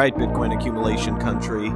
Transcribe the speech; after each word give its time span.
right, 0.00 0.14
Bitcoin 0.14 0.58
accumulation 0.58 1.18
country. 1.18 1.70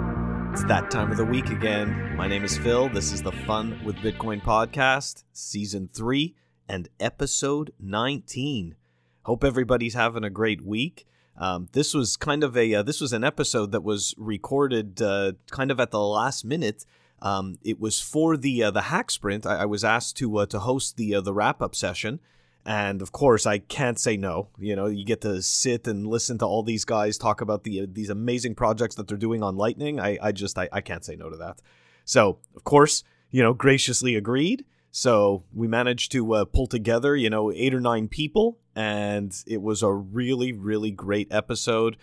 It's 0.50 0.64
that 0.64 0.90
time 0.90 1.10
of 1.10 1.18
the 1.18 1.24
week 1.26 1.50
again. 1.50 2.16
My 2.16 2.26
name 2.26 2.42
is 2.42 2.56
Phil. 2.56 2.88
This 2.88 3.12
is 3.12 3.20
the 3.20 3.32
Fun 3.32 3.78
with 3.84 3.96
Bitcoin 3.96 4.42
podcast, 4.42 5.24
season 5.34 5.90
three 5.92 6.34
and 6.66 6.88
episode 6.98 7.74
19. 7.78 8.76
Hope 9.24 9.44
everybody's 9.44 9.92
having 9.92 10.24
a 10.24 10.30
great 10.30 10.64
week. 10.64 11.06
Um, 11.36 11.68
this 11.72 11.92
was 11.92 12.16
kind 12.16 12.42
of 12.42 12.56
a 12.56 12.76
uh, 12.76 12.82
this 12.82 12.98
was 12.98 13.12
an 13.12 13.24
episode 13.24 13.72
that 13.72 13.84
was 13.84 14.14
recorded 14.16 15.02
uh, 15.02 15.32
kind 15.50 15.70
of 15.70 15.78
at 15.78 15.90
the 15.90 16.00
last 16.00 16.46
minute. 16.46 16.86
Um, 17.20 17.58
it 17.62 17.78
was 17.78 18.00
for 18.00 18.38
the 18.38 18.62
uh, 18.62 18.70
the 18.70 18.82
hack 18.88 19.10
sprint. 19.10 19.44
I, 19.44 19.56
I 19.56 19.64
was 19.66 19.84
asked 19.84 20.16
to 20.16 20.38
uh, 20.38 20.46
to 20.46 20.60
host 20.60 20.96
the 20.96 21.14
uh, 21.14 21.20
the 21.20 21.34
wrap 21.34 21.60
up 21.60 21.74
session, 21.74 22.20
and 22.66 23.02
of 23.02 23.12
course 23.12 23.46
I 23.46 23.58
can't 23.58 23.98
say 23.98 24.16
no. 24.16 24.48
You 24.58 24.76
know, 24.76 24.86
you 24.86 25.04
get 25.04 25.20
to 25.22 25.42
sit 25.42 25.86
and 25.86 26.06
listen 26.06 26.38
to 26.38 26.46
all 26.46 26.62
these 26.62 26.84
guys 26.84 27.18
talk 27.18 27.40
about 27.40 27.64
the 27.64 27.82
uh, 27.82 27.86
these 27.90 28.10
amazing 28.10 28.54
projects 28.54 28.94
that 28.96 29.08
they're 29.08 29.16
doing 29.16 29.42
on 29.42 29.56
Lightning. 29.56 30.00
I 30.00 30.18
I 30.22 30.32
just 30.32 30.58
I, 30.58 30.68
I 30.72 30.80
can't 30.80 31.04
say 31.04 31.16
no 31.16 31.30
to 31.30 31.36
that. 31.36 31.60
So 32.04 32.38
of 32.56 32.64
course, 32.64 33.04
you 33.30 33.42
know, 33.42 33.54
graciously 33.54 34.14
agreed. 34.14 34.64
So 34.90 35.42
we 35.52 35.66
managed 35.66 36.12
to 36.12 36.34
uh, 36.34 36.44
pull 36.44 36.68
together, 36.68 37.16
you 37.16 37.28
know, 37.28 37.50
eight 37.50 37.74
or 37.74 37.80
nine 37.80 38.06
people, 38.06 38.60
and 38.76 39.34
it 39.44 39.60
was 39.60 39.82
a 39.82 39.92
really, 39.92 40.52
really 40.52 40.92
great 40.92 41.26
episode. 41.32 41.96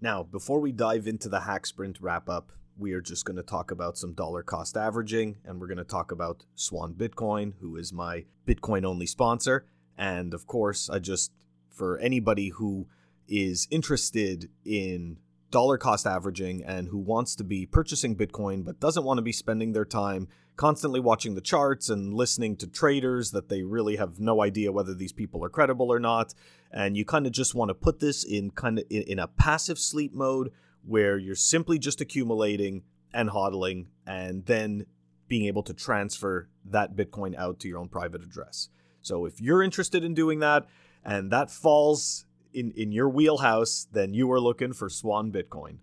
Now, 0.00 0.22
before 0.22 0.60
we 0.60 0.70
dive 0.70 1.08
into 1.08 1.28
the 1.28 1.40
hack 1.40 1.66
sprint 1.66 1.98
wrap 2.00 2.28
up, 2.28 2.52
we 2.78 2.92
are 2.92 3.00
just 3.00 3.24
going 3.24 3.36
to 3.36 3.42
talk 3.42 3.72
about 3.72 3.98
some 3.98 4.12
dollar 4.12 4.44
cost 4.44 4.76
averaging, 4.76 5.38
and 5.44 5.60
we're 5.60 5.66
going 5.66 5.78
to 5.78 5.84
talk 5.84 6.12
about 6.12 6.44
Swan 6.54 6.94
Bitcoin, 6.94 7.54
who 7.60 7.76
is 7.76 7.92
my 7.92 8.26
Bitcoin 8.46 8.84
only 8.84 9.06
sponsor. 9.06 9.66
And 9.98 10.34
of 10.34 10.46
course, 10.46 10.90
I 10.90 10.98
just, 10.98 11.32
for 11.70 11.98
anybody 11.98 12.50
who 12.50 12.86
is 13.28 13.66
interested 13.70 14.50
in 14.64 15.18
dollar 15.50 15.78
cost 15.78 16.06
averaging 16.06 16.64
and 16.64 16.88
who 16.88 16.98
wants 16.98 17.34
to 17.36 17.44
be 17.44 17.66
purchasing 17.66 18.16
Bitcoin 18.16 18.64
but 18.64 18.80
doesn't 18.80 19.04
want 19.04 19.18
to 19.18 19.22
be 19.22 19.32
spending 19.32 19.72
their 19.72 19.84
time 19.84 20.28
constantly 20.56 21.00
watching 21.00 21.34
the 21.34 21.40
charts 21.40 21.88
and 21.88 22.14
listening 22.14 22.56
to 22.56 22.66
traders 22.66 23.30
that 23.30 23.48
they 23.48 23.62
really 23.62 23.96
have 23.96 24.18
no 24.18 24.42
idea 24.42 24.72
whether 24.72 24.94
these 24.94 25.12
people 25.12 25.44
are 25.44 25.50
credible 25.50 25.92
or 25.92 26.00
not. 26.00 26.34
And 26.72 26.96
you 26.96 27.04
kind 27.04 27.26
of 27.26 27.32
just 27.32 27.54
want 27.54 27.68
to 27.68 27.74
put 27.74 28.00
this 28.00 28.24
in 28.24 28.50
kind 28.50 28.78
of 28.78 28.84
in, 28.90 29.18
a 29.18 29.28
passive 29.28 29.78
sleep 29.78 30.14
mode 30.14 30.50
where 30.84 31.18
you're 31.18 31.34
simply 31.34 31.78
just 31.78 32.00
accumulating 32.00 32.82
and 33.12 33.30
hodling 33.30 33.86
and 34.06 34.46
then 34.46 34.86
being 35.28 35.46
able 35.46 35.62
to 35.64 35.74
transfer 35.74 36.48
that 36.64 36.96
Bitcoin 36.96 37.36
out 37.36 37.58
to 37.60 37.68
your 37.68 37.78
own 37.78 37.88
private 37.88 38.22
address. 38.22 38.68
So 39.06 39.24
if 39.24 39.40
you're 39.40 39.62
interested 39.62 40.02
in 40.02 40.14
doing 40.14 40.40
that 40.40 40.66
and 41.04 41.30
that 41.30 41.48
falls 41.48 42.24
in, 42.52 42.72
in 42.72 42.90
your 42.90 43.08
wheelhouse, 43.08 43.86
then 43.92 44.14
you 44.14 44.30
are 44.32 44.40
looking 44.40 44.72
for 44.72 44.88
Swan 44.88 45.30
Bitcoin. 45.30 45.78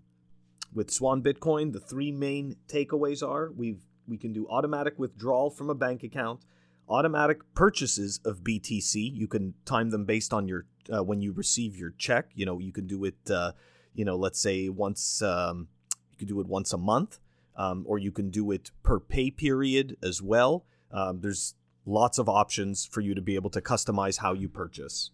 With 0.74 0.90
Swan 0.90 1.22
Bitcoin, 1.22 1.72
the 1.72 1.80
three 1.80 2.12
main 2.12 2.56
takeaways 2.68 3.26
are 3.26 3.50
we've 3.50 3.80
we 4.06 4.18
can 4.18 4.34
do 4.34 4.46
automatic 4.48 4.98
withdrawal 4.98 5.48
from 5.48 5.70
a 5.70 5.74
bank 5.74 6.02
account, 6.02 6.40
automatic 6.86 7.38
purchases 7.54 8.20
of 8.26 8.44
BTC. 8.44 8.94
You 9.14 9.26
can 9.26 9.54
time 9.64 9.88
them 9.88 10.04
based 10.04 10.34
on 10.34 10.46
your 10.46 10.66
uh, 10.94 11.02
when 11.02 11.22
you 11.22 11.32
receive 11.32 11.74
your 11.74 11.94
check. 11.96 12.26
You 12.34 12.44
know, 12.44 12.58
you 12.58 12.72
can 12.72 12.86
do 12.86 13.04
it. 13.04 13.16
Uh, 13.30 13.52
you 13.94 14.04
know, 14.04 14.16
let's 14.16 14.38
say 14.38 14.68
once 14.68 15.22
um, 15.22 15.68
you 16.10 16.18
can 16.18 16.28
do 16.28 16.40
it 16.40 16.46
once 16.46 16.74
a 16.74 16.78
month, 16.78 17.20
um, 17.56 17.84
or 17.86 17.98
you 17.98 18.12
can 18.12 18.28
do 18.28 18.50
it 18.50 18.70
per 18.82 19.00
pay 19.00 19.30
period 19.30 19.96
as 20.02 20.20
well. 20.20 20.66
Um, 20.90 21.20
there's 21.22 21.54
lots 21.86 22.18
of 22.18 22.28
options 22.28 22.86
for 22.86 23.00
you 23.00 23.14
to 23.14 23.22
be 23.22 23.34
able 23.34 23.50
to 23.50 23.60
customize 23.60 24.18
how 24.18 24.32
you 24.32 24.48
purchase, 24.48 25.10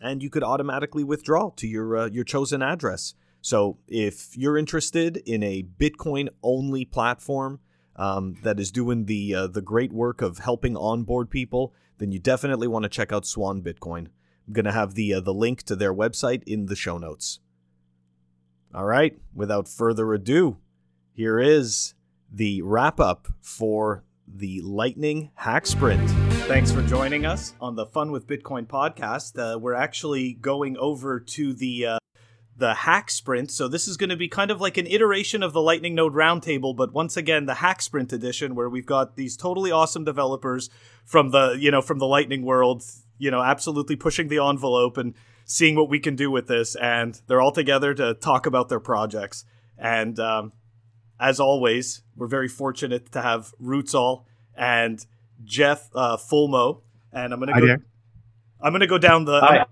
and 0.00 0.22
you 0.22 0.30
could 0.30 0.44
automatically 0.44 1.04
withdraw 1.04 1.50
to 1.56 1.66
your 1.66 1.96
uh, 1.96 2.06
your 2.06 2.24
chosen 2.24 2.62
address. 2.62 3.14
So 3.42 3.78
if 3.88 4.36
you're 4.36 4.58
interested 4.58 5.16
in 5.18 5.42
a 5.42 5.62
Bitcoin 5.62 6.28
only 6.42 6.84
platform 6.84 7.60
um, 7.96 8.36
that 8.42 8.60
is 8.60 8.70
doing 8.70 9.06
the 9.06 9.34
uh, 9.34 9.46
the 9.46 9.62
great 9.62 9.92
work 9.92 10.20
of 10.22 10.38
helping 10.38 10.76
onboard 10.76 11.30
people, 11.30 11.74
then 11.98 12.12
you 12.12 12.18
definitely 12.18 12.68
want 12.68 12.82
to 12.82 12.88
check 12.88 13.12
out 13.12 13.26
Swan 13.26 13.62
Bitcoin. 13.62 14.08
I'm 14.46 14.52
gonna 14.52 14.72
have 14.72 14.94
the 14.94 15.14
uh, 15.14 15.20
the 15.20 15.34
link 15.34 15.62
to 15.64 15.76
their 15.76 15.94
website 15.94 16.42
in 16.44 16.66
the 16.66 16.76
show 16.76 16.98
notes. 16.98 17.40
All 18.74 18.84
right, 18.84 19.18
without 19.34 19.68
further 19.68 20.12
ado, 20.12 20.58
here 21.12 21.40
is 21.40 21.94
the 22.30 22.62
wrap 22.62 23.00
up 23.00 23.28
for 23.40 24.04
the 24.34 24.60
Lightning 24.62 25.30
Hack 25.34 25.66
Sprint. 25.66 26.08
Thanks 26.46 26.70
for 26.70 26.82
joining 26.82 27.26
us 27.26 27.54
on 27.60 27.76
the 27.76 27.86
Fun 27.86 28.10
with 28.10 28.26
Bitcoin 28.26 28.66
podcast. 28.66 29.38
Uh, 29.38 29.58
we're 29.58 29.74
actually 29.74 30.34
going 30.34 30.76
over 30.78 31.20
to 31.20 31.52
the 31.52 31.86
uh, 31.86 31.98
the 32.56 32.74
hack 32.74 33.10
sprint. 33.10 33.50
So 33.50 33.68
this 33.68 33.88
is 33.88 33.96
going 33.96 34.10
to 34.10 34.16
be 34.16 34.28
kind 34.28 34.50
of 34.50 34.60
like 34.60 34.76
an 34.76 34.86
iteration 34.86 35.42
of 35.42 35.52
the 35.52 35.62
Lightning 35.62 35.94
Node 35.94 36.14
Roundtable, 36.14 36.76
but 36.76 36.92
once 36.92 37.16
again 37.16 37.46
the 37.46 37.54
hack 37.54 37.82
sprint 37.82 38.12
edition, 38.12 38.54
where 38.54 38.68
we've 38.68 38.86
got 38.86 39.16
these 39.16 39.36
totally 39.36 39.70
awesome 39.70 40.04
developers 40.04 40.70
from 41.04 41.30
the 41.30 41.56
you 41.58 41.70
know 41.70 41.82
from 41.82 41.98
the 41.98 42.06
Lightning 42.06 42.42
world, 42.44 42.82
you 43.18 43.30
know, 43.30 43.42
absolutely 43.42 43.96
pushing 43.96 44.28
the 44.28 44.38
envelope 44.38 44.96
and 44.96 45.14
seeing 45.44 45.74
what 45.74 45.88
we 45.88 45.98
can 45.98 46.14
do 46.14 46.30
with 46.30 46.46
this, 46.46 46.76
and 46.76 47.20
they're 47.26 47.40
all 47.40 47.52
together 47.52 47.94
to 47.94 48.14
talk 48.14 48.46
about 48.46 48.68
their 48.68 48.80
projects. 48.80 49.44
And 49.76 50.20
um, 50.20 50.52
as 51.20 51.38
always, 51.38 52.02
we're 52.16 52.26
very 52.26 52.48
fortunate 52.48 53.12
to 53.12 53.20
have 53.20 53.52
Rootzoll 53.62 54.24
and 54.56 55.04
Jeff 55.44 55.90
uh, 55.94 56.16
Fulmo, 56.16 56.80
and 57.12 57.32
I'm 57.32 57.38
gonna 57.38 57.52
Hi 57.52 57.60
go. 57.60 57.66
there. 57.66 57.82
I'm 58.60 58.72
gonna 58.72 58.86
go 58.86 58.98
down 58.98 59.26
the. 59.26 59.40
Hi. 59.40 59.66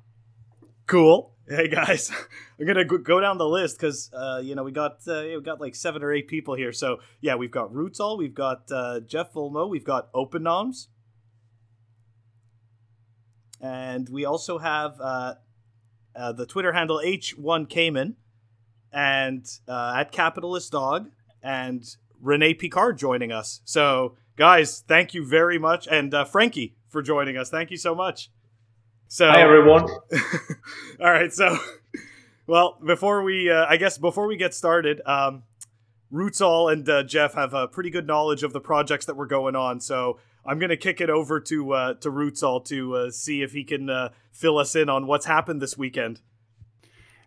Cool. 0.87 1.35
Hey 1.49 1.69
guys, 1.69 2.11
I'm 2.61 2.67
gonna 2.67 2.85
go- 2.85 2.99
go 2.99 3.21
down 3.21 3.39
the 3.39 3.49
list 3.49 3.79
because 3.79 4.11
uh, 4.13 4.41
you 4.45 4.55
know 4.55 4.63
we 4.63 4.73
got 4.73 4.99
uh, 5.09 5.23
we 5.25 5.41
got 5.41 5.61
like 5.61 5.75
seven 5.75 6.03
or 6.03 6.13
eight 6.13 6.29
people 6.29 6.55
here. 6.55 6.73
So 6.73 6.99
yeah, 7.23 7.37
we've 7.37 7.51
got 7.51 7.73
Rootzoll, 7.73 8.19
we've 8.19 8.35
got 8.35 8.71
uh, 8.71 9.01
Jeff 9.01 9.33
Fulmo, 9.33 9.69
we've 9.69 9.85
got 9.85 10.13
OpenOMS, 10.13 10.89
and 13.63 14.09
we 14.11 14.27
also 14.27 14.59
have 14.59 15.01
uh, 15.01 15.35
uh, 16.15 16.33
the 16.33 16.45
Twitter 16.45 16.73
handle 16.73 17.01
H1 17.03 17.69
Cayman, 17.71 18.17
and 18.93 19.47
uh, 19.67 19.95
at 19.97 20.13
Capitalist 20.13 20.73
Dog, 20.73 21.09
and 21.49 21.97
Renee 22.21 22.53
Pickhardt 22.53 22.99
joining 22.99 23.33
us. 23.33 23.63
So 23.65 24.17
guys, 24.37 24.85
thank 24.87 25.15
you 25.15 25.25
very 25.25 25.59
much, 25.59 25.89
and 25.91 26.13
uh, 26.13 26.27
Frankie 26.27 26.77
for 26.87 27.01
joining 27.01 27.39
us. 27.39 27.49
Thank 27.49 27.71
you 27.71 27.79
so 27.79 27.95
much. 27.95 28.31
So 29.09 29.31
Hi 29.31 29.41
everyone. 29.41 29.85
all 31.01 31.11
right, 31.11 31.33
so 31.33 31.57
well, 32.47 32.79
before 32.85 33.23
we, 33.23 33.51
uh, 33.51 33.65
I 33.67 33.79
guess, 33.79 33.97
before 33.97 34.27
we 34.27 34.37
get 34.37 34.53
started, 34.53 35.01
um, 35.07 35.45
Rootzoll 36.13 36.71
and 36.71 36.87
uh, 36.87 37.03
Jeff 37.03 37.33
have 37.33 37.55
a 37.55 37.67
pretty 37.67 37.89
good 37.89 38.07
knowledge 38.07 38.43
of 38.43 38.53
the 38.53 38.61
projects 38.61 39.07
that 39.07 39.17
were 39.17 39.27
going 39.27 39.57
on, 39.57 39.81
so 39.81 40.19
I'm 40.45 40.59
gonna 40.59 40.77
kick 40.77 41.01
it 41.01 41.09
over 41.09 41.41
to 41.41 41.73
uh, 41.73 41.95
to 41.95 42.11
Rootzoll 42.11 42.63
to 42.67 42.95
uh, 42.95 43.11
see 43.11 43.41
if 43.41 43.53
he 43.53 43.65
can 43.65 43.89
uh, 43.89 44.11
fill 44.33 44.59
us 44.59 44.77
in 44.77 44.91
on 44.91 45.07
what's 45.07 45.25
happened 45.25 45.63
this 45.63 45.79
weekend. 45.79 46.21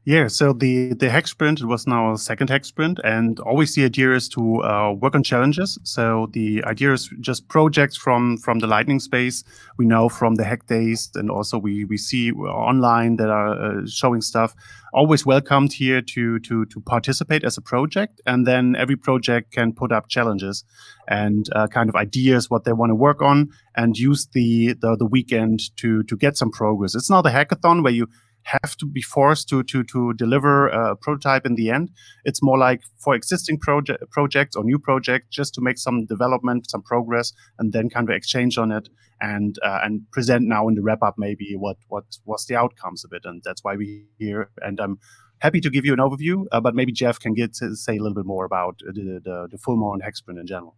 Yeah, 0.04 0.30
so 0.30 0.52
the 0.52 0.96
the 0.96 1.12
hack 1.12 1.28
sprint 1.28 1.62
it 1.62 1.66
was 1.66 1.86
now 1.86 2.14
a 2.14 2.18
second 2.18 2.50
hack 2.50 2.66
sprint, 2.66 3.00
and 3.04 3.40
always 3.42 3.76
the 3.76 3.86
idea 3.86 4.16
is 4.16 4.28
to 4.30 4.64
uh, 4.64 4.94
work 4.94 5.14
on 5.14 5.22
challenges. 5.22 5.78
So 5.84 6.28
the 6.34 6.64
idea 6.64 6.92
is 6.92 7.08
just 7.20 7.48
projects 7.50 7.98
from 7.98 8.38
from 8.38 8.58
the 8.58 8.66
Lightning 8.66 9.00
space. 9.00 9.44
We 9.78 9.86
know 9.86 10.10
from 10.10 10.36
the 10.36 10.44
hack 10.44 10.66
days, 10.66 11.12
and 11.14 11.30
also 11.30 11.60
we 11.60 11.86
we 11.86 11.98
see 11.98 12.32
online 12.32 13.18
that 13.18 13.30
are 13.30 13.54
uh, 13.54 13.86
showing 13.86 14.22
stuff. 14.22 14.56
Always 14.92 15.24
welcomed 15.24 15.74
here 15.74 16.02
to 16.02 16.40
to 16.40 16.66
to 16.66 16.82
participate 16.82 17.44
as 17.44 17.58
a 17.58 17.62
project, 17.62 18.22
and 18.26 18.48
then 18.48 18.76
every 18.76 18.96
project 18.96 19.52
can 19.52 19.72
put 19.72 19.92
up 19.92 20.08
challenges 20.10 20.66
and 21.08 21.46
uh, 21.56 21.68
kind 21.68 21.90
of 21.90 21.96
ideas 21.96 22.50
what 22.50 22.64
they 22.64 22.74
want 22.74 22.90
to 22.90 22.96
work 22.96 23.22
on, 23.22 23.50
and 23.76 23.96
use 24.00 24.28
the, 24.34 24.74
the 24.82 24.96
the 24.98 25.06
weekend 25.06 25.60
to 25.78 26.02
to 26.04 26.18
get 26.18 26.38
some 26.38 26.50
progress. 26.50 26.96
It's 26.96 27.10
not 27.10 27.28
a 27.28 27.30
hackathon 27.30 27.84
where 27.84 27.94
you 27.94 28.08
have 28.44 28.76
to 28.78 28.86
be 28.86 29.02
forced 29.02 29.50
to 29.50 29.64
to 29.64 29.84
to 29.84 30.14
deliver 30.14 30.68
a 30.68 30.96
prototype 30.96 31.46
in 31.46 31.56
the 31.56 31.70
end. 31.70 31.92
It's 32.26 32.42
more 32.42 32.58
like 32.58 32.82
for 32.98 33.16
existing 33.16 33.60
project 33.60 34.04
projects 34.12 34.56
or 34.56 34.64
new 34.64 34.80
projects, 34.80 35.28
just 35.30 35.54
to 35.56 35.62
make 35.62 35.78
some 35.78 36.06
development, 36.06 36.70
some 36.70 36.82
progress, 36.82 37.34
and 37.60 37.74
then 37.74 37.90
kind 37.90 38.10
of 38.10 38.16
exchange 38.16 38.58
on 38.58 38.72
it 38.72 38.90
and 39.22 39.58
uh, 39.64 39.80
and 39.84 40.10
present 40.12 40.48
now 40.48 40.68
in 40.68 40.76
the 40.76 40.82
wrap 40.82 41.04
up 41.04 41.16
maybe 41.18 41.56
what 41.56 41.78
what 41.88 42.06
was 42.26 42.46
the 42.46 42.56
outcomes 42.56 43.06
of 43.06 43.14
it, 43.14 43.24
and 43.26 43.42
that's 43.46 43.64
why 43.64 43.76
we 43.76 44.06
here. 44.18 44.50
And 44.62 44.80
I'm 44.80 45.00
happy 45.40 45.62
to 45.62 45.70
give 45.70 45.86
you 45.86 45.94
an 45.94 46.00
overview, 46.00 46.46
uh, 46.52 46.60
but 46.60 46.76
maybe 46.76 46.92
Jeff 46.92 47.20
can 47.20 47.34
get 47.34 47.54
to 47.56 47.76
say 47.76 47.98
a 47.98 48.02
little 48.02 48.16
bit 48.16 48.26
more 48.26 48.46
about 48.46 48.80
the 48.80 49.22
the, 49.24 49.48
the 49.52 49.58
Fulmo 49.58 50.02
hack 50.02 50.16
sprint 50.16 50.40
in 50.40 50.48
general. 50.48 50.76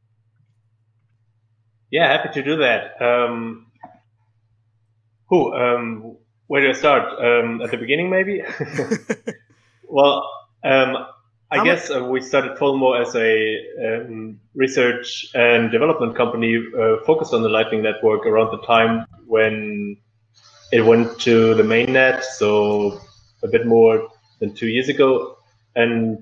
Yeah, 1.92 2.12
happy 2.12 2.30
to 2.34 2.44
do 2.44 2.58
that. 2.58 3.00
Um, 3.02 3.68
who? 5.30 5.54
Um, 5.54 6.18
where 6.54 6.62
do 6.62 6.70
I 6.70 6.74
start? 6.74 7.20
Um, 7.20 7.64
at 7.64 7.72
the 7.72 7.78
beginning, 7.78 8.12
maybe. 8.12 8.44
well, 9.90 10.18
um, 10.64 10.98
I 11.50 11.58
How 11.58 11.64
guess 11.64 11.90
uh, 11.90 12.04
we 12.04 12.22
started 12.22 12.60
Fulmo 12.60 12.90
as 13.02 13.16
a 13.16 13.58
um, 13.84 14.40
research 14.54 15.26
and 15.34 15.72
development 15.72 16.16
company 16.16 16.64
uh, 16.80 16.98
focused 17.08 17.34
on 17.34 17.42
the 17.42 17.50
Lightning 17.50 17.82
Network 17.82 18.28
around 18.28 18.52
the 18.52 18.64
time 18.68 19.08
when 19.26 19.98
it 20.72 20.82
went 20.82 21.20
to 21.22 21.56
the 21.56 21.64
mainnet, 21.64 22.22
so 22.22 23.02
a 23.42 23.48
bit 23.48 23.66
more 23.66 24.08
than 24.40 24.54
two 24.54 24.68
years 24.68 24.90
ago. 24.90 25.36
and 25.76 26.20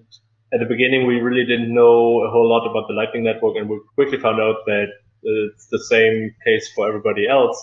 at 0.54 0.62
the 0.62 0.66
beginning, 0.66 1.08
we 1.08 1.16
really 1.20 1.46
didn't 1.46 1.74
know 1.74 2.24
a 2.24 2.30
whole 2.32 2.48
lot 2.48 2.66
about 2.70 2.88
the 2.88 2.94
Lightning 2.94 3.26
Network, 3.26 3.58
and 3.58 3.68
we 3.70 3.82
quickly 3.96 4.18
found 4.18 4.40
out 4.40 4.64
that 4.66 4.88
it's 5.24 5.68
the 5.68 5.84
same 5.94 6.34
case 6.46 6.72
for 6.74 6.88
everybody 6.88 7.28
else. 7.28 7.58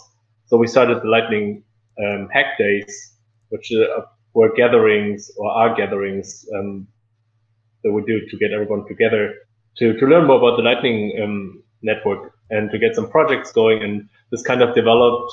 So 0.48 0.58
we 0.58 0.66
started 0.66 1.00
the 1.00 1.08
Lightning 1.08 1.64
um, 2.04 2.28
Hack 2.32 2.58
Days, 2.58 3.14
which 3.48 3.72
uh, 3.72 4.02
were 4.34 4.52
gatherings 4.54 5.30
or 5.36 5.50
are 5.50 5.74
gatherings 5.74 6.46
um, 6.54 6.86
that 7.82 7.92
we 7.92 8.02
do 8.02 8.26
to 8.26 8.36
get 8.36 8.52
everyone 8.52 8.86
together 8.86 9.34
to, 9.78 9.94
to 9.98 10.06
learn 10.06 10.26
more 10.26 10.38
about 10.38 10.56
the 10.56 10.62
Lightning 10.62 11.18
um, 11.22 11.62
Network 11.82 12.32
and 12.50 12.70
to 12.70 12.78
get 12.78 12.94
some 12.94 13.10
projects 13.10 13.52
going. 13.52 13.82
And 13.82 14.08
this 14.30 14.42
kind 14.42 14.62
of 14.62 14.74
developed 14.74 15.32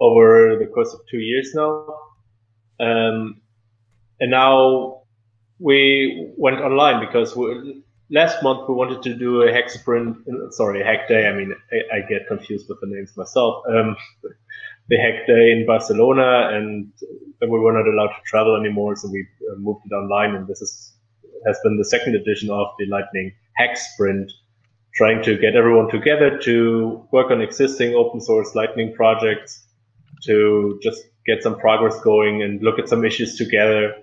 over 0.00 0.56
the 0.58 0.66
course 0.66 0.92
of 0.92 1.00
two 1.10 1.18
years 1.18 1.52
now. 1.54 1.86
Um, 2.80 3.40
and 4.20 4.30
now 4.30 5.02
we 5.58 6.32
went 6.36 6.60
online 6.60 7.04
because 7.04 7.36
we, 7.36 7.82
last 8.10 8.42
month 8.42 8.68
we 8.68 8.74
wanted 8.74 9.02
to 9.02 9.14
do 9.14 9.42
a 9.42 9.52
hack 9.52 9.70
sprint. 9.70 10.16
Sorry, 10.50 10.80
a 10.80 10.84
hack 10.84 11.08
day. 11.08 11.28
I 11.28 11.32
mean, 11.32 11.54
I, 11.72 11.98
I 11.98 12.00
get 12.08 12.26
confused 12.26 12.66
with 12.68 12.78
the 12.80 12.88
names 12.88 13.16
myself. 13.16 13.62
Um, 13.68 13.96
the 14.92 14.98
hack 14.98 15.26
day 15.26 15.50
in 15.52 15.64
Barcelona, 15.66 16.50
and 16.52 16.92
then 17.40 17.48
we 17.48 17.58
were 17.58 17.72
not 17.72 17.88
allowed 17.88 18.14
to 18.14 18.22
travel 18.26 18.54
anymore, 18.56 18.94
so 18.94 19.08
we 19.08 19.26
uh, 19.50 19.56
moved 19.56 19.80
it 19.86 19.94
online. 19.94 20.34
And 20.34 20.46
this 20.46 20.60
is 20.60 20.92
has 21.46 21.58
been 21.64 21.78
the 21.78 21.84
second 21.84 22.14
edition 22.14 22.50
of 22.50 22.66
the 22.78 22.86
Lightning 22.86 23.32
Hack 23.56 23.76
Sprint, 23.76 24.30
trying 24.94 25.22
to 25.22 25.38
get 25.38 25.56
everyone 25.56 25.88
together 25.88 26.38
to 26.40 27.08
work 27.10 27.30
on 27.30 27.40
existing 27.40 27.94
open 27.94 28.20
source 28.20 28.54
Lightning 28.54 28.92
projects, 28.94 29.64
to 30.24 30.78
just 30.82 31.02
get 31.26 31.42
some 31.42 31.58
progress 31.58 31.98
going 32.02 32.42
and 32.42 32.62
look 32.62 32.78
at 32.78 32.88
some 32.88 33.02
issues 33.04 33.36
together 33.36 33.94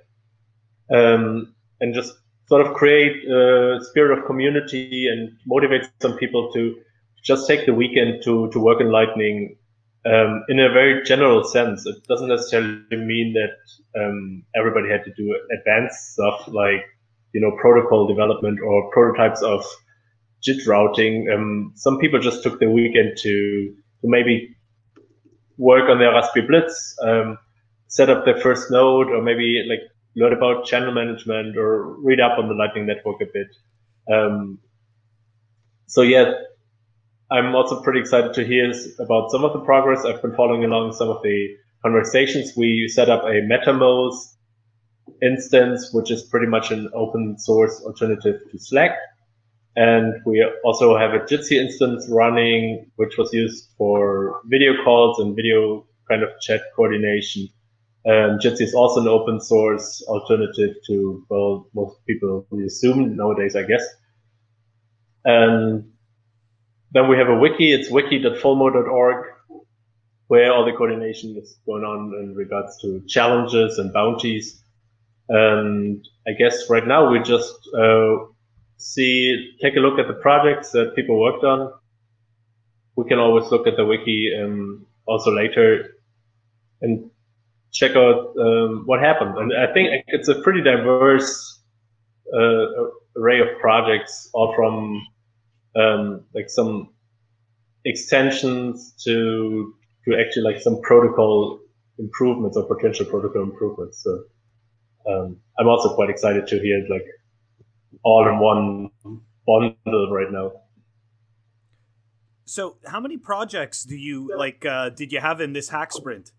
um, 0.92 1.53
and 1.81 1.94
just 1.94 2.13
sort 2.47 2.65
of 2.65 2.74
create 2.74 3.15
a 3.30 3.80
spirit 3.89 4.18
of 4.18 4.25
community 4.25 5.07
and 5.07 5.31
motivate 5.45 5.88
some 6.01 6.18
people 6.18 6.51
to 6.51 6.75
just 7.24 7.47
take 7.47 7.68
the 7.68 7.74
weekend 7.75 8.24
to, 8.24 8.50
to 8.50 8.59
work 8.59 8.81
in 8.81 8.92
Lightning 8.92 9.56
um, 10.06 10.44
in 10.50 10.60
a 10.60 10.72
very 10.72 11.04
general 11.04 11.44
sense. 11.44 11.86
It 11.86 11.96
doesn't 12.07 12.28
necessarily 12.28 12.81
mean 12.92 13.34
that 13.34 14.00
um, 14.00 14.44
everybody 14.56 14.90
had 14.90 15.04
to 15.06 15.13
do 15.13 15.36
advanced 15.57 16.13
stuff 16.13 16.48
like, 16.48 16.86
you 17.34 17.42
know, 17.42 17.51
protocol 17.60 18.07
development 18.07 18.60
or 18.62 18.90
prototypes 18.92 19.42
of 19.42 19.66
JIT 20.42 20.66
routing. 20.68 21.30
Um, 21.34 21.74
some 21.75 22.00
people 22.00 22.19
just 22.19 22.44
took 22.44 22.60
the 22.60 22.69
weekend 22.69 23.18
to, 23.18 23.75
to 24.01 24.07
maybe 24.07 24.56
work 25.57 25.90
on 25.90 26.00
their 26.00 26.12
Raspberry 26.12 26.48
Blitz, 26.48 26.95
um, 27.04 27.38
set 27.88 28.10
up 28.10 28.24
their 28.24 28.38
first 28.38 28.72
node, 28.72 29.10
or 29.10 29.22
maybe 29.22 29.66
like 29.68 29.81
learn 30.16 30.34
about 30.34 30.66
channel 30.66 30.94
management 30.94 31.57
or 31.57 32.00
read 32.02 32.19
up 32.19 32.40
on 32.40 32.48
the 32.48 32.54
Lightning 32.54 32.86
Network 32.86 33.22
a 33.22 33.25
bit. 33.25 33.48
Um, 34.12 34.60
so 35.88 36.02
yeah, 36.02 36.31
I'm 37.31 37.54
also 37.54 37.81
pretty 37.81 38.00
excited 38.00 38.34
to 38.34 38.46
hear 38.46 38.72
about 39.00 39.30
some 39.30 39.44
of 39.44 39.54
the 39.54 39.60
progress. 39.60 40.04
I've 40.04 40.22
been 40.22 40.36
following 40.36 40.64
along 40.64 40.94
some 40.94 41.10
of 41.10 41.22
the 41.22 41.56
conversations. 41.84 42.54
We 42.58 42.88
set 42.88 43.10
up 43.10 43.24
a 43.24 43.42
Mattermost 43.42 44.36
instance, 45.22 45.92
which 45.94 46.10
is 46.10 46.24
pretty 46.24 46.48
much 46.48 46.72
an 46.72 46.90
open 46.96 47.38
source 47.38 47.81
alternative 47.86 48.42
to 48.52 48.58
Slack. 48.58 48.98
And 49.76 50.16
we 50.26 50.44
also 50.66 50.98
have 50.98 51.14
a 51.14 51.20
Jitsi 51.20 51.58
instance 51.62 52.08
running, 52.10 52.90
which 52.96 53.18
was 53.18 53.31
used 53.31 53.70
for 53.78 54.42
video 54.46 54.84
calls 54.84 55.20
and 55.20 55.36
video 55.36 55.86
kind 56.10 56.24
of 56.24 56.30
chat 56.42 56.62
coordination. 56.76 57.48
Um, 58.08 58.40
Jitsi 58.40 58.62
is 58.62 58.74
also 58.74 59.02
an 59.02 59.08
open 59.08 59.40
source 59.40 60.04
alternative 60.08 60.76
to, 60.88 61.24
well, 61.30 61.68
most 61.76 62.04
people 62.08 62.48
we 62.50 62.66
assume 62.66 63.16
nowadays, 63.16 63.56
I 63.56 63.64
guess. 63.64 63.86
And 65.26 65.92
then 66.91 67.07
we 67.07 67.18
have 67.18 67.30
a 67.30 67.36
wiki. 67.36 67.71
It's 67.71 67.91
wiki.fulmo.org, 67.91 69.25
where 70.27 70.51
all 70.51 70.65
the 70.65 70.71
coordination 70.71 71.38
is 71.38 71.57
going 71.65 71.83
on 71.83 72.13
in 72.19 72.36
regards 72.36 72.80
to 72.81 73.01
challenges 73.07 73.77
and 73.77 73.94
bounties. 73.94 74.62
And 75.27 76.03
I 76.27 76.31
guess 76.31 76.69
right 76.69 76.86
now 76.86 77.12
we 77.12 77.19
just 77.21 77.56
uh, 77.77 78.15
see, 78.77 79.53
take 79.62 79.75
a 79.75 79.80
look 79.80 80.00
at 80.00 80.07
the 80.07 80.15
projects 80.15 80.71
that 80.71 80.95
people 80.95 81.19
worked 81.19 81.44
on. 81.44 81.71
We 82.95 83.07
can 83.07 83.19
always 83.19 83.51
look 83.51 83.68
at 83.68 83.75
the 83.77 83.85
wiki 83.85 84.31
um, 84.42 84.88
also 85.06 85.31
later 85.31 85.95
and 86.81 87.09
check 87.71 87.95
out 87.95 88.33
um, 88.39 88.83
what 88.85 89.00
happened. 89.00 89.38
And 89.38 89.53
I 89.56 89.71
think 89.74 90.03
it's 90.07 90.27
a 90.27 90.42
pretty 90.42 90.63
diverse 90.63 91.62
uh, 92.33 92.65
array 93.15 93.42
of 93.42 93.47
projects, 93.59 94.30
all 94.33 94.56
from 94.56 95.06
um, 95.75 96.25
like 96.33 96.50
some 96.50 96.89
extensions 97.86 98.94
to 99.06 99.74
to 100.06 100.19
actually 100.19 100.44
like 100.44 100.62
some 100.62 100.81
protocol 100.81 101.60
improvements 101.98 102.57
or 102.57 102.63
potential 102.63 103.06
protocol 103.06 103.44
improvements. 103.44 104.04
So 104.04 104.24
um, 105.10 105.38
I'm 105.57 105.68
also 105.68 105.94
quite 105.95 106.10
excited 106.10 106.48
to 106.48 106.60
hear 106.60 106.86
like 106.89 107.06
all 108.04 108.27
in 108.27 108.39
one 108.39 108.89
bundle 109.45 110.12
right 110.12 110.31
now. 110.31 110.51
So, 112.45 112.77
how 112.86 113.00
many 113.00 113.18
projects 113.18 113.83
do 113.83 113.95
you 113.95 114.31
like? 114.36 114.66
Uh, 114.66 114.89
did 114.89 115.12
you 115.12 115.19
have 115.19 115.39
in 115.39 115.54
this 115.54 115.69
hack 115.69 115.92
sprint? 115.92 116.31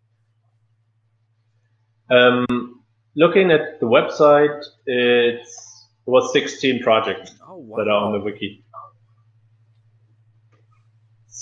Um, 2.10 2.82
looking 3.14 3.52
at 3.52 3.78
the 3.78 3.86
website, 3.86 4.64
it's 4.86 5.86
it 6.06 6.10
was 6.10 6.32
16 6.32 6.82
projects 6.82 7.36
oh, 7.46 7.58
wow. 7.58 7.76
that 7.78 7.88
are 7.88 8.04
on 8.04 8.12
the 8.12 8.18
wiki. 8.18 8.64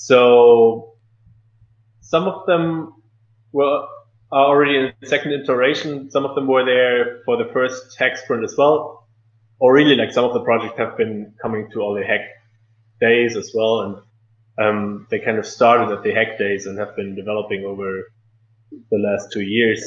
So 0.00 0.94
some 2.00 2.24
of 2.24 2.46
them 2.46 2.94
were 3.52 3.86
already 4.32 4.76
in 4.76 4.92
the 5.00 5.06
second 5.06 5.32
iteration. 5.32 6.10
Some 6.10 6.24
of 6.24 6.34
them 6.34 6.46
were 6.46 6.64
there 6.64 7.20
for 7.24 7.36
the 7.36 7.50
first 7.52 7.98
hack 7.98 8.16
sprint 8.16 8.44
as 8.44 8.54
well, 8.56 9.08
or 9.58 9.74
really 9.74 9.96
like 9.96 10.12
some 10.12 10.24
of 10.24 10.34
the 10.34 10.44
projects 10.44 10.78
have 10.78 10.96
been 10.96 11.34
coming 11.42 11.68
to 11.72 11.80
all 11.80 11.94
the 11.94 12.04
hack 12.04 12.20
days 13.00 13.36
as 13.36 13.50
well, 13.54 13.80
and 13.82 13.96
um, 14.64 15.06
they 15.10 15.18
kind 15.18 15.38
of 15.38 15.46
started 15.46 15.92
at 15.92 16.04
the 16.04 16.12
hack 16.12 16.38
days 16.38 16.66
and 16.66 16.78
have 16.78 16.94
been 16.94 17.14
developing 17.14 17.64
over 17.64 18.04
the 18.70 18.98
last 18.98 19.32
two 19.32 19.42
years. 19.42 19.82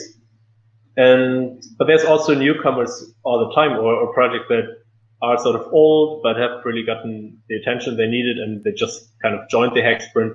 And 0.98 1.64
but 1.78 1.88
there's 1.88 2.04
also 2.04 2.36
newcomers 2.36 3.14
all 3.24 3.48
the 3.48 3.56
time, 3.56 3.72
or, 3.80 3.94
or 3.94 4.14
projects 4.14 4.48
that 4.50 4.81
are 5.22 5.38
sort 5.38 5.56
of 5.56 5.72
old 5.72 6.24
but 6.24 6.38
have 6.38 6.64
really 6.66 6.84
gotten 6.84 7.38
the 7.48 7.56
attention 7.56 7.98
they 7.98 8.08
needed, 8.08 8.38
and 8.38 8.64
they 8.64 8.72
just 8.72 9.10
kind 9.22 9.36
of 9.36 9.48
joined 9.50 9.76
the 9.76 9.82
hack 9.82 10.02
sprint. 10.02 10.34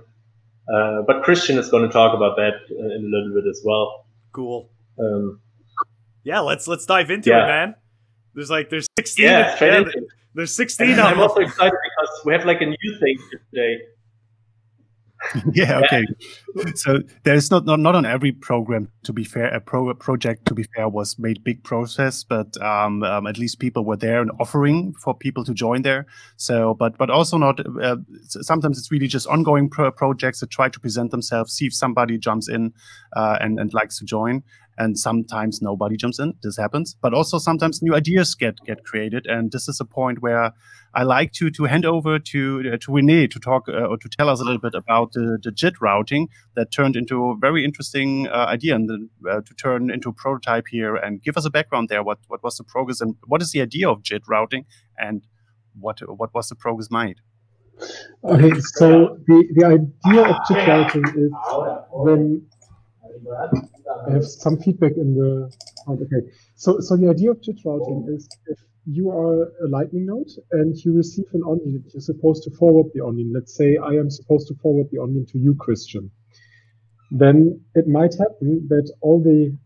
Uh, 0.73 1.02
but 1.07 1.23
Christian 1.23 1.59
is 1.59 1.69
going 1.69 1.83
to 1.85 1.88
talk 1.88 2.14
about 2.14 2.37
that 2.37 2.55
in 2.71 3.12
a 3.12 3.16
little 3.16 3.35
bit 3.35 3.49
as 3.49 3.62
well. 3.64 4.07
Cool. 4.33 4.69
Um, 4.99 5.40
yeah, 6.25 6.40
let's 6.40 6.66
let's 6.66 6.87
dive 6.87 7.11
into 7.11 7.31
yeah. 7.31 7.45
it, 7.45 7.47
man. 7.47 7.75
There's 8.35 8.50
like 8.50 8.71
there's 8.71 8.88
16. 8.99 9.25
Yeah, 9.25 9.57
yeah 9.64 9.85
there's 10.35 10.55
16. 10.55 10.99
I'm 11.00 11.19
also 11.19 11.40
excited 11.40 11.73
because 11.73 12.21
we 12.25 12.33
have 12.35 12.45
like 12.45 12.61
a 12.61 12.66
new 12.66 12.99
thing 13.00 13.16
today 13.55 13.78
yeah 15.52 15.78
okay. 15.78 16.04
So 16.75 17.00
there's 17.25 17.50
not, 17.50 17.66
not 17.66 17.80
not 17.80 17.95
on 17.95 18.06
every 18.06 18.33
program 18.33 18.88
to 19.04 19.12
be 19.12 19.25
fair 19.25 19.47
a 19.47 19.61
pro 19.61 19.92
project 19.95 20.47
to 20.47 20.54
be 20.54 20.64
fair 20.75 20.88
was 20.88 21.18
made 21.18 21.45
big 21.45 21.62
process 21.64 22.25
but 22.25 22.61
um, 22.62 23.02
um, 23.02 23.26
at 23.26 23.38
least 23.38 23.59
people 23.59 23.85
were 23.85 23.97
there 23.97 24.21
and 24.21 24.30
offering 24.40 24.95
for 24.95 25.14
people 25.14 25.45
to 25.45 25.54
join 25.54 25.83
there. 25.83 26.06
So 26.37 26.75
but 26.75 26.97
but 26.99 27.11
also 27.11 27.37
not 27.37 27.61
uh, 27.83 27.97
sometimes 28.28 28.78
it's 28.78 28.90
really 28.90 29.09
just 29.09 29.26
ongoing 29.26 29.68
pro 29.68 29.90
projects 29.90 30.40
that 30.40 30.50
try 30.50 30.68
to 30.68 30.80
present 30.80 31.11
themselves 31.11 31.52
see 31.52 31.66
if 31.66 31.75
somebody 31.75 32.18
jumps 32.18 32.49
in 32.49 32.73
uh, 33.14 33.38
and 33.40 33.59
and 33.59 33.73
likes 33.75 33.99
to 33.99 34.04
join 34.04 34.42
and 34.78 34.99
sometimes 34.99 35.62
nobody 35.62 35.97
jumps 35.97 36.18
in. 36.18 36.35
This 36.42 36.56
happens, 36.56 36.97
but 37.00 37.14
also 37.14 37.38
sometimes 37.38 37.83
new 37.83 37.95
ideas 37.95 38.35
get 38.35 38.59
get 38.66 38.85
created, 38.85 39.26
and 39.26 39.52
this 39.52 39.68
is 39.68 39.80
a 39.80 39.85
point 39.85 40.23
where 40.23 40.52
I 40.95 41.02
like 41.02 41.33
to 41.33 41.50
to 41.50 41.64
hand 41.64 41.85
over 41.85 42.18
to 42.18 42.73
uh, 42.73 42.76
to 42.80 42.92
Rene 42.92 43.26
to 43.26 43.38
talk 43.38 43.68
uh, 43.68 43.87
or 43.87 43.99
to 43.99 44.09
tell 44.09 44.28
us 44.28 44.40
a 44.40 44.45
little 44.45 44.61
bit 44.61 44.75
about 44.75 45.12
the, 45.12 45.38
the 45.42 45.50
JIT 45.50 45.80
routing 45.80 46.28
that 46.54 46.73
turned 46.73 46.97
into 46.97 47.30
a 47.30 47.37
very 47.37 47.64
interesting 47.64 48.28
uh, 48.28 48.47
idea 48.49 48.75
and 48.75 49.11
uh, 49.28 49.40
to 49.42 49.54
turn 49.54 49.90
into 49.90 50.09
a 50.09 50.12
prototype 50.12 50.66
here 50.71 50.97
and 50.97 51.23
give 51.23 51.37
us 51.37 51.45
a 51.45 51.50
background 51.50 51.88
there. 51.88 52.02
What 52.02 52.18
what 52.28 52.42
was 52.42 52.56
the 52.56 52.64
progress 52.64 53.00
and 53.00 53.16
what 53.26 53.42
is 53.42 53.52
the 53.52 53.61
idea 53.61 53.88
of 53.88 54.02
JIT 54.02 54.23
routing 54.28 54.64
and 54.99 55.23
what 55.78 56.00
what 56.18 56.33
was 56.35 56.49
the 56.49 56.54
progress 56.54 56.90
made? 56.90 57.16
Okay, 58.25 58.59
so 58.61 59.18
the, 59.26 59.45
the 59.52 59.64
idea 59.66 60.23
of 60.30 60.37
JIT 60.49 60.66
routing 60.66 61.04
is 61.14 61.30
when 61.92 62.47
I 64.08 64.12
have 64.12 64.25
some 64.25 64.58
feedback 64.58 64.92
in 64.96 65.14
the. 65.14 65.50
Oh, 65.88 65.94
okay, 65.94 66.30
so 66.54 66.80
so 66.80 66.96
the 66.96 67.08
idea 67.08 67.30
of 67.30 67.40
JIT 67.42 67.61
routing 67.64 68.06
is 68.14 68.28
if 68.46 68.58
you 68.87 69.11
are 69.11 69.42
a 69.64 69.68
Lightning 69.68 70.06
node 70.06 70.30
and 70.52 70.76
you 70.85 70.96
receive 70.96 71.26
an 71.32 71.42
onion, 71.44 71.85
you're 71.92 72.00
supposed 72.00 72.44
to 72.44 72.50
forward 72.50 72.87
the 72.94 73.04
onion. 73.04 73.32
Let's 73.35 73.56
say 73.56 73.76
I 73.76 73.94
am 73.94 74.11
supposed 74.11 74.49
to 74.49 74.54
forward 74.62 74.88
the 74.92 75.02
onion 75.02 75.26
to 75.32 75.38
you, 75.38 75.54
Christian. 75.54 76.11
Then 77.11 77.61
it 77.75 77.87
might 77.87 78.14
happen 78.14 78.66
that 78.68 78.92
all 79.00 79.23
the 79.23 79.56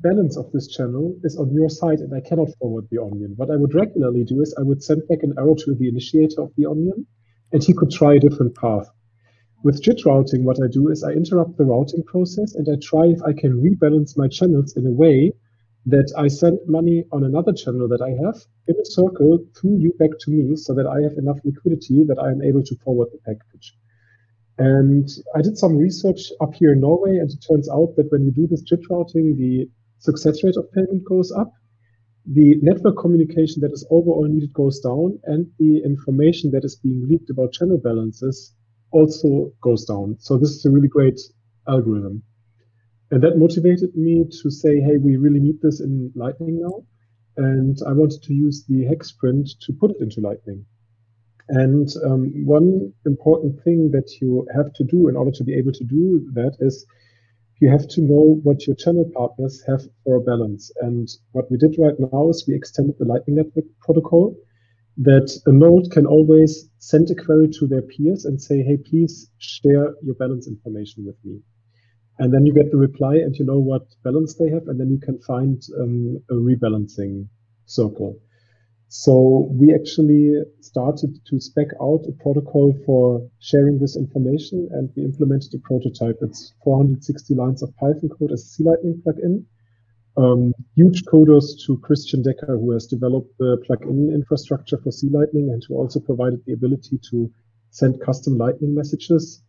balance 0.00 0.36
of 0.36 0.50
this 0.52 0.68
channel 0.68 1.16
is 1.24 1.36
on 1.36 1.52
your 1.52 1.68
side 1.68 1.98
and 1.98 2.14
I 2.14 2.20
cannot 2.20 2.48
forward 2.58 2.86
the 2.90 3.02
onion. 3.02 3.34
What 3.36 3.50
I 3.50 3.56
would 3.56 3.74
regularly 3.74 4.24
do 4.24 4.40
is 4.40 4.54
I 4.58 4.62
would 4.62 4.82
send 4.82 5.02
back 5.08 5.22
an 5.22 5.34
arrow 5.36 5.54
to 5.54 5.74
the 5.74 5.88
initiator 5.88 6.42
of 6.42 6.52
the 6.56 6.66
onion 6.66 7.06
and 7.52 7.62
he 7.62 7.74
could 7.74 7.90
try 7.90 8.14
a 8.14 8.20
different 8.20 8.54
path. 8.54 8.88
With 9.64 9.82
JIT 9.82 10.06
routing, 10.06 10.44
what 10.44 10.62
I 10.62 10.68
do 10.68 10.88
is 10.88 11.02
I 11.02 11.10
interrupt 11.10 11.56
the 11.56 11.64
routing 11.64 12.04
process 12.04 12.54
and 12.54 12.68
I 12.68 12.76
try 12.80 13.06
if 13.06 13.20
I 13.24 13.32
can 13.32 13.60
rebalance 13.60 14.16
my 14.16 14.28
channels 14.28 14.76
in 14.76 14.86
a 14.86 14.92
way 14.92 15.32
that 15.86 16.12
I 16.16 16.28
send 16.28 16.60
money 16.68 17.04
on 17.10 17.24
another 17.24 17.52
channel 17.52 17.88
that 17.88 18.00
I 18.00 18.10
have 18.24 18.46
in 18.68 18.76
a 18.80 18.84
circle 18.84 19.44
through 19.56 19.78
you 19.78 19.92
back 19.98 20.10
to 20.20 20.30
me 20.30 20.54
so 20.54 20.74
that 20.74 20.86
I 20.86 21.02
have 21.02 21.18
enough 21.18 21.40
liquidity 21.44 22.04
that 22.04 22.20
I 22.20 22.30
am 22.30 22.40
able 22.40 22.62
to 22.62 22.76
forward 22.84 23.08
the 23.10 23.18
package. 23.18 23.74
And 24.58 25.08
I 25.34 25.42
did 25.42 25.58
some 25.58 25.76
research 25.76 26.30
up 26.40 26.54
here 26.54 26.72
in 26.72 26.80
Norway, 26.80 27.16
and 27.16 27.28
it 27.28 27.44
turns 27.48 27.68
out 27.68 27.96
that 27.96 28.12
when 28.12 28.24
you 28.24 28.30
do 28.30 28.46
this 28.46 28.62
JIT 28.62 28.88
routing, 28.88 29.36
the 29.36 29.68
success 29.98 30.44
rate 30.44 30.56
of 30.56 30.70
payment 30.70 31.02
goes 31.02 31.32
up, 31.32 31.52
the 32.26 32.58
network 32.62 32.96
communication 32.98 33.60
that 33.62 33.72
is 33.72 33.84
overall 33.90 34.28
needed 34.28 34.52
goes 34.52 34.78
down, 34.78 35.18
and 35.24 35.50
the 35.58 35.82
information 35.84 36.52
that 36.52 36.64
is 36.64 36.76
being 36.76 37.08
leaked 37.08 37.30
about 37.30 37.52
channel 37.52 37.78
balances 37.78 38.54
also 38.90 39.52
goes 39.60 39.84
down. 39.84 40.16
So 40.18 40.38
this 40.38 40.50
is 40.50 40.64
a 40.64 40.70
really 40.70 40.88
great 40.88 41.20
algorithm. 41.68 42.22
And 43.10 43.22
that 43.22 43.38
motivated 43.38 43.96
me 43.96 44.24
to 44.42 44.50
say, 44.50 44.80
hey, 44.80 44.98
we 44.98 45.16
really 45.16 45.40
need 45.40 45.60
this 45.62 45.80
in 45.80 46.12
Lightning 46.14 46.60
now. 46.60 46.84
And 47.36 47.78
I 47.86 47.92
wanted 47.92 48.22
to 48.22 48.34
use 48.34 48.64
the 48.68 48.84
Hack 48.86 49.04
Sprint 49.04 49.48
to 49.62 49.72
put 49.72 49.92
it 49.92 49.96
into 50.00 50.20
Lightning. 50.20 50.64
And 51.48 51.88
um, 52.04 52.32
one 52.44 52.92
important 53.06 53.62
thing 53.64 53.90
that 53.92 54.10
you 54.20 54.46
have 54.54 54.72
to 54.74 54.84
do 54.84 55.08
in 55.08 55.16
order 55.16 55.30
to 55.30 55.44
be 55.44 55.54
able 55.54 55.72
to 55.72 55.84
do 55.84 56.30
that 56.34 56.56
is 56.60 56.84
you 57.60 57.70
have 57.70 57.88
to 57.88 58.02
know 58.02 58.38
what 58.42 58.66
your 58.66 58.76
channel 58.76 59.10
partners 59.14 59.62
have 59.66 59.82
for 60.04 60.16
a 60.16 60.20
balance. 60.20 60.70
And 60.80 61.08
what 61.32 61.50
we 61.50 61.56
did 61.56 61.76
right 61.78 61.94
now 61.98 62.28
is 62.28 62.44
we 62.46 62.54
extended 62.54 62.96
the 62.98 63.06
Lightning 63.06 63.36
Network 63.36 63.64
protocol 63.80 64.36
that 64.98 65.30
a 65.46 65.52
node 65.52 65.90
can 65.92 66.06
always 66.06 66.68
send 66.78 67.08
a 67.10 67.14
query 67.14 67.48
to 67.48 67.66
their 67.66 67.82
peers 67.82 68.24
and 68.24 68.40
say, 68.40 68.62
hey, 68.62 68.76
please 68.76 69.30
share 69.38 69.94
your 70.02 70.14
balance 70.18 70.48
information 70.48 71.06
with 71.06 71.16
me. 71.24 71.40
And 72.18 72.34
then 72.34 72.44
you 72.44 72.52
get 72.52 72.72
the 72.72 72.78
reply 72.78 73.14
and 73.16 73.34
you 73.36 73.44
know 73.44 73.60
what 73.60 73.86
balance 74.02 74.34
they 74.34 74.50
have, 74.50 74.66
and 74.66 74.80
then 74.80 74.90
you 74.90 74.98
can 74.98 75.20
find 75.20 75.62
um, 75.80 76.20
a 76.30 76.34
rebalancing 76.34 77.28
circle. 77.66 78.18
So 78.88 79.50
we 79.52 79.74
actually 79.74 80.32
started 80.60 81.20
to 81.26 81.40
spec 81.40 81.68
out 81.80 82.06
a 82.08 82.22
protocol 82.22 82.74
for 82.86 83.28
sharing 83.38 83.78
this 83.78 83.96
information 83.96 84.66
and 84.72 84.90
we 84.96 85.04
implemented 85.04 85.52
a 85.54 85.58
prototype. 85.58 86.16
It's 86.22 86.54
460 86.64 87.34
lines 87.34 87.62
of 87.62 87.76
Python 87.76 88.08
code 88.08 88.32
as 88.32 88.42
a 88.42 88.46
C-Lightning 88.46 89.02
plugin. 89.06 89.44
Um, 90.18 90.52
huge 90.74 91.04
kudos 91.06 91.64
to 91.64 91.78
Christian 91.78 92.22
Decker, 92.22 92.58
who 92.58 92.72
has 92.72 92.88
developed 92.88 93.38
the 93.38 93.62
plugin 93.68 94.12
infrastructure 94.12 94.76
for 94.76 94.90
C-Lightning 94.90 95.50
and 95.50 95.62
who 95.68 95.76
also 95.76 96.00
provided 96.00 96.44
the 96.44 96.54
ability 96.54 96.98
to 97.10 97.30
send 97.70 98.00
custom 98.00 98.36
Lightning 98.36 98.74
messages 98.74 99.44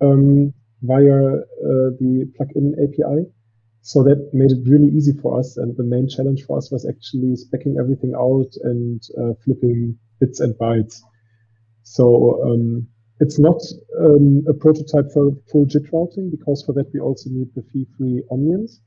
um, 0.00 0.54
via 0.80 1.18
uh, 1.18 1.90
the 2.00 2.32
plugin 2.40 2.72
API. 2.82 3.26
So 3.82 4.02
that 4.04 4.30
made 4.32 4.52
it 4.52 4.66
really 4.66 4.88
easy 4.88 5.12
for 5.12 5.38
us. 5.38 5.58
And 5.58 5.76
the 5.76 5.84
main 5.84 6.08
challenge 6.08 6.44
for 6.44 6.56
us 6.56 6.72
was 6.72 6.88
actually 6.88 7.36
specking 7.36 7.78
everything 7.78 8.14
out 8.16 8.50
and 8.62 9.02
uh, 9.20 9.34
flipping 9.44 9.98
bits 10.18 10.40
and 10.40 10.54
bytes. 10.54 11.02
So 11.82 12.42
um, 12.42 12.88
it's 13.20 13.38
not 13.38 13.60
um, 14.00 14.44
a 14.48 14.54
prototype 14.54 15.12
for 15.12 15.32
full 15.52 15.66
JIT 15.66 15.92
routing 15.92 16.30
because 16.30 16.62
for 16.64 16.72
that 16.72 16.90
we 16.94 17.00
also 17.00 17.28
need 17.28 17.48
the 17.54 17.62
fee-free 17.70 18.22
onions, 18.32 18.80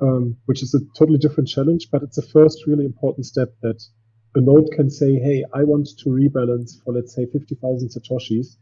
um, 0.00 0.36
which 0.46 0.62
is 0.62 0.74
a 0.74 0.80
totally 0.98 1.18
different 1.18 1.48
challenge. 1.48 1.88
But 1.90 2.02
it's 2.02 2.16
the 2.16 2.22
first 2.22 2.66
really 2.66 2.84
important 2.84 3.26
step 3.26 3.54
that 3.62 3.82
a 4.34 4.40
node 4.40 4.70
can 4.72 4.90
say, 4.90 5.18
"Hey, 5.18 5.44
I 5.52 5.64
want 5.64 5.88
to 5.98 6.08
rebalance 6.08 6.82
for 6.82 6.92
let's 6.92 7.14
say 7.14 7.26
50,000 7.26 7.90
satoshis. 7.90 8.56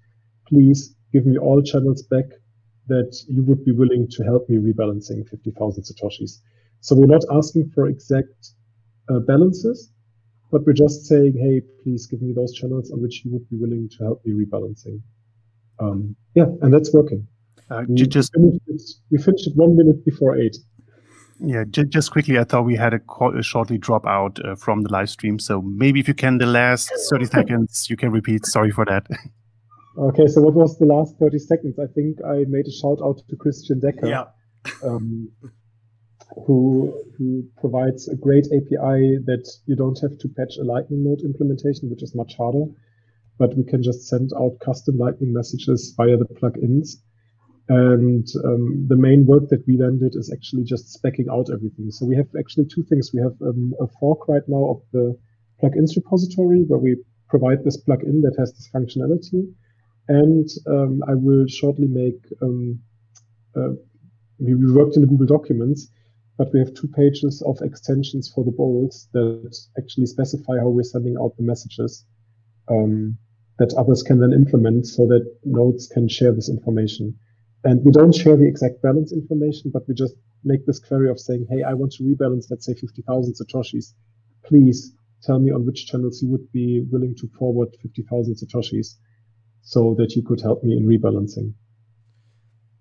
Please 0.46 0.94
give 1.12 1.26
me 1.26 1.38
all 1.38 1.62
channels 1.62 2.02
back 2.02 2.26
that 2.90 3.16
you 3.28 3.42
would 3.44 3.64
be 3.64 3.72
willing 3.72 4.08
to 4.10 4.24
help 4.24 4.48
me 4.48 4.56
rebalancing 4.56 5.26
50,000 5.28 5.84
Satoshis. 5.84 6.40
So 6.80 6.96
we're 6.96 7.06
not 7.06 7.24
asking 7.30 7.70
for 7.70 7.86
exact 7.86 8.50
uh, 9.08 9.20
balances, 9.20 9.92
but 10.50 10.66
we're 10.66 10.72
just 10.72 11.06
saying, 11.06 11.34
hey, 11.38 11.62
please 11.82 12.06
give 12.06 12.20
me 12.20 12.32
those 12.32 12.52
channels 12.52 12.90
on 12.90 13.00
which 13.00 13.24
you 13.24 13.30
would 13.32 13.48
be 13.48 13.56
willing 13.56 13.88
to 13.90 13.98
help 14.04 14.24
me 14.26 14.32
rebalancing. 14.32 15.00
Um, 15.78 16.16
yeah, 16.34 16.46
and 16.62 16.74
that's 16.74 16.92
working. 16.92 17.26
Uh, 17.70 17.84
we, 17.88 18.06
just 18.06 18.32
finished 18.34 18.60
it, 18.66 18.82
we 19.10 19.18
finished 19.18 19.46
it 19.46 19.54
one 19.54 19.76
minute 19.76 20.04
before 20.04 20.36
eight. 20.36 20.56
Yeah, 21.42 21.64
just 21.64 22.10
quickly, 22.10 22.38
I 22.38 22.44
thought 22.44 22.64
we 22.64 22.76
had 22.76 22.92
a, 22.92 23.00
a 23.24 23.42
shortly 23.42 23.78
drop 23.78 24.06
out 24.06 24.44
uh, 24.44 24.56
from 24.56 24.82
the 24.82 24.92
live 24.92 25.08
stream. 25.08 25.38
So 25.38 25.62
maybe 25.62 26.00
if 26.00 26.08
you 26.08 26.14
can, 26.14 26.38
the 26.38 26.46
last 26.46 26.90
30 27.10 27.24
seconds, 27.36 27.86
you 27.88 27.96
can 27.96 28.10
repeat. 28.10 28.44
Sorry 28.46 28.70
for 28.70 28.84
that. 28.84 29.06
Okay, 29.98 30.28
so 30.28 30.40
what 30.40 30.54
was 30.54 30.78
the 30.78 30.86
last 30.86 31.18
30 31.18 31.38
seconds? 31.38 31.78
I 31.78 31.86
think 31.92 32.18
I 32.24 32.44
made 32.48 32.66
a 32.66 32.70
shout 32.70 33.00
out 33.04 33.20
to 33.28 33.36
Christian 33.36 33.80
Decker, 33.80 34.06
yeah. 34.06 34.24
um, 34.84 35.30
who 36.46 36.94
who 37.18 37.44
provides 37.60 38.08
a 38.08 38.14
great 38.14 38.46
API 38.46 39.18
that 39.26 39.50
you 39.66 39.74
don't 39.74 39.98
have 40.00 40.16
to 40.18 40.28
patch 40.28 40.56
a 40.58 40.64
Lightning 40.64 41.04
node 41.04 41.20
implementation, 41.22 41.90
which 41.90 42.04
is 42.04 42.14
much 42.14 42.36
harder, 42.36 42.66
but 43.36 43.56
we 43.56 43.64
can 43.64 43.82
just 43.82 44.06
send 44.06 44.30
out 44.38 44.60
custom 44.64 44.96
Lightning 44.96 45.32
messages 45.32 45.92
via 45.96 46.16
the 46.16 46.24
plugins. 46.24 46.96
And 47.70 48.26
um, 48.44 48.86
the 48.88 48.96
main 48.96 49.24
work 49.26 49.48
that 49.50 49.64
we 49.66 49.76
then 49.76 49.98
did 49.98 50.16
is 50.16 50.32
actually 50.32 50.64
just 50.64 51.00
specking 51.00 51.28
out 51.30 51.50
everything. 51.54 51.90
So 51.90 52.04
we 52.04 52.16
have 52.16 52.26
actually 52.38 52.66
two 52.66 52.82
things. 52.82 53.12
We 53.14 53.20
have 53.20 53.36
um, 53.40 53.74
a 53.80 53.86
fork 53.86 54.28
right 54.28 54.42
now 54.48 54.64
of 54.74 54.82
the 54.92 55.16
plugins 55.62 55.94
repository 55.94 56.64
where 56.66 56.80
we 56.80 56.96
provide 57.28 57.62
this 57.64 57.80
plugin 57.80 58.22
that 58.22 58.34
has 58.38 58.52
this 58.52 58.68
functionality 58.74 59.54
and 60.10 60.48
um, 60.66 61.02
I 61.06 61.14
will 61.14 61.46
shortly 61.46 61.86
make. 61.86 62.20
Um, 62.42 62.80
uh, 63.56 63.74
we 64.40 64.54
worked 64.54 64.96
in 64.96 65.02
the 65.02 65.06
Google 65.06 65.26
Documents, 65.26 65.88
but 66.36 66.52
we 66.52 66.58
have 66.58 66.74
two 66.74 66.88
pages 66.88 67.42
of 67.46 67.60
extensions 67.62 68.28
for 68.34 68.42
the 68.44 68.50
bolts 68.50 69.08
that 69.12 69.56
actually 69.78 70.06
specify 70.06 70.58
how 70.58 70.68
we're 70.68 70.82
sending 70.82 71.16
out 71.20 71.36
the 71.36 71.44
messages 71.44 72.06
um, 72.68 73.16
that 73.58 73.72
others 73.74 74.02
can 74.02 74.18
then 74.18 74.32
implement 74.32 74.86
so 74.86 75.06
that 75.06 75.24
nodes 75.44 75.86
can 75.86 76.08
share 76.08 76.32
this 76.32 76.48
information. 76.48 77.16
And 77.64 77.84
we 77.84 77.92
don't 77.92 78.14
share 78.14 78.36
the 78.36 78.46
exact 78.46 78.82
balance 78.82 79.12
information, 79.12 79.70
but 79.72 79.86
we 79.86 79.94
just 79.94 80.14
make 80.44 80.64
this 80.66 80.78
query 80.78 81.10
of 81.10 81.20
saying, 81.20 81.46
hey, 81.50 81.62
I 81.62 81.74
want 81.74 81.92
to 81.92 82.04
rebalance, 82.04 82.46
let's 82.50 82.64
say 82.64 82.74
50,000 82.74 83.34
Satoshis. 83.34 83.92
Please 84.44 84.94
tell 85.22 85.38
me 85.38 85.50
on 85.50 85.66
which 85.66 85.86
channels 85.86 86.22
you 86.22 86.30
would 86.30 86.50
be 86.52 86.86
willing 86.90 87.14
to 87.16 87.28
forward 87.38 87.68
50,000 87.82 88.34
Satoshis 88.34 88.96
so 89.62 89.94
that 89.98 90.16
you 90.16 90.22
could 90.22 90.40
help 90.40 90.64
me 90.64 90.76
in 90.76 90.86
rebalancing. 90.86 91.52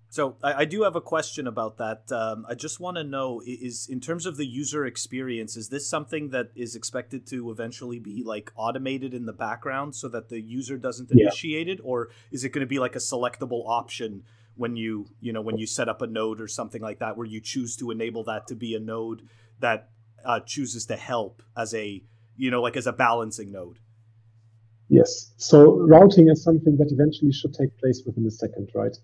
So 0.08 0.36
I, 0.42 0.52
I 0.54 0.64
do 0.64 0.82
have 0.82 0.96
a 0.96 1.00
question 1.00 1.46
about 1.46 1.76
that. 1.76 2.10
Um, 2.10 2.44
I 2.48 2.54
just 2.54 2.80
want 2.80 2.96
to 2.96 3.04
know 3.04 3.40
is 3.46 3.86
in 3.88 4.00
terms 4.00 4.26
of 4.26 4.36
the 4.36 4.46
user 4.46 4.84
experience, 4.84 5.56
is 5.56 5.68
this 5.68 5.88
something 5.88 6.30
that 6.30 6.50
is 6.56 6.74
expected 6.74 7.26
to 7.28 7.50
eventually 7.50 8.00
be 8.00 8.24
like 8.24 8.50
automated 8.56 9.14
in 9.14 9.26
the 9.26 9.32
background 9.32 9.94
so 9.94 10.08
that 10.08 10.28
the 10.28 10.40
user 10.40 10.78
doesn't 10.78 11.10
yeah. 11.12 11.26
initiate 11.26 11.68
it, 11.68 11.78
or 11.84 12.08
is 12.32 12.42
it 12.42 12.48
going 12.48 12.62
to 12.62 12.66
be 12.66 12.80
like 12.80 12.96
a 12.96 12.98
selectable 12.98 13.68
option 13.68 14.24
when 14.56 14.76
you 14.76 15.06
you 15.20 15.32
know 15.32 15.40
when 15.40 15.58
you 15.58 15.66
set 15.66 15.88
up 15.88 16.02
a 16.02 16.06
node 16.06 16.40
or 16.40 16.48
something 16.48 16.82
like 16.82 16.98
that, 16.98 17.16
where 17.16 17.26
you 17.26 17.40
choose 17.40 17.76
to 17.76 17.90
enable 17.90 18.24
that 18.24 18.46
to 18.48 18.54
be 18.54 18.74
a 18.74 18.80
node 18.80 19.22
that 19.60 19.90
uh, 20.24 20.40
chooses 20.40 20.86
to 20.86 20.96
help 20.96 21.42
as 21.56 21.74
a 21.74 22.02
you 22.36 22.50
know 22.50 22.62
like 22.62 22.76
as 22.76 22.86
a 22.86 22.92
balancing 22.92 23.52
node? 23.52 23.78
Yes. 24.88 25.32
So 25.36 25.78
routing 25.78 26.28
is 26.28 26.42
something 26.42 26.76
that 26.78 26.90
eventually 26.90 27.32
should 27.32 27.54
take 27.54 27.78
place 27.78 28.02
within 28.04 28.26
a 28.26 28.30
second, 28.30 28.70
right? 28.74 28.96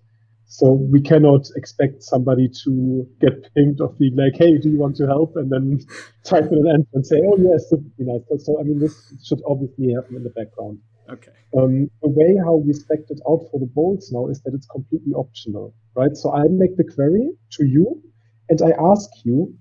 So 0.48 0.72
we 0.72 1.00
cannot 1.00 1.48
expect 1.56 2.02
somebody 2.02 2.48
to 2.64 3.06
get 3.20 3.52
pinged 3.54 3.80
of 3.80 3.98
being 3.98 4.16
like, 4.16 4.36
"Hey, 4.36 4.58
do 4.58 4.70
you 4.70 4.78
want 4.78 4.96
to 4.96 5.06
help?" 5.06 5.36
and 5.36 5.50
then 5.50 5.80
type 6.24 6.50
in 6.50 6.58
an 6.58 6.68
answer 6.68 6.90
and 6.94 7.06
say, 7.06 7.20
"Oh 7.24 7.36
yes, 7.38 7.72
nice." 7.98 8.44
So 8.44 8.60
I 8.60 8.62
mean, 8.62 8.78
this 8.78 9.12
should 9.24 9.42
obviously 9.46 9.92
happen 9.92 10.16
in 10.16 10.22
the 10.22 10.30
background. 10.30 10.78
Okay. 11.08 11.32
Um, 11.56 11.90
the 12.02 12.08
way 12.08 12.36
how 12.44 12.56
we 12.56 12.72
spec 12.72 13.00
it 13.08 13.20
out 13.28 13.46
for 13.50 13.60
the 13.60 13.66
BOLTs 13.66 14.12
now 14.12 14.28
is 14.28 14.40
that 14.42 14.54
it's 14.54 14.66
completely 14.66 15.12
optional, 15.12 15.74
right? 15.94 16.16
So 16.16 16.32
I 16.32 16.48
make 16.48 16.76
the 16.76 16.84
query 16.84 17.30
to 17.52 17.64
you, 17.64 18.02
and 18.48 18.60
I 18.62 18.72
ask 18.92 19.08
you, 19.24 19.54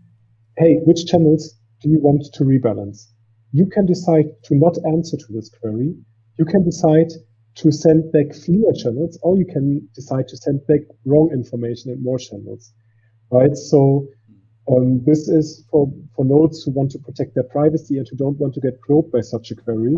"Hey, 0.57 0.77
which 0.85 1.05
channels 1.05 1.53
do 1.81 1.89
you 1.89 1.99
want 1.99 2.23
to 2.33 2.43
rebalance?" 2.43 3.11
You 3.51 3.67
can 3.67 3.85
decide 3.85 4.27
to 4.43 4.55
not 4.55 4.77
answer 4.85 5.17
to 5.17 5.33
this 5.33 5.49
query 5.49 5.95
you 6.37 6.45
can 6.45 6.63
decide 6.63 7.11
to 7.55 7.71
send 7.71 8.11
back 8.11 8.33
fewer 8.33 8.73
channels, 8.73 9.17
or 9.21 9.37
you 9.37 9.45
can 9.45 9.87
decide 9.93 10.27
to 10.27 10.37
send 10.37 10.65
back 10.67 10.81
wrong 11.05 11.29
information 11.31 11.91
and 11.91 12.03
more 12.03 12.19
channels, 12.19 12.73
right? 13.31 13.55
So 13.55 14.07
um, 14.69 15.03
this 15.05 15.29
is 15.29 15.65
for, 15.71 15.91
for 16.15 16.25
nodes 16.25 16.63
who 16.63 16.71
want 16.71 16.91
to 16.91 16.99
protect 16.99 17.35
their 17.35 17.45
privacy 17.45 17.97
and 17.97 18.07
who 18.09 18.17
don't 18.17 18.37
want 18.37 18.53
to 18.55 18.59
get 18.59 18.81
probed 18.81 19.11
by 19.11 19.21
such 19.21 19.51
a 19.51 19.55
query. 19.55 19.97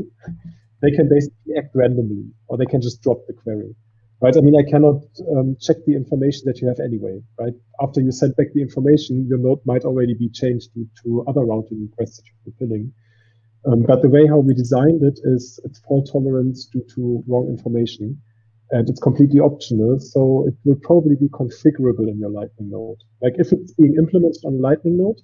They 0.81 0.91
can 0.91 1.09
basically 1.09 1.55
act 1.57 1.75
randomly, 1.75 2.25
or 2.47 2.57
they 2.57 2.65
can 2.65 2.81
just 2.81 3.01
drop 3.01 3.25
the 3.27 3.33
query. 3.33 3.75
right? 4.21 4.35
I 4.35 4.41
mean, 4.41 4.55
I 4.55 4.69
cannot 4.69 5.03
um, 5.35 5.57
check 5.59 5.77
the 5.85 5.95
information 5.95 6.43
that 6.45 6.61
you 6.61 6.67
have 6.67 6.79
anyway, 6.79 7.21
right? 7.39 7.53
After 7.81 8.01
you 8.01 8.11
send 8.11 8.35
back 8.35 8.47
the 8.53 8.61
information, 8.61 9.27
your 9.27 9.37
node 9.37 9.59
might 9.65 9.83
already 9.83 10.13
be 10.13 10.29
changed 10.29 10.73
to, 10.73 10.87
to 11.03 11.23
other 11.27 11.45
routing 11.45 11.81
requests 11.81 12.17
that 12.17 12.23
you're 12.25 12.53
fulfilling. 12.53 12.93
Um, 13.65 13.83
but 13.83 14.01
the 14.01 14.09
way 14.09 14.27
how 14.27 14.37
we 14.37 14.53
designed 14.53 15.03
it 15.03 15.19
is 15.23 15.59
it's 15.65 15.79
fault 15.79 16.09
tolerance 16.11 16.65
due 16.65 16.85
to 16.95 17.23
wrong 17.27 17.47
information 17.49 18.21
and 18.71 18.89
it's 18.89 18.99
completely 18.99 19.39
optional. 19.39 19.99
So 19.99 20.45
it 20.47 20.55
will 20.63 20.79
probably 20.81 21.15
be 21.15 21.29
configurable 21.29 22.07
in 22.07 22.19
your 22.19 22.29
Lightning 22.29 22.69
node. 22.69 23.01
Like 23.21 23.33
if 23.37 23.51
it's 23.51 23.73
being 23.73 23.95
implemented 23.97 24.43
on 24.45 24.61
Lightning 24.61 24.97
node, 24.97 25.19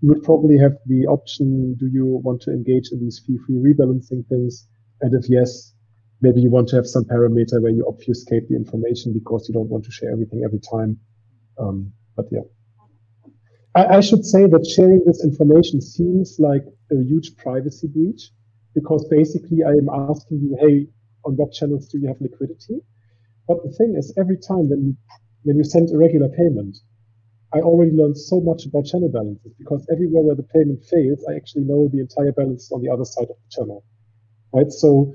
you 0.00 0.08
would 0.08 0.22
probably 0.22 0.58
have 0.58 0.76
the 0.86 1.06
option, 1.06 1.74
do 1.74 1.86
you 1.86 2.20
want 2.24 2.42
to 2.42 2.50
engage 2.50 2.90
in 2.90 3.00
these 3.00 3.20
fee-free 3.26 3.56
rebalancing 3.56 4.26
things? 4.28 4.66
And 5.02 5.14
if 5.14 5.28
yes, 5.28 5.74
maybe 6.20 6.40
you 6.40 6.50
want 6.50 6.68
to 6.68 6.76
have 6.76 6.86
some 6.86 7.04
parameter 7.04 7.60
where 7.60 7.72
you 7.72 7.86
obfuscate 7.86 8.48
the 8.48 8.56
information 8.56 9.12
because 9.12 9.48
you 9.48 9.54
don't 9.54 9.68
want 9.68 9.84
to 9.84 9.90
share 9.90 10.10
everything 10.10 10.42
every 10.44 10.60
time. 10.60 10.98
Um, 11.58 11.92
but 12.16 12.26
yeah. 12.30 12.40
I, 13.74 13.98
I 13.98 14.00
should 14.00 14.24
say 14.24 14.46
that 14.46 14.66
sharing 14.66 15.02
this 15.04 15.24
information 15.24 15.80
seems 15.80 16.36
like 16.38 16.64
a 16.90 17.02
huge 17.02 17.36
privacy 17.36 17.86
breach 17.86 18.30
because 18.74 19.06
basically 19.08 19.62
I 19.64 19.70
am 19.70 19.88
asking 20.10 20.40
you, 20.40 20.56
hey, 20.60 20.86
on 21.24 21.36
what 21.36 21.52
channels 21.52 21.88
do 21.88 21.98
you 21.98 22.08
have 22.08 22.20
liquidity? 22.20 22.80
But 23.46 23.62
the 23.64 23.70
thing 23.70 23.94
is, 23.96 24.14
every 24.16 24.36
time 24.36 24.68
when 24.68 24.84
you 24.84 24.96
when 25.42 25.56
you 25.56 25.64
send 25.64 25.90
a 25.90 25.96
regular 25.96 26.28
payment, 26.28 26.76
I 27.52 27.60
already 27.60 27.92
learned 27.92 28.18
so 28.18 28.40
much 28.40 28.66
about 28.66 28.84
channel 28.84 29.08
balances 29.08 29.52
because 29.58 29.86
everywhere 29.90 30.22
where 30.22 30.36
the 30.36 30.42
payment 30.42 30.84
fails, 30.84 31.24
I 31.28 31.34
actually 31.34 31.64
know 31.64 31.88
the 31.88 32.00
entire 32.00 32.32
balance 32.32 32.70
on 32.70 32.82
the 32.82 32.90
other 32.90 33.04
side 33.04 33.30
of 33.30 33.36
the 33.36 33.50
channel. 33.50 33.82
Right? 34.52 34.70
So 34.70 35.14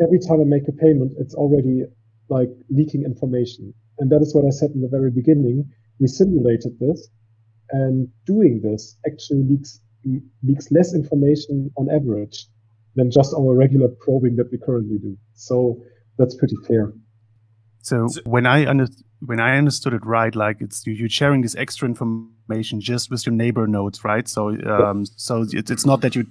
every 0.00 0.18
time 0.18 0.40
I 0.40 0.44
make 0.44 0.68
a 0.68 0.72
payment, 0.72 1.12
it's 1.18 1.34
already 1.34 1.84
like 2.28 2.50
leaking 2.70 3.04
information. 3.04 3.74
And 3.98 4.10
that 4.10 4.22
is 4.22 4.34
what 4.34 4.44
I 4.44 4.50
said 4.50 4.70
in 4.70 4.80
the 4.80 4.88
very 4.88 5.10
beginning. 5.10 5.70
We 6.00 6.06
simulated 6.06 6.78
this 6.78 7.08
and 7.70 8.08
doing 8.26 8.60
this 8.62 8.96
actually 9.06 9.44
leaks 9.44 9.80
leaks 10.42 10.70
less 10.72 10.94
information 10.94 11.70
on 11.76 11.88
average 11.88 12.46
than 12.96 13.10
just 13.10 13.32
our 13.34 13.54
regular 13.54 13.88
probing 13.88 14.36
that 14.36 14.50
we 14.50 14.58
currently 14.58 14.98
do. 14.98 15.16
So 15.34 15.82
that's 16.18 16.34
pretty 16.34 16.56
fair. 16.66 16.92
So, 17.82 18.08
so 18.08 18.20
when 18.24 18.46
I 18.46 18.66
under, 18.66 18.86
when 19.24 19.38
I 19.38 19.56
understood 19.56 19.94
it 19.94 20.04
right, 20.04 20.34
like 20.34 20.60
it's 20.60 20.84
you, 20.86 21.06
are 21.06 21.08
sharing 21.08 21.42
this 21.42 21.54
extra 21.54 21.86
information 21.86 22.80
just 22.80 23.10
with 23.10 23.24
your 23.24 23.34
neighbor 23.34 23.66
nodes, 23.66 24.02
right? 24.04 24.26
So 24.26 24.48
um, 24.66 25.06
so 25.06 25.46
it's, 25.48 25.70
it's 25.70 25.86
not 25.86 26.00
that 26.00 26.16
you 26.16 26.26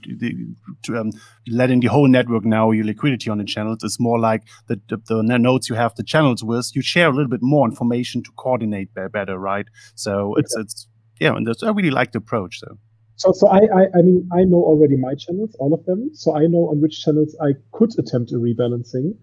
um, 0.90 1.12
letting 1.48 1.80
the 1.80 1.88
whole 1.88 2.08
network 2.08 2.44
know 2.44 2.72
your 2.72 2.86
liquidity 2.86 3.30
on 3.30 3.38
the 3.38 3.46
channels. 3.46 3.84
It's 3.84 4.00
more 4.00 4.20
like 4.20 4.44
the, 4.68 4.80
the, 4.90 4.98
the 5.08 5.22
nodes 5.22 5.70
you 5.70 5.76
have 5.76 5.96
the 5.96 6.04
channels 6.04 6.44
with. 6.44 6.76
You 6.76 6.82
share 6.82 7.08
a 7.08 7.12
little 7.12 7.30
bit 7.30 7.42
more 7.42 7.68
information 7.68 8.24
to 8.24 8.32
coordinate 8.34 8.94
better, 8.94 9.38
right? 9.38 9.68
So 9.96 10.36
it's 10.36 10.56
it's 10.58 10.88
yeah, 11.20 11.36
and 11.36 11.48
I 11.48 11.70
really 11.70 11.92
like 11.92 12.12
the 12.12 12.18
approach. 12.20 12.60
So. 12.60 12.78
So, 13.18 13.32
so 13.34 13.48
I, 13.50 13.60
I, 13.60 13.84
I 14.00 14.02
mean, 14.02 14.28
I 14.34 14.46
know 14.46 14.64
already 14.64 14.98
my 14.98 15.14
channels, 15.14 15.56
all 15.60 15.76
of 15.76 15.86
them. 15.86 16.10
So 16.14 16.36
I 16.36 16.48
know 16.48 16.70
on 16.72 16.82
which 16.82 17.04
channels 17.04 17.38
I 17.40 17.52
could 17.72 17.92
attempt 18.00 18.32
a 18.32 18.36
rebalancing. 18.36 19.14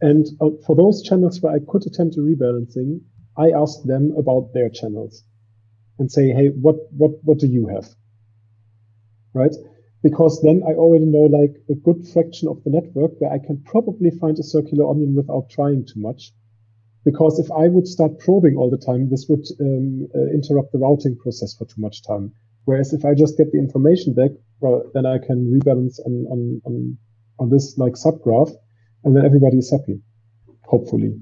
And 0.00 0.26
uh, 0.40 0.50
for 0.66 0.74
those 0.74 1.02
channels 1.02 1.40
where 1.42 1.54
I 1.54 1.58
could 1.68 1.86
attempt 1.86 2.16
a 2.16 2.20
rebalancing, 2.20 3.00
I 3.36 3.50
ask 3.50 3.82
them 3.84 4.14
about 4.16 4.52
their 4.52 4.68
channels 4.68 5.24
and 5.98 6.10
say, 6.10 6.28
Hey, 6.30 6.48
what, 6.48 6.76
what, 6.92 7.12
what 7.22 7.38
do 7.38 7.46
you 7.46 7.68
have? 7.68 7.88
Right? 9.34 9.54
Because 10.02 10.42
then 10.42 10.62
I 10.66 10.72
already 10.72 11.06
know 11.06 11.26
like 11.30 11.56
a 11.70 11.74
good 11.74 12.06
fraction 12.08 12.48
of 12.48 12.62
the 12.64 12.70
network 12.70 13.12
where 13.18 13.32
I 13.32 13.38
can 13.38 13.62
probably 13.64 14.10
find 14.10 14.38
a 14.38 14.42
circular 14.42 14.90
onion 14.90 15.14
without 15.14 15.48
trying 15.48 15.86
too 15.86 16.00
much. 16.00 16.32
Because 17.04 17.38
if 17.38 17.50
I 17.50 17.68
would 17.68 17.86
start 17.86 18.18
probing 18.18 18.56
all 18.56 18.70
the 18.70 18.78
time, 18.78 19.10
this 19.10 19.26
would 19.28 19.44
um, 19.60 20.08
uh, 20.14 20.26
interrupt 20.32 20.72
the 20.72 20.78
routing 20.78 21.16
process 21.16 21.54
for 21.54 21.64
too 21.66 21.80
much 21.80 22.02
time. 22.02 22.32
Whereas 22.64 22.92
if 22.92 23.04
I 23.04 23.14
just 23.14 23.36
get 23.36 23.50
the 23.50 23.58
information 23.58 24.14
back, 24.14 24.30
well, 24.60 24.90
then 24.94 25.06
I 25.06 25.18
can 25.18 25.52
rebalance 25.52 25.98
on, 26.04 26.26
on, 26.30 26.62
on, 26.64 26.98
on 27.38 27.50
this 27.50 27.76
like 27.76 27.94
subgraph 27.94 28.52
and 29.04 29.16
then 29.16 29.24
everybody 29.24 29.58
is 29.58 29.70
happy. 29.70 30.00
Hopefully. 30.64 31.18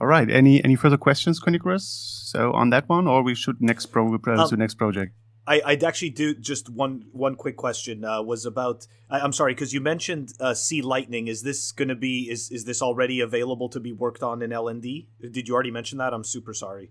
All 0.00 0.06
right. 0.06 0.30
Any 0.30 0.62
any 0.64 0.76
further 0.76 0.96
questions, 0.96 1.40
Chronicrus? 1.40 1.82
So 1.82 2.52
on 2.52 2.70
that 2.70 2.88
one, 2.88 3.06
or 3.06 3.22
we 3.22 3.34
should 3.34 3.60
next 3.60 3.86
pro 3.86 4.14
uh, 4.14 4.18
um, 4.28 4.48
to 4.48 4.56
next 4.56 4.74
project. 4.74 5.12
I, 5.46 5.62
I'd 5.64 5.82
actually 5.82 6.10
do 6.10 6.34
just 6.34 6.68
one 6.68 7.06
one 7.12 7.34
quick 7.34 7.56
question 7.56 8.04
uh, 8.04 8.22
was 8.22 8.44
about 8.44 8.86
I, 9.08 9.24
am 9.24 9.32
sorry 9.32 9.54
because 9.54 9.72
you 9.72 9.80
mentioned 9.80 10.34
uh, 10.38 10.54
C 10.54 10.82
Lightning. 10.82 11.26
Is 11.26 11.42
this 11.42 11.72
going 11.72 11.88
to 11.88 11.96
be 11.96 12.28
is 12.30 12.50
is 12.50 12.64
this 12.64 12.82
already 12.82 13.20
available 13.20 13.68
to 13.70 13.80
be 13.80 13.92
worked 13.92 14.22
on 14.22 14.42
in 14.42 14.50
LND? 14.50 15.06
Did 15.32 15.48
you 15.48 15.54
already 15.54 15.70
mention 15.70 15.98
that? 15.98 16.12
I'm 16.12 16.24
super 16.24 16.52
sorry. 16.52 16.90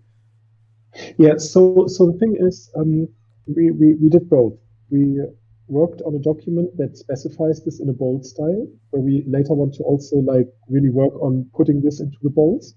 Yeah. 1.18 1.36
So 1.38 1.86
so 1.86 2.10
the 2.10 2.18
thing 2.18 2.36
is, 2.40 2.68
um, 2.76 3.06
we, 3.46 3.70
we 3.70 3.94
we 3.94 4.08
did 4.08 4.28
both. 4.28 4.54
We 4.90 5.20
worked 5.68 6.02
on 6.02 6.14
a 6.14 6.18
document 6.18 6.76
that 6.78 6.96
specifies 6.96 7.62
this 7.64 7.78
in 7.80 7.88
a 7.88 7.92
BOLT 7.92 8.24
style, 8.24 8.66
where 8.90 9.02
we 9.02 9.22
later 9.28 9.54
want 9.54 9.74
to 9.74 9.82
also 9.84 10.16
like 10.16 10.48
really 10.68 10.90
work 10.90 11.14
on 11.22 11.48
putting 11.54 11.80
this 11.80 12.00
into 12.00 12.16
the 12.22 12.30
BOLTs. 12.30 12.74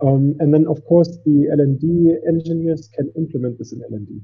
Um, 0.00 0.36
and 0.40 0.52
then, 0.52 0.66
of 0.68 0.84
course, 0.84 1.18
the 1.24 1.48
LND 1.56 2.16
engineers 2.28 2.88
can 2.94 3.10
implement 3.16 3.58
this 3.58 3.72
in 3.72 3.80
LND. 3.80 4.20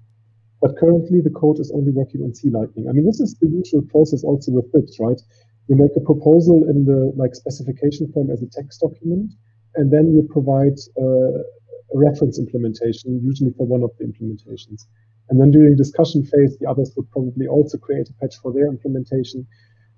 But 0.61 0.77
currently, 0.77 1.21
the 1.21 1.31
code 1.31 1.59
is 1.59 1.73
only 1.73 1.93
working 1.93 2.23
on 2.23 2.35
C 2.35 2.51
Lightning. 2.51 2.89
I 2.89 2.93
mean, 2.93 3.07
this 3.07 3.21
is 3.21 3.35
the 3.41 3.49
usual 3.49 3.83
process 3.83 4.23
also 4.23 4.53
with 4.53 4.71
BIPs, 4.73 5.01
right? 5.01 5.21
You 5.69 5.77
make 5.77 5.97
a 5.97 6.01
proposal 6.01 6.69
in 6.69 6.85
the 6.85 7.13
like 7.17 7.35
specification 7.35 8.13
form 8.13 8.31
as 8.31 8.43
a 8.43 8.47
text 8.47 8.81
document, 8.81 9.33
and 9.75 9.91
then 9.91 10.13
you 10.13 10.23
provide 10.31 10.79
uh, 11.01 11.41
a 11.95 11.99
reference 11.99 12.39
implementation, 12.39 13.21
usually 13.25 13.53
for 13.57 13.67
one 13.67 13.83
of 13.83 13.91
the 13.99 14.05
implementations. 14.05 14.87
And 15.31 15.41
then 15.41 15.51
during 15.51 15.77
discussion 15.77 16.25
phase, 16.25 16.59
the 16.59 16.69
others 16.69 16.93
would 16.97 17.11
probably 17.11 17.47
also 17.47 17.79
create 17.79 18.09
a 18.11 18.13
patch 18.21 18.37
for 18.43 18.53
their 18.53 18.67
implementation. 18.67 19.47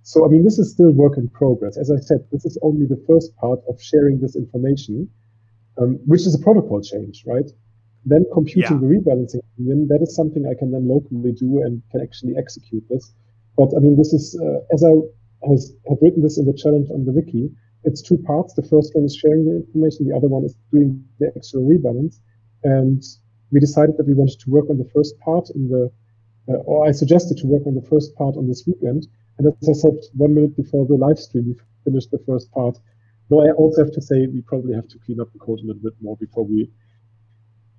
So, 0.02 0.24
I 0.24 0.28
mean, 0.28 0.44
this 0.44 0.58
is 0.58 0.70
still 0.70 0.92
work 0.92 1.16
in 1.16 1.28
progress. 1.28 1.76
As 1.76 1.90
I 1.90 1.98
said, 1.98 2.20
this 2.30 2.44
is 2.44 2.58
only 2.62 2.86
the 2.86 3.02
first 3.08 3.34
part 3.36 3.60
of 3.68 3.80
sharing 3.82 4.20
this 4.20 4.36
information, 4.36 5.08
um, 5.78 5.98
which 6.06 6.22
is 6.22 6.34
a 6.34 6.38
protocol 6.38 6.80
change, 6.80 7.24
right? 7.26 7.50
Then 8.06 8.24
computing 8.32 8.62
yeah. 8.72 8.78
the 8.78 8.86
rebalancing 8.86 9.40
opinion, 9.52 9.88
that 9.88 10.00
is 10.02 10.14
something 10.14 10.46
I 10.46 10.54
can 10.58 10.70
then 10.70 10.88
locally 10.88 11.32
do 11.32 11.62
and 11.62 11.82
can 11.90 12.00
actually 12.02 12.34
execute 12.36 12.84
this. 12.88 13.14
But 13.56 13.70
I 13.76 13.80
mean, 13.80 13.96
this 13.96 14.12
is, 14.12 14.38
uh, 14.40 14.60
as 14.74 14.84
I 14.84 14.92
has, 15.48 15.72
have 15.88 15.98
written 16.02 16.22
this 16.22 16.38
in 16.38 16.44
the 16.44 16.52
challenge 16.52 16.88
on 16.90 17.04
the 17.04 17.12
wiki, 17.12 17.50
it's 17.84 18.02
two 18.02 18.18
parts. 18.18 18.54
The 18.54 18.62
first 18.62 18.94
one 18.94 19.04
is 19.04 19.14
sharing 19.14 19.44
the 19.44 19.56
information. 19.56 20.08
The 20.08 20.16
other 20.16 20.28
one 20.28 20.44
is 20.44 20.56
doing 20.72 21.04
the 21.20 21.32
actual 21.36 21.62
rebalance. 21.68 22.18
And 22.62 23.02
we 23.50 23.60
decided 23.60 23.96
that 23.98 24.06
we 24.06 24.14
wanted 24.14 24.40
to 24.40 24.50
work 24.50 24.70
on 24.70 24.78
the 24.78 24.88
first 24.94 25.18
part 25.20 25.50
in 25.50 25.68
the, 25.68 25.90
uh, 26.48 26.56
or 26.64 26.86
I 26.86 26.92
suggested 26.92 27.36
to 27.38 27.46
work 27.46 27.66
on 27.66 27.74
the 27.74 27.86
first 27.88 28.14
part 28.16 28.36
on 28.36 28.48
this 28.48 28.64
weekend. 28.66 29.06
And 29.38 29.46
as 29.48 29.68
I 29.68 29.72
said, 29.72 29.98
one 30.14 30.34
minute 30.34 30.56
before 30.56 30.86
the 30.86 30.94
live 30.94 31.18
stream, 31.18 31.44
we 31.46 31.56
finished 31.84 32.10
the 32.10 32.22
first 32.26 32.50
part. 32.52 32.78
Though 33.30 33.46
I 33.46 33.52
also 33.52 33.84
have 33.84 33.92
to 33.92 34.02
say 34.02 34.26
we 34.26 34.42
probably 34.42 34.74
have 34.74 34.88
to 34.88 34.98
clean 35.04 35.20
up 35.20 35.32
the 35.32 35.38
code 35.38 35.60
a 35.60 35.66
little 35.66 35.82
bit 35.82 35.94
more 36.00 36.16
before 36.16 36.44
we 36.44 36.70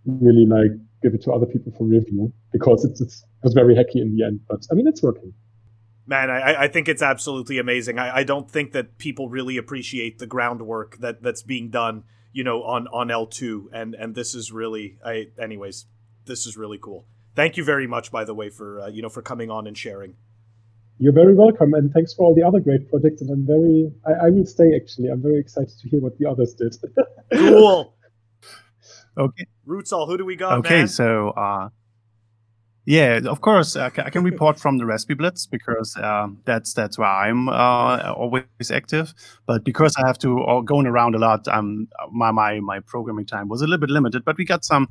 really 0.06 0.46
like 0.46 0.72
give 1.04 1.14
it 1.14 1.22
to 1.24 1.32
other 1.32 1.46
people 1.46 1.72
for 1.78 1.86
review 1.86 2.34
because 2.52 2.84
it's, 2.86 3.02
it's 3.02 3.22
it 3.22 3.44
was 3.44 3.54
very 3.54 3.76
hacky 3.76 4.02
in 4.02 4.16
the 4.16 4.24
end. 4.26 4.40
But 4.48 4.66
I 4.72 4.76
mean, 4.76 4.88
it's 4.88 5.04
working. 5.04 5.34
Man, 6.08 6.30
I, 6.30 6.64
I 6.64 6.68
think 6.68 6.88
it's 6.88 7.02
absolutely 7.02 7.58
amazing. 7.58 7.98
I, 7.98 8.18
I 8.18 8.24
don't 8.24 8.50
think 8.50 8.74
that 8.74 9.00
people 9.00 9.28
really 9.28 9.58
appreciate 9.58 10.20
the 10.20 10.28
groundwork 10.28 10.98
that, 10.98 11.24
that's 11.24 11.42
being 11.42 11.72
done 11.72 12.04
you 12.36 12.44
know, 12.44 12.64
on 12.64 12.88
on 12.90 13.08
L2 13.08 13.68
and 13.72 13.96
and 13.96 14.14
this 14.14 14.36
is 14.36 14.52
really 14.52 14.98
I 15.04 15.28
anyways, 15.42 15.86
this 16.26 16.46
is 16.46 16.58
really 16.58 16.78
cool. 16.78 17.08
Thank 17.34 17.56
you 17.56 17.64
very 17.64 17.88
much 17.88 18.12
by 18.12 18.26
the 18.26 18.34
way 18.36 18.50
for 18.50 18.82
uh, 18.82 18.88
you 18.88 19.02
know 19.02 19.08
for 19.08 19.22
coming 19.22 19.50
on 19.50 19.66
and 19.66 19.78
sharing. 19.78 20.16
You're 20.98 21.14
very 21.14 21.36
welcome 21.36 21.74
and 21.74 21.92
thanks 21.92 22.14
for 22.14 22.26
all 22.26 22.36
the 22.36 22.44
other 22.44 22.60
great 22.60 22.90
projects 22.90 23.22
and 23.22 23.30
I'm 23.30 23.46
very 23.46 23.92
I, 24.08 24.28
I 24.28 24.30
will 24.30 24.46
stay 24.46 24.76
actually. 24.76 25.10
I'm 25.10 25.22
very 25.22 25.40
excited 25.40 25.78
to 25.82 25.90
hear 25.90 26.00
what 26.00 26.18
the 26.18 26.26
others 26.30 26.54
did. 26.54 26.76
cool. 27.34 27.94
Okay. 29.18 29.46
Rootzoll, 29.66 30.08
who 30.08 30.18
do 30.18 30.26
we 30.26 30.36
got? 30.36 30.60
Okay, 30.60 30.80
man? 30.80 30.88
so 30.90 31.30
uh 31.30 31.70
yeah, 32.88 33.20
of 33.26 33.42
course, 33.42 33.76
I 33.76 33.90
can 33.90 34.24
report 34.24 34.60
from 34.60 34.78
the 34.78 34.84
Raspiblitz 34.84 35.50
because 35.50 35.98
uh, 35.98 36.28
that's 36.46 36.74
that's 36.74 37.00
where 37.00 37.10
I'm 37.10 37.50
uh, 37.50 38.14
always 38.16 38.44
active. 38.72 39.12
But 39.48 39.64
because 39.64 39.96
I 39.98 40.06
have 40.06 40.20
to 40.20 40.40
uh, 40.44 40.62
going 40.62 40.86
around 40.86 41.16
a 41.16 41.18
lot, 41.18 41.48
um, 41.48 41.88
my, 42.12 42.30
my 42.30 42.60
my 42.60 42.80
programming 42.82 43.26
time 43.26 43.50
was 43.50 43.62
a 43.62 43.66
little 43.66 43.80
bit 43.80 43.90
limited. 43.90 44.24
But 44.24 44.38
we 44.38 44.46
got 44.46 44.64
some 44.64 44.88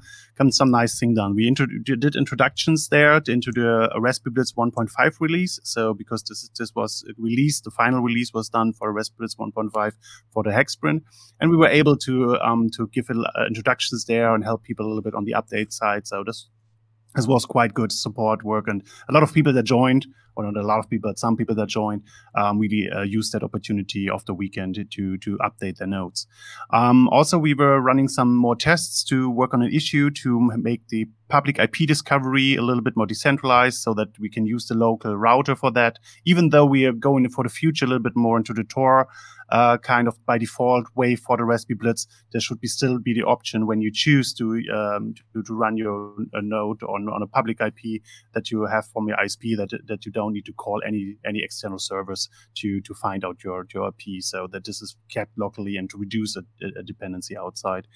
some 0.50 0.72
nice 0.72 0.98
thing 0.98 1.14
done. 1.14 1.36
We 1.36 1.46
intro- 1.46 1.68
did 1.84 2.16
introductions 2.16 2.88
there 2.88 3.22
into 3.28 3.52
the 3.52 3.88
Raspiblitz 3.96 4.56
1.5 4.56 5.20
release. 5.20 5.60
So 5.62 5.94
because 5.94 6.24
this 6.24 6.50
this 6.58 6.74
was 6.74 7.04
released, 7.16 7.62
the 7.62 7.70
final 7.70 8.00
release 8.00 8.34
was 8.34 8.48
done 8.48 8.72
for 8.72 8.92
Raspiblitz 8.92 9.36
1.5 9.36 9.92
for 10.32 10.42
the 10.42 10.50
Hacksprint, 10.50 11.02
and 11.40 11.48
we 11.48 11.56
were 11.56 11.68
able 11.68 11.96
to 11.98 12.40
um, 12.40 12.70
to 12.70 12.88
give 12.88 13.08
uh, 13.08 13.46
introductions 13.46 14.06
there 14.06 14.34
and 14.34 14.42
help 14.42 14.64
people 14.64 14.84
a 14.84 14.88
little 14.88 15.02
bit 15.02 15.14
on 15.14 15.24
the 15.24 15.32
update 15.32 15.72
side. 15.72 16.08
So 16.08 16.24
this 16.24 16.48
this 17.14 17.26
was 17.26 17.44
quite 17.44 17.74
good 17.74 17.92
support 17.92 18.42
work 18.42 18.68
and 18.68 18.82
a 19.08 19.12
lot 19.12 19.22
of 19.22 19.32
people 19.32 19.52
that 19.52 19.62
joined 19.62 20.06
or 20.36 20.44
not 20.44 20.56
a 20.56 20.66
lot 20.66 20.78
of 20.78 20.88
people, 20.88 21.10
but 21.10 21.18
some 21.18 21.36
people 21.36 21.54
that 21.54 21.68
joined 21.68 22.02
um, 22.34 22.58
really 22.58 22.88
uh, 22.90 23.02
used 23.02 23.32
that 23.32 23.42
opportunity 23.42 24.08
of 24.08 24.24
the 24.26 24.34
weekend 24.34 24.78
to 24.90 25.18
to 25.18 25.38
update 25.38 25.76
their 25.78 25.88
notes. 25.88 26.26
Um, 26.72 27.08
also, 27.08 27.38
we 27.38 27.54
were 27.54 27.80
running 27.80 28.08
some 28.08 28.34
more 28.34 28.56
tests 28.56 29.04
to 29.04 29.30
work 29.30 29.54
on 29.54 29.62
an 29.62 29.72
issue 29.72 30.10
to 30.10 30.40
make 30.56 30.88
the 30.88 31.06
public 31.28 31.58
IP 31.58 31.86
discovery 31.86 32.54
a 32.54 32.62
little 32.62 32.82
bit 32.82 32.96
more 32.96 33.06
decentralized 33.06 33.78
so 33.78 33.94
that 33.94 34.08
we 34.18 34.28
can 34.28 34.46
use 34.46 34.66
the 34.66 34.74
local 34.74 35.16
router 35.16 35.56
for 35.56 35.70
that, 35.72 35.98
even 36.24 36.50
though 36.50 36.66
we 36.66 36.84
are 36.84 36.92
going 36.92 37.28
for 37.28 37.44
the 37.44 37.50
future 37.50 37.84
a 37.84 37.88
little 37.88 38.02
bit 38.02 38.16
more 38.16 38.36
into 38.36 38.52
the 38.52 38.64
Tor 38.64 39.08
uh, 39.50 39.78
kind 39.78 40.08
of 40.08 40.16
by 40.26 40.38
default 40.38 40.86
way 40.94 41.16
for 41.16 41.36
the 41.36 41.44
Raspberry 41.44 41.76
Blitz, 41.76 42.06
there 42.32 42.40
should 42.40 42.60
be 42.60 42.68
still 42.68 42.98
be 42.98 43.14
the 43.14 43.22
option 43.22 43.66
when 43.66 43.80
you 43.80 43.90
choose 43.92 44.32
to 44.34 44.62
um, 44.72 45.14
to, 45.32 45.42
to, 45.42 45.54
run 45.54 45.76
your 45.76 46.14
node 46.34 46.82
on, 46.82 47.08
on 47.08 47.22
a 47.22 47.26
public 47.26 47.60
IP 47.60 48.02
that 48.32 48.50
you 48.50 48.66
have 48.66 48.86
from 48.86 49.08
your 49.08 49.16
ISP 49.18 49.56
that 49.56 49.70
that 49.86 50.06
you 50.06 50.12
don't 50.12 50.23
need 50.30 50.44
to 50.46 50.52
call 50.52 50.82
any 50.86 51.16
any 51.24 51.40
external 51.42 51.78
servers 51.78 52.28
to 52.56 52.80
to 52.80 52.94
find 52.94 53.24
out 53.24 53.42
your 53.44 53.66
your 53.74 53.88
IP, 53.88 54.22
so 54.22 54.46
that 54.52 54.64
this 54.64 54.82
is 54.82 54.96
kept 55.10 55.36
locally 55.38 55.76
and 55.76 55.90
to 55.90 55.98
reduce 55.98 56.36
a, 56.36 56.42
a 56.78 56.82
dependency 56.82 57.36
outside. 57.36 57.86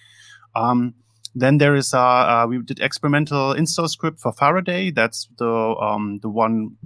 Um, 0.55 0.95
then 1.35 1.59
there 1.59 1.75
is 1.75 1.95
uh, 1.95 2.01
uh, 2.01 2.47
we 2.49 2.62
did 2.62 2.81
experimental 2.81 3.53
install 3.53 3.88
script 3.88 4.21
for 4.21 4.33
Faraday. 4.33 4.91
That's 4.91 5.29
the 5.38 5.77
um, 5.81 6.19
the 6.23 6.29
one 6.29 6.77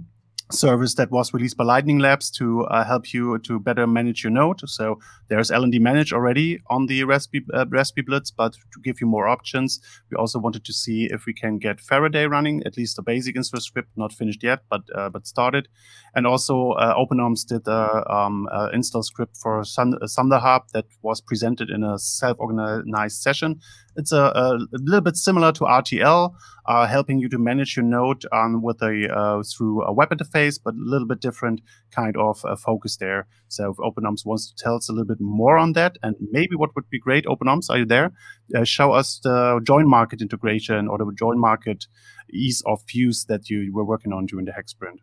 service 0.51 0.95
that 0.95 1.11
was 1.11 1.33
released 1.33 1.57
by 1.57 1.63
Lightning 1.63 1.99
Labs 1.99 2.29
to 2.31 2.63
uh, 2.65 2.83
help 2.83 3.13
you 3.13 3.39
to 3.39 3.59
better 3.59 3.87
manage 3.87 4.23
your 4.23 4.31
node. 4.31 4.67
So 4.69 4.99
there's 5.27 5.49
LND 5.49 5.79
Manage 5.79 6.13
already 6.13 6.61
on 6.67 6.85
the 6.85 7.03
Raspberry, 7.03 7.45
uh, 7.53 7.65
Raspberry 7.69 8.03
Blitz, 8.03 8.31
but 8.31 8.53
to 8.53 8.79
give 8.81 9.01
you 9.01 9.07
more 9.07 9.27
options, 9.27 9.79
we 10.11 10.17
also 10.17 10.39
wanted 10.39 10.63
to 10.65 10.73
see 10.73 11.05
if 11.05 11.25
we 11.25 11.33
can 11.33 11.57
get 11.57 11.79
Faraday 11.79 12.25
running, 12.25 12.61
at 12.65 12.77
least 12.77 12.95
the 12.95 13.01
basic 13.01 13.35
install 13.35 13.61
script, 13.61 13.89
not 13.95 14.13
finished 14.13 14.43
yet, 14.43 14.61
but 14.69 14.81
uh, 14.95 15.09
but 15.09 15.25
started. 15.27 15.67
And 16.15 16.27
also 16.27 16.71
uh, 16.71 16.93
OpenOMS 16.95 17.47
did 17.47 17.67
a 17.67 18.13
um, 18.13 18.47
install 18.71 19.03
script 19.03 19.37
for 19.37 19.63
Sun- 19.63 19.97
Hub 20.01 20.63
that 20.73 20.85
was 21.01 21.21
presented 21.21 21.69
in 21.69 21.83
a 21.83 21.97
self-organized 21.97 23.21
session. 23.21 23.59
It's 23.95 24.11
a, 24.11 24.31
a 24.35 24.59
little 24.71 25.01
bit 25.01 25.15
similar 25.15 25.51
to 25.53 25.63
RTL, 25.63 26.35
uh, 26.65 26.87
helping 26.87 27.19
you 27.19 27.29
to 27.29 27.37
manage 27.37 27.75
your 27.75 27.85
node 27.85 28.25
um, 28.31 28.61
with 28.61 28.81
a 28.81 29.07
uh, 29.13 29.43
through 29.43 29.83
a 29.83 29.93
web 29.93 30.09
interface, 30.09 30.59
but 30.63 30.73
a 30.73 30.77
little 30.77 31.07
bit 31.07 31.19
different 31.19 31.61
kind 31.91 32.15
of 32.17 32.43
uh, 32.45 32.55
focus 32.55 32.97
there. 32.97 33.27
So 33.47 33.71
if 33.71 33.77
OpenOMS 33.77 34.25
wants 34.25 34.51
to 34.51 34.63
tell 34.63 34.75
us 34.75 34.89
a 34.89 34.93
little 34.93 35.07
bit 35.07 35.21
more 35.21 35.57
on 35.57 35.73
that, 35.73 35.97
and 36.01 36.15
maybe 36.31 36.55
what 36.55 36.75
would 36.75 36.89
be 36.89 36.99
great, 36.99 37.25
OpenOMS, 37.25 37.69
are 37.69 37.79
you 37.79 37.85
there? 37.85 38.11
Uh, 38.55 38.63
show 38.63 38.91
us 38.91 39.19
the 39.23 39.59
join 39.63 39.87
market 39.87 40.21
integration 40.21 40.87
or 40.87 40.97
the 40.97 41.11
join 41.15 41.39
market 41.39 41.85
ease 42.31 42.63
of 42.65 42.81
use 42.91 43.25
that 43.25 43.49
you 43.49 43.71
were 43.73 43.85
working 43.85 44.13
on 44.13 44.25
during 44.25 44.45
the 44.45 44.53
Hack 44.53 44.69
Sprint. 44.69 45.01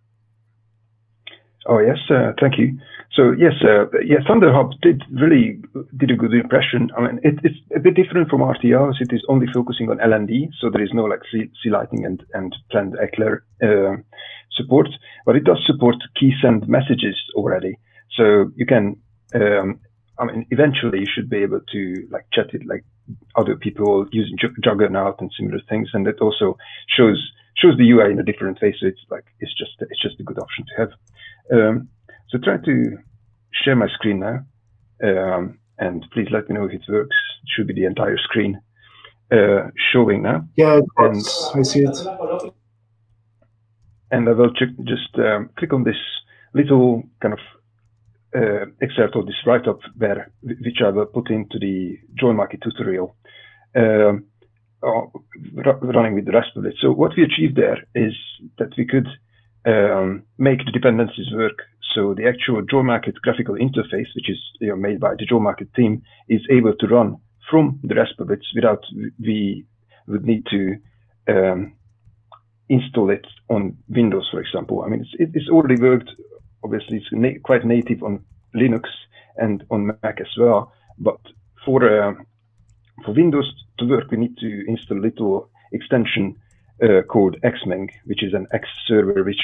Oh 1.67 1.79
yes, 1.79 1.99
uh, 2.11 2.33
thank 2.41 2.59
you. 2.59 2.79
So 3.13 3.33
yes, 3.33 3.53
uh, 3.63 3.85
yeah, 4.05 4.19
ThunderHub 4.29 4.81
did 4.81 5.03
really 5.11 5.61
did 5.97 6.11
a 6.11 6.17
good 6.17 6.33
impression. 6.33 6.91
I 6.97 7.01
mean, 7.03 7.21
it, 7.23 7.35
it's 7.43 7.59
a 7.77 7.81
bit 7.81 7.95
different 7.95 8.31
from 8.31 8.41
RTL, 8.41 8.89
as 8.89 8.97
it 9.01 9.13
is 9.13 9.23
only 9.29 9.47
focusing 9.53 9.91
on 9.91 9.99
LND, 9.99 10.51
so 10.59 10.71
there 10.71 10.83
is 10.83 10.91
no 10.95 11.05
like 11.05 11.21
C, 11.31 11.51
C 11.63 11.71
Lightning 11.71 12.07
and 12.07 12.25
and 12.33 12.55
planned 12.71 12.97
Eclair 13.03 13.45
uh, 13.63 13.97
support, 14.53 14.89
but 15.27 15.37
it 15.37 15.45
does 15.45 15.61
support 15.67 15.97
key 16.19 16.33
send 16.41 16.67
messages 16.69 17.17
already. 17.35 17.79
So 18.17 18.51
you 18.57 18.65
can, 18.65 18.97
um, 19.35 19.81
I 20.19 20.25
mean, 20.25 20.47
eventually 20.51 21.01
you 21.01 21.07
should 21.13 21.29
be 21.29 21.39
able 21.39 21.61
to 21.73 22.09
like 22.11 22.27
chat 22.33 22.55
it 22.55 22.63
like 22.67 22.85
other 23.37 23.57
people 23.57 24.07
using 24.13 24.39
Juggernaut 24.65 25.21
and 25.21 25.31
similar 25.37 25.61
things, 25.69 25.91
and 25.93 26.07
it 26.07 26.21
also 26.21 26.57
shows 26.97 27.21
shows 27.57 27.77
the 27.77 27.91
UI 27.91 28.13
in 28.13 28.19
a 28.19 28.25
different 28.25 28.61
way. 28.63 28.75
So 28.81 28.87
it's 28.87 29.05
like 29.11 29.25
it's 29.41 29.57
just 29.59 29.73
it's 29.81 30.03
just 30.03 30.21
a 30.21 30.23
good 30.25 30.39
option 30.39 30.65
to 30.65 30.75
have. 30.81 30.91
Um, 31.53 31.89
so 32.29 32.39
try 32.39 32.59
to 32.59 32.99
share 33.53 33.77
my 33.77 33.89
screen 33.89 34.21
now. 34.21 34.45
Um, 35.03 35.59
and 35.79 36.05
please 36.13 36.29
let 36.31 36.49
me 36.49 36.55
know 36.55 36.67
if 36.67 36.73
it 36.73 36.83
works. 36.89 37.17
It 37.43 37.49
should 37.55 37.67
be 37.67 37.75
the 37.75 37.87
entire 37.87 38.19
screen 38.19 38.61
uh, 39.33 39.71
showing 39.93 40.23
now. 40.23 40.47
Yeah, 40.57 40.81
and, 40.99 41.25
I 41.55 41.63
see 41.63 41.81
it. 41.81 41.99
And 44.11 44.29
I 44.29 44.33
will 44.33 44.53
check, 44.53 44.69
just 44.85 45.17
um, 45.19 45.51
click 45.57 45.73
on 45.73 45.85
this 45.85 45.97
little 46.53 47.05
kind 47.23 47.35
of 47.35 47.41
uh, 48.37 48.67
excerpt 48.83 49.17
of 49.17 49.27
this 49.27 49.37
write-up 49.47 49.81
there, 49.97 50.31
which 50.43 50.81
I 50.85 50.91
will 50.91 51.07
put 51.07 51.31
into 51.31 51.59
the 51.59 51.99
join 52.19 52.37
market 52.37 52.61
tutorial 52.63 53.17
um, 53.77 54.25
running 54.83 56.15
with 56.15 56.27
the 56.27 56.33
rest 56.33 56.51
of 56.57 56.65
it. 56.65 56.75
So 56.81 56.91
what 56.91 57.13
we 57.17 57.23
achieved 57.23 57.57
there 57.57 57.85
is 57.95 58.15
that 58.59 58.77
we 58.77 58.87
could 58.87 59.09
um, 59.67 60.23
make 60.39 60.65
the 60.65 60.73
dependencies 60.73 61.33
work. 61.33 61.59
So 61.95 62.15
the 62.15 62.29
actual 62.29 62.63
JoinMarket 62.63 63.15
graphical 63.23 63.57
interface, 63.57 64.09
which 64.15 64.31
is 64.31 64.39
you 64.61 64.69
know, 64.69 64.77
made 64.77 65.01
by 65.01 65.15
the 65.19 65.27
JoinMarket 65.27 65.75
team, 65.75 66.03
is 66.29 66.41
able 66.51 66.75
to 66.75 66.87
run 66.87 67.17
from 67.51 67.81
the 67.83 67.95
Raspberry 67.95 68.41
without 68.55 68.85
we 69.19 69.65
would 70.07 70.25
need 70.25 70.47
to 70.47 70.77
um, 71.29 71.73
install 72.69 73.11
it 73.11 73.27
on 73.49 73.77
Windows, 73.89 74.29
for 74.31 74.41
example. 74.41 74.83
I 74.83 74.89
mean, 74.89 75.01
it's, 75.01 75.33
it's 75.35 75.49
already 75.51 75.81
worked. 75.81 76.11
Obviously, 76.63 76.99
it's 76.99 77.07
na 77.13 77.31
quite 77.43 77.65
native 77.65 78.03
on 78.03 78.25
Linux 78.55 78.85
and 79.37 79.65
on 79.71 79.87
Mac 79.87 80.21
as 80.21 80.35
well. 80.39 80.73
But 80.99 81.21
for 81.65 81.83
uh, 81.85 82.15
for 83.05 83.15
Windows 83.15 83.53
to 83.79 83.87
work, 83.87 84.11
we 84.11 84.19
need 84.19 84.37
to 84.39 84.65
install 84.69 84.99
a 84.99 85.01
little 85.01 85.51
extension 85.73 86.37
uh, 86.83 87.03
called 87.03 87.37
Xming, 87.45 87.89
which 88.05 88.23
is 88.23 88.35
an 88.35 88.47
X 88.53 88.69
server 88.87 89.23
which 89.25 89.43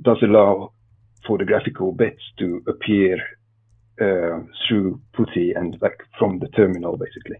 does 0.00 0.18
allow 0.22 0.72
for 1.26 1.38
the 1.38 1.44
graphical 1.44 1.92
bits 1.92 2.22
to 2.38 2.62
appear 2.68 3.16
uh, 4.00 4.40
through 4.66 5.00
PuTTY 5.14 5.52
and 5.54 5.76
like 5.80 6.00
from 6.18 6.38
the 6.38 6.48
terminal 6.48 6.96
basically. 6.96 7.36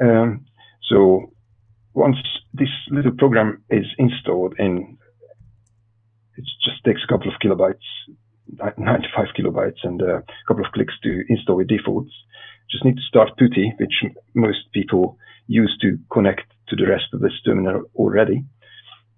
Um, 0.00 0.44
so 0.88 1.32
once 1.94 2.16
this 2.52 2.68
little 2.90 3.12
program 3.12 3.62
is 3.70 3.86
installed 3.98 4.54
in, 4.58 4.98
it 6.36 6.44
just 6.64 6.84
takes 6.84 7.00
a 7.04 7.12
couple 7.12 7.28
of 7.28 7.40
kilobytes, 7.40 7.84
95 8.78 9.26
kilobytes 9.38 9.78
and 9.82 10.02
a 10.02 10.22
couple 10.46 10.64
of 10.64 10.72
clicks 10.72 10.94
to 11.02 11.22
install 11.28 11.58
the 11.58 11.64
defaults. 11.64 12.12
Just 12.70 12.84
need 12.84 12.96
to 12.96 13.08
start 13.08 13.36
PuTTY, 13.38 13.74
which 13.78 14.12
most 14.34 14.72
people 14.72 15.16
use 15.46 15.76
to 15.82 15.98
connect 16.12 16.53
to 16.68 16.76
the 16.76 16.86
rest 16.86 17.06
of 17.12 17.20
this 17.20 17.40
terminal 17.44 17.84
already. 17.94 18.44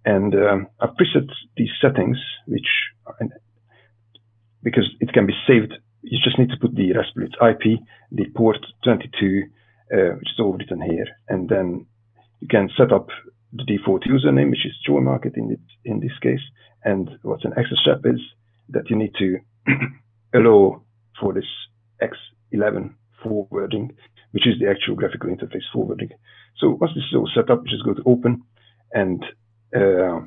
And 0.05 0.35
um, 0.35 0.69
I've 0.81 0.91
preset 0.91 1.29
these 1.57 1.71
settings, 1.81 2.19
which 2.47 2.69
because 4.63 4.89
it 5.01 5.13
can 5.13 5.27
be 5.27 5.35
saved, 5.47 5.75
you 6.03 6.19
just 6.23 6.39
need 6.39 6.51
to 6.51 6.57
put 6.61 6.75
the 6.75 6.93
Raspberry 6.93 7.29
IP, 7.29 7.81
the 8.13 8.27
port 8.37 8.59
22, 8.85 9.43
uh, 9.93 9.97
which 10.19 10.29
is 10.29 10.41
all 10.41 10.53
written 10.53 10.81
here, 10.81 11.07
and 11.29 11.49
then 11.49 11.87
you 12.41 12.49
can 12.49 12.69
set 12.77 12.93
up 12.93 13.09
the 13.53 13.65
default 13.65 14.03
username, 14.05 14.51
which 14.51 14.67
is 14.67 14.73
join 14.87 15.05
market 15.05 15.35
in 15.37 15.57
in 15.85 16.01
this 16.01 16.17
case. 16.23 16.41
And 16.85 17.11
what's 17.23 17.45
an 17.45 17.55
extra 17.57 17.77
step 17.77 18.01
is 18.05 18.21
that 18.71 18.91
you 18.91 18.97
need 18.97 19.15
to 19.19 19.39
allow 20.35 20.83
for 21.21 21.33
this 21.33 21.45
X11 22.03 22.95
forwarding, 23.23 23.93
which 24.37 24.47
is 24.47 24.61
the 24.61 24.69
actual 24.69 24.95
graphical 24.95 25.31
interface 25.31 25.65
forwarding. 25.73 26.11
So 26.59 26.77
once 26.79 26.93
this 26.95 27.05
is 27.05 27.17
all 27.17 27.31
set 27.35 27.49
up, 27.49 27.63
we 27.63 27.71
just 27.71 27.87
go 27.87 27.95
to 27.95 28.03
open 28.05 28.43
and 28.93 29.25
uh, 29.75 30.21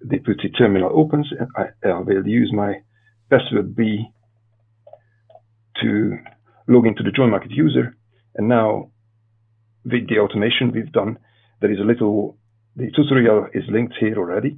the 0.00 0.20
PuTTY 0.20 0.56
terminal 0.56 0.92
opens. 0.94 1.32
I, 1.56 1.64
I 1.84 1.98
will 1.98 2.24
use 2.24 2.52
my 2.54 2.74
password 3.28 3.74
B 3.74 4.06
to 5.82 6.18
log 6.68 6.86
into 6.86 7.02
the 7.02 7.10
join 7.10 7.30
market 7.30 7.50
user. 7.50 7.96
And 8.36 8.46
now 8.46 8.92
with 9.84 10.08
the 10.08 10.20
automation 10.20 10.70
we've 10.70 10.92
done, 10.92 11.18
there 11.60 11.72
is 11.72 11.80
a 11.80 11.84
little, 11.84 12.38
the 12.76 12.92
tutorial 12.94 13.48
is 13.54 13.64
linked 13.68 13.94
here 13.98 14.18
already, 14.18 14.56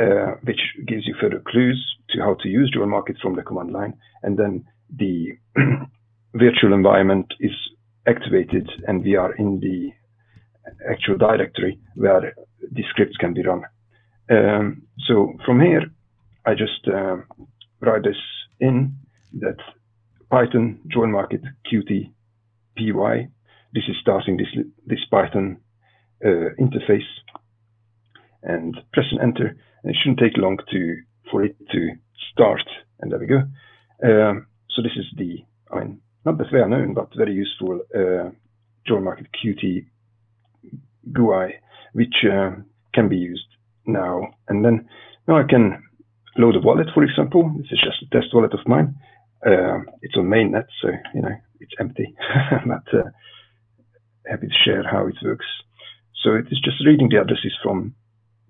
uh, 0.00 0.36
which 0.44 0.60
gives 0.88 1.06
you 1.06 1.14
further 1.20 1.42
clues 1.46 1.78
to 2.08 2.22
how 2.22 2.36
to 2.40 2.48
use 2.48 2.70
join 2.72 2.88
market 2.88 3.16
from 3.20 3.36
the 3.36 3.42
command 3.42 3.70
line. 3.70 3.92
And 4.22 4.38
then 4.38 4.64
the 4.96 5.36
virtual 6.34 6.72
environment 6.72 7.34
is 7.38 7.52
activated 8.06 8.68
and 8.86 9.04
we 9.04 9.16
are 9.16 9.32
in 9.34 9.60
the 9.60 9.90
actual 10.90 11.16
directory 11.16 11.78
where 11.94 12.34
the 12.70 12.82
scripts 12.90 13.16
can 13.16 13.34
be 13.34 13.42
run. 13.42 13.62
Um, 14.30 14.82
so 15.06 15.34
from 15.44 15.60
here, 15.60 15.82
I 16.44 16.54
just 16.54 16.86
uh, 16.88 17.16
write 17.80 18.04
this 18.04 18.16
in 18.60 18.96
that 19.40 19.56
Python 20.30 20.80
join 20.88 21.10
market 21.12 21.42
qt 21.70 22.12
py. 22.76 23.28
This 23.74 23.84
is 23.88 23.96
starting 24.00 24.36
this 24.36 24.64
this 24.86 25.04
Python 25.10 25.58
uh, 26.24 26.54
interface, 26.58 27.10
and 28.42 28.74
press 28.92 29.06
an 29.12 29.20
enter. 29.20 29.56
And 29.82 29.90
it 29.90 29.96
shouldn't 30.00 30.20
take 30.20 30.36
long 30.36 30.58
to 30.70 30.96
for 31.30 31.44
it 31.44 31.56
to 31.72 31.90
start. 32.32 32.62
And 33.00 33.10
there 33.10 33.18
we 33.18 33.26
go. 33.26 33.42
Um, 34.04 34.46
so 34.70 34.82
this 34.82 34.96
is 34.96 35.06
the 35.16 35.44
I 35.70 35.80
mean 35.80 36.00
not 36.24 36.38
known 36.52 36.94
but 36.94 37.08
very 37.16 37.34
useful 37.34 37.80
uh, 37.94 38.30
join 38.86 39.04
market 39.04 39.26
qt 39.32 39.84
GUI 41.12 41.54
which 41.92 42.24
uh, 42.24 42.50
can 42.94 43.08
be 43.08 43.16
used 43.16 43.46
now. 43.86 44.34
And 44.48 44.64
then 44.64 44.88
now 45.28 45.38
I 45.38 45.44
can 45.48 45.82
load 46.36 46.56
a 46.56 46.60
wallet, 46.60 46.88
for 46.94 47.02
example. 47.02 47.52
This 47.58 47.72
is 47.72 47.80
just 47.80 48.02
a 48.02 48.20
test 48.20 48.34
wallet 48.34 48.54
of 48.54 48.66
mine. 48.66 48.94
Uh, 49.44 49.80
it's 50.02 50.16
on 50.16 50.26
mainnet, 50.26 50.66
so 50.80 50.88
you 51.14 51.22
know 51.22 51.34
it's 51.60 51.72
empty. 51.80 52.14
but 52.66 52.98
uh, 52.98 53.10
happy 54.26 54.46
to 54.46 54.54
share 54.64 54.84
how 54.88 55.06
it 55.06 55.16
works. 55.22 55.46
So 56.22 56.34
it 56.34 56.46
is 56.50 56.60
just 56.64 56.84
reading 56.86 57.08
the 57.08 57.20
addresses 57.20 57.56
from 57.62 57.94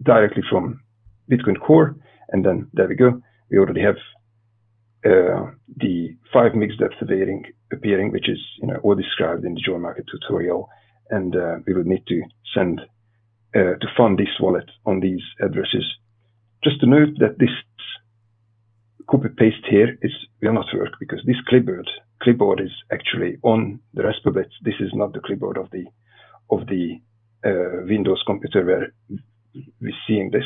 directly 0.03 0.43
from 0.49 0.83
Bitcoin 1.31 1.59
Core, 1.59 1.97
and 2.29 2.45
then 2.45 2.69
there 2.75 2.89
we 2.89 2.95
go. 2.95 3.23
We 3.51 3.59
already 3.59 3.83
have 3.83 3.97
uh, 5.05 5.51
the 5.77 6.17
five 6.33 6.53
mixdepth 6.53 7.01
appearing, 7.01 7.45
appearing, 7.73 8.13
which 8.13 8.29
is 8.29 8.39
you 8.61 8.69
know 8.69 8.79
all 8.83 8.95
described 8.95 9.45
in 9.45 9.55
the 9.55 9.61
join 9.61 9.81
market 9.81 10.05
tutorial, 10.11 10.69
and 11.11 11.35
uh, 11.35 11.57
we 11.67 11.75
would 11.75 11.87
need 11.87 12.07
to 12.07 12.23
send 12.55 12.81
uh, 13.55 13.75
to 13.81 13.87
fund 13.97 14.19
this 14.19 14.41
wallet 14.41 14.71
on 14.87 15.01
these 15.01 15.23
addresses. 15.41 15.85
Just 16.63 16.81
to 16.81 16.87
note 16.87 17.19
that 17.19 17.39
this 17.39 17.51
copy 19.11 19.29
paste 19.37 19.67
here 19.69 19.99
is 20.03 20.13
will 20.41 20.55
not 20.55 20.67
work 20.75 20.93
because 21.01 21.21
this 21.27 21.41
clipboard 21.49 21.89
clipboard 22.23 22.61
is 22.61 22.71
actually 22.93 23.37
on 23.43 23.81
the 23.95 24.05
Raspberry. 24.05 24.47
This 24.63 24.75
is 24.81 24.91
not 24.95 25.13
the 25.13 25.21
clipboard 25.21 25.59
of 25.59 25.71
the 25.71 25.85
of 26.51 26.67
the 26.67 27.01
uh, 27.45 27.85
Windows 27.87 28.23
computer 28.27 28.65
where 28.65 28.93
we're 29.81 30.03
seeing 30.07 30.31
this, 30.31 30.45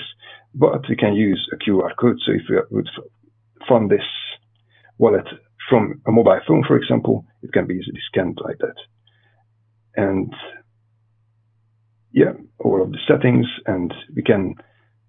but 0.54 0.88
we 0.88 0.96
can 0.96 1.14
use 1.14 1.48
a 1.52 1.56
QR 1.56 1.90
code. 2.00 2.18
So 2.24 2.32
if 2.32 2.42
we 2.48 2.56
would 2.70 2.88
fund 3.68 3.90
this 3.90 4.06
wallet 4.98 5.26
from 5.68 6.00
a 6.06 6.12
mobile 6.12 6.40
phone, 6.46 6.64
for 6.66 6.76
example, 6.76 7.24
it 7.42 7.52
can 7.52 7.66
be 7.66 7.74
easily 7.74 8.00
scanned 8.08 8.38
like 8.42 8.58
that. 8.58 8.76
And 9.96 10.32
yeah, 12.12 12.32
all 12.58 12.82
of 12.82 12.92
the 12.92 12.98
settings, 13.06 13.46
and 13.66 13.92
we 14.14 14.22
can 14.22 14.54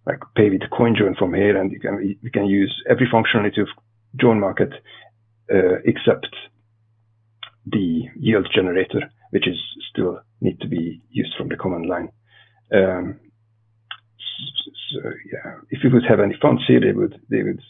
like 0.06 0.19
pay 0.36 0.50
with 0.50 0.62
CoinJoin 0.71 1.17
from 1.17 1.34
here, 1.34 1.58
and 1.58 1.71
you 1.71 1.80
can 1.80 2.17
we 2.23 2.30
can 2.32 2.45
use 2.45 2.73
every 2.89 3.08
functionality 3.08 3.62
of 3.62 3.67
Join 4.19 4.39
Market 4.39 4.73
uh, 5.54 5.80
except 5.86 6.28
the 7.65 8.04
yield 8.17 8.47
generator, 8.54 9.10
which 9.32 9.47
is 9.47 9.58
still 9.91 10.19
need 10.41 10.60
to 10.62 10.67
be 10.67 11.02
used 11.10 11.34
from 11.38 11.50
the 11.50 11.56
command 11.56 11.88
line. 11.88 12.10
Um, 12.73 13.19
so 14.91 15.02
yeah, 15.32 15.56
if 15.69 15.84
you 15.84 15.89
would 15.91 16.06
have 16.08 16.19
any 16.19 16.36
funds 16.41 16.63
here, 16.67 16.80
they 16.80 16.93
would 16.93 17.19
they 17.30 17.43
would 17.43 17.62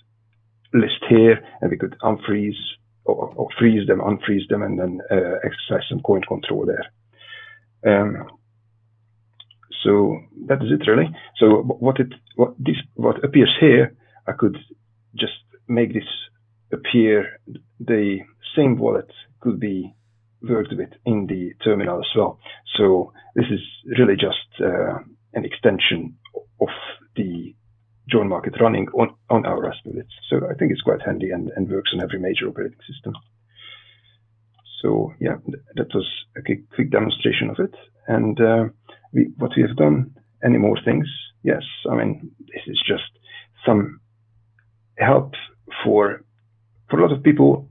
list 0.73 1.03
here, 1.10 1.39
and 1.62 1.71
we 1.71 1.77
could 1.77 1.95
unfreeze 2.01 2.60
or, 3.06 3.34
or 3.36 3.47
freeze 3.58 3.88
them, 3.88 3.99
unfreeze 3.99 4.47
them, 4.49 4.62
and 4.62 4.80
then 4.80 4.99
uh, 5.10 5.38
exercise 5.43 5.88
some 5.89 6.01
coin 6.01 6.21
control 6.27 6.65
there. 6.65 6.86
Um, 7.86 8.27
so 9.84 10.19
that 10.47 10.62
is 10.63 10.71
it 10.71 10.89
really. 10.89 11.10
So 11.38 11.62
what 11.62 11.99
it 11.99 12.13
what 12.36 12.56
this 12.60 12.75
what 12.95 13.23
appears 13.23 13.56
here, 13.60 13.95
I 14.27 14.34
could 14.34 14.58
just 15.15 15.34
make 15.67 15.93
this 15.93 16.03
appear. 16.73 17.39
The 17.80 18.19
same 18.56 18.77
wallet 18.77 19.12
could 19.39 19.60
be 19.60 19.95
worked 20.41 20.73
with 20.75 20.89
in 21.06 21.27
the 21.27 21.53
terminal 21.63 21.99
as 21.99 22.10
well. 22.15 22.39
So 22.75 23.13
this 23.36 23.45
is 23.51 23.60
really 23.97 24.15
just 24.15 24.62
uh, 24.62 24.99
an 25.34 25.45
extension 25.45 26.17
of 26.60 26.69
the 27.15 27.56
join 28.09 28.27
market 28.29 28.55
running 28.59 28.87
on, 28.89 29.13
on 29.29 29.45
our 29.45 29.61
Raspberry. 29.61 30.03
So 30.29 30.37
I 30.49 30.53
think 30.53 30.71
it's 30.71 30.81
quite 30.81 31.01
handy 31.05 31.31
and, 31.31 31.49
and 31.55 31.69
works 31.69 31.91
on 31.93 32.01
every 32.01 32.19
major 32.19 32.47
operating 32.47 32.79
system. 32.91 33.13
So 34.81 35.13
yeah, 35.19 35.37
that 35.75 35.93
was 35.93 36.07
a 36.37 36.41
quick, 36.41 36.69
quick 36.73 36.91
demonstration 36.91 37.49
of 37.49 37.59
it. 37.59 37.73
And 38.07 38.39
uh, 38.39 38.65
we, 39.13 39.29
what 39.37 39.51
we 39.55 39.63
have 39.63 39.75
done, 39.75 40.15
any 40.43 40.57
more 40.57 40.77
things? 40.85 41.07
Yes, 41.43 41.63
I 41.89 41.95
mean, 41.95 42.31
this 42.39 42.61
is 42.67 42.81
just 42.87 43.09
some 43.65 43.99
help 44.97 45.33
for, 45.83 46.23
for 46.89 46.99
a 46.99 47.01
lot 47.01 47.15
of 47.15 47.23
people. 47.23 47.69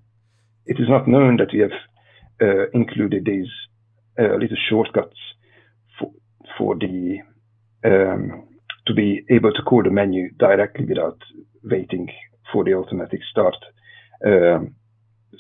It 0.67 0.79
is 0.81 0.89
not 0.89 1.09
known 1.09 1.37
that 1.37 1.53
we 1.53 1.61
have 1.61 1.71
uh, 2.43 2.69
included 2.75 3.25
these 3.25 3.49
uh, 4.19 4.35
little 4.35 4.57
shortcuts 4.69 5.17
for, 5.99 6.11
for 6.59 6.75
the 6.75 7.19
um, 7.85 8.49
to 8.87 8.95
be 8.95 9.25
able 9.31 9.53
to 9.53 9.63
call 9.63 9.83
the 9.83 9.91
menu 9.91 10.31
directly 10.39 10.85
without 10.87 11.19
waiting 11.63 12.09
for 12.53 12.65
the 12.65 12.75
automatic 12.75 13.21
start. 13.31 13.57
Um, 14.25 14.75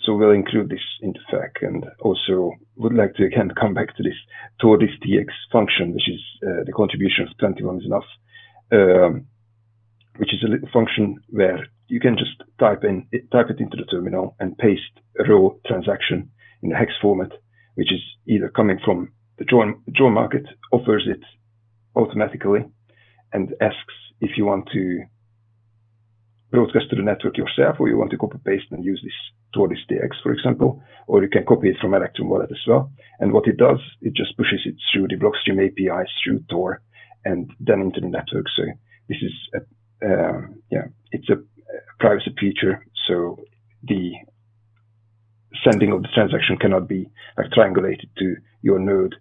so 0.03 0.15
we'll 0.15 0.33
include 0.33 0.69
this 0.69 0.83
in 1.01 1.13
the 1.13 1.21
FAQ 1.33 1.67
and 1.67 1.85
also 2.01 2.53
would 2.77 2.95
like 2.95 3.15
to 3.15 3.25
again 3.25 3.51
come 3.59 3.75
back 3.75 3.97
to 3.97 4.03
this 4.03 4.17
Tor 4.61 4.79
this 4.79 4.91
TX 5.05 5.27
function, 5.51 5.95
which 5.95 6.09
is 6.09 6.21
uh, 6.43 6.65
the 6.65 6.73
contribution 6.73 7.27
of 7.27 7.39
21 7.39 7.79
is 7.79 7.87
enough, 7.87 8.05
um, 8.73 9.27
which 10.17 10.35
is 10.35 10.43
a 10.45 10.49
little 10.49 10.69
function 10.73 11.19
where 11.31 11.67
you 11.89 12.01
can 12.01 12.17
just 12.19 12.43
type 12.59 12.85
in 12.85 13.07
type 13.33 13.51
it 13.51 13.61
into 13.61 13.77
the 13.77 13.85
terminal 13.85 14.37
and 14.41 14.59
paste 14.59 14.83
a 15.19 15.25
raw 15.25 15.51
transaction 15.67 16.31
in 16.63 16.71
the 16.71 16.77
hex 16.77 16.93
format, 17.01 17.31
which 17.75 17.93
is 17.93 18.01
either 18.27 18.49
coming 18.49 18.79
from 18.85 19.13
the 19.39 19.45
join, 19.45 19.81
join 19.93 20.13
market, 20.13 20.45
offers 20.73 21.07
it 21.07 21.21
automatically, 21.95 22.65
and 23.37 23.55
asks 23.61 23.97
if 24.23 24.31
you 24.39 24.47
want 24.47 24.67
to 24.73 25.03
broadcast 26.51 26.89
to 26.89 26.97
the 26.97 27.03
network 27.03 27.37
yourself, 27.37 27.77
or 27.79 27.87
you 27.87 27.99
want 27.99 28.11
to 28.11 28.17
copy 28.17 28.39
paste 28.47 28.65
and 28.71 28.83
use 28.83 29.01
this 29.05 29.19
Tor 29.53 29.69
this 29.69 29.85
TX, 29.91 30.23
for 30.23 30.33
example, 30.33 30.83
or 31.07 31.23
you 31.23 31.29
can 31.29 31.45
copy 31.45 31.69
it 31.69 31.77
from 31.79 31.93
Electrum 31.93 32.31
Wallet 32.31 32.51
as 32.51 32.65
well. 32.67 32.91
And 33.21 33.33
what 33.33 33.47
it 33.47 33.59
does, 33.59 33.79
it 34.01 34.15
just 34.15 34.37
pushes 34.39 34.61
it 34.65 34.77
through 34.91 35.09
the 35.09 35.17
Blockstream 35.17 35.59
APIs 35.61 36.11
through 36.25 36.45
Tor 36.49 36.81
and 37.27 37.51
then 37.61 37.83
into 37.83 38.01
the 38.01 38.09
network. 38.09 38.47
So 38.57 38.63
this 39.09 39.19
is 39.21 39.33
a, 39.55 39.59
uh, 40.09 40.41
yeah, 40.71 40.87
it's 41.13 41.29
a 41.29 41.37
privacy 42.01 42.35
feature. 42.41 42.87
So 43.07 43.39
the 43.83 44.13
sending 45.63 45.93
of 45.93 46.03
the 46.03 46.09
transaction 46.15 46.57
cannot 46.57 46.89
be 46.89 47.11
like 47.37 47.51
triangulated 47.51 48.09
to 48.19 48.37
your 48.63 48.79
node 48.79 49.15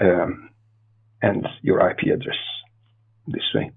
um, 0.00 0.48
and 1.20 1.46
your 1.62 1.86
IP 1.90 2.14
address 2.14 2.38
this 3.26 3.42
way. 3.54 3.70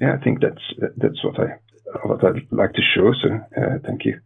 Yeah, 0.00 0.14
I 0.14 0.22
think 0.22 0.40
that's 0.40 0.62
that's 0.96 1.24
what 1.24 1.38
I 1.40 1.58
what 2.04 2.24
I'd 2.24 2.46
like 2.50 2.72
to 2.74 2.82
show. 2.94 3.12
So 3.22 3.28
uh, 3.60 3.78
thank 3.84 4.04
you. 4.04 4.20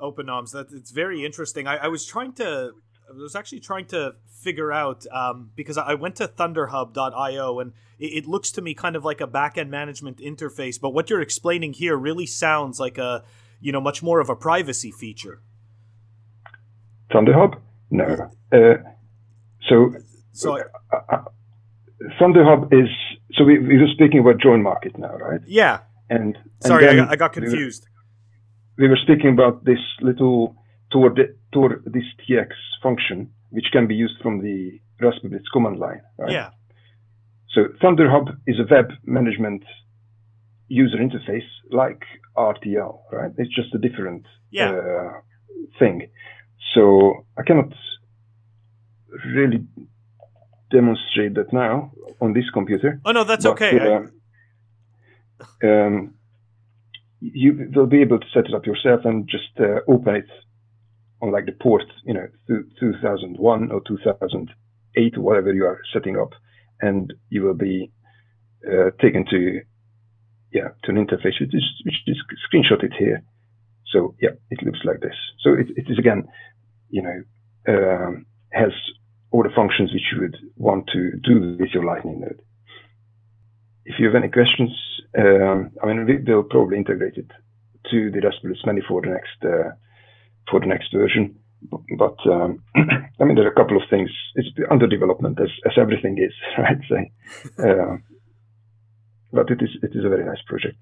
OpenOMS. 0.00 0.52
That 0.52 0.68
it's 0.72 0.90
very 0.90 1.24
interesting. 1.24 1.66
I, 1.66 1.76
I 1.76 1.88
was 1.88 2.06
trying 2.06 2.32
to 2.34 2.72
I 3.08 3.12
was 3.12 3.36
actually 3.36 3.60
trying 3.60 3.86
to 3.86 4.14
figure 4.26 4.72
out 4.72 5.06
um, 5.12 5.50
because 5.54 5.76
I 5.76 5.94
went 5.94 6.16
to 6.16 6.28
thunderhub.io 6.28 7.58
and 7.58 7.72
it, 7.98 8.06
it, 8.06 8.26
looks 8.26 8.52
to 8.52 8.62
me 8.62 8.72
kind 8.72 8.96
of 8.96 9.04
like 9.04 9.20
a 9.20 9.26
backend 9.26 9.68
management 9.68 10.18
interface, 10.18 10.80
but 10.80 10.90
what 10.90 11.10
you're 11.10 11.20
explaining 11.20 11.72
here 11.72 11.96
really 11.96 12.26
sounds 12.26 12.78
like 12.78 12.98
a 12.98 13.24
you 13.60 13.72
know 13.72 13.80
much 13.80 14.02
more 14.02 14.20
of 14.20 14.28
a 14.28 14.36
privacy 14.36 14.90
feature. 14.90 15.40
Thunderhub? 17.10 17.60
No. 17.90 18.30
Uh, 18.52 18.74
so, 19.68 19.92
so 20.32 20.58
I, 20.58 20.96
uh, 20.96 21.24
uh, 22.04 22.08
Thunderhub 22.20 22.72
is 22.72 22.88
so 23.34 23.44
we, 23.44 23.58
we 23.58 23.78
were 23.78 23.88
speaking 23.92 24.20
about 24.20 24.40
join 24.40 24.62
market 24.62 24.98
now, 24.98 25.16
right? 25.16 25.40
Yeah. 25.46 25.80
And, 26.08 26.36
and 26.36 26.66
sorry, 26.66 26.88
I 26.88 26.96
got, 26.96 27.10
I 27.10 27.16
got, 27.16 27.32
confused. 27.32 27.86
We 28.76 28.84
were, 28.84 28.88
we 28.88 28.90
were, 28.90 28.98
speaking 29.02 29.30
about 29.30 29.64
this 29.64 29.78
little 30.00 30.56
Tor, 30.90 31.14
Tor 31.52 31.82
this 31.86 32.04
TX 32.28 32.48
function, 32.82 33.30
which 33.50 33.66
can 33.72 33.86
be 33.86 33.94
used 33.94 34.20
from 34.20 34.42
the 34.42 34.80
Raspberry 35.00 35.40
command 35.52 35.78
line, 35.78 36.02
right? 36.18 36.32
Yeah. 36.32 36.50
So 37.54 37.66
Thunderhub 37.82 38.36
is 38.46 38.56
a 38.58 38.66
web 38.72 38.92
management 39.04 39.64
user 40.68 40.98
interface 40.98 41.48
like 41.70 42.02
RTL, 42.36 43.00
right? 43.12 43.32
It's 43.38 43.54
just 43.54 43.74
a 43.74 43.78
different 43.78 44.24
yeah. 44.50 44.70
uh, 44.70 45.20
thing. 45.78 46.08
So 46.74 47.26
I 47.36 47.42
cannot 47.42 47.72
really 49.26 49.66
demonstrate 50.70 51.34
that 51.34 51.52
now 51.52 51.92
on 52.20 52.32
this 52.32 52.48
computer. 52.52 53.00
Oh 53.04 53.12
no, 53.12 53.24
that's 53.24 53.44
but, 53.44 53.52
okay. 53.52 53.78
Uh, 55.62 55.66
um, 55.66 56.14
you 57.20 57.70
will 57.74 57.86
be 57.86 58.00
able 58.00 58.18
to 58.18 58.26
set 58.32 58.46
it 58.46 58.54
up 58.54 58.66
yourself 58.66 59.04
and 59.04 59.28
just 59.28 59.50
uh, 59.58 59.80
open 59.88 60.16
it 60.16 60.30
on 61.20 61.32
like 61.32 61.46
the 61.46 61.52
port, 61.52 61.84
you 62.04 62.14
know, 62.14 62.26
2001 62.80 63.70
or 63.70 63.82
2008 63.86 65.16
or 65.16 65.20
whatever 65.20 65.52
you 65.52 65.64
are 65.64 65.80
setting 65.92 66.18
up, 66.18 66.32
and 66.80 67.12
you 67.28 67.42
will 67.42 67.54
be 67.54 67.92
uh, 68.66 68.90
taken 69.00 69.24
to 69.30 69.60
yeah 70.52 70.68
to 70.82 70.90
an 70.90 70.96
interface 70.96 71.38
which 71.40 71.54
is 71.54 71.64
which 71.84 71.94
is 72.06 72.16
screenshotted 72.52 72.92
here. 72.98 73.22
So 73.92 74.14
yeah, 74.20 74.30
it 74.50 74.62
looks 74.62 74.80
like 74.84 75.00
this. 75.00 75.16
So 75.40 75.52
it, 75.54 75.66
it 75.76 75.90
is 75.90 75.98
again, 75.98 76.28
you 76.88 77.02
know, 77.02 77.22
um, 77.68 78.26
has 78.52 78.72
all 79.30 79.42
the 79.42 79.54
functions 79.54 79.92
which 79.92 80.02
you 80.12 80.20
would 80.20 80.36
want 80.56 80.88
to 80.92 81.12
do 81.22 81.56
with 81.58 81.70
your 81.72 81.84
Lightning 81.84 82.20
node. 82.20 82.40
If 83.84 83.94
you 83.98 84.06
have 84.06 84.14
any 84.14 84.30
questions, 84.30 84.70
um, 85.18 85.70
I 85.82 85.86
mean, 85.86 86.24
we'll 86.26 86.42
probably 86.44 86.76
integrate 86.76 87.16
it 87.16 87.30
to 87.90 88.10
the 88.10 88.20
Raspberry 88.20 88.58
Mini 88.66 88.82
for 88.86 89.00
the 89.00 89.08
next 89.08 89.38
uh, 89.42 89.70
for 90.50 90.60
the 90.60 90.66
next 90.66 90.92
version. 90.92 91.36
But 91.98 92.16
um, 92.26 92.62
I 93.20 93.24
mean, 93.24 93.36
there 93.36 93.46
are 93.46 93.52
a 93.52 93.54
couple 93.54 93.76
of 93.76 93.82
things. 93.90 94.10
It's 94.34 94.48
under 94.70 94.86
development, 94.86 95.38
as, 95.40 95.50
as 95.66 95.72
everything 95.76 96.18
is, 96.18 96.32
right? 96.58 96.78
So, 96.88 97.68
uh, 97.68 97.96
but 99.32 99.50
it 99.50 99.62
is 99.62 99.70
it 99.82 99.90
is 99.94 100.04
a 100.04 100.08
very 100.08 100.24
nice 100.24 100.42
project. 100.46 100.76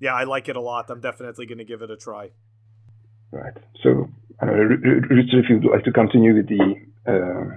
Yeah, 0.00 0.14
I 0.14 0.24
like 0.24 0.48
it 0.48 0.56
a 0.56 0.60
lot. 0.60 0.90
I'm 0.90 1.00
definitely 1.00 1.46
going 1.46 1.58
to 1.58 1.64
give 1.64 1.82
it 1.82 1.90
a 1.90 1.96
try. 1.96 2.30
Right. 3.30 3.52
So, 3.82 3.90
I 3.90 3.90
don't 3.90 4.00
know, 4.00 4.10
Richard, 4.46 5.44
if 5.44 5.50
you'd 5.50 5.64
like 5.64 5.84
to 5.84 5.92
continue 5.92 6.34
with 6.34 6.48
the 6.48 6.74
uh, 7.06 7.56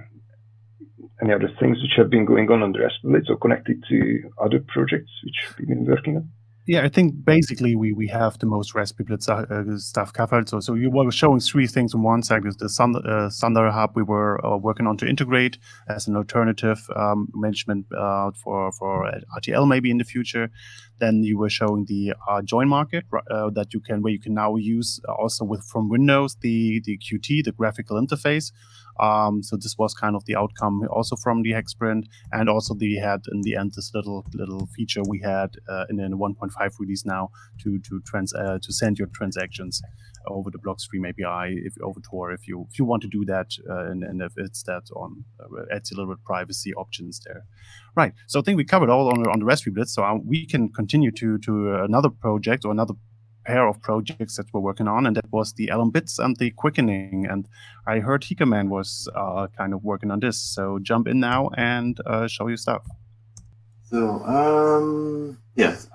any 1.22 1.32
other 1.32 1.50
things 1.60 1.78
which 1.80 1.92
have 1.96 2.10
been 2.10 2.24
going 2.24 2.50
on 2.50 2.62
on 2.62 2.72
the 2.72 2.80
Raspberry 2.80 3.22
or 3.28 3.36
connected 3.36 3.82
to 3.88 4.30
other 4.42 4.62
projects 4.66 5.10
which 5.24 5.58
we've 5.58 5.68
been 5.68 5.86
working 5.86 6.16
on? 6.16 6.30
Yeah, 6.66 6.82
I 6.82 6.88
think 6.88 7.26
basically 7.26 7.76
we, 7.76 7.92
we 7.92 8.08
have 8.08 8.38
the 8.38 8.46
most 8.46 8.72
RaspiBlitz 8.72 9.28
uh, 9.28 9.78
stuff 9.78 10.14
covered. 10.14 10.48
So 10.48 10.60
so 10.60 10.72
you 10.72 10.90
were 10.90 11.10
showing 11.10 11.40
three 11.40 11.66
things 11.66 11.94
on 11.94 12.02
one 12.02 12.22
side 12.22 12.42
the 12.42 12.70
Thunder, 12.70 13.00
uh, 13.06 13.28
Thunder 13.28 13.70
Hub 13.70 13.90
we 13.94 14.02
were 14.02 14.44
uh, 14.44 14.56
working 14.56 14.86
on 14.86 14.96
to 14.98 15.06
integrate 15.06 15.58
as 15.88 16.08
an 16.08 16.16
alternative 16.16 16.88
um, 16.96 17.28
management 17.34 17.84
uh, 17.92 18.30
for 18.42 18.72
for 18.72 19.12
RTL 19.36 19.68
maybe 19.68 19.90
in 19.90 19.98
the 19.98 20.04
future. 20.04 20.50
Then 21.00 21.22
you 21.22 21.36
were 21.36 21.50
showing 21.50 21.84
the 21.84 22.14
uh, 22.26 22.40
join 22.40 22.68
market 22.68 23.04
uh, 23.30 23.50
that 23.50 23.74
you 23.74 23.80
can 23.80 24.00
where 24.00 24.12
you 24.12 24.20
can 24.20 24.32
now 24.32 24.56
use 24.56 25.00
also 25.06 25.44
with 25.44 25.64
from 25.66 25.90
Windows 25.90 26.36
the 26.40 26.80
the 26.84 26.96
Qt 26.96 27.44
the 27.44 27.52
graphical 27.52 28.00
interface. 28.00 28.52
Um, 29.00 29.42
so 29.42 29.56
this 29.56 29.76
was 29.78 29.94
kind 29.94 30.14
of 30.16 30.24
the 30.24 30.36
outcome 30.36 30.86
also 30.90 31.16
from 31.16 31.42
the 31.42 31.52
hex 31.52 31.74
Hexprint, 31.74 32.04
and 32.32 32.48
also 32.48 32.74
we 32.74 32.96
had 32.96 33.22
in 33.32 33.42
the 33.42 33.56
end 33.56 33.72
this 33.74 33.90
little 33.94 34.24
little 34.34 34.68
feature 34.76 35.02
we 35.08 35.20
had 35.20 35.50
uh, 35.68 35.84
in 35.90 36.00
a 36.00 36.16
1.5 36.16 36.78
release 36.78 37.04
now 37.04 37.30
to 37.62 37.78
to 37.80 38.00
trans 38.06 38.32
uh, 38.34 38.58
to 38.62 38.72
send 38.72 38.98
your 38.98 39.08
transactions 39.08 39.82
over 40.26 40.50
the 40.50 40.58
Blockstream 40.58 41.08
API 41.08 41.60
if 41.64 41.74
over 41.82 42.00
Tor 42.00 42.32
if 42.32 42.46
you 42.48 42.66
if 42.70 42.78
you 42.78 42.84
want 42.84 43.02
to 43.02 43.08
do 43.08 43.24
that 43.26 43.50
uh, 43.68 43.90
and, 43.90 44.02
and 44.02 44.22
if 44.22 44.32
it's 44.36 44.62
that 44.64 44.84
on 44.96 45.24
uh, 45.40 45.74
adds 45.74 45.90
a 45.92 45.96
little 45.96 46.14
bit 46.14 46.24
privacy 46.24 46.72
options 46.74 47.20
there. 47.24 47.44
Right. 47.96 48.12
So 48.26 48.40
I 48.40 48.42
think 48.42 48.56
we 48.56 48.64
covered 48.64 48.90
all 48.90 49.08
on, 49.08 49.26
on 49.28 49.38
the 49.38 49.44
RaspiBlitz. 49.44 49.88
So 49.88 50.04
um, 50.04 50.26
we 50.26 50.46
can 50.46 50.70
continue 50.72 51.10
to 51.12 51.38
to 51.38 51.74
another 51.84 52.10
project 52.10 52.64
or 52.64 52.72
another 52.72 52.94
pair 53.44 53.66
of 53.66 53.80
projects 53.82 54.36
that 54.36 54.46
we're 54.52 54.60
working 54.60 54.88
on, 54.88 55.06
and 55.06 55.16
that 55.16 55.30
was 55.30 55.52
the 55.54 55.68
LNbits 55.68 56.18
and 56.18 56.36
the 56.36 56.50
Quickening. 56.50 57.26
And 57.28 57.48
I 57.86 58.00
heard 58.00 58.22
Hikaman 58.22 58.68
was 58.68 59.08
uh, 59.14 59.48
kind 59.56 59.74
of 59.74 59.84
working 59.84 60.10
on 60.10 60.20
this. 60.20 60.38
So 60.38 60.78
jump 60.80 61.08
in 61.08 61.20
now 61.20 61.50
and 61.56 61.98
uh, 62.06 62.26
show 62.26 62.48
your 62.48 62.56
stuff. 62.56 62.82
So 63.84 64.24
um, 64.24 65.38
yes, 65.56 65.88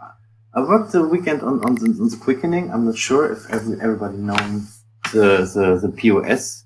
I 0.53 0.62
worked 0.62 0.91
the 0.91 1.07
weekend 1.07 1.41
on 1.41 1.63
on 1.65 1.75
the, 1.75 1.88
on 2.01 2.09
the 2.09 2.17
Quickening. 2.17 2.71
I'm 2.71 2.85
not 2.85 2.97
sure 2.97 3.31
if 3.31 3.49
every, 3.49 3.79
everybody 3.81 4.17
knows 4.17 4.83
the 5.12 5.49
the, 5.53 5.79
the 5.81 5.91
POS. 5.95 6.65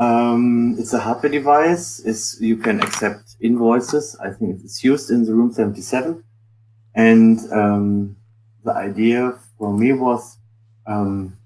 Um, 0.00 0.76
it's 0.78 0.94
a 0.94 0.98
hardware 0.98 1.30
device. 1.30 2.00
It's, 2.00 2.40
you 2.40 2.56
can 2.56 2.80
accept 2.80 3.36
invoices. 3.38 4.16
I 4.16 4.30
think 4.30 4.60
it's 4.64 4.82
used 4.82 5.10
in 5.10 5.24
the 5.24 5.34
Room 5.34 5.52
77. 5.52 6.24
And 6.94 7.38
um, 7.52 8.16
the 8.64 8.72
idea 8.72 9.38
for 9.60 9.76
me 9.76 9.92
was 9.92 10.38
um, 10.86 11.36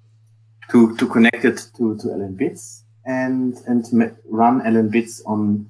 to 0.70 0.96
to 0.96 1.07
connect 1.07 1.44
it 1.44 1.59
to 1.77 1.96
to 1.98 2.07
LNbits 2.18 2.83
and 3.05 3.59
and 3.66 3.81
run 4.40 4.62
LNbits 4.62 5.20
on 5.27 5.68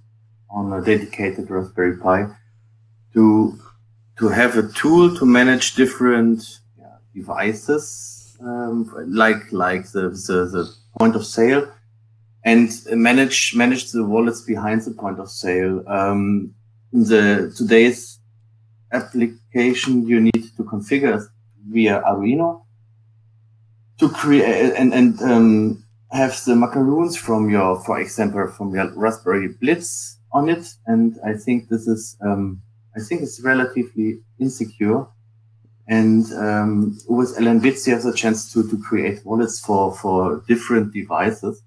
on 0.50 0.72
a 0.78 0.80
dedicated 0.85 1.50
Raspberry 1.50 1.96
Pi 1.96 2.26
to 3.14 3.59
to 4.18 4.28
have 4.28 4.57
a 4.59 4.68
tool 4.80 5.16
to 5.16 5.24
manage 5.24 5.74
different 5.74 6.61
yeah, 6.78 6.98
devices 7.14 8.37
um, 8.40 8.78
like 9.09 9.42
like 9.50 9.90
the, 9.92 10.04
the 10.26 10.38
the 10.54 10.64
point 10.98 11.16
of 11.16 11.24
sale 11.24 11.66
and 12.44 12.68
manage 12.92 13.54
manage 13.57 13.90
the 13.90 14.04
wallets 14.04 14.42
behind 14.42 14.83
the 14.83 14.90
point 14.90 15.18
of 15.18 15.30
sale. 15.30 15.83
Um, 15.88 16.54
in 16.92 17.04
the 17.04 17.52
today's 17.57 18.20
application, 18.92 20.07
you 20.07 20.20
need 20.20 20.44
to 20.57 20.62
configure 20.62 21.26
via 21.74 22.00
Arduino 22.08 22.62
to 23.98 24.08
create 24.08 24.72
and 24.80 24.94
and 24.94 25.20
um, 25.22 25.84
have 26.14 26.44
the 26.44 26.54
macaroons 26.54 27.16
from 27.16 27.50
your, 27.50 27.80
for 27.80 28.00
example, 28.00 28.46
from 28.46 28.74
your 28.74 28.90
Raspberry 28.94 29.48
Blitz 29.60 30.18
on 30.32 30.48
it. 30.48 30.66
And 30.87 31.18
I 31.26 31.34
think 31.34 31.68
this 31.68 31.87
is, 31.88 32.16
um, 32.24 32.62
I 32.96 33.00
think 33.00 33.22
it's 33.22 33.40
relatively 33.42 34.20
insecure. 34.38 35.06
And 35.88 36.24
um, 36.34 36.98
with 37.08 37.37
LNbits, 37.37 37.87
you 37.87 37.92
have 37.94 38.04
the 38.04 38.14
chance 38.14 38.50
to 38.52 38.66
to 38.70 38.78
create 38.78 39.24
wallets 39.26 39.60
for 39.60 39.94
for 39.94 40.42
different 40.48 40.94
devices. 40.94 41.62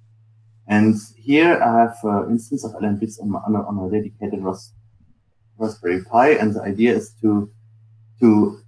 And 0.67 0.95
here 1.15 1.61
I 1.61 1.81
have 1.81 1.97
an 2.03 2.31
instance 2.31 2.65
of 2.65 2.71
LNbits 2.71 3.21
on, 3.21 3.35
on, 3.35 3.55
a, 3.55 3.61
on 3.67 3.87
a 3.87 3.91
dedicated 3.91 4.43
Ras 4.43 4.73
Raspberry 5.59 6.03
Pi, 6.03 6.29
and 6.31 6.55
the 6.55 6.61
idea 6.61 6.95
is 6.95 7.13
to 7.21 7.51
to 8.19 8.59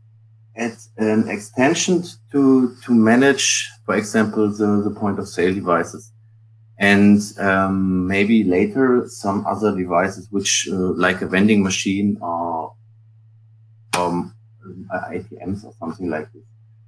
add 0.56 0.78
an 0.98 1.30
extension 1.30 2.04
to 2.32 2.76
to 2.84 2.94
manage, 2.94 3.70
for 3.86 3.96
example, 3.96 4.50
the, 4.50 4.82
the 4.84 4.92
point 4.92 5.20
of 5.20 5.28
sale 5.28 5.54
devices, 5.54 6.12
and 6.78 7.22
um, 7.40 8.08
maybe 8.08 8.44
later 8.44 9.06
some 9.08 9.46
other 9.48 9.76
devices, 9.76 10.28
which 10.32 10.68
uh, 10.72 10.76
like 10.76 11.22
a 11.22 11.28
vending 11.28 11.64
machine 11.64 12.18
or 12.22 12.74
um, 13.98 14.34
ATMs 14.92 15.66
or 15.66 15.74
something 15.80 16.10
like 16.10 16.32
this. 16.34 16.44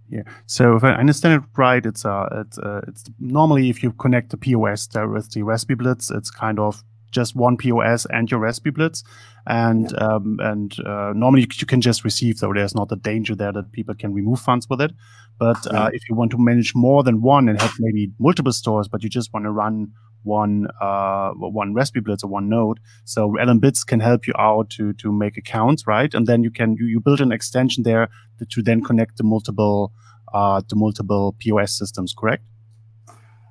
Yeah. 0.10 0.24
So 0.46 0.76
if 0.76 0.84
I 0.84 0.92
understand 0.92 1.42
it 1.42 1.50
right, 1.58 1.86
it's 1.86 2.04
uh, 2.04 2.28
it's 2.34 2.58
uh, 2.58 2.82
it's 2.88 3.06
normally 3.20 3.70
if 3.70 3.82
you 3.82 3.94
connect 3.94 4.32
the 4.32 4.38
POS 4.38 4.88
there 4.88 5.08
with 5.08 5.32
the 5.32 5.42
RaspiBlitz, 5.42 6.16
it's 6.16 6.30
kind 6.30 6.60
of 6.60 6.84
just 7.12 7.36
one 7.36 7.58
POS 7.58 8.06
and 8.10 8.30
your 8.30 8.40
RaspiBlitz, 8.40 9.04
and 9.48 9.92
yeah. 9.92 9.98
um, 9.98 10.40
and 10.42 10.76
uh, 10.86 11.14
normally 11.16 11.42
you 11.42 11.66
can 11.66 11.82
just 11.82 12.04
receive, 12.04 12.38
so 12.38 12.52
there's 12.54 12.76
not 12.76 12.92
a 12.92 12.96
danger 12.96 13.36
there 13.36 13.52
that 13.52 13.72
people 13.72 13.96
can 13.96 14.14
remove 14.14 14.40
funds 14.40 14.68
with 14.70 14.82
it. 14.82 14.92
But 15.38 15.66
uh, 15.74 15.90
if 15.94 16.08
you 16.08 16.16
want 16.16 16.32
to 16.32 16.38
manage 16.38 16.76
more 16.76 17.04
than 17.04 17.22
one 17.22 17.50
and 17.50 17.60
have 17.60 17.74
maybe 17.80 18.12
multiple 18.20 18.54
stores, 18.54 18.88
but 18.88 19.04
you 19.04 19.10
just 19.10 19.34
want 19.34 19.46
to 19.46 19.52
run 19.52 19.92
one 20.24 20.68
uh, 20.80 21.32
one 21.32 21.74
RaspiBlitz 21.74 22.24
or 22.24 22.28
one 22.28 22.48
node, 22.50 22.80
so 23.06 23.36
LNbits 23.40 23.86
can 23.86 24.00
help 24.00 24.28
you 24.28 24.34
out 24.38 24.70
to 24.72 24.94
to 24.94 25.12
make 25.12 25.38
accounts, 25.38 25.88
right? 25.88 26.14
And 26.14 26.28
then 26.28 26.44
you 26.44 26.52
can 26.52 26.76
you, 26.80 26.86
you 26.86 27.00
build 27.00 27.22
an 27.22 27.32
extension 27.32 27.84
there 27.84 28.10
to, 28.40 28.46
to 28.46 28.62
then 28.62 28.84
connect 28.84 29.18
the 29.18 29.24
multiple 29.24 29.92
uh, 30.34 30.62
the 30.68 30.76
multiple 30.76 31.36
POS 31.40 31.78
systems, 31.78 32.14
correct? 32.18 32.44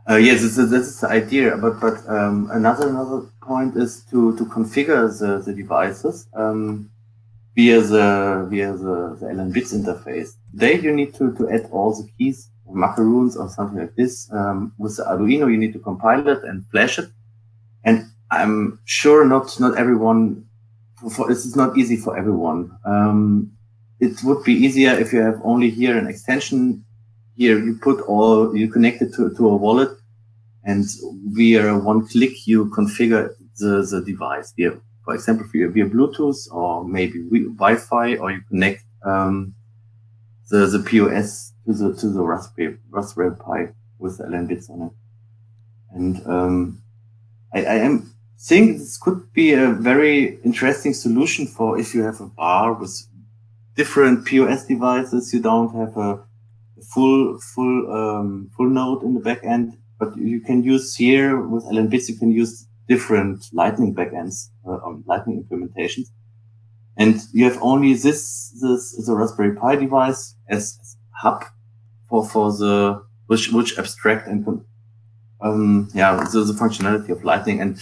Uh, 0.08 0.16
yes, 0.16 0.40
this 0.40 0.58
is, 0.58 0.70
this 0.70 0.86
is 0.88 1.00
the 1.00 1.08
idea. 1.08 1.56
But 1.56 1.80
but 1.80 2.08
um, 2.08 2.48
another 2.52 2.88
another 2.88 3.26
point 3.42 3.76
is 3.76 4.04
to 4.10 4.36
to 4.36 4.44
configure 4.46 5.06
the, 5.18 5.38
the 5.38 5.52
devices 5.52 6.26
um, 6.34 6.90
via 7.54 7.80
the 7.80 8.46
via 8.48 8.72
the, 8.72 9.16
the 9.20 9.26
LNbits 9.26 9.74
interface. 9.74 10.30
There 10.52 10.76
you 10.76 10.92
need 10.94 11.14
to, 11.14 11.32
to 11.34 11.50
add 11.50 11.68
all 11.70 11.94
the 11.94 12.08
keys, 12.16 12.50
macaroons 12.68 13.36
or 13.36 13.48
something 13.48 13.78
like 13.78 13.94
this. 13.94 14.30
Um, 14.32 14.72
with 14.78 14.96
the 14.96 15.04
Arduino, 15.04 15.50
you 15.50 15.58
need 15.58 15.72
to 15.74 15.78
compile 15.78 16.26
it 16.28 16.42
and 16.44 16.66
flash 16.70 16.98
it. 16.98 17.10
And 17.84 18.06
I'm 18.30 18.80
sure 18.84 19.24
not 19.24 19.58
not 19.60 19.76
everyone. 19.76 20.46
For, 21.14 21.28
this 21.28 21.46
is 21.46 21.56
not 21.56 21.78
easy 21.78 21.96
for 21.96 22.16
everyone. 22.18 22.76
Um, 22.84 23.52
it 24.00 24.22
would 24.24 24.44
be 24.44 24.52
easier 24.52 24.92
if 24.92 25.12
you 25.12 25.20
have 25.20 25.40
only 25.44 25.70
here 25.70 25.96
an 25.96 26.06
extension. 26.06 26.84
Here 27.40 27.58
you 27.58 27.78
put 27.88 28.02
all 28.02 28.54
you 28.54 28.68
connect 28.68 29.00
it 29.00 29.14
to, 29.14 29.34
to 29.36 29.48
a 29.48 29.56
wallet 29.56 29.92
and 30.62 30.84
via 31.38 31.78
one 31.78 32.06
click, 32.06 32.46
you 32.46 32.66
configure 32.66 33.34
the, 33.56 33.72
the 33.90 34.02
device 34.04 34.52
via, 34.54 34.72
for 35.02 35.14
example, 35.14 35.46
via, 35.50 35.70
via 35.70 35.86
Bluetooth 35.86 36.52
or 36.52 36.84
maybe 36.84 37.18
Wi-Fi, 37.62 38.16
or 38.16 38.30
you 38.30 38.42
connect 38.50 38.84
um, 39.06 39.54
the 40.50 40.66
the 40.66 40.80
POS 40.80 41.54
to 41.64 41.72
the 41.72 41.94
to 41.94 42.10
the 42.10 42.22
Raspberry 42.22 42.76
Raspberry 42.90 43.34
Pi 43.36 43.72
with 43.98 44.18
LNbits 44.18 44.68
on 44.68 44.82
it. 44.88 44.92
And 45.92 46.26
um, 46.26 46.82
I, 47.54 47.64
I 47.64 47.76
am 47.76 48.12
think 48.38 48.78
this 48.78 48.98
could 48.98 49.32
be 49.32 49.54
a 49.54 49.70
very 49.70 50.38
interesting 50.44 50.92
solution 50.92 51.46
for 51.46 51.78
if 51.78 51.94
you 51.94 52.02
have 52.02 52.20
a 52.20 52.26
bar 52.26 52.74
with 52.74 52.94
different 53.76 54.26
POS 54.26 54.66
devices. 54.66 55.32
You 55.32 55.40
don't 55.40 55.74
have 55.74 55.96
a 55.96 56.20
full 56.84 57.38
full 57.54 57.92
um, 57.92 58.50
full 58.56 58.68
node 58.68 59.02
in 59.02 59.14
the 59.14 59.20
back 59.20 59.44
end 59.44 59.76
but 60.00 60.16
you 60.16 60.40
can 60.40 60.64
use 60.64 60.96
here 60.96 61.38
with 61.38 61.62
LNbits, 61.64 62.08
you 62.08 62.16
can 62.16 62.32
use 62.32 62.66
different 62.88 63.44
Lightning 63.52 63.94
backends, 63.94 64.48
uh, 64.66 64.78
um, 64.84 65.04
Lightning 65.06 65.44
implementations. 65.44 66.06
And 66.96 67.20
you 67.32 67.44
have 67.44 67.58
only 67.62 67.92
this, 67.92 68.50
this 68.62 68.94
is 68.94 69.08
a 69.08 69.14
Raspberry 69.14 69.54
Pi 69.54 69.76
device 69.76 70.34
as, 70.48 70.78
as 70.80 70.96
hub 71.22 71.44
for, 72.08 72.26
for 72.26 72.50
the, 72.50 73.02
which, 73.26 73.52
which 73.52 73.78
abstract 73.78 74.26
and, 74.26 74.64
um, 75.42 75.88
yeah, 75.94 76.16
the, 76.32 76.44
the 76.44 76.54
functionality 76.54 77.10
of 77.10 77.22
Lightning. 77.22 77.60
And 77.60 77.78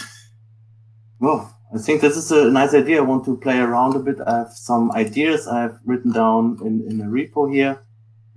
well, 1.21 1.57
I 1.73 1.79
think 1.79 2.01
this 2.01 2.17
is 2.17 2.33
a 2.33 2.51
nice 2.51 2.75
idea. 2.75 2.99
I 2.99 3.03
want 3.03 3.25
to 3.27 3.37
play 3.37 3.59
around 3.59 3.95
a 3.95 4.01
bit. 4.01 4.17
I 4.27 4.39
have 4.39 4.53
some 4.53 4.91
ideas 4.93 5.47
I've 5.47 5.79
written 5.85 6.13
down 6.13 6.59
in, 6.65 6.85
in 6.89 7.01
a 7.01 7.05
repo 7.05 7.53
here 7.53 7.81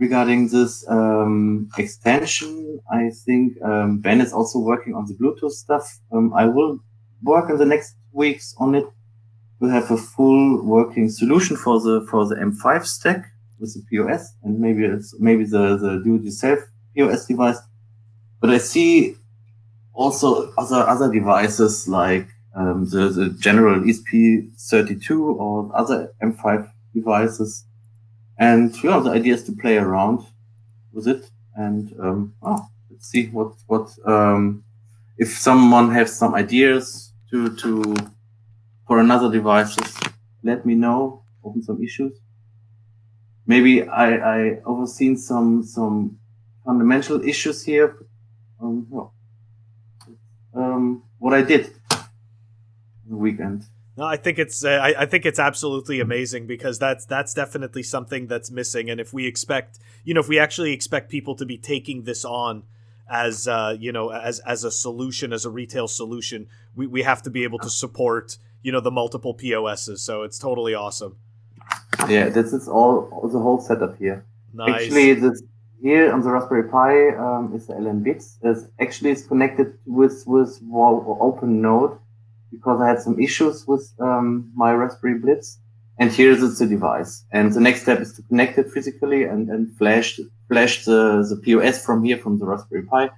regarding 0.01 0.47
this 0.49 0.83
um, 0.89 1.69
extension. 1.77 2.79
I 2.91 3.11
think 3.25 3.61
um, 3.61 3.99
Ben 3.99 4.19
is 4.19 4.33
also 4.33 4.57
working 4.59 4.93
on 4.95 5.05
the 5.05 5.13
Bluetooth 5.13 5.51
stuff. 5.51 5.85
Um, 6.11 6.33
I 6.33 6.45
will 6.45 6.79
work 7.21 7.49
in 7.51 7.57
the 7.57 7.69
next 7.73 7.95
weeks 8.11 8.55
on 8.57 8.73
it 8.75 8.87
to 9.59 9.67
have 9.67 9.91
a 9.91 9.97
full 9.97 10.65
working 10.65 11.07
solution 11.09 11.55
for 11.55 11.79
the 11.79 11.95
for 12.09 12.25
the 12.25 12.35
M5Stack 12.35 13.21
with 13.59 13.71
the 13.75 13.83
POS 13.89 14.23
and 14.43 14.59
maybe 14.59 14.83
it's 14.83 15.09
maybe 15.19 15.43
the 15.45 15.77
the 15.83 16.01
do-it-yourself 16.03 16.59
POS 16.95 17.27
device. 17.27 17.59
But 18.39 18.49
I 18.49 18.57
see 18.57 19.15
also 19.93 20.51
other 20.57 20.81
other 20.93 21.09
devices 21.11 21.87
like 21.87 22.27
um, 22.55 22.89
the 22.89 23.03
the 23.09 23.29
general 23.47 23.79
ESP32 23.81 25.09
or 25.43 25.71
other 25.81 26.11
M5 26.23 26.69
devices, 26.95 27.65
and 28.41 28.75
yeah, 28.83 28.99
the 28.99 29.11
idea 29.11 29.35
is 29.35 29.43
to 29.43 29.51
play 29.51 29.77
around 29.77 30.25
with 30.91 31.07
it 31.07 31.29
and 31.55 31.93
um, 31.99 32.33
oh, 32.41 32.67
let's 32.89 33.07
see 33.07 33.27
what 33.27 33.53
what 33.67 33.87
um, 34.05 34.63
if 35.17 35.37
someone 35.37 35.91
has 35.91 36.17
some 36.17 36.33
ideas 36.33 37.13
to 37.29 37.55
to 37.57 37.95
for 38.87 38.99
another 38.99 39.31
device, 39.31 39.75
just 39.75 39.97
let 40.43 40.65
me 40.65 40.75
know. 40.75 41.23
Open 41.43 41.61
some 41.63 41.83
issues. 41.83 42.13
Maybe 43.45 43.87
I 43.87 44.07
I 44.35 44.59
overseen 44.65 45.17
some 45.17 45.63
some 45.63 46.17
fundamental 46.65 47.23
issues 47.23 47.63
here. 47.63 47.95
Um, 48.59 48.87
well, 48.89 49.13
um, 50.53 51.03
what 51.19 51.33
I 51.33 51.41
did 51.41 51.73
the 53.07 53.15
weekend. 53.15 53.65
No, 53.97 54.05
I 54.05 54.15
think 54.15 54.39
it's 54.39 54.63
uh, 54.63 54.69
I, 54.69 55.01
I 55.01 55.05
think 55.05 55.25
it's 55.25 55.39
absolutely 55.39 55.99
amazing 55.99 56.47
because 56.47 56.79
that's 56.79 57.05
that's 57.05 57.33
definitely 57.33 57.83
something 57.83 58.27
that's 58.27 58.49
missing. 58.49 58.89
And 58.89 59.01
if 59.01 59.13
we 59.13 59.27
expect, 59.27 59.79
you 60.05 60.13
know, 60.13 60.21
if 60.21 60.29
we 60.29 60.39
actually 60.39 60.71
expect 60.71 61.09
people 61.09 61.35
to 61.35 61.45
be 61.45 61.57
taking 61.57 62.03
this 62.03 62.23
on 62.23 62.63
as 63.09 63.47
uh, 63.47 63.75
you 63.77 63.91
know 63.91 64.09
as 64.09 64.39
as 64.39 64.63
a 64.63 64.71
solution, 64.71 65.33
as 65.33 65.43
a 65.43 65.49
retail 65.49 65.89
solution, 65.89 66.47
we, 66.73 66.87
we 66.87 67.03
have 67.03 67.21
to 67.23 67.29
be 67.29 67.43
able 67.43 67.59
to 67.59 67.69
support 67.69 68.37
you 68.63 68.71
know 68.71 68.79
the 68.79 68.91
multiple 68.91 69.33
POSs. 69.33 70.01
So 70.01 70.23
it's 70.23 70.39
totally 70.39 70.73
awesome. 70.73 71.17
Yeah, 72.07 72.29
this 72.29 72.53
is 72.53 72.67
all, 72.69 73.09
all 73.11 73.27
the 73.27 73.39
whole 73.39 73.59
setup 73.59 73.97
here. 73.97 74.25
Nice. 74.53 74.85
Actually, 74.85 75.13
this 75.15 75.43
here 75.81 76.13
on 76.13 76.21
the 76.21 76.31
Raspberry 76.31 76.69
Pi 76.69 77.09
um, 77.17 77.53
is 77.53 77.67
the 77.67 77.73
LN 77.73 78.03
Bits. 78.03 78.37
Is 78.43 78.69
actually 78.79 79.11
is 79.11 79.27
connected 79.27 79.77
with 79.85 80.23
with 80.25 80.59
Wo- 80.61 81.17
Open 81.19 81.61
Node 81.61 81.97
because 82.51 82.81
I 82.81 82.87
had 82.87 83.01
some 83.01 83.19
issues 83.19 83.65
with 83.67 83.91
um, 83.99 84.51
my 84.55 84.71
RaspiBlitz. 84.73 85.57
And 85.99 86.11
here 86.11 86.31
is 86.31 86.57
the 86.57 86.65
device. 86.65 87.23
And 87.31 87.53
the 87.53 87.59
next 87.59 87.83
step 87.83 87.99
is 87.99 88.13
to 88.13 88.23
connect 88.23 88.57
it 88.57 88.71
physically 88.71 89.23
and, 89.23 89.49
and 89.49 89.75
flash 89.77 90.19
flash 90.47 90.83
the, 90.83 91.25
the 91.29 91.37
POS 91.43 91.85
from 91.85 92.03
here 92.03 92.17
from 92.17 92.39
the 92.39 92.45
Raspberry 92.45 92.83
Pi, 92.83 93.09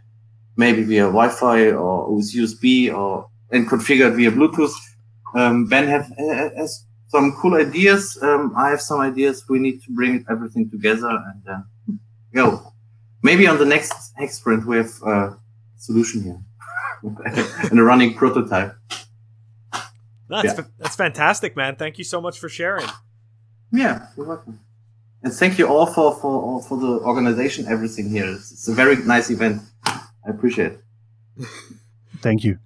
maybe 0.57 0.83
via 0.83 1.05
Wi-Fi 1.05 1.71
or 1.71 2.13
with 2.13 2.35
USB 2.35 2.93
or 2.93 3.27
and 3.51 3.67
configure 3.67 4.11
it 4.11 4.15
via 4.15 4.31
Bluetooth. 4.31 4.73
Um, 5.33 5.65
ben 5.67 5.87
have, 5.87 6.07
has 6.57 6.85
some 7.07 7.35
cool 7.41 7.55
ideas. 7.55 8.19
Um, 8.21 8.53
I 8.55 8.69
have 8.69 8.81
some 8.81 8.99
ideas. 8.99 9.45
We 9.49 9.59
need 9.59 9.81
to 9.83 9.91
bring 9.91 10.25
everything 10.29 10.69
together 10.69 11.09
and 11.09 11.41
uh, 11.47 11.61
go. 12.33 12.73
Maybe 13.23 13.47
on 13.47 13.57
the 13.57 13.65
next 13.65 13.93
hex 14.17 14.37
sprint 14.37 14.67
we 14.67 14.77
have 14.77 14.91
a 15.05 15.37
solution 15.77 16.23
here 16.23 16.41
and 17.69 17.79
a 17.79 17.83
running 17.83 18.13
prototype. 18.13 18.75
That's 20.33 20.45
Yeah. 20.45 20.53
fa- 20.63 20.71
that's 20.79 20.95
fantastic, 20.95 21.55
man. 21.55 21.75
Thank 21.75 21.97
you 21.99 22.03
so 22.03 22.19
much 22.19 22.39
for 22.39 22.49
sharing. 22.49 22.87
Yeah, 23.71 24.07
you're 24.17 24.25
welcome. 24.25 24.59
And 25.21 25.31
thank 25.31 25.57
you 25.59 25.67
all 25.67 25.85
for 25.85 26.15
for 26.21 26.61
for 26.67 26.77
the 26.79 26.93
organization, 27.11 27.67
everything 27.67 28.09
here. 28.09 28.25
It's, 28.35 28.51
it's 28.51 28.67
a 28.67 28.73
very 28.73 28.95
nice 28.97 29.29
event. 29.29 29.61
I 29.85 30.29
appreciate 30.35 30.71
it. 30.73 31.47
Thank 32.21 32.43
you. 32.43 32.57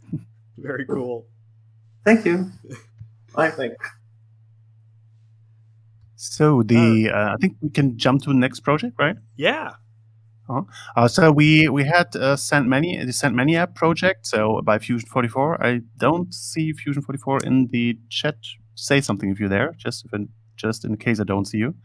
Very 0.57 0.85
cool. 0.85 1.25
Thank 2.05 2.25
you. 2.25 2.51
Bye. 3.35 3.51
Thanks. 3.51 3.75
So 6.15 6.63
the 6.63 7.11
uh, 7.13 7.33
I 7.33 7.35
think 7.41 7.57
we 7.61 7.69
can 7.69 7.97
jump 7.97 8.23
to 8.23 8.29
the 8.29 8.39
next 8.45 8.61
project, 8.61 8.95
right? 8.97 9.17
Yeah. 9.35 9.73
Uh, 10.49 11.07
so 11.07 11.31
we 11.31 11.67
we 11.67 11.83
had 11.83 12.15
uh, 12.15 12.35
Send 12.35 12.69
Many 12.69 13.03
the 13.03 13.13
Send 13.13 13.35
Many 13.35 13.55
app 13.55 13.75
project. 13.75 14.25
So 14.25 14.61
by 14.61 14.79
Fusion 14.79 15.07
44, 15.09 15.63
I 15.63 15.81
don't 15.97 16.33
see 16.33 16.73
Fusion 16.73 17.01
44 17.01 17.39
in 17.43 17.67
the 17.67 17.97
chat. 18.09 18.35
Say 18.75 19.01
something 19.01 19.29
if 19.29 19.39
you're 19.39 19.49
there, 19.49 19.73
just 19.77 20.05
if 20.05 20.11
just 20.55 20.85
in 20.85 20.97
case 20.97 21.19
I 21.19 21.23
don't 21.23 21.45
see 21.45 21.57
you. 21.57 21.75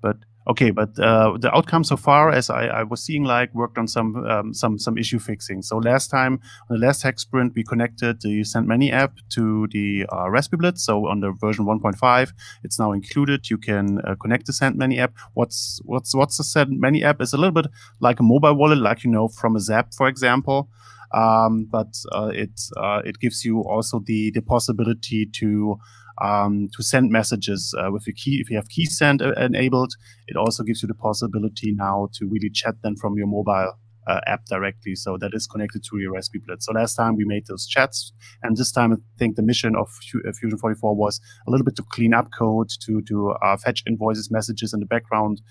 But 0.00 0.16
okay, 0.50 0.70
but 0.70 0.98
uh, 0.98 1.36
the 1.38 1.54
outcome 1.54 1.84
so 1.84 1.96
far, 1.96 2.30
as 2.30 2.50
I, 2.50 2.66
I 2.66 2.82
was 2.82 3.02
seeing, 3.02 3.24
like 3.24 3.54
worked 3.54 3.78
on 3.78 3.86
some 3.86 4.16
um, 4.26 4.52
some 4.52 4.78
some 4.78 4.98
issue 4.98 5.18
fixing. 5.18 5.62
So 5.62 5.78
last 5.78 6.08
time 6.10 6.40
on 6.68 6.78
the 6.78 6.86
last 6.86 7.02
hack 7.02 7.18
sprint, 7.20 7.54
we 7.54 7.62
connected 7.62 8.20
the 8.20 8.44
Send 8.44 8.66
Many 8.66 8.90
app 8.92 9.12
to 9.30 9.68
the 9.68 10.06
uh, 10.12 10.28
Raspberry. 10.28 10.72
So 10.74 11.06
on 11.06 11.20
the 11.20 11.30
version 11.32 11.64
1.5, 11.64 12.32
it's 12.64 12.78
now 12.78 12.92
included. 12.92 13.48
You 13.48 13.58
can 13.58 14.00
uh, 14.00 14.16
connect 14.16 14.46
the 14.46 14.52
Send 14.52 14.76
Many 14.76 14.98
app. 14.98 15.14
What's 15.34 15.80
what's 15.84 16.14
what's 16.14 16.36
the 16.36 16.44
Send 16.44 16.80
Many 16.80 17.04
app? 17.04 17.20
is 17.20 17.32
a 17.32 17.36
little 17.36 17.52
bit 17.52 17.66
like 18.00 18.20
a 18.20 18.22
mobile 18.22 18.54
wallet, 18.54 18.78
like 18.78 19.04
you 19.04 19.10
know 19.10 19.28
from 19.28 19.56
a 19.56 19.60
Zap, 19.60 19.94
for 19.94 20.08
example. 20.08 20.68
Um, 21.12 21.66
but 21.70 21.96
uh, 22.12 22.30
it 22.32 22.60
uh, 22.76 23.02
it 23.04 23.18
gives 23.18 23.44
you 23.44 23.62
also 23.62 24.00
the 24.00 24.30
the 24.30 24.42
possibility 24.42 25.26
to 25.26 25.78
um, 26.20 26.68
to 26.76 26.82
send 26.82 27.10
messages 27.10 27.74
uh, 27.78 27.90
with 27.90 28.06
a 28.06 28.12
key. 28.12 28.40
If 28.40 28.50
you 28.50 28.56
have 28.56 28.68
key 28.68 28.84
send 28.84 29.22
enabled, 29.22 29.94
it 30.26 30.36
also 30.36 30.62
gives 30.62 30.82
you 30.82 30.88
the 30.88 30.94
possibility 30.94 31.72
now 31.72 32.08
to 32.14 32.26
really 32.26 32.50
chat 32.50 32.76
then 32.82 32.96
from 32.96 33.16
your 33.16 33.26
mobile 33.26 33.74
uh, 34.06 34.20
app 34.26 34.44
directly. 34.46 34.94
So 34.94 35.16
that 35.18 35.32
is 35.34 35.46
connected 35.46 35.84
to 35.84 35.98
your 35.98 36.14
RaspiBlitz. 36.14 36.62
So 36.62 36.72
last 36.72 36.94
time 36.94 37.16
we 37.16 37.24
made 37.24 37.46
those 37.46 37.66
chats, 37.66 38.12
and 38.42 38.56
this 38.56 38.72
time 38.72 38.92
I 38.92 38.96
think 39.18 39.36
the 39.36 39.42
mission 39.42 39.76
of 39.76 39.88
uh, 40.26 40.32
Fusion 40.32 40.58
44 40.58 40.96
was 40.96 41.20
a 41.46 41.50
little 41.50 41.64
bit 41.64 41.76
to 41.76 41.84
clean 41.90 42.14
up 42.14 42.28
code, 42.36 42.70
to 42.82 43.02
to 43.02 43.30
uh, 43.42 43.56
fetch 43.56 43.82
invoices, 43.86 44.30
messages 44.30 44.72
in 44.72 44.80
the 44.80 44.86
background, 44.86 45.42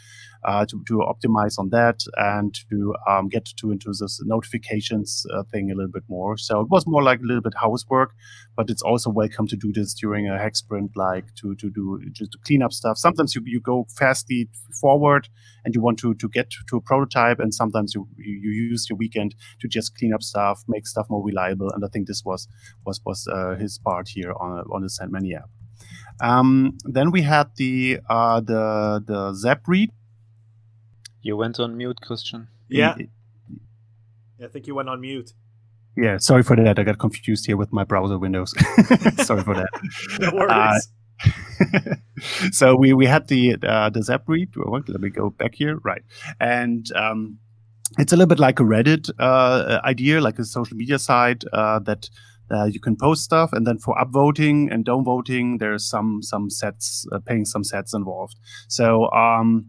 uh, 0.44 0.66
to 0.66 0.84
to 0.88 1.02
optimize 1.14 1.60
on 1.60 1.70
that, 1.70 2.02
and 2.18 2.54
to 2.70 2.96
um, 3.08 3.28
get 3.28 3.46
to 3.46 3.72
into 3.72 3.90
this 3.90 4.22
notifications 4.26 5.26
uh, 5.34 5.44
thing 5.52 5.72
a 5.72 5.76
little 5.76 5.92
bit 5.92 6.04
more. 6.08 6.38
So 6.38 6.62
it 6.62 6.70
was 6.70 6.86
more 6.88 7.04
like 7.04 7.20
a 7.20 7.26
little 7.26 7.42
bit 7.42 7.54
housework, 7.56 8.14
but 8.56 8.70
it's 8.70 8.82
also 8.82 9.10
welcome 9.10 9.48
to 9.48 9.56
do 9.56 9.72
this 9.74 9.94
during 9.94 10.28
a 10.28 10.38
hack 10.38 10.56
sprint, 10.56 10.92
like 10.96 11.26
to 11.36 11.56
to 11.56 11.70
do 11.70 12.00
just 12.12 12.32
to 12.32 12.38
clean 12.46 12.62
up 12.62 12.74
stuff. 12.74 12.98
Sometimes 12.98 13.36
you, 13.36 13.42
you 13.46 13.60
go 13.60 13.86
fastly 13.98 14.50
forward 14.80 15.28
and 15.66 15.76
you 15.76 15.82
want 15.82 16.00
to 16.00 16.14
to 16.16 16.30
get 16.30 16.50
to 16.70 16.78
a 16.78 16.82
prototype, 16.82 17.40
and 17.40 17.54
sometimes 17.54 17.94
you 17.94 18.08
you, 18.18 18.52
use 18.52 18.88
your 18.90 18.98
weekend 18.98 19.36
to 19.62 19.68
just 19.68 19.98
clean 19.98 20.14
up 20.14 20.24
stuff, 20.24 20.64
make 20.68 20.88
stuff 20.88 21.08
more 21.10 21.24
reliable. 21.24 21.70
And 21.72 21.84
I 21.84 21.88
think 21.88 22.08
this 22.08 22.24
was 22.24 22.48
was 22.86 23.02
was 23.06 23.28
uh, 23.28 23.56
his 23.56 23.78
part 23.78 24.10
here 24.10 24.34
on 24.40 24.64
on 24.72 24.82
the 24.82 24.90
Send 24.90 25.12
Many 25.12 25.36
app. 25.36 25.50
Um, 26.22 26.78
then 26.84 27.12
we 27.12 27.22
had 27.22 27.52
the 27.56 28.00
uh, 28.10 28.40
the 28.42 29.04
the 29.06 29.32
Zapread. 29.34 29.90
You 31.22 31.36
went 31.36 31.60
on 31.60 31.78
mute, 31.78 32.00
Christian. 32.02 32.48
Yeah. 32.68 32.96
I 34.42 34.48
think 34.48 34.68
you 34.68 34.76
went 34.76 34.90
on 34.90 35.02
mute. 35.02 35.34
Yeah, 35.98 36.18
sorry 36.18 36.44
for 36.44 36.56
that. 36.56 36.80
I 36.80 36.84
got 36.84 36.98
confused 37.00 37.46
here 37.46 37.58
with 37.58 37.74
my 37.74 37.84
browser 37.84 38.18
windows. 38.18 38.52
sorry 39.18 39.44
for 39.44 39.56
that. 39.56 39.70
No 40.20 40.32
worries. 40.34 40.88
so 42.52 42.76
we 42.76 42.94
we 42.94 43.06
had 43.06 43.28
the 43.28 43.56
uh, 43.64 43.90
the 43.90 44.00
Zapread. 44.00 44.56
Let 44.88 45.02
me 45.02 45.10
go 45.10 45.30
back 45.30 45.56
here. 45.56 45.78
Right, 45.84 46.02
and 46.40 46.90
um, 46.96 47.40
it's 47.98 48.14
a 48.14 48.16
little 48.16 48.28
bit 48.28 48.40
like 48.40 48.62
a 48.62 48.64
Reddit 48.64 49.12
uh, 49.20 49.82
idea, 49.84 50.22
like 50.22 50.40
a 50.40 50.46
social 50.46 50.78
media 50.78 51.00
site 51.00 51.44
uh, 51.54 51.80
that. 51.80 52.10
Uh, 52.52 52.66
you 52.66 52.80
can 52.80 52.96
post 52.96 53.24
stuff, 53.24 53.54
and 53.54 53.68
then 53.68 53.78
for 53.78 53.94
upvoting 53.98 54.74
and 54.74 54.84
downvoting, 54.84 55.60
there's 55.60 55.88
some 55.88 56.24
some 56.24 56.50
sats, 56.50 57.06
uh, 57.12 57.20
paying 57.20 57.46
some 57.46 57.62
sats 57.62 57.94
involved. 57.94 58.38
So 58.68 59.08
um, 59.12 59.68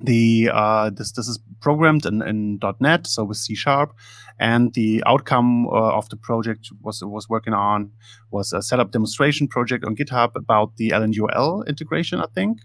the 0.00 0.50
uh, 0.52 0.90
this 0.90 1.12
this 1.12 1.28
is 1.28 1.38
programmed 1.60 2.06
in, 2.06 2.22
in 2.22 2.60
.NET, 2.80 3.06
so 3.06 3.24
with 3.24 3.38
C 3.38 3.54
sharp, 3.54 3.94
and 4.38 4.74
the 4.74 5.02
outcome 5.06 5.66
uh, 5.68 5.96
of 5.96 6.08
the 6.08 6.16
project 6.16 6.70
was 6.82 7.02
was 7.02 7.28
working 7.28 7.54
on 7.54 7.92
was 8.30 8.52
a 8.52 8.62
setup 8.62 8.90
demonstration 8.90 9.48
project 9.48 9.84
on 9.84 9.96
GitHub 9.96 10.36
about 10.36 10.76
the 10.76 10.90
LNURL 10.90 11.66
integration, 11.66 12.20
I 12.20 12.26
think, 12.34 12.60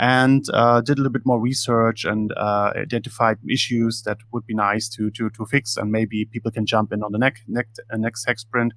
and 0.00 0.44
uh, 0.52 0.80
did 0.80 0.98
a 0.98 1.00
little 1.00 1.12
bit 1.12 1.24
more 1.24 1.40
research 1.40 2.04
and 2.04 2.32
uh, 2.36 2.72
identified 2.76 3.38
issues 3.48 4.02
that 4.04 4.18
would 4.32 4.44
be 4.46 4.54
nice 4.54 4.88
to 4.90 5.10
to 5.12 5.30
to 5.30 5.46
fix, 5.46 5.76
and 5.76 5.92
maybe 5.92 6.24
people 6.24 6.50
can 6.50 6.66
jump 6.66 6.92
in 6.92 7.02
on 7.02 7.12
the 7.12 7.18
next 7.18 7.42
next 7.48 7.80
uh, 7.92 7.96
next 7.96 8.24
hack 8.26 8.38
sprint 8.38 8.72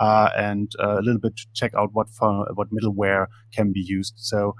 uh, 0.00 0.28
and 0.36 0.72
uh, 0.82 0.98
a 0.98 1.02
little 1.02 1.20
bit 1.20 1.40
check 1.54 1.72
out 1.74 1.90
what 1.92 2.08
what 2.54 2.68
middleware 2.70 3.26
can 3.54 3.72
be 3.72 3.80
used. 3.80 4.14
So 4.16 4.54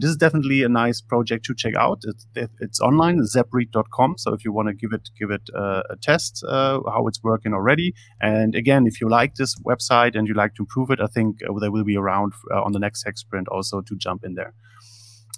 this 0.00 0.10
is 0.10 0.16
definitely 0.16 0.62
a 0.62 0.68
nice 0.68 1.00
project 1.00 1.44
to 1.46 1.54
check 1.54 1.74
out. 1.74 2.00
It's, 2.04 2.26
it- 2.34 2.50
it's 2.60 2.80
online, 2.80 3.20
zapread.com. 3.20 4.18
So 4.18 4.32
if 4.34 4.44
you 4.44 4.52
want 4.52 4.68
to 4.68 4.74
give 4.74 4.92
it 4.92 5.10
give 5.18 5.30
it 5.30 5.48
a 5.54 5.96
test, 6.00 6.42
how 6.48 7.04
it's 7.06 7.22
working 7.22 7.54
already. 7.54 7.94
And 8.20 8.54
again, 8.54 8.86
if 8.86 9.00
you 9.00 9.08
like 9.08 9.34
this 9.36 9.54
website 9.60 10.16
and 10.16 10.26
you 10.28 10.34
like 10.34 10.54
to 10.56 10.62
improve 10.62 10.90
it, 10.90 11.00
I 11.00 11.06
think 11.06 11.38
they 11.60 11.68
will 11.68 11.84
be 11.84 11.96
around 11.96 12.32
on 12.52 12.72
the 12.72 12.78
next 12.78 13.04
hack 13.04 13.18
sprint 13.18 13.48
also 13.48 13.80
to 13.82 13.96
jump 13.96 14.24
in 14.24 14.34
there. 14.34 14.54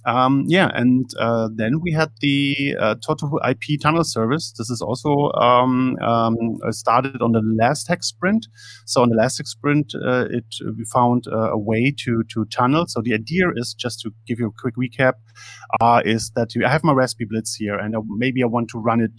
Um, 0.05 0.44
yeah, 0.48 0.70
and 0.74 1.09
uh, 1.18 1.48
then 1.55 1.80
we 1.80 1.92
had 1.92 2.11
the 2.20 2.76
uh, 2.78 2.94
Tor2 2.96 3.38
IP 3.50 3.80
tunnel 3.80 4.05
service. 4.05 4.53
This 4.57 4.68
is 4.70 4.80
also 4.80 5.30
um, 5.32 5.96
um, 6.03 6.36
uh, 6.66 6.72
started 6.72 7.22
on 7.22 7.32
the 7.32 7.42
last 7.42 7.88
hex 7.88 8.09
sprint. 8.09 8.46
So 8.86 9.03
on 9.03 9.11
the 9.11 9.16
last 9.16 9.38
hex 9.38 9.50
sprint, 9.50 9.94
uh, 9.94 10.26
it 10.30 10.44
we 10.76 10.84
found 10.84 11.24
uh, 11.28 11.53
a 11.53 11.59
way 11.59 11.94
to 11.98 12.24
to 12.32 12.44
tunnel. 12.46 12.86
So 12.88 13.00
the 13.00 13.14
idea 13.14 13.46
is 13.55 13.74
just 13.74 14.00
to 14.00 14.11
give 14.26 14.38
you 14.40 14.48
a 14.48 14.61
quick 14.61 14.74
recap, 14.76 15.14
uh, 15.80 16.03
is 16.05 16.30
that 16.34 16.55
you, 16.55 16.64
I 16.64 16.68
have 16.68 16.84
my 16.84 16.92
RaspiBlitz 16.92 17.57
here, 17.57 17.76
and 17.76 17.94
maybe 18.09 18.42
I 18.42 18.46
want 18.46 18.70
to 18.70 18.78
run 18.78 19.00
it 19.00 19.12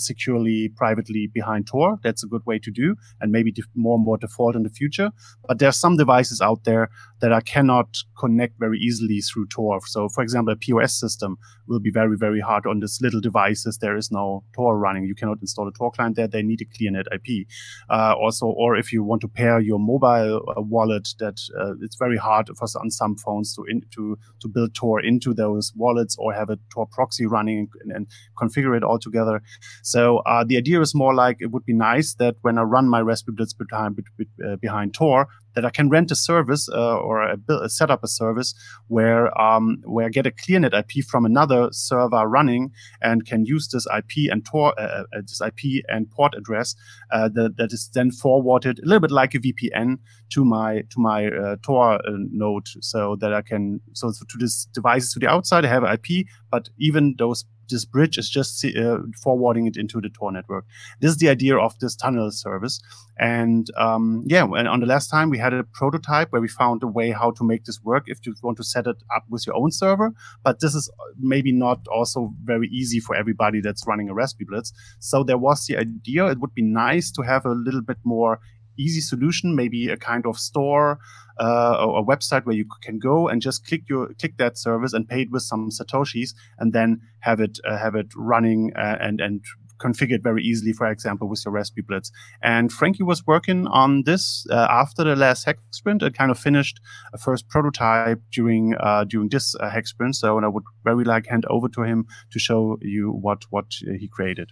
securely, 0.00 0.70
privately 0.76 1.28
behind 1.32 1.66
Tor. 1.66 1.98
That's 2.02 2.22
a 2.22 2.28
good 2.28 2.42
way 2.46 2.58
to 2.60 2.70
do, 2.70 2.94
and 3.20 3.32
maybe 3.32 3.52
more 3.74 3.96
and 3.96 4.04
more 4.04 4.18
default 4.18 4.54
in 4.54 4.62
the 4.62 4.70
future. 4.70 5.10
But 5.46 5.58
there 5.58 5.68
are 5.68 5.72
some 5.72 5.96
devices 5.96 6.40
out 6.40 6.64
there 6.64 6.90
that 7.20 7.32
I 7.32 7.40
cannot 7.40 7.96
connect 8.18 8.58
very 8.58 8.78
easily 8.78 9.20
through 9.20 9.48
Tor. 9.48 9.80
So, 9.86 10.08
for 10.08 10.22
example, 10.22 10.52
a 10.52 10.56
POS 10.56 10.98
system 10.98 11.38
will 11.66 11.80
be 11.80 11.90
very, 11.90 12.16
very 12.16 12.40
hard 12.40 12.66
on 12.66 12.80
these 12.80 12.98
little 13.00 13.20
devices. 13.20 13.78
There 13.78 13.96
is 13.96 14.10
no 14.10 14.44
Tor 14.54 14.78
running. 14.78 15.04
You 15.04 15.14
cannot 15.14 15.38
install 15.40 15.68
a 15.68 15.72
Tor 15.72 15.90
client 15.90 16.16
there. 16.16 16.28
They 16.28 16.42
need 16.42 16.60
a 16.60 16.64
ClearNet 16.64 17.06
IP. 17.12 17.46
Uh, 17.90 18.14
also, 18.14 18.46
or 18.46 18.76
if 18.76 18.92
you 18.92 19.02
want 19.02 19.20
to 19.22 19.28
pair 19.28 19.60
your 19.60 19.78
mobile 19.78 20.42
uh, 20.56 20.62
wallet, 20.62 21.08
that 21.18 21.40
uh, 21.58 21.74
it's 21.80 21.96
very 21.96 22.16
hard 22.16 22.48
for 22.56 22.68
on 22.80 22.90
some 22.90 23.16
phones 23.16 23.54
to 23.54 23.64
in, 23.64 23.82
to 23.94 24.18
to 24.40 24.48
build 24.48 24.74
Tor 24.74 25.00
into 25.00 25.34
those 25.34 25.72
wallets 25.74 26.16
or 26.18 26.32
have 26.32 26.50
a 26.50 26.58
Tor 26.72 26.86
proxy 26.86 27.26
running 27.26 27.68
and, 27.82 27.92
and 27.92 28.06
configure 28.40 28.76
it 28.76 28.82
all 28.82 28.98
together. 28.98 29.42
So 29.82 30.18
uh, 30.18 30.44
the 30.44 30.56
idea 30.56 30.80
is 30.80 30.94
more 30.94 31.14
like 31.14 31.38
it 31.40 31.50
would 31.50 31.64
be 31.64 31.74
nice 31.74 32.14
that 32.14 32.36
when 32.42 32.58
I 32.58 32.62
run 32.62 32.88
my 32.88 33.00
RaspiBlitz 33.00 33.56
behind, 33.58 33.98
uh, 34.44 34.56
behind 34.56 34.94
Tor, 34.94 35.28
that 35.58 35.66
I 35.66 35.70
can 35.70 35.88
rent 35.88 36.12
a 36.12 36.14
service 36.14 36.68
uh, 36.68 36.98
or 36.98 37.20
a, 37.20 37.36
a 37.48 37.68
set 37.68 37.90
up 37.90 38.04
a 38.04 38.06
service 38.06 38.54
where 38.86 39.36
um, 39.40 39.82
where 39.84 40.06
I 40.06 40.08
get 40.08 40.24
a 40.24 40.30
ClearNet 40.30 40.72
IP 40.72 41.04
from 41.04 41.24
another 41.24 41.68
server 41.72 42.28
running 42.28 42.70
and 43.02 43.26
can 43.26 43.44
use 43.44 43.66
this 43.66 43.84
IP 43.86 44.30
and 44.30 44.44
Tor 44.44 44.72
uh, 44.78 44.82
uh, 44.82 45.04
uh 45.16 45.20
this 45.22 45.40
IP 45.40 45.84
and 45.88 46.08
port 46.12 46.34
address 46.36 46.76
uh, 47.10 47.28
that, 47.30 47.56
that 47.56 47.72
is 47.72 47.90
then 47.92 48.12
forwarded 48.12 48.78
a 48.78 48.86
little 48.86 49.00
bit 49.00 49.10
like 49.10 49.34
a 49.34 49.40
VPN 49.40 49.98
to 50.30 50.44
my 50.44 50.82
to 50.90 51.00
my 51.00 51.26
uh, 51.26 51.56
Tor 51.62 51.98
node, 52.08 52.68
so 52.80 53.16
that 53.16 53.34
I 53.34 53.42
can 53.42 53.80
so 53.94 54.12
to 54.12 54.38
this 54.38 54.66
devices 54.66 55.12
to 55.14 55.18
the 55.18 55.28
outside 55.28 55.64
I 55.64 55.68
have 55.68 55.82
an 55.82 55.92
IP, 55.92 56.28
but 56.50 56.68
even 56.78 57.14
those 57.18 57.44
this 57.68 57.84
bridge 57.84 58.18
is 58.18 58.30
just 58.30 58.64
uh, 58.64 58.98
forwarding 59.22 59.66
it 59.66 59.76
into 59.76 60.00
the 60.00 60.08
Tor 60.08 60.32
network. 60.32 60.64
This 61.00 61.10
is 61.12 61.16
the 61.18 61.28
idea 61.28 61.56
of 61.56 61.78
this 61.80 61.94
tunnel 61.94 62.30
service. 62.30 62.80
And 63.18 63.66
um, 63.76 64.24
yeah, 64.26 64.44
and 64.44 64.68
on 64.68 64.80
the 64.80 64.86
last 64.86 65.08
time 65.08 65.30
we 65.30 65.38
had 65.38 65.52
a 65.52 65.64
prototype 65.64 66.32
where 66.32 66.40
we 66.40 66.48
found 66.48 66.82
a 66.82 66.86
way 66.86 67.10
how 67.10 67.32
to 67.32 67.44
make 67.44 67.64
this 67.64 67.80
work 67.82 68.04
if 68.06 68.24
you 68.24 68.34
want 68.42 68.56
to 68.58 68.64
set 68.64 68.86
it 68.86 68.96
up 69.14 69.24
with 69.28 69.46
your 69.46 69.56
own 69.56 69.70
server. 69.70 70.12
But 70.42 70.60
this 70.60 70.74
is 70.74 70.90
maybe 71.18 71.52
not 71.52 71.86
also 71.88 72.32
very 72.44 72.68
easy 72.68 73.00
for 73.00 73.16
everybody 73.16 73.60
that's 73.60 73.86
running 73.86 74.08
a 74.08 74.14
RaspiBlitz. 74.14 74.72
So 74.98 75.22
there 75.22 75.38
was 75.38 75.66
the 75.66 75.76
idea 75.76 76.26
it 76.26 76.40
would 76.40 76.54
be 76.54 76.62
nice 76.62 77.10
to 77.12 77.22
have 77.22 77.44
a 77.44 77.52
little 77.52 77.82
bit 77.82 77.98
more 78.04 78.40
easy 78.78 79.00
solution, 79.00 79.54
maybe 79.54 79.88
a 79.88 79.96
kind 79.96 80.26
of 80.26 80.38
store 80.38 80.98
uh, 81.40 81.84
or 81.84 82.00
a 82.00 82.04
website 82.04 82.44
where 82.46 82.56
you 82.56 82.66
can 82.82 82.98
go 82.98 83.28
and 83.28 83.42
just 83.42 83.66
click 83.66 83.82
your 83.88 84.12
click 84.14 84.36
that 84.38 84.58
service 84.58 84.92
and 84.92 85.08
pay 85.08 85.22
it 85.22 85.30
with 85.30 85.42
some 85.42 85.70
satoshis, 85.70 86.34
and 86.58 86.72
then 86.72 87.00
have 87.20 87.40
it 87.40 87.58
uh, 87.64 87.78
have 87.78 87.94
it 87.94 88.08
running 88.16 88.72
uh, 88.76 88.96
and 89.00 89.20
and 89.20 89.44
configured 89.78 90.22
very 90.22 90.42
easily, 90.42 90.72
for 90.72 90.90
example, 90.90 91.28
with 91.28 91.44
your 91.44 91.54
RaspiBlitz. 91.54 92.10
And 92.42 92.72
Frankie 92.72 93.04
was 93.04 93.26
working 93.26 93.66
on 93.68 94.02
this 94.04 94.46
uh, 94.50 94.66
after 94.68 95.04
the 95.04 95.16
last 95.16 95.44
hack 95.44 95.58
sprint 95.70 96.02
and 96.02 96.14
kind 96.14 96.30
of 96.30 96.38
finished 96.38 96.80
a 97.12 97.18
first 97.18 97.48
prototype 97.48 98.20
during 98.32 98.74
uh, 98.80 99.04
during 99.04 99.28
this 99.28 99.54
uh, 99.54 99.70
hack 99.70 99.86
sprint. 99.86 100.16
So, 100.16 100.36
and 100.36 100.44
I 100.44 100.48
would 100.48 100.64
very 100.84 101.04
like 101.04 101.26
hand 101.26 101.44
over 101.48 101.68
to 101.68 101.82
him 101.82 102.06
to 102.32 102.38
show 102.38 102.78
you 102.82 103.10
what 103.10 103.44
what 103.50 103.66
he 104.00 104.08
created. 104.08 104.50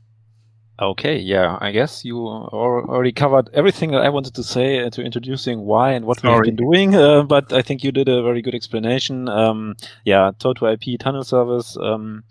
Okay, 0.79 1.17
yeah, 1.17 1.57
I 1.63 1.71
guess 1.71 2.05
you 2.05 2.19
already 2.19 3.13
covered 3.13 3.49
everything 3.55 3.93
that 3.93 4.03
I 4.03 4.11
wanted 4.11 4.35
to 4.35 4.43
say 4.43 4.91
to 4.91 5.03
introducing 5.03 5.61
why 5.61 5.93
and 5.93 6.05
what 6.05 6.21
Sorry. 6.21 6.35
we've 6.35 6.45
been 6.55 6.57
doing, 6.57 6.95
uh, 6.95 7.23
but 7.23 7.51
I 7.51 7.63
think 7.63 7.83
you 7.83 7.93
did 7.93 8.11
a 8.11 8.23
very 8.23 8.43
good 8.43 8.55
explanation. 8.55 9.27
Um, 9.27 9.77
yeah, 10.05 10.33
Tor2 10.39 10.75
IP 10.75 11.01
tunnel 11.01 11.25
service, 11.25 11.79
um, 11.81 12.25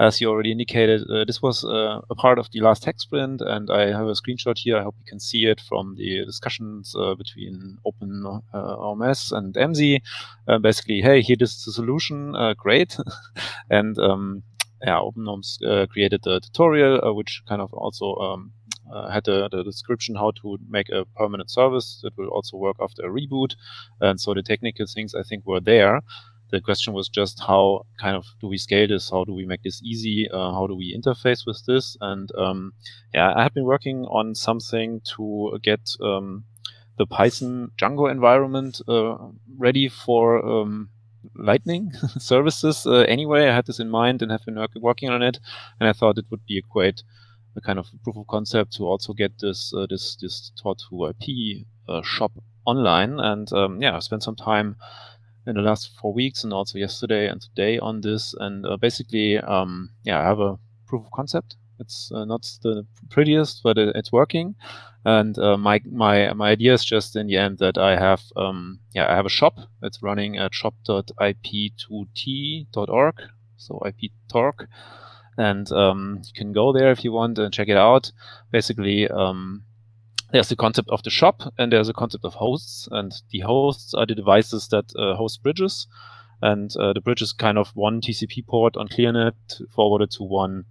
as 0.00 0.20
you 0.20 0.28
already 0.28 0.50
indicated, 0.50 1.08
uh, 1.08 1.24
this 1.26 1.40
was 1.40 1.64
uh, 1.64 2.00
a 2.10 2.14
part 2.16 2.40
of 2.40 2.50
the 2.50 2.60
last 2.60 2.84
hack 2.84 3.00
sprint, 3.00 3.40
and 3.40 3.70
I 3.70 3.86
have 3.92 4.08
a 4.08 4.14
screenshot 4.14 4.58
here. 4.58 4.78
I 4.78 4.82
hope 4.82 4.96
you 4.98 5.06
can 5.08 5.20
see 5.20 5.46
it 5.46 5.60
from 5.60 5.94
the 5.96 6.24
discussions 6.24 6.92
uh, 6.98 7.14
between 7.14 7.78
Open 7.86 8.26
uh, 8.26 8.76
OMS 8.76 9.30
and 9.30 9.54
Emzy. 9.54 10.02
Uh, 10.48 10.58
basically, 10.58 11.02
hey, 11.02 11.22
here 11.22 11.36
is 11.38 11.64
the 11.64 11.70
solution, 11.70 12.34
great, 12.58 12.98
and 13.70 13.96
um, 13.98 14.42
yeah, 14.82 15.00
OpenOMS 15.00 15.58
uh, 15.66 15.86
created 15.86 16.26
a 16.26 16.40
tutorial 16.40 17.00
uh, 17.04 17.12
which 17.12 17.42
kind 17.48 17.62
of 17.62 17.72
also 17.72 18.14
um, 18.16 18.52
uh, 18.92 19.10
had 19.10 19.24
the, 19.24 19.48
the, 19.50 19.64
description 19.64 20.14
how 20.14 20.30
to 20.42 20.58
make 20.68 20.88
a 20.90 21.04
permanent 21.16 21.50
service 21.50 22.00
that 22.02 22.16
will 22.16 22.28
also 22.28 22.56
work 22.56 22.76
after 22.80 23.02
a 23.02 23.10
reboot. 23.10 23.54
And 24.00 24.20
so 24.20 24.34
the 24.34 24.42
technical 24.42 24.86
things 24.86 25.14
I 25.14 25.22
think 25.22 25.46
were 25.46 25.60
there. 25.60 26.00
The 26.50 26.60
question 26.60 26.92
was 26.94 27.08
just 27.08 27.40
how 27.40 27.86
kind 27.98 28.16
of 28.16 28.24
do 28.40 28.46
we 28.46 28.56
scale 28.56 28.86
this? 28.86 29.10
How 29.10 29.24
do 29.24 29.34
we 29.34 29.44
make 29.44 29.62
this 29.64 29.82
easy? 29.82 30.28
Uh, 30.32 30.52
how 30.52 30.68
do 30.68 30.76
we 30.76 30.96
interface 30.96 31.44
with 31.44 31.60
this? 31.66 31.96
And 32.00 32.30
um, 32.38 32.72
yeah, 33.12 33.32
I 33.34 33.42
have 33.42 33.54
been 33.54 33.64
working 33.64 34.04
on 34.04 34.36
something 34.36 35.00
to 35.16 35.58
get 35.62 35.80
um, 36.00 36.44
the 36.98 37.06
Python 37.06 37.72
Django 37.76 38.10
environment 38.10 38.80
uh, 38.86 39.16
ready 39.58 39.88
for 39.88 40.38
um, 40.46 40.90
Lightning 41.34 41.92
services 42.18 42.86
uh, 42.86 43.04
anyway. 43.08 43.48
I 43.48 43.54
had 43.54 43.66
this 43.66 43.80
in 43.80 43.90
mind 43.90 44.22
and 44.22 44.30
have 44.30 44.44
been 44.44 44.56
work- 44.56 44.74
working 44.76 45.10
on 45.10 45.22
it, 45.22 45.38
and 45.80 45.88
I 45.88 45.92
thought 45.92 46.18
it 46.18 46.26
would 46.30 46.44
be 46.46 46.58
a 46.58 46.72
great 46.72 47.02
a 47.56 47.60
kind 47.60 47.78
of 47.78 47.88
proof 48.04 48.16
of 48.16 48.26
concept 48.26 48.74
to 48.76 48.84
also 48.84 49.12
get 49.12 49.38
this 49.38 49.72
uh, 49.74 49.86
this 49.88 50.16
this 50.16 50.52
Tor2 50.62 51.10
IP 51.10 51.66
uh, 51.88 52.02
shop 52.02 52.32
online. 52.64 53.18
And 53.18 53.50
um, 53.52 53.80
yeah, 53.80 53.96
I 53.96 54.00
spent 54.00 54.22
some 54.22 54.36
time 54.36 54.76
in 55.46 55.54
the 55.54 55.62
last 55.62 55.92
four 56.00 56.12
weeks 56.12 56.44
and 56.44 56.52
also 56.52 56.78
yesterday 56.78 57.28
and 57.28 57.40
today 57.40 57.78
on 57.78 58.00
this. 58.00 58.34
And 58.38 58.66
uh, 58.66 58.76
basically, 58.76 59.38
um, 59.38 59.90
yeah, 60.04 60.20
I 60.20 60.24
have 60.24 60.40
a 60.40 60.58
proof 60.86 61.06
of 61.06 61.10
concept. 61.12 61.56
It's 61.78 62.10
uh, 62.12 62.24
not 62.24 62.42
the 62.62 62.84
prettiest, 63.10 63.62
but 63.62 63.78
it, 63.78 63.94
it's 63.94 64.10
working. 64.12 64.56
And 65.04 65.38
uh, 65.38 65.56
my 65.56 65.80
my 65.90 66.32
my 66.32 66.50
idea 66.50 66.74
is 66.74 66.84
just 66.84 67.14
in 67.14 67.28
the 67.28 67.36
end 67.36 67.58
that 67.58 67.78
I 67.78 67.96
have 67.96 68.22
um, 68.36 68.80
yeah 68.92 69.08
I 69.10 69.14
have 69.14 69.26
a 69.26 69.30
shop 69.30 69.56
that's 69.80 70.02
running 70.02 70.36
at 70.36 70.52
shop.ip2t.org, 70.52 73.14
so 73.56 73.80
IP2Tor, 73.84 74.66
and 75.38 75.70
um, 75.70 76.22
you 76.24 76.32
can 76.34 76.52
go 76.52 76.72
there 76.72 76.90
if 76.90 77.04
you 77.04 77.12
want 77.12 77.38
and 77.38 77.54
check 77.54 77.68
it 77.68 77.76
out. 77.76 78.10
Basically, 78.50 79.06
um, 79.08 79.62
there's 80.32 80.48
the 80.48 80.56
concept 80.56 80.90
of 80.90 81.04
the 81.04 81.10
shop 81.10 81.54
and 81.56 81.72
there's 81.72 81.88
a 81.88 81.94
concept 81.94 82.24
of 82.24 82.34
hosts, 82.34 82.88
and 82.90 83.14
the 83.30 83.40
hosts 83.40 83.94
are 83.94 84.06
the 84.06 84.14
devices 84.14 84.68
that 84.68 84.92
uh, 84.98 85.14
host 85.14 85.42
bridges, 85.42 85.86
and 86.42 86.74
uh, 86.80 86.92
the 86.92 87.00
bridge 87.00 87.22
is 87.22 87.32
kind 87.32 87.58
of 87.58 87.70
one 87.76 88.00
TCP 88.00 88.46
port 88.46 88.76
on 88.76 88.88
ClearNet 88.88 89.62
forwarded 89.70 90.10
to 90.12 90.24
one 90.24 90.64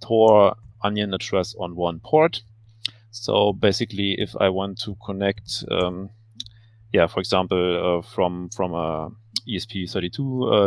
Tor 0.00 0.56
onion 0.82 1.12
address 1.14 1.54
on 1.58 1.76
one 1.76 2.00
port 2.00 2.42
so 3.10 3.52
basically, 3.52 4.12
if 4.18 4.34
I 4.40 4.48
want 4.48 4.78
to 4.82 4.96
connect, 5.04 5.64
um, 5.70 6.10
yeah, 6.92 7.06
for 7.06 7.20
example, 7.20 7.98
uh, 7.98 8.02
from 8.02 8.48
from 8.50 8.74
a 8.74 9.10
ESP32 9.48 10.18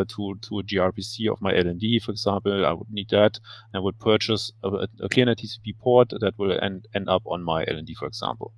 uh, 0.01 0.05
to 0.09 0.35
to 0.41 0.59
a 0.59 0.63
gRPC 0.63 1.31
of 1.31 1.41
my 1.41 1.53
LND, 1.53 2.01
for 2.01 2.11
example, 2.11 2.65
I 2.65 2.73
would 2.73 2.89
need 2.89 3.09
that. 3.09 3.39
I 3.73 3.79
would 3.79 3.99
purchase 3.99 4.51
a, 4.63 4.67
a 4.99 5.09
ClearNet 5.09 5.39
TCP 5.39 5.77
port 5.79 6.09
that 6.19 6.37
will 6.37 6.57
end 6.61 6.87
end 6.95 7.09
up 7.09 7.23
on 7.25 7.43
my 7.43 7.63
LND, 7.65 7.95
for 7.95 8.07
example. 8.07 8.53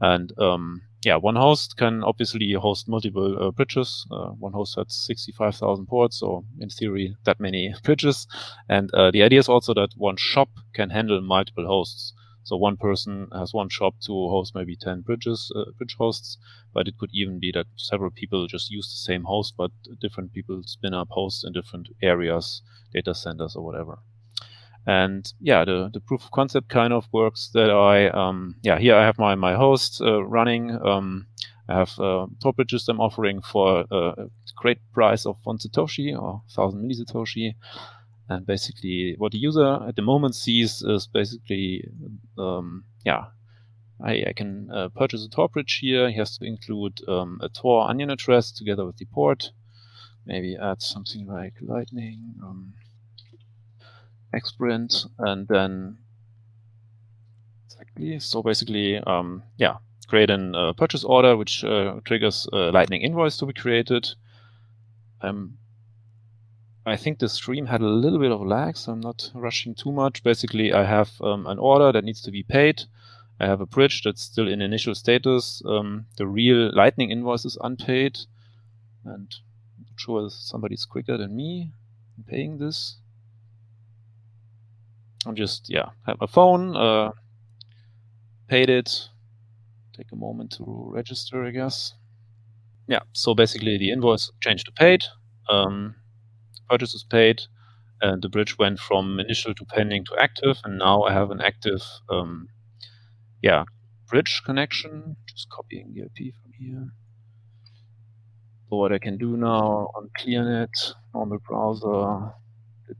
And 0.00 0.32
um, 0.38 0.82
yeah, 1.04 1.16
one 1.16 1.36
host 1.36 1.76
can 1.76 2.02
obviously 2.02 2.52
host 2.52 2.88
multiple 2.88 3.36
uh, 3.40 3.50
bridges. 3.50 4.06
Uh, 4.10 4.30
one 4.30 4.52
host 4.52 4.76
has 4.76 4.92
65,000 4.94 5.86
ports, 5.86 6.18
so 6.18 6.44
in 6.58 6.68
theory, 6.68 7.16
that 7.24 7.38
many 7.40 7.74
bridges. 7.82 8.26
And 8.68 8.92
uh, 8.94 9.10
the 9.10 9.22
idea 9.22 9.38
is 9.40 9.48
also 9.48 9.74
that 9.74 9.90
one 9.96 10.16
shop 10.16 10.48
can 10.72 10.90
handle 10.90 11.20
multiple 11.20 11.66
hosts. 11.66 12.12
So 12.42 12.56
one 12.56 12.76
person 12.76 13.28
has 13.32 13.54
one 13.54 13.68
shop 13.68 13.94
to 14.06 14.12
host 14.12 14.54
maybe 14.54 14.76
10 14.76 15.00
bridges, 15.02 15.50
uh, 15.56 15.70
bridge 15.78 15.96
hosts, 15.98 16.38
but 16.72 16.88
it 16.88 16.98
could 16.98 17.10
even 17.12 17.38
be 17.38 17.50
that 17.52 17.66
several 17.76 18.10
people 18.10 18.46
just 18.46 18.70
use 18.70 18.86
the 18.88 19.12
same 19.12 19.24
host, 19.24 19.54
but 19.56 19.70
different 20.00 20.32
people 20.32 20.62
spin 20.64 20.92
up 20.94 21.08
hosts 21.10 21.44
in 21.44 21.52
different 21.52 21.88
areas, 22.02 22.62
data 22.92 23.14
centers 23.14 23.56
or 23.56 23.64
whatever. 23.64 23.98
And 24.86 25.32
yeah, 25.40 25.64
the, 25.64 25.90
the 25.92 26.00
proof 26.00 26.24
of 26.24 26.30
concept 26.30 26.68
kind 26.68 26.92
of 26.92 27.08
works 27.12 27.50
that 27.54 27.70
I, 27.70 28.08
um, 28.08 28.56
yeah, 28.62 28.78
here 28.78 28.96
I 28.96 29.04
have 29.06 29.18
my, 29.18 29.34
my 29.34 29.54
host 29.54 30.00
uh, 30.02 30.22
running. 30.24 30.78
Um, 30.84 31.26
I 31.68 31.78
have 31.78 31.98
uh, 31.98 32.26
Tor 32.42 32.52
bridges 32.52 32.86
I'm 32.88 33.00
offering 33.00 33.40
for 33.40 33.86
a 33.90 34.28
great 34.56 34.78
price 34.92 35.24
of 35.24 35.38
one 35.44 35.58
Satoshi 35.58 36.12
or 36.12 36.42
1000 36.54 36.82
millisatoshi. 36.82 37.54
And 38.28 38.46
basically, 38.46 39.14
what 39.18 39.32
the 39.32 39.38
user 39.38 39.78
at 39.86 39.96
the 39.96 40.02
moment 40.02 40.34
sees 40.34 40.82
is 40.82 41.06
basically, 41.06 41.86
um, 42.38 42.84
yeah, 43.04 43.24
I, 44.02 44.24
I 44.28 44.32
can 44.34 44.70
uh, 44.70 44.88
purchase 44.88 45.24
a 45.24 45.28
Tor 45.28 45.48
bridge 45.48 45.78
here. 45.80 46.10
He 46.10 46.16
has 46.16 46.38
to 46.38 46.44
include 46.44 47.00
um, 47.08 47.38
a 47.42 47.48
Tor 47.48 47.88
onion 47.88 48.10
address 48.10 48.50
together 48.50 48.84
with 48.84 48.96
the 48.96 49.06
port. 49.06 49.52
maybe 50.26 50.56
add 50.56 50.80
something 50.80 51.26
like 51.26 51.54
Lightning, 51.60 52.34
um, 52.42 52.72
Xprint, 54.34 55.06
and 55.18 55.48
then 55.48 55.98
exactly. 57.66 58.18
So 58.18 58.42
basically, 58.42 58.98
um, 58.98 59.42
yeah, 59.56 59.76
create 60.06 60.30
a 60.30 60.34
uh, 60.56 60.72
purchase 60.72 61.04
order 61.04 61.36
which 61.36 61.64
uh, 61.64 62.00
triggers 62.04 62.46
a 62.52 62.70
Lightning 62.70 63.02
invoice 63.02 63.36
to 63.38 63.46
be 63.46 63.52
created. 63.52 64.08
Um, 65.20 65.58
I 66.86 66.96
think 66.96 67.18
the 67.18 67.28
stream 67.28 67.66
had 67.66 67.80
a 67.80 67.88
little 67.88 68.18
bit 68.18 68.30
of 68.30 68.42
lag, 68.42 68.76
so 68.76 68.92
I'm 68.92 69.00
not 69.00 69.30
rushing 69.34 69.74
too 69.74 69.90
much. 69.90 70.22
Basically, 70.22 70.72
I 70.72 70.84
have 70.84 71.10
um, 71.22 71.46
an 71.46 71.58
order 71.58 71.92
that 71.92 72.04
needs 72.04 72.20
to 72.22 72.30
be 72.30 72.42
paid. 72.42 72.82
I 73.40 73.46
have 73.46 73.60
a 73.60 73.66
bridge 73.66 74.02
that's 74.04 74.22
still 74.22 74.46
in 74.46 74.60
initial 74.60 74.94
status. 74.94 75.62
Um, 75.64 76.06
the 76.16 76.26
real 76.26 76.70
Lightning 76.74 77.10
invoice 77.10 77.44
is 77.44 77.58
unpaid, 77.62 78.18
and 79.04 79.34
I'm 79.78 79.96
sure 79.96 80.28
somebody's 80.30 80.84
quicker 80.84 81.16
than 81.16 81.34
me 81.34 81.72
in 82.18 82.24
paying 82.24 82.58
this. 82.58 82.96
I'm 85.26 85.36
just 85.36 85.68
yeah, 85.68 85.90
have 86.06 86.18
a 86.20 86.26
phone, 86.26 86.76
uh, 86.76 87.12
paid 88.48 88.70
it. 88.70 89.08
Take 89.96 90.12
a 90.12 90.16
moment 90.16 90.52
to 90.58 90.90
register, 90.92 91.44
I 91.44 91.50
guess. 91.50 91.94
Yeah, 92.88 93.00
so 93.12 93.34
basically 93.34 93.78
the 93.78 93.90
invoice 93.90 94.30
changed 94.40 94.66
to 94.66 94.72
paid. 94.72 95.02
Um, 95.48 95.94
purchase 96.68 96.92
was 96.92 97.04
paid, 97.04 97.42
and 98.02 98.22
the 98.22 98.28
bridge 98.28 98.58
went 98.58 98.78
from 98.78 99.20
initial 99.20 99.54
to 99.54 99.64
pending 99.64 100.04
to 100.06 100.16
active, 100.18 100.58
and 100.64 100.78
now 100.78 101.02
I 101.02 101.12
have 101.12 101.30
an 101.30 101.40
active, 101.40 101.80
um, 102.10 102.48
yeah, 103.42 103.64
bridge 104.08 104.42
connection. 104.44 105.16
Just 105.26 105.48
copying 105.48 105.94
the 105.94 106.02
IP 106.02 106.34
from 106.42 106.52
here. 106.58 106.88
So 108.68 108.76
what 108.76 108.92
I 108.92 108.98
can 108.98 109.16
do 109.16 109.36
now 109.36 109.90
on 109.96 110.10
ClearNet, 110.18 110.94
normal 111.14 111.38
browser, 111.38 112.32
the 112.88 112.94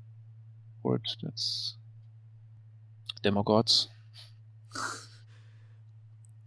port 0.82 1.02
that's 1.22 1.76
Demogods. 3.24 3.88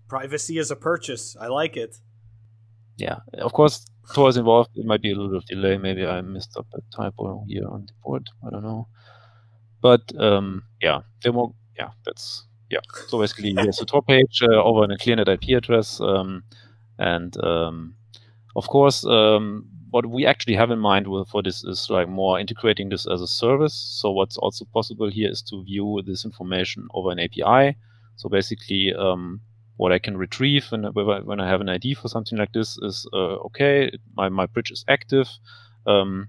Privacy 0.08 0.58
is 0.58 0.72
a 0.72 0.76
purchase. 0.76 1.36
I 1.40 1.48
like 1.48 1.76
it. 1.76 1.98
Yeah, 2.98 3.18
of 3.34 3.54
course, 3.54 3.86
Tor 4.14 4.30
is 4.30 4.38
involved. 4.38 4.70
It 4.76 4.86
might 4.86 5.02
be 5.02 5.12
a 5.12 5.16
little 5.16 5.30
bit 5.30 5.38
of 5.38 5.46
delay. 5.46 5.78
Maybe 5.78 6.06
I 6.06 6.22
missed 6.22 6.56
up 6.58 6.68
a 6.74 6.80
typo 6.96 7.44
here 7.48 7.68
on 7.68 7.86
the 7.86 7.94
board. 8.04 8.28
I 8.46 8.50
don't 8.50 8.64
know. 8.64 8.88
But 9.82 10.02
um, 10.20 10.64
yeah, 10.82 11.02
demo. 11.22 11.54
Yeah, 11.78 11.90
that's 12.06 12.46
yeah. 12.70 12.80
So 13.08 13.20
basically, 13.20 13.54
here's 13.54 13.78
the 13.78 13.86
Tor 13.86 14.02
page 14.02 14.42
uh, 14.42 14.64
over 14.64 14.84
in 14.84 14.92
a 14.92 14.98
ClearNet 14.98 15.28
IP 15.28 15.58
address, 15.58 16.00
um, 16.02 16.44
and 16.98 17.36
um, 17.44 17.96
of 18.56 18.68
course, 18.68 19.06
um, 19.06 19.68
what 19.92 20.06
we 20.06 20.26
actually 20.26 20.56
have 20.56 20.72
in 20.72 20.80
mind 20.80 21.08
for 21.30 21.42
this 21.42 21.64
is 21.64 21.90
like 21.90 22.10
more 22.10 22.40
integrating 22.40 22.90
this 22.90 23.08
as 23.08 23.22
a 23.22 23.28
service. 23.28 23.74
So 23.74 24.12
what's 24.12 24.38
also 24.38 24.66
possible 24.66 25.10
here 25.10 25.30
is 25.30 25.42
to 25.44 25.64
view 25.64 26.02
this 26.06 26.26
information 26.26 26.88
over 26.94 27.12
an 27.12 27.20
API. 27.20 27.78
So 28.16 28.30
basically, 28.30 28.94
um, 28.94 29.42
what 29.78 29.92
I 29.92 30.00
can 30.00 30.18
retrieve 30.18 30.66
when, 30.72 30.84
when 30.84 31.40
I 31.40 31.48
have 31.48 31.62
an 31.62 31.70
ID 31.70 31.94
for 31.94 32.08
something 32.08 32.38
like 32.38 32.52
this 32.52 32.78
is 32.80 33.08
uh, 33.14 33.38
okay, 33.48 33.92
my, 34.16 34.30
my 34.30 34.46
bridge 34.48 34.72
is 34.72 34.84
active. 34.88 35.30
Um, 35.86 36.28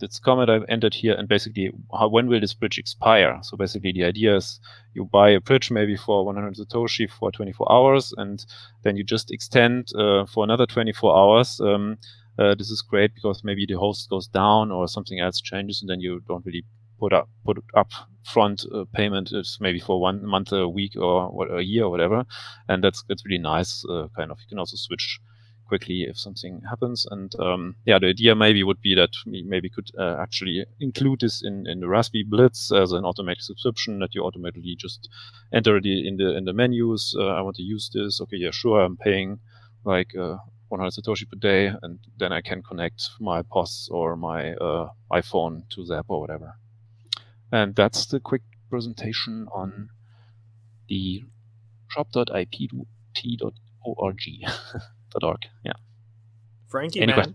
this 0.00 0.18
comment 0.18 0.50
I've 0.50 0.64
entered 0.68 0.94
here, 0.94 1.14
and 1.14 1.28
basically, 1.28 1.70
how, 1.92 2.08
when 2.08 2.26
will 2.26 2.40
this 2.40 2.54
bridge 2.54 2.78
expire? 2.78 3.38
So 3.42 3.56
basically, 3.56 3.92
the 3.92 4.04
idea 4.04 4.36
is 4.36 4.58
you 4.94 5.04
buy 5.04 5.30
a 5.30 5.40
bridge 5.40 5.70
maybe 5.70 5.96
for 5.96 6.26
100 6.26 6.56
satoshi 6.56 7.08
for 7.08 7.30
24 7.30 7.70
hours, 7.70 8.12
and 8.16 8.44
then 8.82 8.96
you 8.96 9.04
just 9.04 9.30
extend 9.30 9.94
uh, 9.94 10.26
for 10.26 10.44
another 10.44 10.66
24 10.66 11.16
hours. 11.16 11.60
Um, 11.60 11.98
uh, 12.38 12.54
this 12.54 12.70
is 12.70 12.82
great 12.82 13.14
because 13.14 13.42
maybe 13.44 13.66
the 13.66 13.78
host 13.78 14.08
goes 14.10 14.26
down 14.28 14.70
or 14.70 14.88
something 14.88 15.20
else 15.20 15.40
changes, 15.40 15.80
and 15.80 15.90
then 15.90 16.00
you 16.00 16.20
don't 16.28 16.44
really 16.46 16.64
put 16.98 17.12
up 17.12 17.28
put 17.44 17.58
up 17.74 17.90
front 18.24 18.64
uh, 18.74 18.84
payment 18.94 19.30
maybe 19.60 19.80
for 19.80 20.00
one 20.00 20.24
month, 20.24 20.52
a 20.52 20.68
week, 20.68 20.96
or 20.96 21.58
a 21.58 21.62
year, 21.62 21.84
or 21.84 21.90
whatever, 21.90 22.24
and 22.68 22.82
that's 22.82 23.04
that's 23.08 23.24
really 23.24 23.42
nice. 23.42 23.84
Uh, 23.84 24.08
kind 24.16 24.30
of, 24.30 24.38
you 24.40 24.46
can 24.48 24.58
also 24.58 24.76
switch 24.76 25.20
quickly 25.66 26.02
if 26.02 26.18
something 26.18 26.60
happens. 26.68 27.06
And 27.10 27.34
um, 27.40 27.76
yeah, 27.86 27.98
the 27.98 28.08
idea 28.08 28.34
maybe 28.34 28.62
would 28.62 28.80
be 28.80 28.94
that 28.94 29.10
we 29.26 29.42
maybe 29.42 29.68
could 29.68 29.90
uh, 29.98 30.16
actually 30.20 30.64
include 30.80 31.20
this 31.20 31.42
in, 31.42 31.66
in 31.66 31.80
the 31.80 31.86
RaspiBlitz 31.86 32.72
as 32.80 32.92
an 32.92 33.04
automatic 33.04 33.42
subscription 33.42 33.98
that 34.00 34.14
you 34.14 34.22
automatically 34.24 34.76
just 34.78 35.08
enter 35.52 35.80
the 35.80 36.06
in 36.06 36.16
the 36.16 36.36
in 36.36 36.44
the 36.44 36.52
menus. 36.52 37.14
Uh, 37.18 37.28
I 37.28 37.40
want 37.40 37.56
to 37.56 37.62
use 37.62 37.90
this. 37.92 38.20
Okay, 38.20 38.36
yeah, 38.36 38.50
sure. 38.50 38.80
I'm 38.80 38.96
paying 38.96 39.38
like 39.84 40.14
uh, 40.16 40.36
100 40.68 40.90
satoshi 40.92 41.28
per 41.28 41.36
day, 41.38 41.72
and 41.82 41.98
then 42.18 42.32
I 42.32 42.40
can 42.40 42.62
connect 42.62 43.08
my 43.20 43.42
POS 43.42 43.88
or 43.90 44.16
my 44.16 44.54
uh, 44.54 44.88
iPhone 45.12 45.68
to 45.70 45.84
the 45.84 45.98
app 45.98 46.06
or 46.08 46.20
whatever. 46.20 46.56
And 47.52 47.74
that's 47.74 48.06
the 48.06 48.20
quick 48.20 48.42
presentation 48.70 49.46
on 49.54 49.90
the 50.88 51.24
shop.ip.t.org. 51.88 53.50
.org. 55.22 55.38
Yeah. 55.64 55.72
Frankie, 56.68 57.00
Any 57.00 57.12
man. 57.12 57.14
question? 57.14 57.34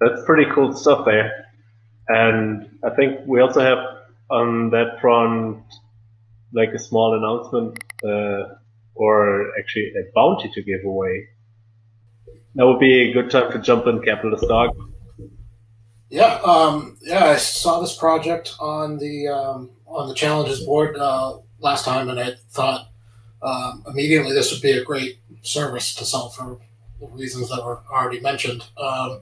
That's 0.00 0.24
pretty 0.24 0.48
cool 0.54 0.72
stuff 0.72 1.04
there. 1.04 1.32
And 2.08 2.78
I 2.84 2.90
think 2.90 3.20
we 3.26 3.40
also 3.40 3.60
have 3.60 3.78
on 4.30 4.70
that 4.70 5.00
front 5.00 5.62
like 6.52 6.70
a 6.74 6.78
small 6.78 7.14
announcement 7.16 7.82
uh, 8.04 8.54
or 8.94 9.52
actually 9.58 9.92
a 9.96 10.04
bounty 10.14 10.50
to 10.54 10.62
give 10.62 10.84
away. 10.84 11.28
That 12.54 12.66
would 12.66 12.80
be 12.80 13.10
a 13.10 13.12
good 13.12 13.30
time 13.30 13.52
to 13.52 13.58
jump 13.58 13.86
in, 13.86 14.02
Capitalist 14.02 14.48
Dog. 14.48 14.76
Yeah, 16.10 16.40
um, 16.44 16.96
yeah, 17.02 17.26
I 17.26 17.36
saw 17.36 17.80
this 17.80 17.96
project 17.96 18.54
on 18.58 18.98
the 18.98 19.28
um, 19.28 19.70
on 19.86 20.08
the 20.08 20.14
challenges 20.14 20.64
board 20.64 20.96
uh, 20.96 21.38
last 21.60 21.84
time, 21.84 22.08
and 22.08 22.18
I 22.18 22.32
thought 22.50 22.88
um, 23.42 23.84
immediately 23.86 24.32
this 24.32 24.50
would 24.50 24.62
be 24.62 24.72
a 24.72 24.84
great 24.84 25.18
service 25.42 25.94
to 25.96 26.04
sell 26.04 26.30
for 26.30 26.58
the 27.00 27.06
reasons 27.08 27.50
that 27.50 27.64
were 27.64 27.82
already 27.90 28.20
mentioned. 28.20 28.64
Um, 28.76 29.20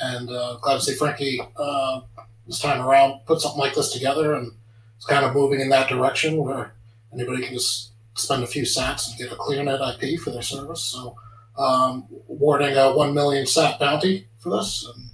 and 0.00 0.30
uh, 0.30 0.58
glad 0.60 0.76
to 0.76 0.80
see 0.80 0.94
Frankie 0.94 1.40
uh, 1.56 2.00
this 2.46 2.60
time 2.60 2.80
around 2.80 3.20
put 3.26 3.40
something 3.40 3.60
like 3.60 3.74
this 3.74 3.92
together, 3.92 4.34
and 4.34 4.52
it's 4.96 5.06
kind 5.06 5.24
of 5.24 5.34
moving 5.34 5.60
in 5.60 5.68
that 5.70 5.88
direction 5.88 6.36
where 6.36 6.74
anybody 7.12 7.42
can 7.42 7.54
just 7.54 7.90
spend 8.14 8.42
a 8.42 8.46
few 8.46 8.62
sats 8.62 9.08
and 9.08 9.18
get 9.18 9.32
a 9.32 9.36
ClearNet 9.36 10.02
IP 10.02 10.20
for 10.20 10.30
their 10.30 10.42
service. 10.42 10.82
So, 10.82 11.16
um, 11.56 12.06
awarding 12.28 12.76
a 12.76 12.92
one 12.92 13.14
million 13.14 13.46
sat 13.46 13.78
bounty 13.78 14.28
for 14.38 14.50
this, 14.50 14.86
and 14.94 15.10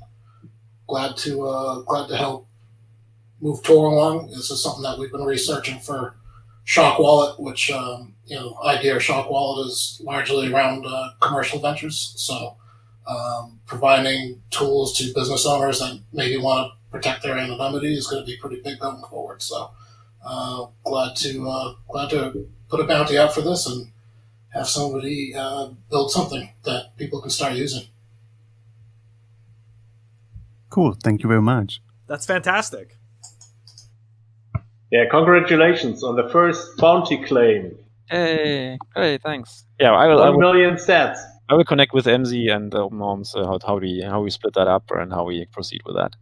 glad 0.86 1.16
to 1.18 1.46
uh, 1.46 1.80
glad 1.82 2.08
to 2.08 2.16
help 2.16 2.46
move 3.40 3.62
Tor 3.62 3.86
along. 3.86 4.28
This 4.28 4.50
is 4.50 4.62
something 4.62 4.82
that 4.82 4.98
we've 4.98 5.12
been 5.12 5.24
researching 5.24 5.78
for 5.78 6.16
Shock 6.64 6.98
Wallet, 6.98 7.40
which 7.40 7.70
um, 7.70 8.14
you 8.26 8.36
know, 8.36 8.58
idea 8.64 8.96
of 8.96 9.02
Shock 9.02 9.30
Wallet 9.30 9.66
is 9.66 10.00
largely 10.04 10.52
around 10.52 10.84
uh, 10.86 11.10
commercial 11.20 11.60
ventures. 11.60 12.12
So, 12.16 12.56
um, 13.06 13.60
providing 13.64 14.42
tools 14.50 14.96
to 14.98 15.12
business 15.14 15.46
owners 15.46 15.78
that 15.78 15.98
maybe 16.12 16.36
want 16.36 16.70
to 16.70 16.90
protect 16.90 17.22
their 17.22 17.38
anonymity 17.38 17.94
is 17.94 18.06
going 18.06 18.22
to 18.22 18.26
be 18.26 18.36
pretty 18.36 18.60
big 18.60 18.78
going 18.80 19.02
forward. 19.04 19.40
So, 19.40 19.70
uh, 20.24 20.66
glad 20.84 21.16
to 21.16 21.48
uh, 21.48 21.74
glad 21.88 22.10
to 22.10 22.46
put 22.68 22.80
a 22.80 22.84
bounty 22.84 23.16
out 23.16 23.34
for 23.34 23.40
this 23.40 23.66
and 23.66 23.90
have 24.50 24.68
somebody 24.68 25.34
uh, 25.34 25.68
build 25.90 26.10
something 26.10 26.50
that 26.64 26.96
people 26.96 27.20
can 27.20 27.30
start 27.30 27.54
using. 27.54 27.84
Cool. 30.70 30.96
Thank 31.02 31.22
you 31.22 31.28
very 31.28 31.42
much. 31.42 31.80
That's 32.06 32.26
fantastic. 32.26 32.96
Yeah, 34.90 35.04
congratulations 35.10 36.02
on 36.02 36.16
the 36.16 36.28
first 36.30 36.78
bounty 36.78 37.22
claim. 37.22 37.78
Hey, 38.06 38.78
hey, 38.94 39.18
thanks. 39.18 39.66
Yeah, 39.78 39.92
I 39.92 40.06
will. 40.06 40.22
I 40.22 40.30
will, 40.30 40.38
million 40.38 40.76
sats. 40.76 41.18
I 41.50 41.54
will 41.54 41.64
connect 41.64 41.92
with 41.92 42.06
Emzy 42.06 42.50
and 42.50 42.74
uh, 42.74 42.88
Norms 42.90 43.34
uh, 43.34 43.44
how, 43.44 43.58
how 43.66 43.78
we 43.78 44.02
how 44.02 44.22
we 44.22 44.30
split 44.30 44.54
that 44.54 44.66
up 44.66 44.84
and 44.90 45.12
how 45.12 45.24
we 45.24 45.46
proceed 45.52 45.82
with 45.84 45.96
that. 45.96 46.16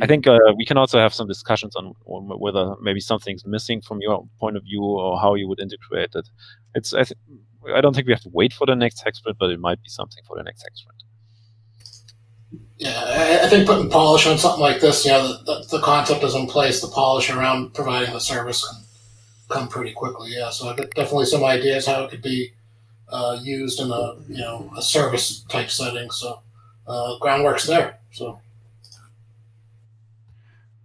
I 0.00 0.06
think 0.06 0.26
uh, 0.26 0.38
we 0.56 0.64
can 0.64 0.78
also 0.78 0.98
have 0.98 1.12
some 1.12 1.28
discussions 1.28 1.76
on, 1.76 1.92
on 2.06 2.26
whether 2.40 2.74
maybe 2.80 3.00
something's 3.00 3.44
missing 3.44 3.82
from 3.82 4.00
your 4.00 4.26
point 4.40 4.56
of 4.56 4.64
view 4.64 4.82
or 4.82 5.20
how 5.20 5.34
you 5.34 5.46
would 5.48 5.60
integrate 5.60 6.14
it. 6.14 6.28
It's 6.74 6.94
I, 6.94 7.04
th- 7.04 7.18
I 7.74 7.80
don't 7.80 7.94
think 7.94 8.06
we 8.06 8.12
have 8.12 8.22
to 8.22 8.30
wait 8.30 8.52
for 8.52 8.66
the 8.66 8.74
next 8.74 9.02
hex 9.02 9.20
but 9.20 9.50
it 9.50 9.60
might 9.60 9.82
be 9.82 9.88
something 9.88 10.22
for 10.26 10.36
the 10.36 10.42
next 10.42 10.62
hex. 10.62 10.84
Yeah, 12.78 13.40
I, 13.44 13.48
think 13.48 13.68
putting 13.68 13.88
polish 13.88 14.26
on 14.26 14.38
something 14.38 14.60
like 14.60 14.80
this, 14.80 15.04
you 15.04 15.12
know, 15.12 15.38
the, 15.44 15.64
the, 15.70 15.80
concept 15.80 16.24
is 16.24 16.34
in 16.34 16.48
place. 16.48 16.80
The 16.80 16.88
polish 16.88 17.30
around 17.30 17.74
providing 17.74 18.12
the 18.12 18.18
service 18.18 18.66
can 18.66 18.82
come 19.48 19.68
pretty 19.68 19.92
quickly. 19.92 20.32
Yeah, 20.34 20.50
so 20.50 20.74
definitely 20.74 21.26
some 21.26 21.44
ideas 21.44 21.86
how 21.86 22.02
it 22.02 22.10
could 22.10 22.22
be 22.22 22.52
uh, 23.08 23.38
used 23.40 23.78
in 23.78 23.88
a 23.90 24.16
you 24.28 24.38
know 24.38 24.68
a 24.76 24.82
service 24.82 25.42
type 25.44 25.70
setting. 25.70 26.10
So 26.10 26.40
uh, 26.88 27.18
groundwork's 27.20 27.68
there. 27.68 28.00
So 28.10 28.40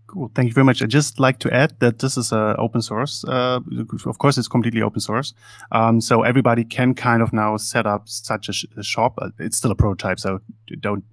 Cool. 0.08 0.32
Thank 0.34 0.48
you 0.48 0.54
very 0.54 0.64
much. 0.64 0.82
I'd 0.82 0.90
just 0.90 1.20
like 1.20 1.38
to 1.40 1.54
add 1.54 1.78
that 1.80 2.00
this 2.00 2.16
is 2.18 2.32
uh, 2.32 2.56
open 2.58 2.82
source. 2.82 3.26
Uh, 3.26 3.60
of 4.06 4.18
course, 4.20 4.38
it's 4.38 4.48
completely 4.48 4.82
open 4.82 5.02
source. 5.02 5.34
Um, 5.74 6.00
so 6.00 6.24
everybody 6.24 6.64
can 6.64 6.94
kind 6.94 7.22
of 7.22 7.34
now 7.34 7.58
set 7.58 7.86
up 7.86 8.08
such 8.08 8.48
a, 8.48 8.54
sh- 8.54 8.66
a 8.78 8.84
shop. 8.84 9.16
Uh, 9.22 9.30
It's 9.38 9.58
still 9.58 9.72
a 9.72 9.76
prototype, 9.76 10.20
so 10.20 10.40
don't 10.80 11.04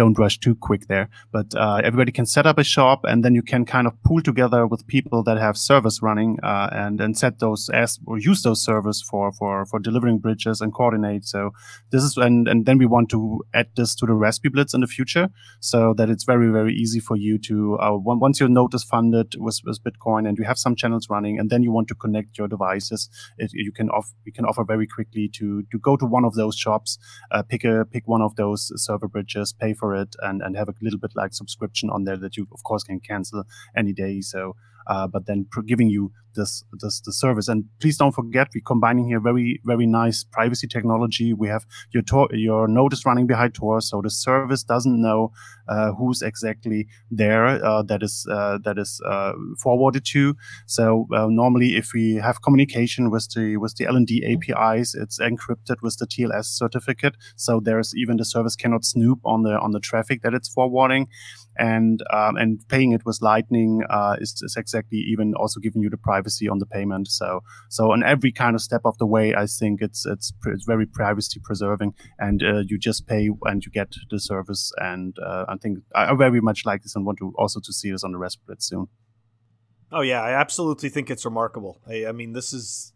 don't 0.00 0.18
rush 0.24 0.38
too 0.46 0.54
quick 0.68 0.82
there. 0.92 1.06
But 1.36 1.54
uh, 1.64 1.80
everybody 1.88 2.12
can 2.18 2.26
set 2.34 2.46
up 2.50 2.58
a 2.58 2.64
shop, 2.64 3.00
and 3.10 3.24
then 3.24 3.34
you 3.38 3.44
can 3.52 3.64
kind 3.74 3.86
of 3.86 3.92
pool 4.06 4.22
together 4.30 4.62
with 4.72 4.86
people 4.94 5.22
that 5.24 5.38
have 5.46 5.56
servers 5.68 6.00
running, 6.08 6.38
uh, 6.52 6.68
and 6.84 7.00
and 7.00 7.18
set 7.22 7.40
those 7.44 7.68
as 7.82 7.98
or 8.06 8.16
use 8.30 8.40
those 8.42 8.62
servers 8.68 9.02
for 9.10 9.32
for 9.38 9.66
for 9.70 9.78
delivering 9.88 10.18
bridges 10.26 10.60
and 10.62 10.72
coordinate. 10.80 11.24
So 11.34 11.50
this 11.92 12.02
is 12.08 12.16
and 12.28 12.48
and 12.48 12.66
then 12.66 12.78
we 12.78 12.86
want 12.86 13.10
to 13.16 13.20
add 13.60 13.68
this 13.76 13.94
to 13.96 14.06
the 14.06 14.16
RaspiBlitz 14.24 14.74
in 14.74 14.80
the 14.86 14.92
future, 14.96 15.26
so 15.60 15.94
that 15.98 16.08
it's 16.08 16.24
very 16.32 16.48
very 16.58 16.74
easy 16.84 17.00
for 17.00 17.16
you 17.16 17.38
to 17.50 17.56
uh, 17.84 17.96
once 18.26 18.40
your 18.40 18.48
node 18.48 18.74
is 18.74 18.84
funded 18.84 19.34
with 19.46 19.60
with 19.66 19.82
Bitcoin 19.88 20.28
and 20.28 20.38
you 20.38 20.44
have 20.44 20.58
some 20.58 20.76
channels 20.76 21.10
running, 21.10 21.38
and 21.38 21.50
then 21.50 21.62
you 21.62 21.72
want 21.72 21.88
to 21.88 21.94
connect 22.06 22.38
your 22.38 22.48
devices, 22.56 23.10
it, 23.38 23.50
you 23.52 23.72
can 23.72 23.90
off 23.90 24.12
we 24.24 24.32
can 24.32 24.44
offer 24.44 24.64
very 24.64 24.86
quickly 24.86 25.28
to 25.38 25.62
to 25.72 25.78
go 25.88 25.96
to 25.96 26.06
one 26.16 26.24
of 26.24 26.34
those 26.34 26.56
shops, 26.56 26.98
uh, 27.32 27.42
pick 27.42 27.64
a 27.64 27.84
pick 27.84 28.06
one 28.06 28.22
of 28.22 28.36
those 28.36 28.70
server 28.86 29.08
bridges, 29.08 29.52
pay 29.52 29.74
for 29.74 29.87
it, 29.94 30.14
and 30.22 30.42
and 30.42 30.56
have 30.56 30.68
a 30.68 30.74
little 30.80 30.98
bit 30.98 31.12
like 31.14 31.34
subscription 31.34 31.90
on 31.90 32.04
there 32.04 32.16
that 32.16 32.36
you 32.36 32.46
of 32.52 32.62
course 32.62 32.82
can 32.84 33.00
cancel 33.00 33.44
any 33.76 33.92
day. 33.92 34.20
So 34.20 34.56
uh, 34.88 35.06
but 35.06 35.26
then 35.26 35.46
giving 35.66 35.88
you 35.88 36.12
this 36.34 36.64
this 36.80 37.00
the 37.00 37.12
service. 37.12 37.48
And 37.48 37.64
please 37.80 37.96
don't 37.98 38.14
forget, 38.14 38.48
we're 38.54 38.62
combining 38.64 39.06
here 39.06 39.20
very 39.20 39.60
very 39.64 39.86
nice 39.86 40.24
privacy 40.24 40.66
technology. 40.66 41.32
We 41.34 41.48
have 41.48 41.66
your 41.92 42.02
tor- 42.02 42.30
your 42.32 42.68
node 42.68 42.92
is 42.92 43.04
running 43.04 43.26
behind 43.26 43.54
Tor, 43.54 43.80
so 43.80 44.00
the 44.00 44.10
service 44.10 44.62
doesn't 44.62 45.00
know 45.00 45.32
uh, 45.68 45.92
who's 45.92 46.22
exactly 46.22 46.86
there 47.10 47.46
uh, 47.46 47.82
that 47.82 48.02
is 48.02 48.26
uh, 48.30 48.58
that 48.64 48.78
is 48.78 49.00
uh, 49.04 49.32
forwarded 49.62 50.04
to. 50.06 50.36
So 50.66 51.06
normally, 51.10 51.76
if 51.76 51.92
we 51.92 52.14
have 52.14 52.42
communication 52.42 53.10
with 53.10 53.28
the 53.34 53.56
with 53.56 53.74
the 53.76 53.84
LND 53.84 54.12
APIs, 54.32 54.94
it's 54.94 55.18
encrypted 55.18 55.82
with 55.82 55.98
the 55.98 56.06
TLS 56.06 56.46
certificate. 56.46 57.16
So 57.36 57.60
there's 57.60 57.94
even 57.96 58.16
the 58.16 58.24
service 58.24 58.56
cannot 58.56 58.84
snoop 58.84 59.20
on 59.24 59.42
the 59.42 59.58
on 59.58 59.72
the 59.72 59.80
traffic 59.80 60.22
that 60.22 60.34
it's 60.34 60.48
forwarding 60.48 61.08
and 61.58 62.02
um, 62.12 62.36
and 62.36 62.66
paying 62.68 62.92
it 62.92 63.04
with 63.04 63.18
Lightning 63.20 63.82
uh, 63.90 64.16
is, 64.20 64.40
is, 64.42 64.56
exactly 64.56 64.98
even 64.98 65.34
also 65.34 65.60
giving 65.60 65.82
you 65.82 65.90
the 65.90 65.96
privacy 65.96 66.48
on 66.48 66.58
the 66.58 66.66
payment. 66.66 67.08
So 67.08 67.42
so 67.68 67.92
on 67.92 68.02
every 68.02 68.32
kind 68.32 68.54
of 68.54 68.62
step 68.62 68.82
of 68.84 68.96
the 68.98 69.06
way, 69.06 69.34
I 69.34 69.46
think 69.46 69.82
it's 69.82 70.06
it's 70.06 70.32
it's 70.46 70.64
very 70.64 70.86
privacy 70.86 71.40
preserving, 71.42 71.94
and 72.18 72.42
uh, 72.42 72.62
you 72.66 72.78
just 72.78 73.06
pay 73.06 73.28
and 73.44 73.64
you 73.64 73.72
get 73.72 73.94
the 74.10 74.20
service. 74.20 74.72
And 74.78 75.16
uh, 75.18 75.46
I 75.48 75.56
think 75.56 75.78
I, 75.94 76.14
very 76.14 76.40
much 76.40 76.64
like 76.64 76.82
this 76.82 76.94
and 76.96 77.04
want 77.04 77.18
to 77.18 77.32
also 77.36 77.60
to 77.60 77.72
see 77.72 77.90
this 77.90 78.04
on 78.04 78.12
the 78.12 78.18
Raspberry 78.18 78.56
soon. 78.60 78.86
Oh 79.90 80.02
yeah, 80.02 80.22
I 80.22 80.32
absolutely 80.32 80.90
think 80.90 81.10
it's 81.10 81.24
remarkable. 81.24 81.80
I, 81.86 82.06
I 82.06 82.12
mean, 82.12 82.32
this 82.32 82.52
is 82.52 82.92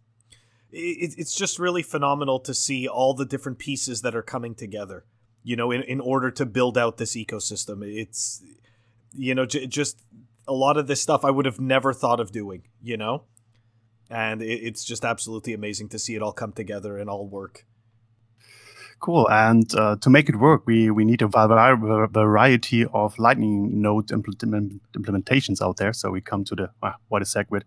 it, 0.71 1.15
it's 1.19 1.35
just 1.35 1.59
really 1.59 1.83
phenomenal 1.83 2.41
to 2.41 2.55
see 2.55 2.87
all 2.89 3.15
the 3.15 3.25
different 3.25 3.59
pieces 3.59 4.03
that 4.03 4.15
are 4.15 4.23
coming 4.23 4.55
together 4.55 5.05
you 5.43 5.57
know, 5.57 5.71
in, 5.71 5.83
in 5.83 6.01
order 6.01 6.31
to 6.31 6.47
build 6.47 6.79
out 6.79 6.99
this 6.99 7.17
ecosystem. 7.17 7.83
It's, 7.85 8.43
you 9.13 9.35
know, 9.35 9.47
j- 9.47 9.67
just 9.67 10.03
a 10.47 10.53
lot 10.53 10.77
of 10.77 10.87
this 10.87 11.01
stuff 11.01 11.25
I 11.25 11.31
would 11.31 11.47
have 11.47 11.61
never 11.61 11.93
thought 11.93 12.21
of 12.21 12.33
doing, 12.33 12.63
you 12.83 12.97
know? 12.97 13.25
And 14.11 14.43
it, 14.43 14.61
it's 14.63 14.85
just 14.85 15.05
absolutely 15.05 15.53
amazing 15.53 15.89
to 15.91 15.99
see 15.99 16.15
it 16.15 16.23
all 16.23 16.33
come 16.33 16.53
together 16.53 16.99
and 16.99 17.09
all 17.09 17.27
work. 17.27 17.67
Cool. 19.03 19.29
And 19.31 19.69
uh, 19.75 19.97
to 19.97 20.11
make 20.11 20.29
it 20.29 20.37
work, 20.37 20.63
we, 20.65 20.89
we 20.93 21.05
need 21.05 21.23
a 21.23 21.27
variety 21.27 22.85
of 22.85 23.19
Lightning 23.19 23.83
Node 23.83 24.13
implement, 24.13 24.81
implementations 24.93 25.61
out 25.61 25.79
there. 25.79 25.93
So 25.93 26.09
we 26.11 26.21
come 26.21 26.45
to 26.45 26.55
the, 26.55 26.71
uh, 26.85 26.93
what 27.09 27.21
is 27.21 27.35
SegWit? 27.35 27.63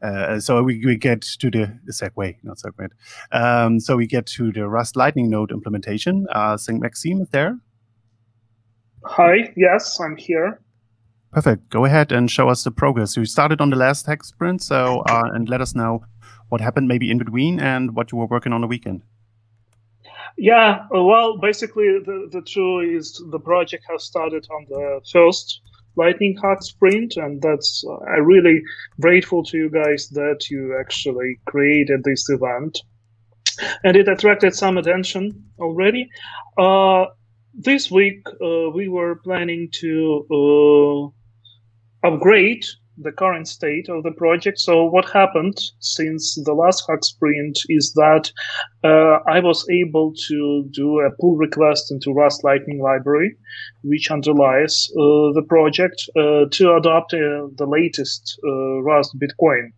Uh, 0.00 0.40
so 0.40 0.62
we, 0.62 0.82
we 0.86 0.96
get 0.96 1.20
to 1.20 1.50
the, 1.50 1.78
Segway, 1.90 2.36
not 2.42 2.56
SegWit. 2.56 2.92
Um, 3.30 3.78
so 3.78 3.94
we 3.94 4.06
get 4.06 4.24
to 4.28 4.52
the 4.52 4.66
Rust 4.70 4.96
Lightning 4.96 5.28
Node 5.28 5.52
implementation. 5.52 6.26
Uh, 6.32 6.56
St. 6.56 6.80
Maxime 6.80 7.20
is 7.20 7.28
there. 7.28 7.58
Hi, 9.04 9.52
yes, 9.58 10.00
I'm 10.00 10.16
here. 10.16 10.62
Perfect. 11.30 11.68
Go 11.68 11.84
ahead 11.84 12.10
and 12.10 12.30
show 12.30 12.48
us 12.48 12.64
the 12.64 12.70
progress. 12.70 13.18
You 13.18 13.26
started 13.26 13.60
on 13.60 13.68
the 13.68 13.76
last 13.76 14.06
hack 14.06 14.24
sprint, 14.24 14.62
so 14.62 15.00
uh, 15.00 15.24
and 15.34 15.46
let 15.46 15.60
us 15.60 15.74
know 15.74 16.04
what 16.48 16.62
happened 16.62 16.88
maybe 16.88 17.10
in 17.10 17.18
between 17.18 17.60
and 17.60 17.94
what 17.94 18.12
you 18.12 18.18
were 18.18 18.26
working 18.26 18.54
on 18.54 18.62
the 18.62 18.66
weekend. 18.66 19.02
Yeah, 20.42 20.86
well, 20.90 21.36
basically, 21.36 21.98
the, 22.02 22.28
the 22.32 22.40
truth 22.40 22.96
is 22.96 23.22
the 23.30 23.38
project 23.38 23.84
has 23.90 24.04
started 24.04 24.46
on 24.50 24.64
the 24.70 25.02
first 25.12 25.60
Lightning 25.96 26.34
Hack 26.42 26.62
sprint, 26.62 27.18
and 27.18 27.42
that's 27.42 27.84
uh, 27.86 27.98
I'm 28.10 28.24
really 28.24 28.62
grateful 28.98 29.44
to 29.44 29.58
you 29.58 29.70
guys 29.70 30.08
that 30.12 30.48
you 30.50 30.78
actually 30.80 31.38
created 31.44 32.04
this 32.04 32.24
event, 32.30 32.78
and 33.84 33.98
it 33.98 34.08
attracted 34.08 34.54
some 34.54 34.78
attention 34.78 35.44
already. 35.58 36.08
Uh, 36.56 37.04
this 37.52 37.90
week, 37.90 38.22
uh, 38.42 38.70
we 38.70 38.88
were 38.88 39.16
planning 39.16 39.68
to 39.82 41.12
uh, 42.02 42.08
upgrade 42.08 42.64
the 43.02 43.12
current 43.12 43.48
state 43.48 43.88
of 43.88 44.02
the 44.02 44.12
project. 44.12 44.58
So 44.58 44.84
what 44.84 45.10
happened 45.10 45.58
since 45.80 46.34
the 46.44 46.52
last 46.52 46.84
hack 46.88 47.04
sprint 47.04 47.58
is 47.68 47.92
that 47.94 48.30
uh, 48.84 49.18
I 49.28 49.40
was 49.40 49.66
able 49.70 50.14
to 50.28 50.68
do 50.70 51.00
a 51.00 51.10
pull 51.20 51.36
request 51.36 51.90
into 51.90 52.12
Rust 52.12 52.44
Lightning 52.44 52.80
library, 52.80 53.36
which 53.82 54.10
underlies 54.10 54.88
uh, 54.92 55.32
the 55.32 55.44
project 55.48 56.02
uh, 56.16 56.44
to 56.50 56.76
adopt 56.76 57.14
uh, 57.14 57.48
the 57.56 57.66
latest 57.66 58.38
uh, 58.44 58.82
Rust 58.82 59.16
Bitcoin 59.18 59.72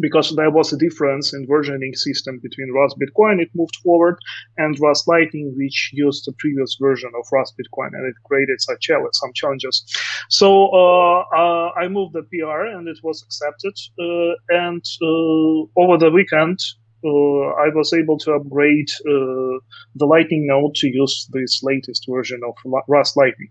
because 0.00 0.34
there 0.36 0.50
was 0.50 0.72
a 0.72 0.78
difference 0.78 1.32
in 1.32 1.46
versioning 1.46 1.94
system 1.94 2.38
between 2.42 2.72
Rust 2.72 2.96
Bitcoin, 2.98 3.40
it 3.40 3.50
moved 3.54 3.76
forward, 3.76 4.16
and 4.56 4.78
Rust 4.80 5.08
Lightning, 5.08 5.54
which 5.56 5.90
used 5.92 6.24
the 6.26 6.32
previous 6.38 6.76
version 6.80 7.10
of 7.18 7.26
Rust 7.32 7.54
Bitcoin, 7.58 7.90
and 7.92 8.06
it 8.06 8.14
created 8.24 8.60
some 8.60 9.32
challenges. 9.34 9.84
So 10.28 10.68
uh, 10.68 11.24
uh, 11.36 11.70
I 11.76 11.88
moved 11.88 12.14
the 12.14 12.22
PR, 12.22 12.66
and 12.76 12.88
it 12.88 12.98
was 13.02 13.22
accepted. 13.22 13.74
Uh, 13.98 14.34
and 14.48 14.84
uh, 15.02 15.80
over 15.80 15.98
the 15.98 16.10
weekend, 16.12 16.58
uh, 17.04 17.08
I 17.08 17.68
was 17.74 17.92
able 17.92 18.18
to 18.18 18.32
upgrade 18.32 18.88
uh, 19.00 19.58
the 19.96 20.06
Lightning 20.06 20.46
node 20.46 20.74
to 20.76 20.88
use 20.88 21.28
this 21.32 21.60
latest 21.62 22.06
version 22.08 22.40
of 22.46 22.54
Rust 22.88 23.16
Lightning. 23.16 23.50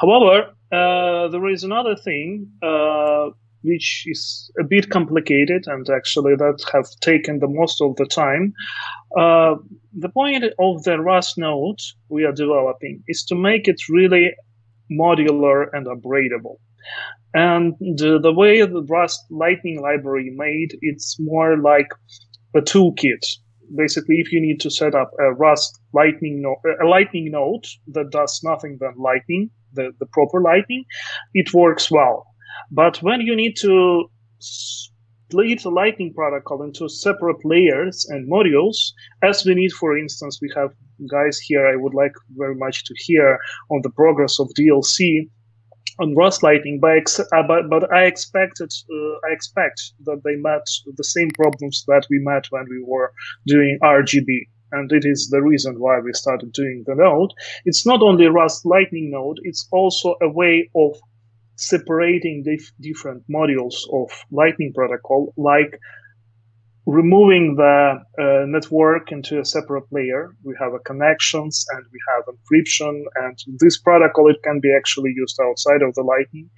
However, 0.00 0.50
there 0.70 1.48
is 1.48 1.64
another 1.64 1.96
thing 1.96 2.50
which 3.66 4.04
is 4.06 4.50
a 4.60 4.64
bit 4.64 4.90
complicated 4.90 5.64
and 5.66 5.90
actually 5.90 6.36
that 6.36 6.64
have 6.72 6.88
taken 7.00 7.40
the 7.40 7.48
most 7.48 7.82
of 7.82 7.96
the 7.96 8.06
time. 8.06 8.52
Uh, 9.18 9.56
the 9.92 10.08
point 10.08 10.44
of 10.58 10.82
the 10.84 10.98
Rust 11.00 11.36
node 11.36 11.80
we 12.08 12.24
are 12.24 12.32
developing 12.32 13.02
is 13.08 13.24
to 13.24 13.34
make 13.34 13.66
it 13.66 13.80
really 13.88 14.34
modular 14.90 15.66
and 15.72 15.86
upgradable. 15.86 16.56
And 17.34 17.74
the, 17.80 18.20
the 18.22 18.32
way 18.32 18.64
the 18.64 18.84
Rust 18.84 19.20
Lightning 19.30 19.82
library 19.82 20.32
made, 20.34 20.78
it's 20.80 21.16
more 21.18 21.58
like 21.58 21.88
a 22.54 22.60
toolkit. 22.60 23.24
Basically, 23.76 24.20
if 24.20 24.30
you 24.30 24.40
need 24.40 24.60
to 24.60 24.70
set 24.70 24.94
up 24.94 25.10
a 25.18 25.32
Rust 25.32 25.80
Lightning 25.92 26.40
node, 26.40 26.58
a 26.80 26.86
Lightning 26.86 27.32
node 27.32 27.66
that 27.88 28.10
does 28.10 28.40
nothing 28.44 28.78
than 28.80 28.94
Lightning, 28.96 29.50
the, 29.72 29.90
the 29.98 30.06
proper 30.06 30.40
Lightning, 30.40 30.84
it 31.34 31.52
works 31.52 31.90
well 31.90 32.24
but 32.70 33.02
when 33.02 33.20
you 33.20 33.36
need 33.36 33.56
to 33.60 34.10
split 34.38 35.62
the 35.62 35.70
Lightning 35.70 36.12
protocol 36.14 36.62
into 36.62 36.88
separate 36.88 37.44
layers 37.44 38.06
and 38.08 38.30
modules, 38.30 38.76
as 39.22 39.44
we 39.44 39.54
need, 39.54 39.72
for 39.72 39.96
instance, 39.98 40.38
we 40.40 40.50
have 40.56 40.70
guys 41.10 41.38
here 41.38 41.66
I 41.66 41.76
would 41.76 41.94
like 41.94 42.12
very 42.36 42.54
much 42.54 42.84
to 42.84 42.94
hear 42.96 43.38
on 43.70 43.80
the 43.82 43.90
progress 43.90 44.38
of 44.38 44.48
DLC 44.58 45.28
on 45.98 46.14
Rust 46.14 46.42
Lightning, 46.42 46.78
but, 46.80 46.96
ex- 46.96 47.20
uh, 47.20 47.42
but, 47.48 47.70
but 47.70 47.92
I 47.92 48.04
expected 48.04 48.70
uh, 48.90 49.28
I 49.28 49.32
expect 49.32 49.80
that 50.04 50.20
they 50.24 50.36
met 50.36 50.66
the 50.96 51.04
same 51.04 51.30
problems 51.30 51.84
that 51.88 52.06
we 52.10 52.18
met 52.18 52.46
when 52.50 52.66
we 52.68 52.82
were 52.86 53.12
doing 53.46 53.78
RGB. 53.82 54.26
And 54.72 54.90
it 54.92 55.04
is 55.04 55.28
the 55.30 55.42
reason 55.42 55.76
why 55.78 56.00
we 56.00 56.12
started 56.12 56.52
doing 56.52 56.84
the 56.86 56.96
node. 56.96 57.30
It's 57.64 57.86
not 57.86 58.02
only 58.02 58.26
Rust 58.26 58.66
Lightning 58.66 59.10
node, 59.10 59.38
it's 59.44 59.66
also 59.72 60.16
a 60.20 60.28
way 60.28 60.68
of 60.74 60.98
separating 61.56 62.42
dif- 62.44 62.72
different 62.80 63.24
modules 63.30 63.74
of 63.92 64.10
Lightning 64.30 64.72
protocol, 64.74 65.32
like 65.36 65.78
removing 66.86 67.56
the 67.56 67.96
uh, 68.18 68.46
network 68.46 69.10
into 69.10 69.40
a 69.40 69.44
separate 69.44 69.84
layer. 69.90 70.36
We 70.44 70.54
have 70.60 70.72
a 70.72 70.78
connections 70.78 71.64
and 71.72 71.84
we 71.92 71.98
have 72.14 72.24
encryption, 72.32 73.02
and 73.16 73.36
this 73.58 73.78
protocol 73.78 74.30
it 74.30 74.36
can 74.44 74.60
be 74.60 74.72
actually 74.74 75.12
used 75.14 75.38
outside 75.42 75.82
of 75.82 75.94
the 75.94 76.02
Lightning, 76.02 76.48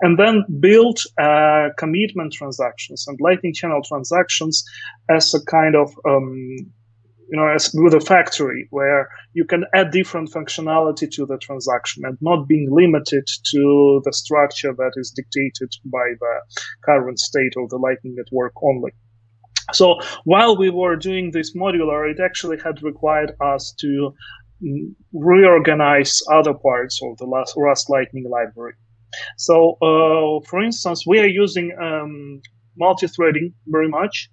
and 0.00 0.18
then 0.18 0.44
build 0.58 0.98
uh, 1.20 1.68
commitment 1.78 2.32
transactions 2.32 3.06
and 3.06 3.16
Lightning 3.20 3.54
channel 3.54 3.80
transactions 3.86 4.64
as 5.08 5.32
a 5.34 5.44
kind 5.44 5.76
of 5.76 5.94
um, 6.08 6.72
you 7.28 7.36
know, 7.36 7.48
as 7.48 7.70
with 7.74 7.94
a 7.94 8.00
factory 8.00 8.68
where 8.70 9.08
you 9.32 9.44
can 9.44 9.64
add 9.74 9.90
different 9.90 10.30
functionality 10.30 11.10
to 11.10 11.26
the 11.26 11.38
transaction 11.38 12.04
and 12.04 12.16
not 12.20 12.46
being 12.46 12.68
limited 12.70 13.26
to 13.52 14.00
the 14.04 14.12
structure 14.12 14.72
that 14.72 14.92
is 14.96 15.10
dictated 15.10 15.72
by 15.86 16.14
the 16.20 16.40
current 16.84 17.18
state 17.18 17.54
of 17.56 17.68
the 17.70 17.78
Lightning 17.78 18.14
Network 18.16 18.52
only. 18.62 18.92
So 19.72 19.98
while 20.24 20.56
we 20.56 20.70
were 20.70 20.94
doing 20.94 21.32
this 21.32 21.54
modular, 21.56 22.08
it 22.08 22.20
actually 22.20 22.58
had 22.64 22.82
required 22.82 23.32
us 23.40 23.74
to 23.80 24.14
reorganize 25.12 26.22
other 26.32 26.54
parts 26.54 27.00
of 27.02 27.18
the 27.18 27.26
Rust 27.56 27.90
Lightning 27.90 28.30
library. 28.30 28.74
So, 29.36 29.76
uh, 29.82 30.46
for 30.46 30.62
instance, 30.62 31.04
we 31.06 31.18
are 31.20 31.26
using 31.26 31.76
um, 31.80 32.40
multi-threading 32.76 33.54
very 33.66 33.88
much, 33.88 34.28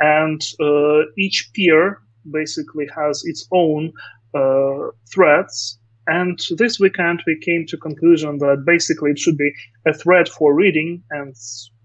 and 0.00 0.40
uh, 0.60 1.02
each 1.16 1.50
peer 1.54 2.00
basically 2.30 2.86
has 2.94 3.22
its 3.24 3.46
own 3.52 3.92
uh, 4.34 4.88
threads 5.12 5.78
and 6.06 6.38
this 6.56 6.78
weekend, 6.78 7.22
we 7.26 7.38
came 7.40 7.66
to 7.66 7.76
conclusion 7.76 8.38
that 8.38 8.64
basically 8.64 9.10
it 9.10 9.18
should 9.18 9.36
be 9.36 9.52
a 9.86 9.92
thread 9.92 10.28
for 10.28 10.54
reading 10.54 11.02
and 11.10 11.34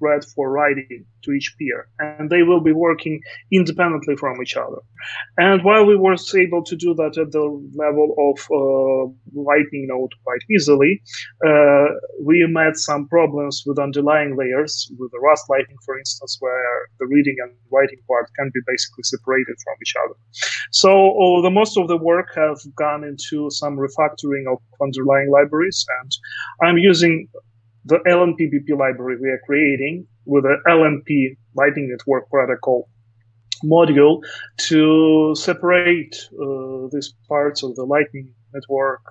thread 0.01 0.25
for 0.35 0.51
writing 0.51 1.05
to 1.23 1.31
each 1.31 1.53
peer, 1.57 1.87
and 1.99 2.29
they 2.29 2.43
will 2.43 2.59
be 2.59 2.73
working 2.73 3.21
independently 3.51 4.15
from 4.15 4.41
each 4.41 4.55
other. 4.57 4.81
And 5.37 5.63
while 5.63 5.85
we 5.85 5.95
were 5.95 6.15
able 6.45 6.63
to 6.63 6.75
do 6.75 6.93
that 6.95 7.17
at 7.23 7.31
the 7.31 7.45
level 7.75 8.07
of 8.27 8.37
uh, 8.49 9.03
Lightning 9.49 9.85
Node 9.89 10.13
quite 10.25 10.43
easily, 10.55 11.01
uh, 11.47 11.85
we 12.23 12.45
met 12.49 12.75
some 12.77 13.07
problems 13.07 13.63
with 13.65 13.77
underlying 13.79 14.35
layers, 14.35 14.91
with 14.97 15.11
the 15.11 15.19
Rust 15.19 15.45
Lightning, 15.49 15.77
for 15.85 15.97
instance, 15.97 16.37
where 16.39 16.73
the 16.99 17.07
reading 17.07 17.35
and 17.43 17.51
writing 17.71 17.99
part 18.07 18.27
can 18.37 18.49
be 18.53 18.61
basically 18.65 19.03
separated 19.03 19.55
from 19.63 19.75
each 19.83 19.93
other. 20.03 20.15
So 20.71 20.89
uh, 20.89 21.41
the 21.41 21.51
most 21.51 21.77
of 21.77 21.87
the 21.87 21.97
work 21.97 22.29
have 22.35 22.59
gone 22.75 23.03
into 23.03 23.49
some 23.51 23.77
refactoring 23.77 24.45
of 24.51 24.57
underlying 24.81 25.29
libraries, 25.29 25.85
and 26.01 26.11
I'm 26.67 26.77
using 26.77 27.27
the 27.85 27.97
LNP-BP 28.07 28.77
library 28.77 29.17
we 29.21 29.29
are 29.29 29.41
creating 29.45 30.07
with 30.25 30.43
the 30.43 30.57
LNP 30.67 31.37
Lightning 31.55 31.89
Network 31.89 32.29
Protocol 32.29 32.87
module 33.63 34.21
to 34.57 35.33
separate 35.35 36.15
uh, 36.33 36.87
these 36.91 37.13
parts 37.27 37.63
of 37.63 37.75
the 37.75 37.83
Lightning 37.83 38.33
Network 38.53 39.01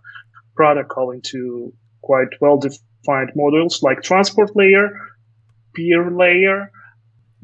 protocol 0.54 1.10
into 1.10 1.72
quite 2.02 2.28
well 2.40 2.58
defined 2.58 3.30
modules 3.36 3.82
like 3.82 4.02
transport 4.02 4.54
layer, 4.54 4.90
peer 5.74 6.10
layer. 6.10 6.70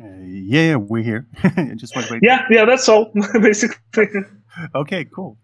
Uh, 0.03 0.07
yeah, 0.25 0.77
we're 0.77 1.03
here. 1.03 1.27
Just 1.77 1.95
want 1.97 2.09
to 2.09 2.15
wait. 2.15 2.23
Yeah, 2.23 2.45
yeah, 2.51 2.65
that's 2.65 2.89
all 2.89 3.13
basically. 3.41 4.05
Okay, 4.75 5.05
cool. 5.05 5.39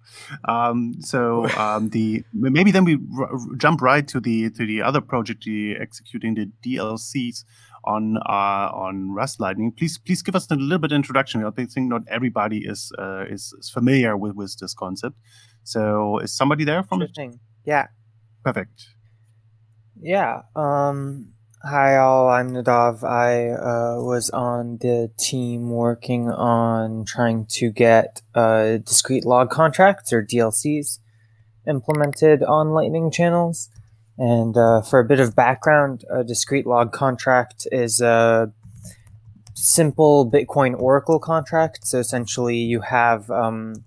Um, 0.45 0.95
so 1.01 1.49
um, 1.57 1.91
the 1.91 2.25
maybe 2.33 2.71
then 2.71 2.85
we 2.85 2.99
r- 3.19 3.31
jump 3.57 3.81
right 3.81 4.07
to 4.09 4.21
the 4.21 4.51
to 4.51 4.67
the 4.67 4.83
other 4.83 5.01
project, 5.01 5.45
the 5.45 5.77
executing 5.81 6.35
the 6.35 6.51
DLCs 6.65 7.45
on 7.85 8.17
uh, 8.19 8.71
on 8.73 9.13
Rust 9.13 9.41
Lightning. 9.41 9.73
Please 9.73 9.99
please 9.99 10.23
give 10.23 10.37
us 10.37 10.51
a 10.51 10.55
little 10.55 10.79
bit 10.79 10.93
of 10.93 10.97
introduction. 10.97 11.45
I 11.45 11.51
think 11.51 11.71
not 11.77 12.03
everybody 12.09 12.65
is 12.67 12.93
uh, 12.99 13.25
is, 13.29 13.55
is, 13.59 13.71
familiar 13.71 14.17
with 14.17 14.35
with 14.35 14.57
this 14.59 14.75
concept. 14.75 15.17
So 15.65 16.19
is 16.19 16.35
somebody 16.35 16.65
there 16.65 16.83
from? 16.83 17.03
Interesting. 17.03 17.41
Yeah. 17.65 17.87
Perfect. 18.45 18.89
Yeah. 20.01 20.43
Um, 20.57 21.33
Hi, 21.65 21.97
all. 21.97 22.29
I'm 22.29 22.51
Nadav. 22.51 23.05
I 23.05 23.51
uh, 23.51 24.03
was 24.03 24.31
on 24.31 24.79
the 24.79 25.13
team 25.17 25.71
working 25.71 26.29
on 26.29 27.05
trying 27.05 27.47
to 27.51 27.71
get 27.71 28.21
uh, 28.35 28.79
discrete 28.79 29.25
log 29.25 29.51
contracts 29.51 30.13
or 30.13 30.27
DLCs 30.27 30.99
implemented 31.69 32.43
on 32.43 32.71
Lightning 32.71 33.13
channels. 33.13 33.71
And 34.19 34.57
uh, 34.57 34.83
for 34.83 34.99
a 34.99 35.05
bit 35.05 35.21
of 35.21 35.37
background, 35.37 36.05
a 36.11 36.25
discrete 36.25 36.67
log 36.67 36.91
contract 36.91 37.69
is 37.71 38.01
a 38.01 38.53
simple 39.55 40.29
Bitcoin 40.29 40.77
Oracle 40.77 41.21
contract. 41.21 41.87
So 41.87 42.01
essentially, 42.01 42.57
you 42.57 42.81
have 42.81 43.31
um, 43.31 43.85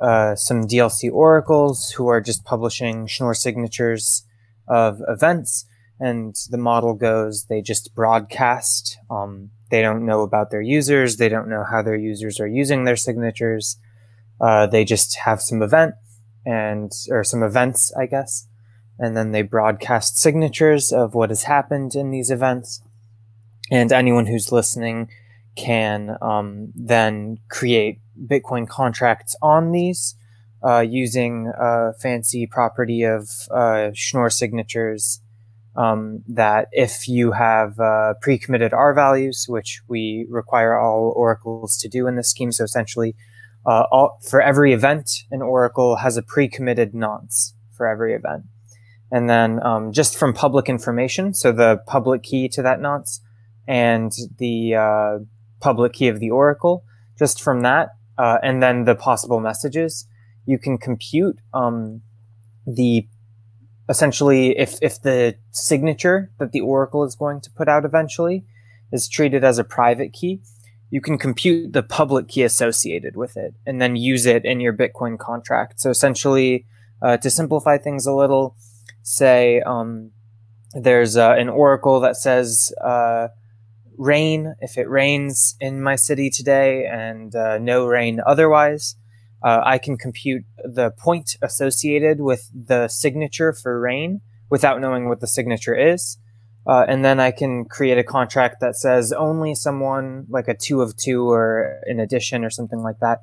uh, 0.00 0.34
some 0.34 0.66
DLC 0.66 1.12
oracles 1.12 1.90
who 1.90 2.08
are 2.08 2.22
just 2.22 2.46
publishing 2.46 3.06
Schnorr 3.06 3.34
signatures 3.34 4.24
of 4.66 5.02
events 5.06 5.66
and 6.00 6.34
the 6.48 6.58
model 6.58 6.94
goes 6.94 7.44
they 7.44 7.60
just 7.60 7.94
broadcast. 7.94 8.98
Um, 9.10 9.50
they 9.70 9.82
don't 9.82 10.06
know 10.06 10.22
about 10.22 10.50
their 10.50 10.62
users. 10.62 11.18
They 11.18 11.28
don't 11.28 11.48
know 11.48 11.64
how 11.70 11.82
their 11.82 11.96
users 11.96 12.40
are 12.40 12.48
using 12.48 12.84
their 12.84 12.96
signatures. 12.96 13.78
Uh, 14.40 14.66
they 14.66 14.84
just 14.84 15.18
have 15.18 15.42
some 15.42 15.62
event 15.62 15.94
and 16.46 16.90
or 17.10 17.22
some 17.22 17.42
events 17.42 17.92
i 17.98 18.06
guess. 18.06 18.48
And 18.98 19.16
then 19.16 19.32
they 19.32 19.42
broadcast 19.42 20.18
signatures 20.18 20.92
of 20.92 21.14
what 21.14 21.30
has 21.30 21.44
happened 21.44 21.94
in 21.94 22.10
these 22.10 22.30
events. 22.30 22.82
And 23.70 23.92
anyone 23.92 24.26
who's 24.26 24.50
listening 24.50 25.10
can 25.54 26.16
um, 26.20 26.72
then 26.74 27.38
create 27.48 28.00
bitcoin 28.26 28.68
contracts 28.68 29.36
on 29.42 29.72
these 29.72 30.16
uh, 30.62 30.80
using 30.80 31.50
a 31.58 31.92
fancy 31.94 32.46
property 32.46 33.02
of 33.02 33.28
uh, 33.50 33.90
schnorr 33.94 34.30
signatures 34.30 35.20
um, 35.80 36.22
that 36.28 36.68
if 36.72 37.08
you 37.08 37.32
have 37.32 37.80
uh, 37.80 38.12
pre-committed 38.20 38.74
R 38.74 38.92
values, 38.92 39.46
which 39.48 39.80
we 39.88 40.26
require 40.28 40.78
all 40.78 41.14
oracles 41.16 41.78
to 41.78 41.88
do 41.88 42.06
in 42.06 42.16
this 42.16 42.28
scheme, 42.28 42.52
so 42.52 42.64
essentially, 42.64 43.16
uh, 43.64 43.84
all, 43.90 44.18
for 44.28 44.42
every 44.42 44.74
event, 44.74 45.10
an 45.30 45.40
oracle 45.40 45.96
has 45.96 46.18
a 46.18 46.22
pre-committed 46.22 46.94
nonce 46.94 47.54
for 47.74 47.86
every 47.86 48.12
event, 48.14 48.44
and 49.10 49.30
then 49.30 49.64
um, 49.64 49.90
just 49.90 50.18
from 50.18 50.34
public 50.34 50.68
information, 50.68 51.32
so 51.32 51.50
the 51.50 51.78
public 51.86 52.22
key 52.22 52.46
to 52.48 52.60
that 52.60 52.80
nonce 52.80 53.22
and 53.66 54.12
the 54.38 54.74
uh, 54.74 55.18
public 55.60 55.94
key 55.94 56.08
of 56.08 56.20
the 56.20 56.30
oracle, 56.30 56.84
just 57.18 57.40
from 57.40 57.62
that, 57.62 57.88
uh, 58.18 58.36
and 58.42 58.62
then 58.62 58.84
the 58.84 58.94
possible 58.94 59.40
messages, 59.40 60.06
you 60.44 60.58
can 60.58 60.76
compute 60.76 61.38
um, 61.54 62.02
the 62.66 63.06
essentially 63.90 64.56
if 64.58 64.78
if 64.80 65.02
the 65.02 65.34
signature 65.50 66.30
that 66.38 66.52
the 66.52 66.60
oracle 66.60 67.04
is 67.04 67.14
going 67.14 67.40
to 67.42 67.50
put 67.50 67.68
out 67.68 67.84
eventually 67.84 68.46
is 68.90 69.08
treated 69.08 69.44
as 69.44 69.58
a 69.58 69.64
private 69.64 70.12
key 70.12 70.40
you 70.90 71.00
can 71.00 71.16
compute 71.16 71.72
the 71.72 71.82
public 71.82 72.28
key 72.28 72.42
associated 72.42 73.16
with 73.16 73.36
it 73.36 73.54
and 73.64 73.80
then 73.80 73.96
use 73.96 74.26
it 74.26 74.44
in 74.44 74.60
your 74.60 74.72
bitcoin 74.72 75.18
contract. 75.18 75.80
So 75.80 75.90
essentially 75.90 76.66
uh, 77.00 77.16
to 77.18 77.30
simplify 77.30 77.78
things 77.78 78.06
a 78.06 78.12
little 78.12 78.56
say 79.02 79.60
um, 79.60 80.10
there's 80.74 81.16
uh, 81.16 81.34
an 81.38 81.48
oracle 81.48 82.00
that 82.00 82.16
says 82.16 82.72
uh, 82.84 83.28
rain 83.96 84.54
if 84.60 84.76
it 84.76 84.88
rains 84.88 85.56
in 85.60 85.80
my 85.80 85.94
city 85.94 86.28
today 86.28 86.86
and 86.86 87.34
uh, 87.34 87.58
no 87.58 87.86
rain 87.86 88.20
otherwise 88.26 88.96
uh, 89.42 89.62
I 89.64 89.78
can 89.78 89.96
compute 89.96 90.44
the 90.64 90.90
point 90.90 91.36
associated 91.42 92.20
with 92.20 92.50
the 92.52 92.88
signature 92.88 93.52
for 93.52 93.80
rain 93.80 94.20
without 94.50 94.80
knowing 94.80 95.08
what 95.08 95.20
the 95.20 95.26
signature 95.26 95.74
is. 95.74 96.18
Uh, 96.66 96.84
and 96.86 97.04
then 97.04 97.18
I 97.18 97.30
can 97.30 97.64
create 97.64 97.96
a 97.96 98.04
contract 98.04 98.56
that 98.60 98.76
says 98.76 99.12
only 99.12 99.54
someone, 99.54 100.26
like 100.28 100.46
a 100.46 100.54
two 100.54 100.82
of 100.82 100.96
two 100.96 101.30
or 101.30 101.80
an 101.86 102.00
addition 102.00 102.44
or 102.44 102.50
something 102.50 102.80
like 102.80 102.98
that, 103.00 103.22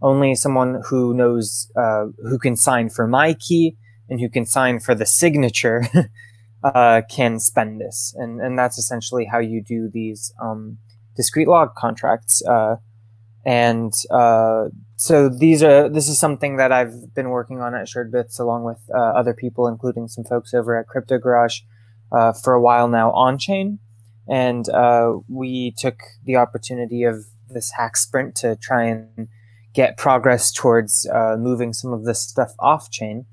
only 0.00 0.34
someone 0.34 0.82
who 0.88 1.12
knows, 1.12 1.70
uh, 1.76 2.06
who 2.22 2.38
can 2.38 2.56
sign 2.56 2.88
for 2.88 3.06
my 3.06 3.34
key 3.34 3.76
and 4.08 4.20
who 4.20 4.28
can 4.30 4.46
sign 4.46 4.80
for 4.80 4.94
the 4.94 5.04
signature 5.04 5.84
uh, 6.64 7.02
can 7.10 7.38
spend 7.38 7.80
this. 7.80 8.14
And, 8.16 8.40
and 8.40 8.58
that's 8.58 8.78
essentially 8.78 9.26
how 9.26 9.38
you 9.38 9.62
do 9.62 9.90
these 9.92 10.32
um, 10.40 10.78
discrete 11.14 11.48
log 11.48 11.74
contracts. 11.74 12.42
And 13.48 13.94
uh, 14.10 14.66
so 14.96 15.30
these 15.30 15.62
are 15.62 15.88
this 15.88 16.06
is 16.06 16.18
something 16.18 16.56
that 16.56 16.70
I've 16.70 17.14
been 17.14 17.30
working 17.30 17.62
on 17.62 17.74
at 17.74 17.86
Suredbits 17.86 18.38
along 18.38 18.64
with 18.64 18.78
uh, 18.94 18.98
other 18.98 19.32
people, 19.32 19.66
including 19.66 20.06
some 20.06 20.22
folks 20.22 20.52
over 20.52 20.78
at 20.78 20.86
Crypto 20.86 21.16
Garage, 21.16 21.60
uh, 22.12 22.34
for 22.34 22.52
a 22.52 22.60
while 22.60 22.88
now 22.88 23.10
on 23.12 23.38
chain, 23.38 23.78
and 24.28 24.68
uh, 24.68 25.14
we 25.30 25.72
took 25.78 25.98
the 26.26 26.36
opportunity 26.36 27.04
of 27.04 27.24
this 27.48 27.72
hack 27.72 27.96
sprint 27.96 28.34
to 28.36 28.54
try 28.56 28.84
and 28.84 29.28
get 29.72 29.96
progress 29.96 30.52
towards 30.52 31.08
uh, 31.10 31.36
moving 31.38 31.72
some 31.72 31.94
of 31.94 32.04
this 32.04 32.20
stuff 32.20 32.52
off 32.58 32.90
chain. 32.90 33.24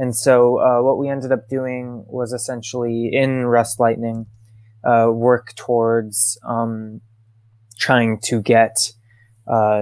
And 0.00 0.16
so 0.16 0.58
uh, 0.58 0.82
what 0.82 0.98
we 0.98 1.08
ended 1.08 1.30
up 1.30 1.48
doing 1.48 2.04
was 2.08 2.32
essentially 2.32 3.08
in 3.12 3.46
Rust 3.46 3.78
Lightning 3.78 4.26
work 4.82 5.54
towards 5.54 6.36
um, 6.44 7.02
trying 7.78 8.18
to 8.24 8.42
get 8.42 8.90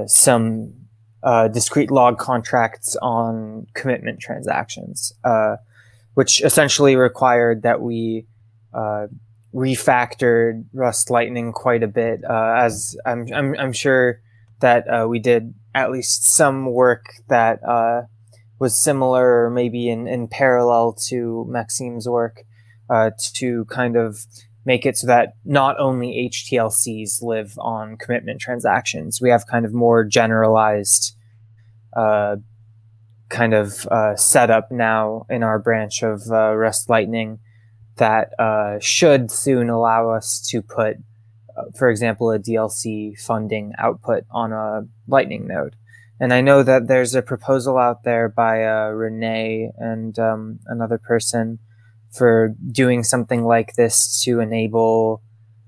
some 0.07 0.75
uh, 1.23 1.49
discrete 1.49 1.91
log 1.91 2.19
contracts 2.19 2.97
on 3.01 3.67
commitment 3.75 4.21
transactions, 4.21 5.13
uh, 5.25 5.57
which 6.15 6.43
essentially 6.43 6.97
required 6.97 7.63
that 7.63 7.81
we 7.81 8.27
uh, 8.75 9.07
refactored 9.55 10.65
Rust 10.73 11.11
Lightning 11.11 11.53
quite 11.53 11.83
a 11.83 11.89
bit. 11.89 12.23
Uh, 12.29 12.55
as 12.59 12.97
I'm, 13.07 13.27
I'm, 13.33 13.55
I'm, 13.59 13.73
sure 13.73 14.21
that 14.61 14.87
uh, 14.89 15.07
we 15.07 15.19
did 15.19 15.55
at 15.75 15.91
least 15.91 16.25
some 16.25 16.73
work 16.73 17.07
that 17.29 17.63
uh, 17.63 18.03
was 18.59 18.75
similar, 18.75 19.45
or 19.45 19.51
maybe 19.51 19.89
in, 19.89 20.09
in 20.09 20.29
parallel 20.29 20.95
to 21.09 21.47
Maxime's 21.49 22.09
work, 22.09 22.45
to 23.35 23.65
kind 23.67 23.97
of 23.97 24.27
make 24.65 24.87
it 24.87 24.97
so 24.97 25.07
that 25.07 25.35
not 25.45 25.79
only 25.79 26.31
HTLCs 26.31 27.23
live 27.23 27.55
on 27.59 27.97
commitment 27.97 28.41
transactions. 28.41 29.21
We 29.21 29.31
have 29.31 29.47
kind 29.47 29.65
of 29.65 29.73
more 29.75 30.05
generalized 30.05 31.17
uh, 31.97 32.37
kind 33.29 33.55
of 33.55 33.87
uh, 33.87 34.15
setup 34.15 34.71
now 34.71 35.27
in 35.29 35.43
our 35.43 35.59
branch 35.59 36.03
of 36.03 36.23
uh, 36.31 36.55
Rust 36.55 36.89
Lightning 36.89 37.41
that 37.97 38.39
uh, 38.39 38.79
should 38.81 39.31
soon 39.31 39.69
allow 39.69 40.11
us 40.11 40.41
to 40.51 40.63
put, 40.63 40.97
uh, 41.57 41.63
for 41.77 41.89
example, 41.91 42.31
a 42.31 42.39
DLC 42.39 43.19
funding 43.19 43.73
output 43.79 44.25
on 44.31 44.53
a 44.53 44.87
Lightning 45.09 45.47
node. 45.47 45.77
And 46.21 46.33
I 46.33 46.41
know 46.41 46.63
that 46.63 46.87
there's 46.87 47.15
a 47.15 47.23
proposal 47.23 47.79
out 47.79 48.05
there 48.05 48.29
by 48.29 48.65
uh, 48.65 48.91
Renee 48.91 49.73
and 49.77 50.17
um, 50.19 50.61
another 50.67 50.99
person 50.99 51.59
for 52.13 52.55
doing 52.71 53.03
something 53.03 53.45
like 53.45 53.75
this 53.75 54.23
to 54.25 54.41
enable, 54.41 55.23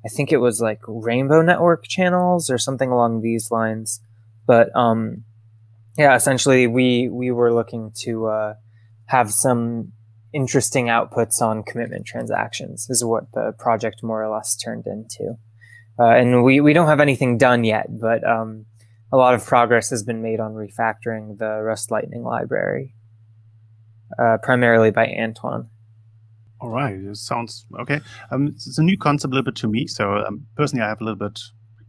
I 0.05 0.09
think 0.09 0.33
it 0.33 0.39
was 0.39 0.61
like 0.61 0.81
Rainbow 0.87 1.43
Network 1.43 1.85
channels 1.89 2.51
or 2.51 2.59
something 2.59 2.91
along 2.91 3.23
these 3.23 3.51
lines. 3.51 4.01
But 4.47 4.75
um, 4.77 5.25
yeah, 5.97 6.15
essentially, 6.15 6.67
we 6.67 7.09
we 7.09 7.31
were 7.31 7.53
looking 7.53 7.93
to 8.03 8.27
uh, 8.27 8.55
have 9.07 9.33
some 9.33 9.93
interesting 10.33 10.87
outputs 10.87 11.41
on 11.41 11.63
commitment 11.63 12.05
transactions. 12.07 12.87
Is 12.91 13.05
what 13.05 13.33
the 13.33 13.55
project 13.59 14.03
more 14.03 14.23
or 14.23 14.29
less 14.29 14.57
turned 14.57 14.87
into. 14.87 15.39
Uh, 15.99 16.07
and 16.07 16.43
we, 16.43 16.61
we 16.61 16.73
don't 16.73 16.89
have 16.89 17.01
anything 17.01 17.39
done 17.39 17.63
yet, 17.63 17.87
but 17.89 18.27
um, 18.29 18.67
a 19.13 19.17
lot 19.17 19.35
of 19.35 19.47
progress 19.47 19.91
has 19.91 20.03
been 20.03 20.23
made 20.23 20.41
on 20.41 20.55
refactoring 20.55 21.39
the 21.39 21.61
Rust 21.63 21.91
Lightning 21.91 22.25
library, 22.25 22.95
uh, 24.19 24.39
primarily 24.43 24.91
by 24.91 25.07
Antoine. 25.07 25.71
All 26.65 26.71
right, 26.71 26.95
it 26.95 27.17
sounds 27.19 27.67
okay. 27.79 28.01
Um, 28.31 28.47
it's 28.47 28.79
a 28.79 28.83
new 28.83 28.97
concept 28.97 29.33
a 29.33 29.35
little 29.35 29.45
bit 29.45 29.57
to 29.57 29.69
me. 29.69 29.87
So 29.87 30.25
um, 30.27 30.47
personally, 30.57 30.83
I 30.83 30.89
have 30.89 31.03
a 31.03 31.05
little 31.05 31.19
bit 31.29 31.39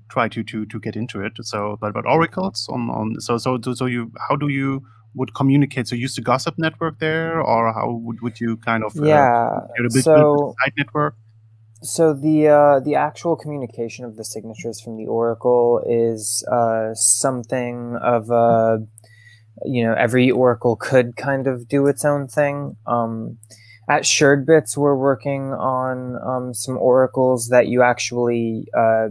try 0.09 0.28
to 0.28 0.43
to 0.43 0.65
to 0.65 0.80
get 0.82 0.97
into 0.97 1.21
it. 1.21 1.32
So, 1.43 1.78
but 1.80 1.93
but 1.93 2.05
oracles 2.05 2.67
on 2.69 2.89
on 2.89 3.21
so 3.21 3.38
so 3.38 3.57
so 3.61 3.86
you 3.86 4.11
how 4.28 4.36
do 4.36 4.49
you 4.49 4.84
would 5.13 5.34
communicate? 5.34 5.88
So 5.88 5.95
use 5.95 6.15
the 6.15 6.21
gossip 6.21 6.55
network 6.57 6.99
there, 6.99 7.39
or 7.39 7.71
how 7.71 7.89
would, 7.89 8.19
would 8.21 8.41
you 8.41 8.57
kind 8.57 8.84
of 8.84 8.91
yeah 9.01 9.47
uh, 9.47 9.67
a 9.80 9.84
bit, 9.84 10.03
so 10.03 10.53
side 10.61 10.73
network? 10.78 11.15
so 11.82 12.13
the 12.13 12.49
uh, 12.49 12.80
the 12.82 12.95
actual 12.95 13.38
communication 13.38 14.03
of 14.03 14.17
the 14.17 14.26
signatures 14.26 14.82
from 14.82 14.97
the 14.97 15.05
oracle 15.05 15.82
is 15.88 16.43
uh, 16.51 16.93
something 16.95 17.97
of 18.01 18.30
a 18.30 18.86
you 19.63 19.86
know 19.86 19.93
every 19.93 20.30
oracle 20.30 20.76
could 20.76 21.15
kind 21.15 21.47
of 21.47 21.69
do 21.69 21.88
its 21.88 22.03
own 22.03 22.28
thing. 22.28 22.76
Um, 22.86 23.38
at 23.88 24.03
Suredbits, 24.03 24.75
we're 24.75 24.95
working 24.95 25.53
on 25.53 26.17
um, 26.25 26.53
some 26.53 26.77
oracles 26.77 27.49
that 27.49 27.67
you 27.67 27.83
actually 27.83 28.67
uh, 28.75 29.09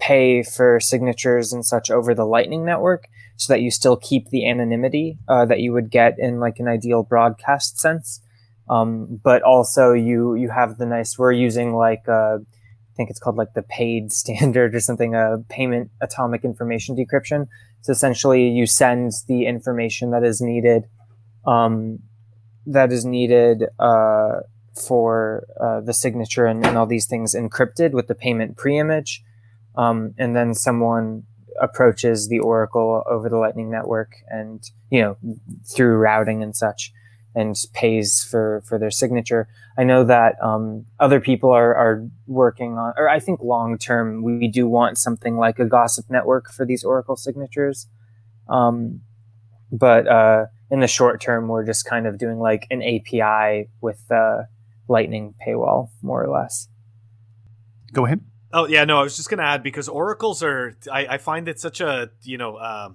pay 0.00 0.42
for 0.42 0.80
signatures 0.80 1.52
and 1.52 1.64
such 1.64 1.90
over 1.90 2.12
the 2.14 2.24
Lightning 2.24 2.64
Network, 2.64 3.08
so 3.36 3.52
that 3.52 3.60
you 3.60 3.70
still 3.70 3.96
keep 3.96 4.30
the 4.30 4.48
anonymity 4.48 5.18
uh, 5.28 5.44
that 5.44 5.60
you 5.60 5.72
would 5.72 5.90
get 5.90 6.14
in 6.18 6.40
like 6.40 6.58
an 6.58 6.66
ideal 6.66 7.02
broadcast 7.02 7.78
sense. 7.78 8.20
Um, 8.68 9.20
but 9.22 9.42
also 9.42 9.92
you 9.92 10.34
you 10.34 10.50
have 10.50 10.78
the 10.78 10.86
nice. 10.86 11.16
We're 11.16 11.32
using 11.32 11.74
like 11.74 12.02
uh, 12.08 12.38
I 12.38 12.92
think 12.96 13.10
it's 13.10 13.20
called 13.20 13.36
like 13.36 13.54
the 13.54 13.62
paid 13.62 14.12
standard 14.20 14.74
or 14.74 14.80
something, 14.80 15.14
a 15.14 15.38
payment 15.48 15.90
atomic 16.00 16.44
information 16.44 16.96
decryption. 16.96 17.46
So 17.82 17.92
essentially, 17.92 18.48
you 18.48 18.66
send 18.66 19.12
the 19.28 19.46
information 19.46 20.10
that 20.10 20.24
is 20.24 20.40
needed. 20.40 20.88
Um, 21.46 22.00
that 22.66 22.92
is 22.92 23.04
needed 23.04 23.64
uh, 23.78 24.40
for 24.74 25.46
uh, 25.60 25.80
the 25.80 25.94
signature 25.94 26.46
and, 26.46 26.66
and, 26.66 26.76
all 26.76 26.86
these 26.86 27.06
things 27.06 27.34
encrypted 27.34 27.92
with 27.92 28.08
the 28.08 28.14
payment 28.14 28.56
pre-image, 28.56 29.22
um, 29.76 30.14
and 30.18 30.36
then 30.36 30.54
someone 30.54 31.24
approaches 31.60 32.28
the 32.28 32.38
oracle 32.38 33.02
over 33.08 33.28
the 33.28 33.38
Lightning 33.38 33.70
Network 33.70 34.16
and 34.28 34.70
you 34.90 35.00
know 35.00 35.16
through 35.64 35.96
routing 35.96 36.42
and 36.42 36.54
such, 36.54 36.92
and 37.34 37.56
pays 37.72 38.22
for 38.22 38.62
for 38.66 38.78
their 38.78 38.90
signature. 38.90 39.48
I 39.78 39.84
know 39.84 40.04
that 40.04 40.42
um, 40.42 40.86
other 41.00 41.20
people 41.20 41.50
are 41.52 41.74
are 41.74 42.06
working 42.26 42.76
on, 42.76 42.92
or 42.96 43.08
I 43.08 43.20
think 43.20 43.40
long 43.40 43.78
term 43.78 44.22
we 44.22 44.48
do 44.48 44.66
want 44.66 44.98
something 44.98 45.36
like 45.36 45.58
a 45.58 45.64
gossip 45.64 46.06
network 46.10 46.50
for 46.50 46.66
these 46.66 46.84
oracle 46.84 47.16
signatures, 47.16 47.86
um, 48.48 49.00
but 49.72 50.06
uh, 50.06 50.46
in 50.70 50.80
the 50.80 50.86
short 50.86 51.20
term, 51.20 51.48
we're 51.48 51.64
just 51.64 51.84
kind 51.84 52.06
of 52.06 52.18
doing 52.18 52.38
like 52.38 52.66
an 52.70 52.82
API 52.82 53.68
with 53.80 54.06
the 54.08 54.48
Lightning 54.88 55.34
paywall, 55.44 55.90
more 56.02 56.22
or 56.22 56.28
less. 56.28 56.68
Go 57.92 58.06
ahead. 58.06 58.20
Oh 58.52 58.66
yeah, 58.66 58.84
no, 58.84 59.00
I 59.00 59.02
was 59.02 59.16
just 59.16 59.28
gonna 59.28 59.42
add 59.42 59.62
because 59.62 59.88
oracles 59.88 60.42
are. 60.42 60.76
I, 60.92 61.06
I 61.06 61.18
find 61.18 61.48
it 61.48 61.58
such 61.58 61.80
a 61.80 62.10
you 62.22 62.38
know 62.38 62.56
uh, 62.56 62.90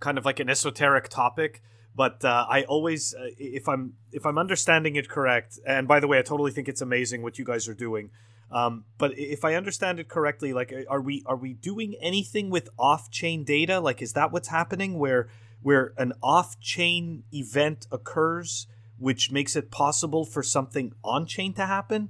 kind 0.00 0.18
of 0.18 0.24
like 0.24 0.40
an 0.40 0.50
esoteric 0.50 1.08
topic. 1.08 1.62
But 1.94 2.22
uh, 2.26 2.44
I 2.46 2.64
always, 2.64 3.14
uh, 3.14 3.28
if 3.38 3.70
I'm 3.70 3.94
if 4.12 4.26
I'm 4.26 4.36
understanding 4.36 4.96
it 4.96 5.08
correct, 5.08 5.58
and 5.66 5.88
by 5.88 5.98
the 5.98 6.06
way, 6.06 6.18
I 6.18 6.22
totally 6.22 6.50
think 6.50 6.68
it's 6.68 6.82
amazing 6.82 7.22
what 7.22 7.38
you 7.38 7.44
guys 7.44 7.68
are 7.68 7.74
doing. 7.74 8.10
Um, 8.50 8.84
but 8.98 9.18
if 9.18 9.44
I 9.44 9.54
understand 9.54 9.98
it 9.98 10.08
correctly, 10.08 10.52
like, 10.52 10.72
are 10.88 11.00
we 11.00 11.22
are 11.24 11.36
we 11.36 11.54
doing 11.54 11.94
anything 12.02 12.50
with 12.50 12.68
off 12.78 13.10
chain 13.10 13.44
data? 13.44 13.80
Like, 13.80 14.02
is 14.02 14.12
that 14.12 14.30
what's 14.30 14.48
happening? 14.48 14.98
Where 14.98 15.28
where 15.62 15.92
an 15.96 16.12
off-chain 16.22 17.24
event 17.32 17.86
occurs 17.90 18.66
which 18.98 19.30
makes 19.30 19.56
it 19.56 19.70
possible 19.70 20.24
for 20.24 20.42
something 20.42 20.92
on-chain 21.04 21.52
to 21.54 21.66
happen 21.66 22.08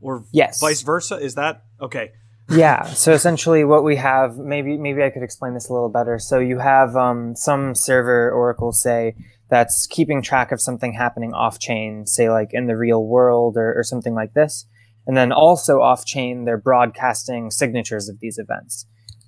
or 0.00 0.24
yes. 0.32 0.60
vice 0.60 0.82
versa? 0.82 1.16
Is 1.16 1.34
that 1.34 1.64
okay. 1.80 2.12
Yeah 2.50 2.84
so 2.84 3.12
essentially 3.12 3.64
what 3.64 3.84
we 3.84 3.96
have 3.96 4.36
maybe 4.36 4.76
maybe 4.76 5.02
i 5.02 5.08
could 5.08 5.22
explain 5.22 5.54
this 5.54 5.70
a 5.70 5.72
little 5.72 5.88
better. 5.88 6.18
So 6.18 6.40
you 6.40 6.58
have 6.58 6.94
um, 6.94 7.34
some 7.34 7.74
server 7.74 8.30
oracle 8.30 8.70
say 8.70 9.14
that's 9.48 9.86
keeping 9.86 10.20
track 10.20 10.52
of 10.52 10.60
something 10.60 10.92
happening 10.92 11.32
off 11.32 11.58
chain 11.58 12.04
say 12.04 12.28
like 12.28 12.50
in 12.52 12.66
the 12.66 12.76
real 12.76 13.06
world 13.06 13.56
or, 13.56 13.78
or 13.78 13.82
something 13.82 14.14
like 14.14 14.34
this. 14.34 14.66
And 15.06 15.16
then 15.16 15.32
also 15.32 15.80
off 15.80 16.04
chain 16.04 16.44
they're 16.44 16.58
broadcasting 16.58 17.50
signatures 17.50 18.10
of 18.10 18.20
these 18.20 18.36
events 18.36 18.84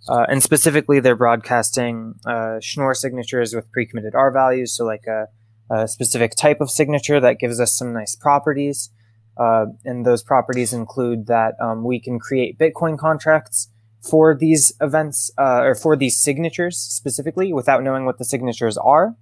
uh, 0.09 0.27
and 0.29 0.43
specifically, 0.43 1.01
they're 1.01 1.17
broadcasting 1.17 2.15
uh, 2.27 2.61
Schnorr 2.61 2.95
signatures 2.95 3.55
with 3.55 3.71
pre-committed 3.73 4.15
R 4.15 4.31
values, 4.31 4.77
so 4.77 4.85
like 4.85 5.05
a, 5.07 5.27
a, 5.71 5.89
specific 5.89 6.35
type 6.37 6.61
of 6.61 6.71
signature 6.71 7.19
that 7.19 7.39
gives 7.39 7.61
us 7.61 7.77
some 7.77 7.93
nice 7.93 8.15
properties. 8.15 8.91
Uh, 9.37 9.67
and 9.85 10.07
those 10.07 10.23
properties 10.23 10.73
include 10.73 11.27
that 11.27 11.55
um, 11.61 11.85
we 11.85 12.01
can 12.01 12.19
create 12.19 12.59
Bitcoin 12.59 12.97
contracts 12.97 13.69
for 14.01 14.37
these 14.37 14.73
events 14.81 15.31
uh, 15.39 15.61
or 15.63 15.75
for 15.75 15.97
these 15.97 16.17
signatures 16.17 16.79
specifically 16.79 17.53
without 17.53 17.83
knowing 17.83 18.05
what 18.05 18.19
the 18.19 18.25
signatures 18.25 18.79
are, 18.79 19.17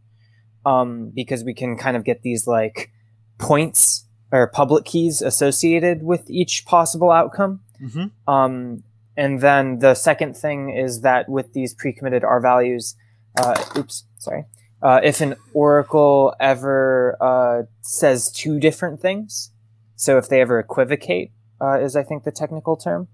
um, 0.66 1.11
because 1.14 1.43
we 1.43 1.55
can 1.55 1.76
kind 1.76 1.97
of 1.97 2.05
get 2.05 2.22
these 2.22 2.47
like 2.47 2.91
points 3.39 4.07
or 4.30 4.47
public 4.49 4.85
keys 4.85 5.22
associated 5.22 6.03
with 6.03 6.28
each 6.28 6.66
possible 6.66 7.11
outcome. 7.11 7.61
Mm-hmm. 7.82 8.30
Um, 8.32 8.82
and 9.17 9.41
then 9.41 9.79
the 9.79 9.95
second 9.95 10.37
thing 10.37 10.71
is 10.71 11.03
that 11.03 11.29
with 11.29 11.53
these 11.53 11.75
pre-committed 11.75 12.25
R 12.25 12.41
values, 12.41 12.97
uh, 13.39 13.62
oops, 13.77 14.05
sorry, 14.19 14.45
uh, 14.83 15.01
if 15.03 15.21
an 15.21 15.35
oracle 15.53 16.35
ever 16.41 17.17
uh, 17.21 17.62
says 17.81 18.31
two 18.31 18.59
different 18.59 19.01
things, 19.01 19.53
so 19.97 20.19
if 20.19 20.29
they 20.29 20.41
ever 20.41 20.59
equivocate, 20.59 21.33
uh, 21.61 21.81
is 21.81 21.97
I 21.97 22.03
think 22.03 22.25
the 22.25 22.33
technical 22.33 22.77
term, 22.77 23.09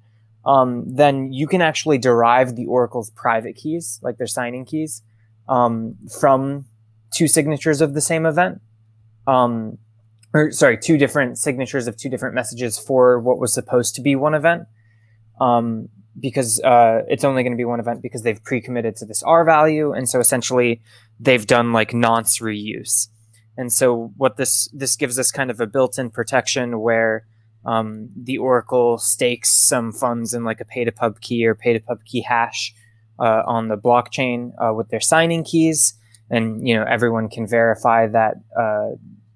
um, 0.46 0.84
then 0.86 1.32
you 1.32 1.46
can 1.46 1.61
actually 1.61 1.98
derive 1.98 2.57
the 2.57 2.66
oracle's 2.66 3.11
private 3.11 3.57
keys, 3.57 4.01
like 4.03 4.16
their 4.16 4.26
signing 4.26 4.64
keys, 4.64 5.03
um, 5.48 5.96
from 6.18 6.64
two 7.12 7.28
signatures 7.28 7.80
of 7.80 7.92
the 7.92 8.01
same 8.01 8.24
event. 8.24 8.61
Um, 9.26 9.78
or 10.32 10.51
sorry, 10.51 10.78
two 10.78 10.96
different 10.96 11.38
signatures 11.38 11.86
of 11.86 11.96
two 11.96 12.09
different 12.09 12.34
messages 12.34 12.78
for 12.78 13.18
what 13.20 13.38
was 13.38 13.53
supposed 13.53 13.94
to 13.96 14.01
be 14.01 14.16
one 14.16 14.34
event 14.34 14.66
um, 15.41 15.88
because 16.18 16.61
uh, 16.61 17.03
it's 17.09 17.24
only 17.24 17.43
going 17.43 17.53
to 17.53 17.57
be 17.57 17.64
one 17.64 17.80
event 17.80 18.03
because 18.03 18.22
they've 18.22 18.43
pre-committed 18.43 18.97
to 18.97 19.07
this 19.07 19.22
R 19.22 19.45
value, 19.45 19.93
and 19.93 20.09
so 20.09 20.20
essentially 20.20 20.82
they've 21.18 21.47
done 21.47 21.72
like 21.72 21.93
nonce 21.93 22.41
reuse. 22.41 23.09
And 23.57 23.72
so 23.72 24.12
what 24.16 24.36
this 24.36 24.68
this 24.72 24.97
gives 24.97 25.18
us 25.18 25.30
kind 25.30 25.51
of 25.51 25.61
a 25.61 25.66
built-in 25.66 26.11
protection 26.11 26.80
where 26.80 27.26
um, 27.64 28.09
the 28.16 28.38
Oracle 28.38 28.99
stakes 28.99 29.51
some 29.51 29.93
funds 29.93 30.32
in 30.32 30.45
like 30.45 30.61
a 30.61 30.64
pay 30.64 30.84
to 30.84 30.93
pub 30.93 31.20
key 31.20 31.47
or 31.47 31.55
pay 31.55 31.74
to 31.74 31.80
pub 31.80 32.05
key 32.05 32.22
hash 32.22 32.74
uh, 33.18 33.43
on 33.47 33.68
the 33.68 33.76
blockchain 33.76 34.53
uh, 34.59 34.72
with 34.72 34.88
their 34.88 35.01
signing 35.01 35.45
keys, 35.45 35.95
and 36.30 36.66
you 36.66 36.74
know 36.74 36.84
everyone 36.88 37.28
can 37.28 37.47
verify 37.47 38.07
that 38.07 38.36
uh, 38.59 38.91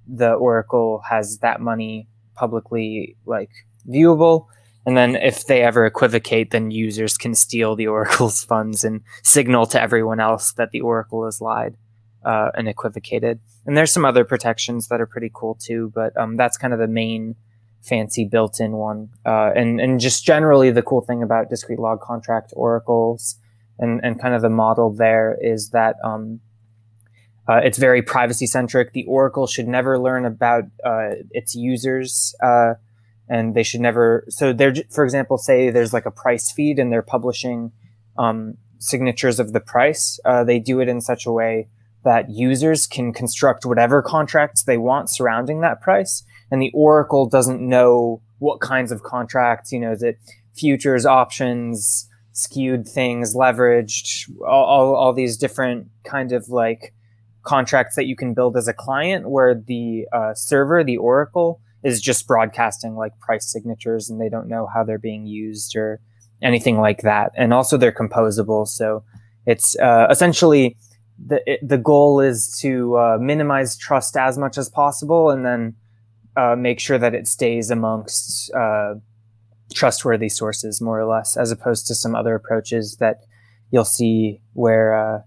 the 0.06 0.32
Oracle 0.32 1.02
has 1.08 1.38
that 1.38 1.60
money 1.60 2.08
publicly 2.34 3.16
like 3.26 3.50
viewable 3.88 4.46
and 4.86 4.96
then 4.96 5.16
if 5.16 5.46
they 5.46 5.62
ever 5.62 5.86
equivocate, 5.86 6.50
then 6.50 6.70
users 6.70 7.16
can 7.16 7.34
steal 7.34 7.74
the 7.74 7.86
oracle's 7.86 8.44
funds 8.52 8.84
and 8.84 9.02
signal 9.22 9.66
to 9.66 9.80
everyone 9.80 10.20
else 10.20 10.52
that 10.52 10.70
the 10.70 10.80
oracle 10.80 11.24
has 11.24 11.40
lied 11.40 11.76
uh, 12.24 12.50
and 12.56 12.68
equivocated. 12.68 13.40
And 13.66 13.76
there's 13.76 13.92
some 13.92 14.04
other 14.04 14.24
protections 14.24 14.88
that 14.88 15.00
are 15.00 15.06
pretty 15.06 15.30
cool 15.32 15.56
too, 15.60 15.90
but 15.94 16.16
um, 16.18 16.36
that's 16.36 16.56
kind 16.56 16.72
of 16.72 16.78
the 16.78 16.88
main 16.88 17.36
fancy 17.82 18.24
built-in 18.24 18.72
one. 18.72 19.10
Uh, 19.24 19.50
and 19.54 19.80
and 19.80 20.00
just 20.00 20.24
generally, 20.24 20.70
the 20.70 20.82
cool 20.82 21.02
thing 21.02 21.22
about 21.22 21.50
discrete 21.50 21.78
log 21.78 22.00
contract 22.00 22.52
oracles 22.56 23.38
and 23.78 24.00
and 24.02 24.20
kind 24.20 24.34
of 24.34 24.42
the 24.42 24.50
model 24.50 24.92
there 24.92 25.36
is 25.40 25.70
that 25.70 25.96
um, 26.04 26.40
uh, 27.48 27.60
it's 27.62 27.78
very 27.78 28.02
privacy 28.02 28.46
centric. 28.46 28.92
The 28.92 29.04
Oracle 29.04 29.46
should 29.46 29.68
never 29.68 29.98
learn 29.98 30.24
about 30.24 30.64
uh, 30.84 31.10
its 31.30 31.54
users, 31.54 32.34
uh, 32.42 32.74
and 33.28 33.54
they 33.54 33.62
should 33.62 33.80
never. 33.80 34.24
So 34.28 34.52
they're, 34.52 34.74
for 34.90 35.04
example, 35.04 35.38
say 35.38 35.70
there's 35.70 35.92
like 35.92 36.06
a 36.06 36.10
price 36.10 36.52
feed 36.52 36.78
and 36.78 36.92
they're 36.92 37.02
publishing 37.02 37.72
um, 38.18 38.56
signatures 38.78 39.40
of 39.40 39.52
the 39.52 39.60
price. 39.60 40.18
Uh, 40.24 40.44
they 40.44 40.58
do 40.58 40.80
it 40.80 40.88
in 40.88 41.00
such 41.00 41.26
a 41.26 41.32
way 41.32 41.68
that 42.04 42.30
users 42.30 42.86
can 42.86 43.12
construct 43.12 43.64
whatever 43.64 44.02
contracts 44.02 44.62
they 44.62 44.76
want 44.76 45.08
surrounding 45.08 45.60
that 45.62 45.80
price, 45.80 46.22
and 46.50 46.60
the 46.60 46.70
Oracle 46.74 47.26
doesn't 47.26 47.60
know 47.60 48.20
what 48.38 48.60
kinds 48.60 48.92
of 48.92 49.02
contracts. 49.02 49.72
You 49.72 49.80
know, 49.80 49.92
is 49.92 50.02
it 50.02 50.18
futures, 50.54 51.06
options, 51.06 52.08
skewed 52.32 52.86
things, 52.86 53.34
leveraged, 53.34 54.30
all, 54.46 54.64
all, 54.64 54.94
all 54.94 55.12
these 55.12 55.36
different 55.36 55.88
kind 56.04 56.32
of 56.32 56.48
like 56.48 56.92
contracts 57.44 57.96
that 57.96 58.06
you 58.06 58.16
can 58.16 58.34
build 58.34 58.56
as 58.56 58.68
a 58.68 58.72
client 58.72 59.30
where 59.30 59.54
the 59.54 60.06
uh, 60.12 60.34
server, 60.34 60.82
the 60.82 60.96
Oracle, 60.96 61.60
is 61.84 62.00
just 62.00 62.26
broadcasting 62.26 62.96
like 62.96 63.18
price 63.20 63.50
signatures 63.52 64.08
and 64.08 64.20
they 64.20 64.28
don't 64.28 64.48
know 64.48 64.66
how 64.72 64.82
they're 64.82 64.98
being 64.98 65.26
used 65.26 65.76
or 65.76 66.00
anything 66.42 66.78
like 66.78 67.02
that. 67.02 67.30
And 67.36 67.52
also 67.52 67.76
they're 67.76 67.92
composable. 67.92 68.66
So 68.66 69.04
it's 69.46 69.78
uh, 69.78 70.06
essentially 70.10 70.76
the, 71.24 71.42
it, 71.46 71.60
the 71.66 71.78
goal 71.78 72.20
is 72.20 72.58
to 72.60 72.96
uh, 72.96 73.18
minimize 73.20 73.76
trust 73.76 74.16
as 74.16 74.38
much 74.38 74.58
as 74.58 74.68
possible 74.68 75.30
and 75.30 75.44
then 75.44 75.76
uh, 76.36 76.56
make 76.56 76.80
sure 76.80 76.98
that 76.98 77.14
it 77.14 77.28
stays 77.28 77.70
amongst 77.70 78.52
uh, 78.54 78.94
trustworthy 79.72 80.28
sources 80.28 80.80
more 80.80 80.98
or 80.98 81.06
less, 81.06 81.36
as 81.36 81.52
opposed 81.52 81.86
to 81.86 81.94
some 81.94 82.14
other 82.14 82.34
approaches 82.34 82.96
that 82.96 83.18
you'll 83.70 83.84
see 83.84 84.40
where 84.54 84.94
uh, 84.94 85.20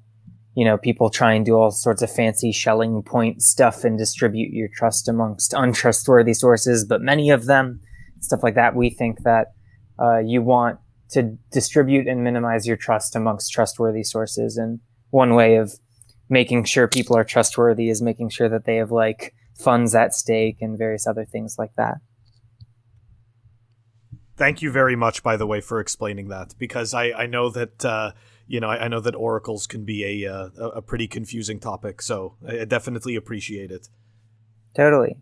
you 0.58 0.66
know, 0.66 0.76
people 0.76 1.12
try 1.12 1.34
and 1.34 1.46
do 1.46 1.54
all 1.56 1.70
sorts 1.70 2.02
of 2.02 2.12
fancy 2.12 2.52
Schelling 2.52 3.04
point 3.04 3.44
stuff 3.44 3.84
and 3.84 3.96
distribute 3.96 4.52
your 4.52 4.70
trust 4.74 5.08
amongst 5.08 5.54
untrustworthy 5.54 6.34
sources, 6.34 6.84
but 6.84 7.00
many 7.00 7.30
of 7.30 7.46
them, 7.46 7.80
stuff 8.22 8.42
like 8.42 8.56
that, 8.56 8.76
we 8.76 8.90
think 8.90 9.22
that 9.22 9.50
uh, 10.02 10.18
you 10.18 10.42
want 10.42 10.80
to 11.12 11.38
distribute 11.52 12.08
and 12.08 12.24
minimize 12.24 12.66
your 12.66 12.76
trust 12.76 13.16
amongst 13.16 13.52
trustworthy 13.52 14.02
sources. 14.02 14.58
And 14.58 14.80
one 15.12 15.36
way 15.36 15.58
of 15.58 15.74
making 16.28 16.64
sure 16.64 16.88
people 16.88 17.16
are 17.16 17.24
trustworthy 17.24 17.90
is 17.90 18.02
making 18.02 18.30
sure 18.30 18.50
that 18.50 18.66
they 18.66 18.78
have 18.78 18.90
like 18.90 19.36
funds 19.60 19.94
at 19.94 20.16
stake 20.16 20.58
and 20.60 20.76
various 20.76 21.06
other 21.06 21.24
things 21.24 21.58
like 21.60 21.76
that. 21.78 21.98
Thank 24.38 24.62
you 24.62 24.72
very 24.72 24.96
much, 24.96 25.24
by 25.24 25.36
the 25.36 25.48
way, 25.48 25.62
for 25.62 25.80
explaining 25.80 26.30
that, 26.30 26.54
because 26.58 26.94
I, 26.94 27.12
I 27.12 27.26
know 27.26 27.50
that. 27.50 27.84
Uh, 27.84 28.12
you 28.50 28.62
know, 28.62 28.70
I, 28.70 28.86
I, 28.86 28.88
know 28.88 29.02
that 29.02 29.14
oracles 29.14 29.68
can 29.68 29.84
be 29.84 30.24
a, 30.24 30.34
uh, 30.34 30.50
a 30.70 30.82
pretty 30.82 31.06
confusing 31.06 31.60
topic, 31.60 32.02
so 32.02 32.38
I 32.48 32.64
definitely 32.64 33.18
appreciate 33.18 33.72
it. 33.72 33.90
Totally. 34.74 35.18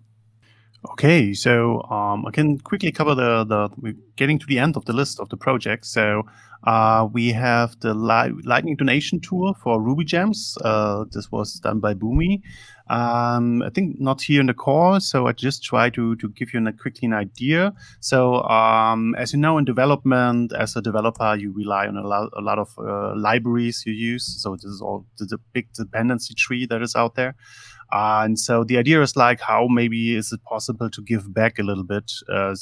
Okay, 0.92 1.34
so 1.34 1.82
um, 1.90 2.26
I 2.26 2.32
can 2.32 2.60
quickly 2.60 2.92
cover 2.92 3.16
the 3.16 3.44
the 3.44 3.70
we're 3.78 3.96
getting 4.16 4.38
to 4.40 4.46
the 4.46 4.60
end 4.60 4.78
of 4.78 4.86
the 4.86 4.94
list 4.94 5.20
of 5.20 5.30
the 5.30 5.38
projects. 5.38 5.90
So 5.90 6.24
uh, 6.66 7.08
we 7.12 7.32
have 7.32 7.80
the 7.80 7.94
li- 7.94 8.34
Lightning 8.44 8.76
donation 8.76 9.20
tool 9.20 9.54
for 9.54 9.82
Ruby 9.82 10.04
Gems. 10.04 10.58
Uh, 10.62 11.06
this 11.12 11.32
was 11.32 11.54
done 11.56 11.80
by 11.80 11.94
Boomi. 11.94 12.42
Um, 12.88 13.64
I 13.64 13.72
think 13.72 14.00
not 14.00 14.22
here 14.22 14.40
in 14.40 14.46
the 14.46 14.54
call, 14.54 15.00
so 15.00 15.26
I 15.28 15.32
just 15.32 15.64
try 15.64 15.90
to 15.90 16.16
to 16.18 16.30
give 16.30 16.54
you 16.54 16.68
a 16.68 16.74
quickly 16.74 17.08
an 17.08 17.14
idea. 17.14 17.74
So 18.00 18.44
um, 18.44 19.16
as 19.16 19.34
you 19.34 19.40
know, 19.40 19.58
in 19.58 19.66
development, 19.66 20.54
as 20.54 20.76
a 20.76 20.82
developer, 20.82 21.36
you 21.36 21.52
rely 21.52 21.88
on 21.88 21.98
a 21.98 22.08
lot 22.08 22.30
a 22.38 22.42
lot 22.42 22.60
of 22.60 22.70
uh, 22.78 23.16
libraries 23.16 23.84
you 23.88 23.94
use. 23.94 24.26
So 24.42 24.56
this 24.56 24.66
is 24.66 24.82
all 24.82 25.06
the, 25.18 25.26
the 25.26 25.40
big 25.54 25.74
dependency 25.74 26.36
tree 26.36 26.68
that 26.68 26.82
is 26.82 26.96
out 26.96 27.16
there. 27.16 27.36
And 27.92 28.40
so 28.40 28.64
the 28.64 28.78
idea 28.78 29.02
is 29.02 29.16
like 29.16 29.40
how 29.40 29.68
maybe 29.70 30.16
is 30.16 30.32
it 30.32 30.44
possible 30.44 30.90
to 30.90 31.02
give 31.02 31.34
back 31.34 31.60
a 31.60 31.64
little 31.64 31.84
bit 31.84 32.12
uh, 32.30 32.56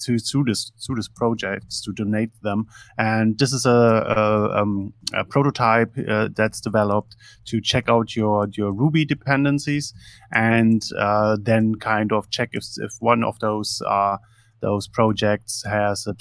to 0.00 0.18
to 0.18 0.44
this 0.44 0.70
to 0.86 0.94
this 0.94 1.08
projects 1.08 1.80
to 1.82 1.92
donate 1.92 2.30
them? 2.42 2.66
And 2.98 3.38
this 3.38 3.52
is 3.52 3.66
a, 3.66 3.70
a, 3.70 4.60
um, 4.60 4.92
a 5.14 5.24
prototype 5.24 5.94
uh, 6.08 6.28
that's 6.34 6.60
developed 6.60 7.16
to 7.46 7.60
check 7.60 7.88
out 7.88 8.16
your 8.16 8.48
your 8.52 8.72
ruby 8.72 9.04
dependencies 9.04 9.92
and 10.32 10.82
uh, 10.98 11.36
then 11.40 11.74
kind 11.76 12.12
of 12.12 12.30
check 12.30 12.50
if, 12.52 12.64
if 12.78 12.92
one 13.00 13.22
of 13.22 13.38
those 13.40 13.82
uh, 13.86 14.16
those 14.60 14.88
projects 14.88 15.62
has 15.64 16.06
a 16.06 16.14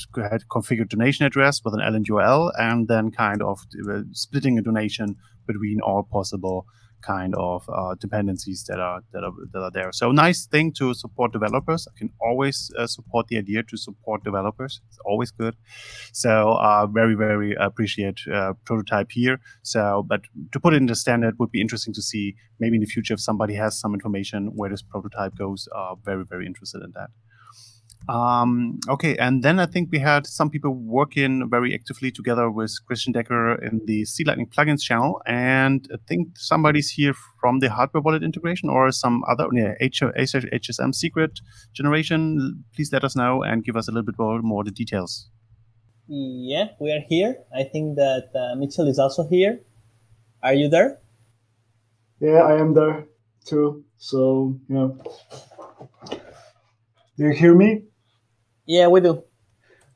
configured 0.49 0.89
donation 0.89 1.25
address 1.25 1.61
with 1.63 1.73
an 1.73 1.81
LNURL 1.81 2.51
and 2.57 2.87
then 2.87 3.11
kind 3.11 3.41
of 3.41 3.59
uh, 3.89 4.01
splitting 4.11 4.57
a 4.57 4.61
donation 4.61 5.15
between 5.45 5.79
all 5.81 6.03
possible 6.03 6.65
kind 7.01 7.35
of 7.35 7.69
uh, 7.69 7.95
dependencies 7.95 8.63
that 8.65 8.79
are 8.79 9.01
that 9.11 9.23
are 9.23 9.33
that 9.53 9.61
are 9.61 9.71
there. 9.71 9.91
So 9.91 10.11
nice 10.11 10.45
thing 10.45 10.73
to 10.73 10.93
support 10.93 11.31
developers. 11.33 11.87
I 11.87 11.97
can 11.97 12.11
always 12.21 12.71
uh, 12.77 12.87
support 12.87 13.27
the 13.27 13.37
idea 13.37 13.63
to 13.63 13.77
support 13.77 14.23
developers. 14.23 14.81
It's 14.87 14.99
always 15.05 15.31
good. 15.31 15.55
So 16.13 16.53
uh, 16.53 16.87
very 16.87 17.15
very 17.15 17.55
appreciate 17.55 18.19
uh, 18.33 18.53
prototype 18.65 19.11
here. 19.11 19.39
So 19.63 20.05
but 20.07 20.21
to 20.51 20.59
put 20.59 20.73
it 20.73 20.77
in 20.77 20.87
the 20.87 20.95
standard 20.95 21.39
would 21.39 21.51
be 21.51 21.61
interesting 21.61 21.93
to 21.93 22.01
see 22.01 22.35
maybe 22.59 22.75
in 22.75 22.81
the 22.81 22.87
future 22.87 23.13
if 23.13 23.21
somebody 23.21 23.55
has 23.55 23.79
some 23.79 23.93
information 23.93 24.51
where 24.55 24.69
this 24.69 24.81
prototype 24.81 25.35
goes. 25.35 25.67
Uh, 25.75 25.95
very 25.95 26.25
very 26.25 26.45
interested 26.45 26.81
in 26.83 26.91
that. 26.95 27.09
Um, 28.07 28.79
okay, 28.87 29.17
and 29.17 29.43
then 29.43 29.59
I 29.59 29.65
think 29.65 29.89
we 29.91 29.99
had 29.99 30.25
some 30.25 30.49
people 30.49 30.73
working 30.73 31.47
very 31.49 31.75
actively 31.75 32.11
together 32.11 32.49
with 32.49 32.73
Christian 32.87 33.13
Decker 33.13 33.55
in 33.55 33.81
the 33.85 34.05
C 34.05 34.23
Lightning 34.23 34.47
plugins 34.47 34.81
channel, 34.81 35.21
and 35.27 35.87
I 35.93 35.97
think 36.07 36.29
somebody's 36.35 36.89
here 36.89 37.13
from 37.39 37.59
the 37.59 37.69
hardware 37.69 38.01
wallet 38.01 38.23
integration 38.23 38.69
or 38.69 38.91
some 38.91 39.23
other 39.27 39.47
yeah, 39.53 39.73
H- 39.79 40.01
HSM 40.01 40.95
secret 40.95 41.39
generation. 41.73 42.63
Please 42.73 42.91
let 42.91 43.03
us 43.03 43.15
know 43.15 43.43
and 43.43 43.63
give 43.63 43.75
us 43.75 43.87
a 43.87 43.91
little 43.91 44.05
bit 44.05 44.17
more, 44.17 44.41
more 44.41 44.63
the 44.63 44.71
details. 44.71 45.29
Yeah, 46.07 46.69
we 46.79 46.91
are 46.91 47.01
here. 47.07 47.37
I 47.55 47.63
think 47.63 47.97
that 47.97 48.29
uh, 48.33 48.55
Mitchell 48.55 48.87
is 48.87 48.97
also 48.97 49.27
here. 49.27 49.59
Are 50.41 50.53
you 50.53 50.67
there? 50.67 50.97
Yeah, 52.19 52.41
I 52.41 52.59
am 52.59 52.73
there 52.73 53.05
too. 53.45 53.83
So 53.97 54.59
yeah. 54.67 54.89
Do 57.19 57.25
you 57.25 57.31
hear 57.31 57.53
me? 57.53 57.83
Yeah, 58.65 58.87
we 58.87 59.01
do. 59.01 59.23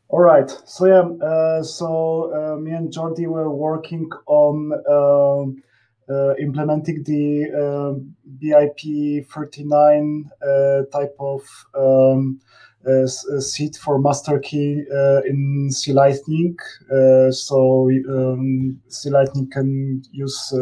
All 0.10 0.20
right. 0.20 0.50
So 0.66 0.86
yeah, 0.88 1.26
uh, 1.26 1.64
so 1.64 2.34
uh, 2.36 2.60
me 2.60 2.72
and 2.72 2.92
Jordi 2.92 3.28
were 3.28 3.50
working 3.50 4.10
on 4.28 4.74
um, 4.92 5.64
uh, 6.14 6.36
implementing 6.36 7.02
the 7.06 7.48
um, 7.64 8.14
BIP 8.42 9.26
39 9.28 10.32
uh, 10.46 10.82
type 10.92 11.16
of 11.18 11.42
um, 11.74 12.42
uh, 12.86 13.08
seed 13.08 13.78
for 13.78 14.00
master 14.00 14.38
key 14.40 14.84
uh, 14.94 15.22
in 15.22 15.70
C 15.72 15.94
Lightning. 15.94 16.58
so 17.32 17.90
um, 18.10 18.82
C 18.90 19.10
Lightning 19.10 19.50
can 19.50 20.04
use 20.12 20.54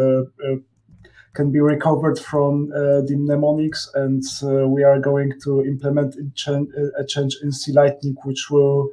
can 1.33 1.51
be 1.51 1.59
recovered 1.59 2.19
from 2.19 2.71
uh, 2.75 3.01
the 3.01 3.15
mnemonics, 3.17 3.89
and 3.93 4.23
uh, 4.43 4.67
we 4.67 4.83
are 4.83 4.99
going 4.99 5.31
to 5.43 5.63
implement 5.63 6.15
a 6.15 7.03
change, 7.05 7.37
in 7.41 7.51
C 7.51 7.71
Lightning, 7.71 8.15
which 8.23 8.49
will 8.49 8.89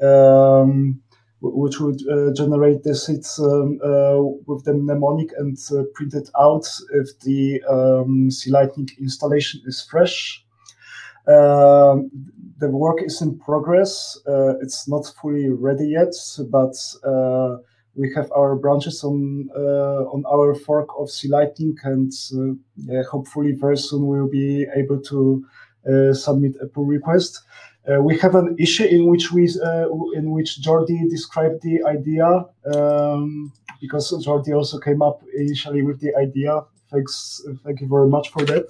um, 0.00 1.00
which 1.42 1.80
would 1.80 2.00
uh, 2.06 2.32
generate 2.34 2.82
the 2.82 2.94
seeds 2.94 3.38
um, 3.38 3.80
uh, 3.82 4.22
with 4.46 4.64
the 4.64 4.74
mnemonic 4.74 5.30
and 5.38 5.58
uh, 5.72 5.82
print 5.94 6.14
it 6.14 6.30
out 6.38 6.66
if 6.92 7.18
the 7.20 7.62
um, 7.68 8.30
C 8.30 8.50
Lightning 8.50 8.88
installation 8.98 9.60
is 9.66 9.82
fresh. 9.82 10.44
Um, 11.26 12.10
the 12.58 12.68
work 12.68 13.02
is 13.02 13.22
in 13.22 13.38
progress. 13.38 14.18
Uh, 14.26 14.58
it's 14.60 14.86
not 14.86 15.10
fully 15.20 15.48
ready 15.48 15.88
yet, 15.88 16.14
but 16.50 16.74
we 17.94 18.12
have 18.14 18.30
our 18.32 18.56
branches 18.56 19.02
on 19.04 19.48
uh, 19.56 20.04
on 20.14 20.24
our 20.26 20.54
fork 20.54 20.88
of 20.98 21.10
C 21.10 21.28
Lightning, 21.28 21.76
and 21.84 22.12
uh, 22.32 23.02
hopefully 23.10 23.52
very 23.52 23.76
soon 23.76 24.06
we'll 24.06 24.28
be 24.28 24.66
able 24.76 25.00
to 25.02 25.44
uh, 25.90 26.12
submit 26.14 26.56
a 26.62 26.66
pull 26.66 26.86
request. 26.86 27.42
we 28.08 28.16
have 28.18 28.34
an 28.36 28.54
issue 28.58 28.84
in 28.84 29.02
which 29.06 29.32
we 29.32 29.44
in 30.14 30.30
which 30.30 30.60
Jordi 30.62 30.98
described 31.10 31.62
the 31.62 31.76
idea 31.96 32.26
um, 32.74 33.52
because 33.80 34.12
Jordi 34.24 34.54
also 34.54 34.78
came 34.78 35.02
up 35.02 35.22
initially 35.34 35.82
with 35.82 35.98
the 36.00 36.14
idea. 36.14 36.62
Thanks, 36.92 37.42
thank 37.64 37.80
you 37.80 37.88
very 37.88 38.08
much 38.08 38.30
for 38.30 38.44
that. 38.44 38.66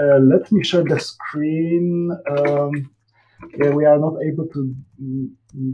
Uh, 0.00 0.18
let 0.18 0.50
me 0.52 0.62
share 0.64 0.84
the 0.84 0.98
screen. 0.98 2.10
Um, 2.30 2.90
yeah, 3.56 3.70
we 3.70 3.84
are 3.84 3.98
not 3.98 4.14
able 4.22 4.46
to 4.46 4.74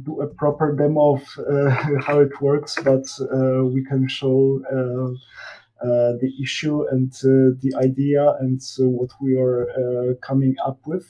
do 0.04 0.20
a 0.20 0.26
proper 0.26 0.74
demo 0.74 1.14
of 1.14 1.22
uh, 1.38 1.70
how 2.00 2.20
it 2.20 2.40
works, 2.40 2.76
but 2.82 3.06
uh, 3.20 3.64
we 3.64 3.84
can 3.84 4.08
show 4.08 4.60
uh, 4.70 6.12
the 6.20 6.32
issue 6.42 6.86
and 6.90 7.12
the 7.12 7.74
idea 7.76 8.34
and 8.40 8.60
what 8.78 9.10
we 9.20 9.36
are 9.36 10.14
coming 10.22 10.54
up 10.64 10.78
with. 10.86 11.06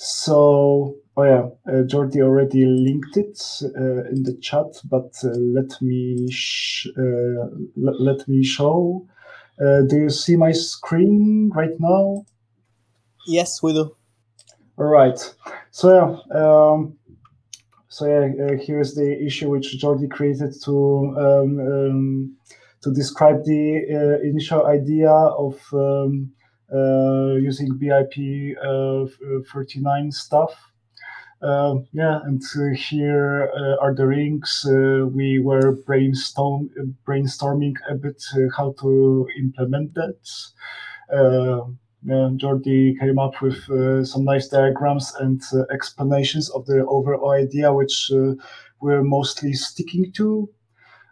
so, 0.00 0.94
oh 1.16 1.24
yeah, 1.24 1.48
uh, 1.66 1.82
Jordi 1.82 2.22
already 2.22 2.64
linked 2.64 3.16
it 3.16 3.42
uh, 3.64 4.04
in 4.10 4.22
the 4.22 4.38
chat, 4.40 4.66
but 4.84 5.12
uh, 5.24 5.30
let 5.30 5.82
me 5.82 6.28
uh, 6.96 7.46
let 7.74 8.28
me 8.28 8.44
show. 8.44 9.08
Uh, 9.60 9.82
do 9.88 9.96
you 9.96 10.10
see 10.10 10.36
my 10.36 10.52
screen 10.52 11.50
right 11.52 11.74
now? 11.80 12.24
Yes, 13.26 13.60
we 13.60 13.72
do. 13.72 13.97
All 14.78 14.86
right. 14.86 15.18
So 15.72 15.88
yeah, 15.92 16.40
um, 16.40 16.96
so 17.88 18.06
yeah, 18.06 18.44
uh, 18.44 18.56
here's 18.62 18.94
the 18.94 19.20
issue 19.26 19.50
which 19.50 19.76
Jordi 19.82 20.08
created 20.08 20.54
to 20.66 21.16
um, 21.18 21.58
um, 21.58 22.36
to 22.82 22.92
describe 22.92 23.42
the 23.44 23.82
uh, 23.90 24.22
initial 24.24 24.66
idea 24.66 25.10
of 25.10 25.58
um, 25.72 26.30
uh, 26.72 27.34
using 27.34 27.76
BIP 27.76 28.54
uh, 28.62 29.42
39 29.52 30.12
stuff. 30.12 30.54
Uh, 31.42 31.76
yeah, 31.92 32.20
and 32.22 32.40
here 32.76 33.50
are 33.80 33.94
the 33.96 34.06
rings. 34.06 34.64
we 34.64 35.40
were 35.40 35.72
brainstorm 35.72 36.70
brainstorming 37.04 37.74
a 37.90 37.96
bit 37.96 38.22
how 38.56 38.74
to 38.78 39.26
implement 39.40 39.92
that. 39.94 40.20
Uh, 42.06 42.30
Jordi 42.36 42.98
came 42.98 43.18
up 43.18 43.42
with 43.42 43.68
uh, 43.70 44.04
some 44.04 44.24
nice 44.24 44.48
diagrams 44.48 45.12
and 45.18 45.42
uh, 45.52 45.62
explanations 45.72 46.48
of 46.50 46.64
the 46.66 46.84
overall 46.86 47.32
idea, 47.32 47.72
which 47.72 48.10
we're 48.80 49.02
mostly 49.02 49.52
sticking 49.52 50.12
to. 50.12 50.48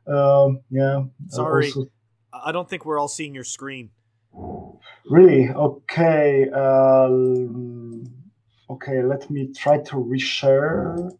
Um, 0.07 0.61
yeah. 0.71 1.03
Sorry, 1.29 1.67
also... 1.67 1.87
I 2.33 2.53
don't 2.53 2.71
think 2.71 2.85
we're 2.85 3.01
all 3.01 3.09
seeing 3.09 3.35
your 3.35 3.45
screen. 3.45 3.91
Really? 5.11 5.49
Okay. 5.49 6.47
Uh, 6.55 7.09
okay, 8.71 9.03
let 9.03 9.29
me 9.31 9.53
try 9.53 9.79
to 9.79 9.97
reshare. 9.97 11.11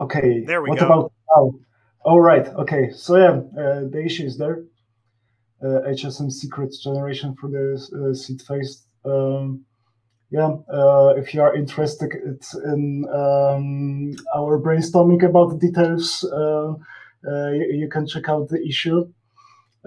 Okay. 0.00 0.44
There 0.44 0.62
we 0.62 0.70
what 0.70 0.80
go. 0.80 0.86
about 0.86 1.12
now? 1.34 1.52
All 2.04 2.20
right. 2.20 2.46
Okay. 2.46 2.90
So 2.92 3.16
yeah, 3.16 3.40
uh, 3.60 3.80
the 3.88 4.02
issue 4.04 4.24
is 4.24 4.36
there. 4.38 4.64
Uh, 5.60 5.80
HSM 5.88 6.30
secret 6.30 6.72
generation 6.82 7.34
for 7.34 7.50
the 7.50 7.74
uh, 7.74 8.14
seed 8.14 8.40
phase. 8.42 8.86
Um, 9.04 9.64
yeah, 10.30 10.50
uh, 10.72 11.14
if 11.16 11.34
you 11.34 11.40
are 11.40 11.56
interested 11.56 12.12
in 12.64 13.04
um, 13.12 14.14
our 14.36 14.60
brainstorming 14.60 15.24
about 15.24 15.50
the 15.50 15.58
details, 15.58 16.22
uh, 16.32 16.74
uh, 17.28 17.50
you, 17.50 17.66
you, 17.72 17.88
can 17.88 18.06
check 18.06 18.28
out 18.28 18.48
the 18.48 18.64
issue. 18.64 19.10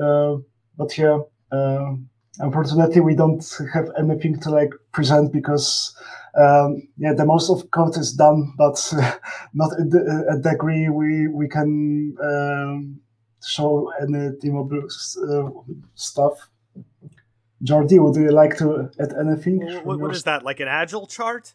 Uh, 0.02 0.38
but 0.78 0.98
yeah, 0.98 1.20
um, 1.52 2.10
unfortunately, 2.40 3.02
we 3.02 3.16
don't 3.16 3.46
have 3.74 3.90
anything 3.98 4.40
to 4.42 4.50
like 4.50 4.72
present 4.92 5.32
because 5.32 5.96
um, 6.36 6.82
yeah, 6.98 7.14
the 7.14 7.26
most 7.26 7.50
of 7.50 7.70
code 7.72 7.98
is 7.98 8.14
done, 8.14 8.54
but 8.58 8.76
not 9.54 9.72
at 9.80 9.90
the, 9.92 10.26
a 10.30 10.40
degree 10.40 10.90
we 10.90 11.28
we 11.28 11.48
can 11.48 12.16
um, 12.24 13.00
show 13.46 13.92
any 14.02 14.30
demoable 14.38 14.84
uh, 14.86 15.74
stuff. 15.96 16.50
Jordi, 17.64 18.00
would 18.00 18.16
you 18.16 18.32
like 18.32 18.58
to 18.58 18.90
add 19.00 19.14
anything? 19.20 19.60
what, 19.84 20.00
what 20.00 20.16
is 20.16 20.24
that? 20.24 20.44
Like 20.44 20.60
an 20.60 20.68
agile 20.68 21.08
chart? 21.08 21.54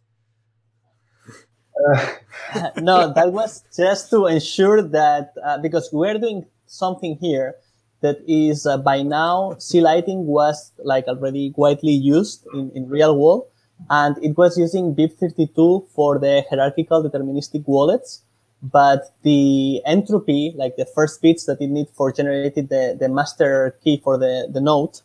Uh, 1.89 2.71
no, 2.81 3.13
that 3.13 3.33
was 3.33 3.65
just 3.77 4.11
to 4.11 4.27
ensure 4.27 4.83
that 4.83 5.33
uh, 5.45 5.59
because 5.59 5.91
we're 5.93 6.19
doing 6.19 6.47
something 6.67 7.17
here 7.21 7.57
that 8.01 8.19
is 8.27 8.67
uh, 8.67 8.77
by 8.79 9.03
now 9.03 9.57
C 9.59 9.81
Lightning 9.81 10.27
was 10.27 10.73
like 10.79 11.07
already 11.07 11.53
widely 11.57 11.93
used 11.93 12.47
in, 12.55 12.71
in 12.75 12.89
real 12.89 13.19
world 13.19 13.47
and 13.91 14.17
it 14.23 14.37
was 14.37 14.57
using 14.57 14.95
BIP32 14.95 15.89
for 15.91 16.19
the 16.19 16.45
hierarchical 16.49 17.03
deterministic 17.03 17.65
wallets 17.67 18.23
but 18.63 19.15
the 19.23 19.83
entropy 19.87 20.53
like 20.57 20.77
the 20.77 20.87
first 20.95 21.21
bits 21.23 21.47
that 21.47 21.61
it 21.61 21.69
needs 21.69 21.91
for 21.95 22.13
generating 22.13 22.67
the, 22.67 22.97
the 22.99 23.09
master 23.09 23.77
key 23.83 24.01
for 24.03 24.19
the, 24.19 24.49
the 24.53 24.61
node 24.61 25.01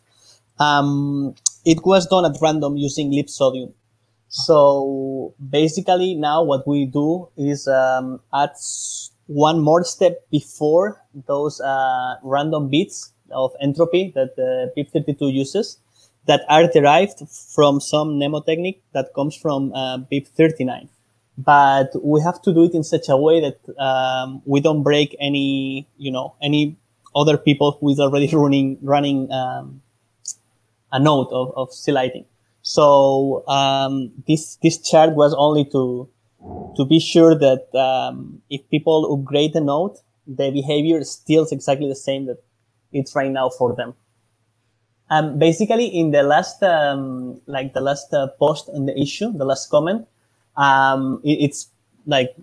um, 0.59 1.35
it 1.65 1.85
was 1.85 2.07
done 2.07 2.25
at 2.25 2.37
random 2.41 2.77
using 2.77 3.11
libsodium 3.11 3.73
so 4.29 5.33
basically 5.49 6.15
now 6.15 6.41
what 6.43 6.67
we 6.67 6.85
do 6.85 7.27
is 7.37 7.67
um, 7.67 8.19
add 8.33 8.51
one 9.27 9.59
more 9.59 9.83
step 9.83 10.29
before 10.29 11.01
those 11.27 11.59
uh, 11.61 12.15
random 12.23 12.69
bits 12.69 13.13
of 13.31 13.51
entropy 13.61 14.11
that 14.15 14.35
the 14.35 14.71
BIP32 14.75 15.33
uses 15.33 15.79
that 16.27 16.41
are 16.49 16.67
derived 16.67 17.23
from 17.29 17.79
some 17.79 18.19
mnemotechnic 18.19 18.79
that 18.93 19.13
comes 19.15 19.35
from 19.35 19.73
uh, 19.73 19.97
BIP39. 20.11 20.89
But 21.37 21.91
we 22.03 22.21
have 22.21 22.41
to 22.43 22.53
do 22.53 22.65
it 22.65 22.73
in 22.73 22.83
such 22.83 23.09
a 23.09 23.17
way 23.17 23.39
that 23.41 23.59
um, 23.79 24.41
we 24.45 24.59
don't 24.59 24.83
break 24.83 25.15
any, 25.19 25.87
you 25.97 26.11
know, 26.11 26.35
any 26.41 26.77
other 27.15 27.37
people 27.37 27.77
who 27.79 27.89
is 27.89 27.99
already 27.99 28.27
running 28.33 28.77
running 28.81 29.31
um, 29.31 29.81
a 30.91 30.99
node 30.99 31.27
of, 31.31 31.53
of 31.55 31.73
C 31.73 31.91
Lightning. 31.91 32.25
So 32.61 33.47
um, 33.47 34.11
this 34.27 34.57
this 34.57 34.77
chart 34.77 35.15
was 35.15 35.33
only 35.33 35.65
to 35.65 36.09
to 36.75 36.85
be 36.85 36.99
sure 36.99 37.35
that 37.35 37.73
um, 37.75 38.41
if 38.49 38.67
people 38.69 39.13
upgrade 39.13 39.53
the 39.53 39.61
node, 39.61 39.97
the 40.27 40.51
behavior 40.51 41.03
still 41.03 41.43
is 41.43 41.51
exactly 41.51 41.87
the 41.87 41.95
same 41.95 42.25
that 42.25 42.43
it's 42.91 43.15
right 43.15 43.31
now 43.31 43.49
for 43.49 43.75
them. 43.75 43.93
Um, 45.09 45.37
basically, 45.37 45.87
in 45.87 46.11
the 46.11 46.23
last, 46.23 46.63
um, 46.63 47.41
like 47.45 47.73
the 47.73 47.81
last 47.81 48.13
uh, 48.13 48.27
post 48.39 48.69
on 48.73 48.85
the 48.85 48.97
issue, 48.97 49.31
the 49.33 49.43
last 49.43 49.69
comment, 49.69 50.07
um, 50.61 51.21
it, 51.23 51.37
it's 51.45 51.69
like 52.05 52.35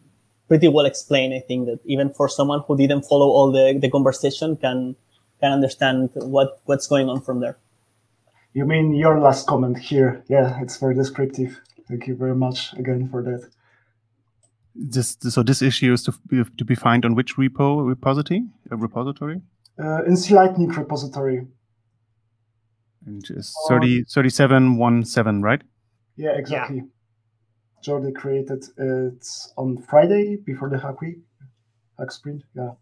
pretty 0.49 0.69
well 0.69 0.87
explained. 0.87 1.35
I 1.35 1.41
think 1.41 1.67
that 1.67 1.81
even 1.85 2.13
for 2.13 2.29
someone 2.29 2.63
who 2.67 2.77
didn't 2.77 3.03
follow 3.03 3.29
all 3.29 3.53
the, 3.53 3.79
the 3.79 3.91
conversation 3.91 4.57
can 4.57 4.97
can 5.41 5.53
understand 5.53 6.11
what 6.15 6.61
what's 6.65 6.87
going 6.87 7.09
on 7.09 7.21
from 7.21 7.41
there. 7.41 7.57
You 8.55 8.65
mean 8.65 8.95
your 8.95 9.21
last 9.21 9.47
comment 9.47 9.79
here? 9.79 10.25
Yeah, 10.29 10.61
it's 10.63 10.77
very 10.79 10.95
descriptive. 10.95 11.61
Thank 11.89 12.07
you 12.07 12.17
very 12.17 12.35
much 12.35 12.73
again 12.75 13.09
for 13.09 13.23
that 13.23 13.49
this 14.79 15.17
so 15.21 15.43
this 15.43 15.61
issue 15.61 15.93
is 15.93 16.03
to 16.05 16.15
be, 16.29 16.45
to 16.57 16.65
be 16.65 16.75
found 16.75 17.05
on 17.05 17.15
which 17.15 17.37
repo 17.37 17.87
repository 17.87 18.45
a 18.71 18.77
repository 18.77 19.41
uh, 19.83 20.05
in 20.05 20.17
C 20.17 20.35
Lightning 20.35 20.69
repository 20.69 21.47
and 23.07 23.25
just 23.25 23.57
30 23.69 24.05
3717 24.05 25.43
right 25.43 25.63
yeah 26.17 26.31
exactly 26.31 26.77
yeah. 26.77 26.83
Jordi 27.85 28.15
created 28.15 28.65
it 28.77 29.27
on 29.57 29.79
Friday 29.79 30.37
before 30.37 30.69
the 30.69 30.79
hack 30.79 31.01
week 31.01 31.19
hack 31.99 32.11
sprint 32.11 32.43
yeah 32.55 32.73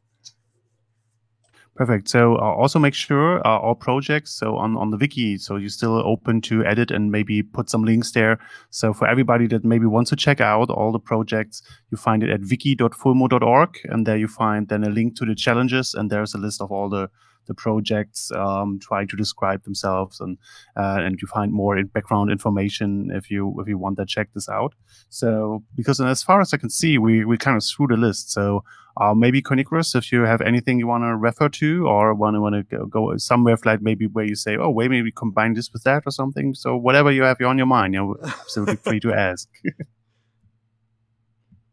Perfect. 1.76 2.08
So 2.08 2.36
uh, 2.36 2.40
also 2.40 2.78
make 2.78 2.94
sure 2.94 3.46
uh, 3.46 3.58
all 3.58 3.74
projects, 3.74 4.32
so 4.32 4.56
on, 4.56 4.78
on 4.78 4.90
the 4.90 4.96
wiki, 4.96 5.36
so 5.36 5.56
you're 5.56 5.68
still 5.68 5.96
open 6.06 6.40
to 6.42 6.64
edit 6.64 6.90
and 6.90 7.12
maybe 7.12 7.42
put 7.42 7.68
some 7.68 7.84
links 7.84 8.12
there. 8.12 8.38
So 8.70 8.94
for 8.94 9.06
everybody 9.06 9.46
that 9.48 9.62
maybe 9.62 9.84
wants 9.84 10.08
to 10.10 10.16
check 10.16 10.40
out 10.40 10.70
all 10.70 10.90
the 10.90 10.98
projects, 10.98 11.60
you 11.90 11.98
find 11.98 12.22
it 12.22 12.30
at 12.30 12.40
wiki.fulmo.org. 12.40 13.78
And 13.84 14.06
there 14.06 14.16
you 14.16 14.26
find 14.26 14.68
then 14.68 14.84
a 14.84 14.88
link 14.88 15.16
to 15.16 15.26
the 15.26 15.34
challenges. 15.34 15.92
And 15.92 16.10
there's 16.10 16.32
a 16.32 16.38
list 16.38 16.62
of 16.62 16.72
all 16.72 16.88
the 16.88 17.10
the 17.46 17.54
projects 17.54 18.30
um, 18.32 18.78
trying 18.80 19.08
to 19.08 19.16
describe 19.16 19.62
themselves 19.64 20.20
and 20.20 20.38
uh, 20.76 20.98
and 21.00 21.20
you 21.20 21.28
find 21.28 21.52
more 21.52 21.76
in 21.76 21.86
background 21.86 22.30
information 22.30 23.10
if 23.12 23.30
you 23.30 23.54
if 23.60 23.68
you 23.68 23.78
want 23.78 23.96
to 23.96 24.06
check 24.06 24.28
this 24.34 24.48
out 24.48 24.74
so 25.08 25.62
because 25.74 26.00
as 26.00 26.22
far 26.22 26.40
as 26.40 26.52
i 26.52 26.56
can 26.56 26.70
see 26.70 26.98
we 26.98 27.24
we 27.24 27.36
kind 27.36 27.56
of 27.56 27.64
through 27.64 27.86
the 27.86 27.96
list 27.96 28.30
so 28.30 28.62
uh, 28.98 29.14
maybe 29.14 29.42
Coin 29.42 29.58
Icarus, 29.58 29.94
if 29.94 30.10
you 30.10 30.22
have 30.22 30.40
anything 30.40 30.78
you 30.78 30.86
want 30.86 31.04
to 31.04 31.14
refer 31.16 31.50
to 31.50 31.86
or 31.86 32.14
want 32.14 32.34
to 32.34 32.40
want 32.40 32.54
to 32.54 32.62
go, 32.62 32.86
go, 32.86 33.16
somewhere 33.18 33.58
like 33.64 33.82
maybe 33.82 34.06
where 34.06 34.24
you 34.24 34.34
say, 34.34 34.56
oh, 34.56 34.70
wait, 34.70 34.90
maybe 34.90 35.12
combine 35.12 35.52
this 35.52 35.70
with 35.70 35.82
that 35.84 36.04
or 36.06 36.10
something. 36.10 36.54
So 36.54 36.76
whatever 36.76 37.12
you 37.12 37.22
have 37.22 37.38
on 37.42 37.58
your 37.58 37.66
mind, 37.66 37.92
you're 37.92 38.16
absolutely 38.24 38.76
free 38.76 39.00
to 39.00 39.12
ask. 39.28 39.48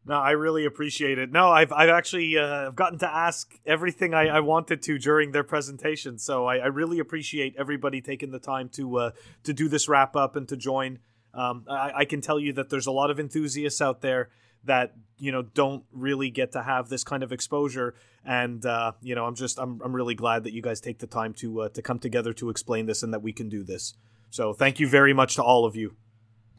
No, 0.05 0.15
I 0.15 0.31
really 0.31 0.65
appreciate 0.65 1.17
it. 1.17 1.31
No, 1.31 1.49
I've 1.49 1.71
I've 1.71 1.89
actually 1.89 2.37
uh, 2.37 2.71
gotten 2.71 2.99
to 2.99 3.09
ask 3.09 3.57
everything 3.65 4.13
I, 4.13 4.27
I 4.27 4.39
wanted 4.41 4.81
to 4.83 4.97
during 4.97 5.31
their 5.31 5.45
presentation, 5.45 6.17
so 6.19 6.45
I, 6.45 6.57
I 6.57 6.65
really 6.65 6.99
appreciate 6.99 7.55
everybody 7.57 8.01
taking 8.01 8.31
the 8.31 8.39
time 8.39 8.67
to 8.69 8.97
uh, 8.97 9.11
to 9.43 9.53
do 9.53 9.69
this 9.69 9.87
wrap 9.87 10.15
up 10.15 10.35
and 10.35 10.47
to 10.49 10.57
join. 10.57 10.99
Um, 11.33 11.65
I, 11.69 11.91
I 11.99 12.05
can 12.05 12.19
tell 12.19 12.39
you 12.39 12.51
that 12.53 12.69
there's 12.69 12.85
a 12.85 12.91
lot 12.91 13.09
of 13.11 13.19
enthusiasts 13.19 13.81
out 13.81 14.01
there 14.01 14.29
that 14.65 14.93
you 15.17 15.31
know 15.31 15.41
don't 15.41 15.83
really 15.93 16.29
get 16.29 16.51
to 16.51 16.63
have 16.63 16.89
this 16.89 17.05
kind 17.05 17.23
of 17.23 17.31
exposure, 17.31 17.95
and 18.25 18.65
uh, 18.65 18.91
you 19.01 19.15
know 19.15 19.25
I'm 19.25 19.35
just 19.35 19.57
I'm 19.57 19.81
I'm 19.81 19.95
really 19.95 20.15
glad 20.15 20.43
that 20.43 20.53
you 20.53 20.61
guys 20.61 20.81
take 20.81 20.99
the 20.99 21.07
time 21.07 21.33
to 21.35 21.61
uh, 21.61 21.69
to 21.69 21.81
come 21.81 21.99
together 21.99 22.33
to 22.33 22.49
explain 22.49 22.87
this 22.87 23.03
and 23.03 23.13
that 23.13 23.21
we 23.21 23.31
can 23.31 23.47
do 23.47 23.63
this. 23.63 23.93
So 24.29 24.51
thank 24.51 24.81
you 24.81 24.87
very 24.87 25.13
much 25.13 25.35
to 25.35 25.43
all 25.43 25.63
of 25.63 25.77
you. 25.77 25.95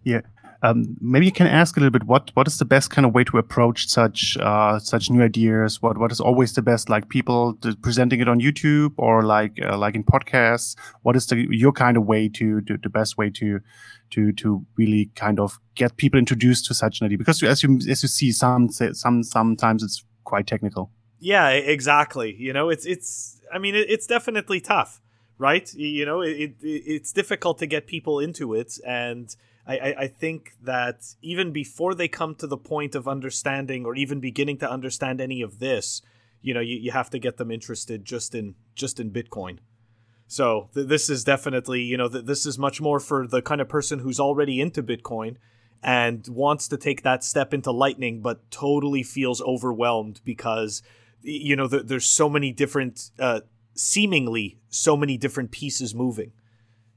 Yeah. 0.02 0.20
Um, 0.64 0.96
maybe 0.98 1.26
you 1.26 1.32
can 1.32 1.46
ask 1.46 1.76
a 1.76 1.80
little 1.80 1.90
bit 1.90 2.04
what 2.04 2.30
what 2.32 2.46
is 2.46 2.56
the 2.56 2.64
best 2.64 2.88
kind 2.88 3.04
of 3.04 3.12
way 3.14 3.22
to 3.24 3.36
approach 3.36 3.86
such 3.86 4.38
uh, 4.40 4.78
such 4.78 5.10
new 5.10 5.22
ideas? 5.22 5.82
What 5.82 5.98
what 5.98 6.10
is 6.10 6.20
always 6.20 6.54
the 6.54 6.62
best 6.62 6.88
like 6.88 7.10
people 7.10 7.58
presenting 7.82 8.20
it 8.20 8.28
on 8.28 8.40
YouTube 8.40 8.94
or 8.96 9.22
like 9.22 9.60
uh, 9.62 9.76
like 9.76 9.94
in 9.94 10.04
podcasts? 10.04 10.74
What 11.02 11.16
is 11.16 11.26
the 11.26 11.46
your 11.50 11.72
kind 11.72 11.98
of 11.98 12.06
way 12.06 12.30
to, 12.30 12.62
to 12.62 12.78
the 12.78 12.88
best 12.88 13.18
way 13.18 13.28
to 13.30 13.60
to 14.12 14.32
to 14.32 14.64
really 14.78 15.10
kind 15.14 15.38
of 15.38 15.58
get 15.74 15.98
people 15.98 16.18
introduced 16.18 16.64
to 16.66 16.74
such 16.74 17.00
an 17.00 17.04
idea? 17.04 17.18
Because 17.18 17.42
as 17.42 17.62
you 17.62 17.76
as 17.90 18.02
you 18.02 18.08
see, 18.08 18.32
some 18.32 18.70
some 18.70 19.22
sometimes 19.22 19.82
it's 19.82 20.02
quite 20.24 20.46
technical. 20.46 20.90
Yeah, 21.18 21.50
exactly. 21.50 22.34
You 22.38 22.54
know, 22.54 22.70
it's 22.70 22.86
it's. 22.86 23.38
I 23.52 23.58
mean, 23.58 23.74
it's 23.74 24.06
definitely 24.06 24.60
tough, 24.60 25.02
right? 25.36 25.72
You 25.74 26.06
know, 26.06 26.22
it, 26.22 26.32
it 26.32 26.54
it's 26.62 27.12
difficult 27.12 27.58
to 27.58 27.66
get 27.66 27.86
people 27.86 28.18
into 28.18 28.54
it 28.54 28.78
and 28.86 29.36
I, 29.66 29.94
I 29.98 30.06
think 30.08 30.52
that 30.62 31.14
even 31.22 31.52
before 31.52 31.94
they 31.94 32.08
come 32.08 32.34
to 32.36 32.46
the 32.46 32.56
point 32.56 32.94
of 32.94 33.08
understanding 33.08 33.86
or 33.86 33.96
even 33.96 34.20
beginning 34.20 34.58
to 34.58 34.70
understand 34.70 35.20
any 35.20 35.40
of 35.40 35.58
this, 35.58 36.02
you 36.42 36.52
know, 36.52 36.60
you, 36.60 36.76
you 36.76 36.90
have 36.90 37.08
to 37.10 37.18
get 37.18 37.38
them 37.38 37.50
interested 37.50 38.04
just 38.04 38.34
in 38.34 38.56
just 38.74 39.00
in 39.00 39.10
Bitcoin. 39.10 39.58
So 40.26 40.68
th- 40.74 40.88
this 40.88 41.08
is 41.08 41.24
definitely, 41.24 41.80
you 41.80 41.96
know, 41.96 42.08
th- 42.08 42.26
this 42.26 42.44
is 42.44 42.58
much 42.58 42.80
more 42.80 43.00
for 43.00 43.26
the 43.26 43.40
kind 43.40 43.60
of 43.60 43.68
person 43.68 44.00
who's 44.00 44.20
already 44.20 44.60
into 44.60 44.82
Bitcoin 44.82 45.36
and 45.82 46.26
wants 46.28 46.68
to 46.68 46.76
take 46.76 47.02
that 47.02 47.24
step 47.24 47.54
into 47.54 47.70
Lightning, 47.70 48.20
but 48.20 48.50
totally 48.50 49.02
feels 49.02 49.40
overwhelmed 49.42 50.20
because, 50.24 50.82
you 51.22 51.56
know, 51.56 51.68
th- 51.68 51.84
there's 51.86 52.08
so 52.08 52.28
many 52.28 52.52
different, 52.52 53.10
uh, 53.18 53.40
seemingly 53.74 54.58
so 54.68 54.96
many 54.96 55.16
different 55.16 55.50
pieces 55.50 55.94
moving. 55.94 56.32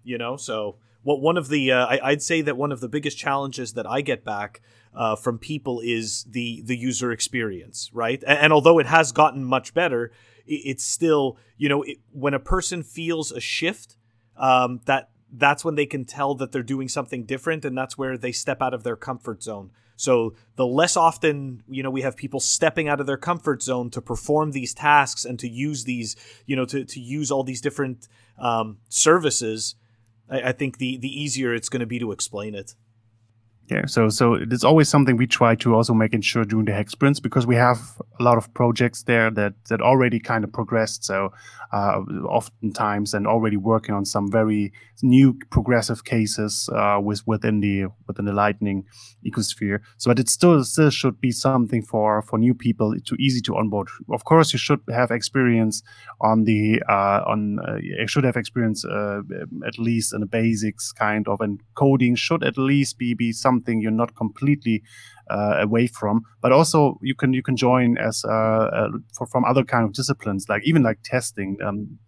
You 0.03 0.17
know, 0.17 0.37
so 0.37 0.77
what 1.03 1.21
one 1.21 1.37
of 1.37 1.49
the 1.49 1.71
uh, 1.71 1.85
I, 1.85 2.11
would 2.11 2.21
say 2.21 2.41
that 2.41 2.57
one 2.57 2.71
of 2.71 2.79
the 2.79 2.89
biggest 2.89 3.17
challenges 3.17 3.73
that 3.73 3.87
I 3.87 4.01
get 4.01 4.23
back 4.23 4.61
uh, 4.93 5.15
from 5.15 5.37
people 5.37 5.81
is 5.81 6.25
the 6.29 6.61
the 6.65 6.77
user 6.77 7.11
experience, 7.11 7.89
right? 7.93 8.23
And, 8.25 8.39
and 8.39 8.53
although 8.53 8.79
it 8.79 8.87
has 8.87 9.11
gotten 9.11 9.43
much 9.43 9.73
better, 9.73 10.11
it, 10.45 10.61
it's 10.65 10.83
still 10.83 11.37
you 11.57 11.69
know 11.69 11.83
it, 11.83 11.97
when 12.11 12.33
a 12.33 12.39
person 12.39 12.83
feels 12.83 13.31
a 13.31 13.39
shift, 13.39 13.97
um, 14.35 14.81
that 14.85 15.09
that's 15.31 15.65
when 15.65 15.75
they 15.75 15.85
can 15.85 16.05
tell 16.05 16.35
that 16.35 16.51
they're 16.51 16.63
doing 16.63 16.87
something 16.87 17.25
different, 17.25 17.65
and 17.65 17.77
that's 17.77 17.97
where 17.97 18.17
they 18.17 18.31
step 18.31 18.61
out 18.61 18.73
of 18.73 18.83
their 18.83 18.95
comfort 18.95 19.43
zone. 19.43 19.71
So 19.97 20.35
the 20.55 20.65
less 20.65 20.95
often, 20.95 21.63
you 21.67 21.81
know, 21.81 21.89
we 21.89 22.03
have 22.03 22.15
people 22.15 22.39
stepping 22.39 22.87
out 22.87 23.01
of 23.01 23.07
their 23.07 23.17
comfort 23.17 23.63
zone 23.63 23.89
to 23.89 24.01
perform 24.01 24.51
these 24.51 24.73
tasks 24.73 25.25
and 25.25 25.39
to 25.39 25.49
use 25.49 25.83
these, 25.85 26.15
you 26.45 26.55
know, 26.55 26.65
to, 26.65 26.85
to 26.85 26.99
use 26.99 27.31
all 27.31 27.43
these 27.43 27.61
different 27.61 28.07
um, 28.37 28.77
services, 28.89 29.75
I, 30.29 30.49
I 30.49 30.51
think 30.51 30.77
the 30.77 30.97
the 30.97 31.09
easier 31.09 31.53
it's 31.53 31.69
going 31.69 31.81
to 31.81 31.85
be 31.85 31.99
to 31.99 32.11
explain 32.11 32.55
it. 32.55 32.75
Yeah, 33.69 33.85
so 33.85 34.07
so 34.07 34.35
it's 34.35 34.63
always 34.63 34.87
something 34.87 35.17
we 35.17 35.27
try 35.27 35.53
to 35.55 35.75
also 35.75 35.93
making 35.93 36.21
sure 36.21 36.45
during 36.45 36.65
the 36.65 36.73
hack 36.73 36.89
sprints 36.89 37.19
because 37.19 37.45
we 37.45 37.55
have 37.55 37.79
a 38.17 38.23
lot 38.23 38.37
of 38.37 38.53
projects 38.53 39.03
there 39.03 39.29
that 39.31 39.55
that 39.69 39.81
already 39.81 40.21
kind 40.21 40.45
of 40.45 40.53
progressed. 40.53 41.03
So 41.03 41.33
uh, 41.73 41.99
oftentimes 42.29 43.13
and 43.13 43.27
already 43.27 43.57
working 43.57 43.93
on 43.93 44.05
some 44.05 44.31
very 44.31 44.71
new 45.03 45.37
progressive 45.49 46.05
cases 46.05 46.69
uh, 46.73 46.99
with 47.03 47.27
within 47.27 47.59
the 47.59 47.87
within 48.07 48.23
the 48.23 48.31
Lightning 48.31 48.85
ecosphere. 49.25 49.79
So 49.97 50.11
but 50.11 50.19
it 50.19 50.29
still 50.29 50.63
still 50.63 50.89
should 50.89 51.19
be 51.19 51.31
something 51.31 51.81
for 51.81 52.21
for 52.21 52.39
new 52.39 52.53
people 52.53 52.95
to 53.05 53.15
easy 53.15 53.41
to 53.41 53.57
onboard. 53.57 53.89
Of 54.09 54.23
course, 54.23 54.53
you 54.53 54.59
should 54.59 54.79
have 54.89 55.11
experience 55.11 55.83
on 56.21 56.45
the 56.45 56.81
uh, 56.87 57.21
on 57.27 57.59
uh, 57.67 57.75
you 57.81 58.07
should 58.07 58.23
have 58.23 58.37
experience 58.37 58.85
uh, 58.85 59.23
at 59.65 59.77
least 59.77 60.13
in 60.13 60.21
the 60.21 60.25
basics 60.25 60.93
kind 60.93 61.27
of 61.27 61.41
and 61.41 61.59
coding 61.75 62.15
should 62.15 62.45
at 62.45 62.57
least 62.57 62.97
be 62.97 63.13
be 63.13 63.33
some 63.33 63.56
something 63.57 63.81
you're 63.81 63.91
not 64.03 64.15
completely 64.15 64.83
uh, 65.29 65.55
away 65.59 65.87
from. 65.87 66.21
But 66.41 66.51
also 66.51 66.99
you 67.01 67.15
can 67.15 67.33
you 67.33 67.43
can 67.43 67.55
join 67.55 67.97
as 67.97 68.23
uh, 68.25 68.67
uh, 68.79 68.89
for, 69.15 69.27
from 69.27 69.45
other 69.45 69.63
kind 69.63 69.85
of 69.85 69.93
disciplines, 69.93 70.45
like 70.49 70.63
even 70.65 70.83
like 70.83 70.99
testing. 71.03 71.57
Um, 71.65 71.99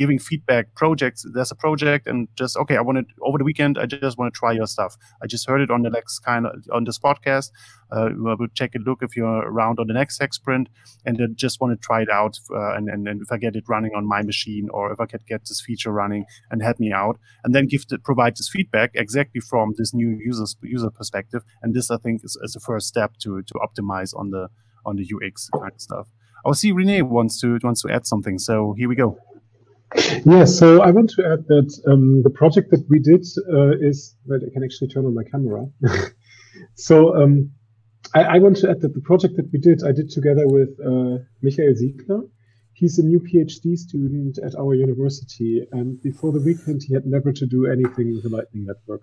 giving 0.00 0.18
feedback 0.18 0.74
projects 0.74 1.26
there's 1.34 1.50
a 1.50 1.58
project 1.66 2.06
and 2.06 2.26
just 2.42 2.56
okay 2.56 2.76
i 2.76 2.80
want 2.80 2.90
wanted 2.90 3.06
over 3.28 3.36
the 3.36 3.44
weekend 3.44 3.78
i 3.78 3.84
just 3.84 4.16
want 4.18 4.32
to 4.32 4.38
try 4.42 4.52
your 4.52 4.66
stuff. 4.66 4.96
I 5.22 5.26
just 5.26 5.46
heard 5.48 5.60
it 5.60 5.70
on 5.70 5.82
the 5.82 5.90
next 5.90 6.20
kind 6.20 6.46
of 6.46 6.54
on 6.72 6.84
this 6.84 6.98
podcast 6.98 7.50
uh, 7.92 8.08
we'll 8.16 8.54
take 8.62 8.74
a 8.74 8.78
look 8.78 9.00
if 9.02 9.16
you're 9.16 9.42
around 9.52 9.78
on 9.78 9.86
the 9.88 9.98
next 10.00 10.18
hack 10.20 10.32
sprint 10.32 10.68
and 11.04 11.20
I 11.20 11.26
just 11.34 11.60
want 11.60 11.70
to 11.74 11.86
try 11.86 12.00
it 12.02 12.10
out 12.10 12.34
uh, 12.50 12.72
and, 12.76 12.88
and, 12.88 13.06
and 13.08 13.20
if 13.20 13.30
i 13.30 13.36
get 13.36 13.56
it 13.56 13.64
running 13.68 13.92
on 13.94 14.06
my 14.14 14.22
machine 14.22 14.68
or 14.70 14.90
if 14.92 15.00
i 15.00 15.06
could 15.06 15.26
get 15.26 15.40
this 15.48 15.60
feature 15.66 15.92
running 15.92 16.24
and 16.50 16.62
help 16.62 16.78
me 16.80 16.92
out 16.92 17.16
and 17.44 17.54
then 17.54 17.66
give 17.66 17.86
the, 17.88 17.98
provide 17.98 18.36
this 18.36 18.48
feedback 18.48 18.90
exactly 18.94 19.40
from 19.40 19.74
this 19.76 19.92
new 19.92 20.18
user 20.30 20.46
user 20.62 20.90
perspective. 20.90 21.42
And 21.62 21.74
this 21.74 21.90
i 21.90 21.98
think 21.98 22.24
is, 22.24 22.38
is 22.42 22.52
the 22.54 22.60
first 22.60 22.86
step 22.86 23.10
to 23.24 23.42
to 23.42 23.54
optimize 23.66 24.12
on 24.20 24.30
the 24.30 24.48
on 24.86 24.96
the 24.96 25.06
ux 25.14 25.50
kind 25.50 25.74
of 25.74 25.80
stuff. 25.80 26.06
I 26.46 26.52
see 26.52 26.72
Renee 26.72 27.02
wants 27.02 27.38
to 27.42 27.58
wants 27.62 27.82
to 27.82 27.90
add 27.90 28.06
something, 28.06 28.38
so 28.38 28.74
here 28.78 28.88
we 28.88 28.96
go. 28.96 29.18
Yeah, 30.24 30.44
so 30.44 30.82
I 30.82 30.90
want 30.90 31.10
to 31.10 31.24
add 31.24 31.46
that 31.48 31.82
um, 31.88 32.22
the 32.22 32.30
project 32.30 32.70
that 32.70 32.84
we 32.88 33.00
did 33.00 33.26
uh, 33.52 33.76
is 33.80 34.16
that 34.26 34.40
I 34.46 34.52
can 34.52 34.62
actually 34.62 34.88
turn 34.88 35.04
on 35.04 35.14
my 35.14 35.24
camera. 35.24 35.66
so 36.74 37.16
um, 37.16 37.50
I, 38.14 38.22
I, 38.22 38.38
want 38.38 38.56
to 38.58 38.70
add 38.70 38.80
that 38.82 38.94
the 38.94 39.00
project 39.00 39.36
that 39.36 39.50
we 39.52 39.58
did, 39.58 39.82
I 39.84 39.92
did 39.92 40.10
together 40.10 40.46
with 40.46 40.70
uh, 40.80 41.24
Michael 41.42 41.74
Siegler. 41.74 42.28
He's 42.72 42.98
a 42.98 43.02
new 43.02 43.20
PhD 43.20 43.76
student 43.76 44.38
at 44.38 44.54
our 44.54 44.74
university, 44.74 45.66
and 45.72 46.00
before 46.02 46.32
the 46.32 46.40
weekend, 46.40 46.82
he 46.86 46.94
had 46.94 47.04
never 47.04 47.32
to 47.32 47.46
do 47.46 47.66
anything 47.66 48.14
with 48.14 48.22
the 48.22 48.30
Lightning 48.30 48.66
Network. 48.66 49.02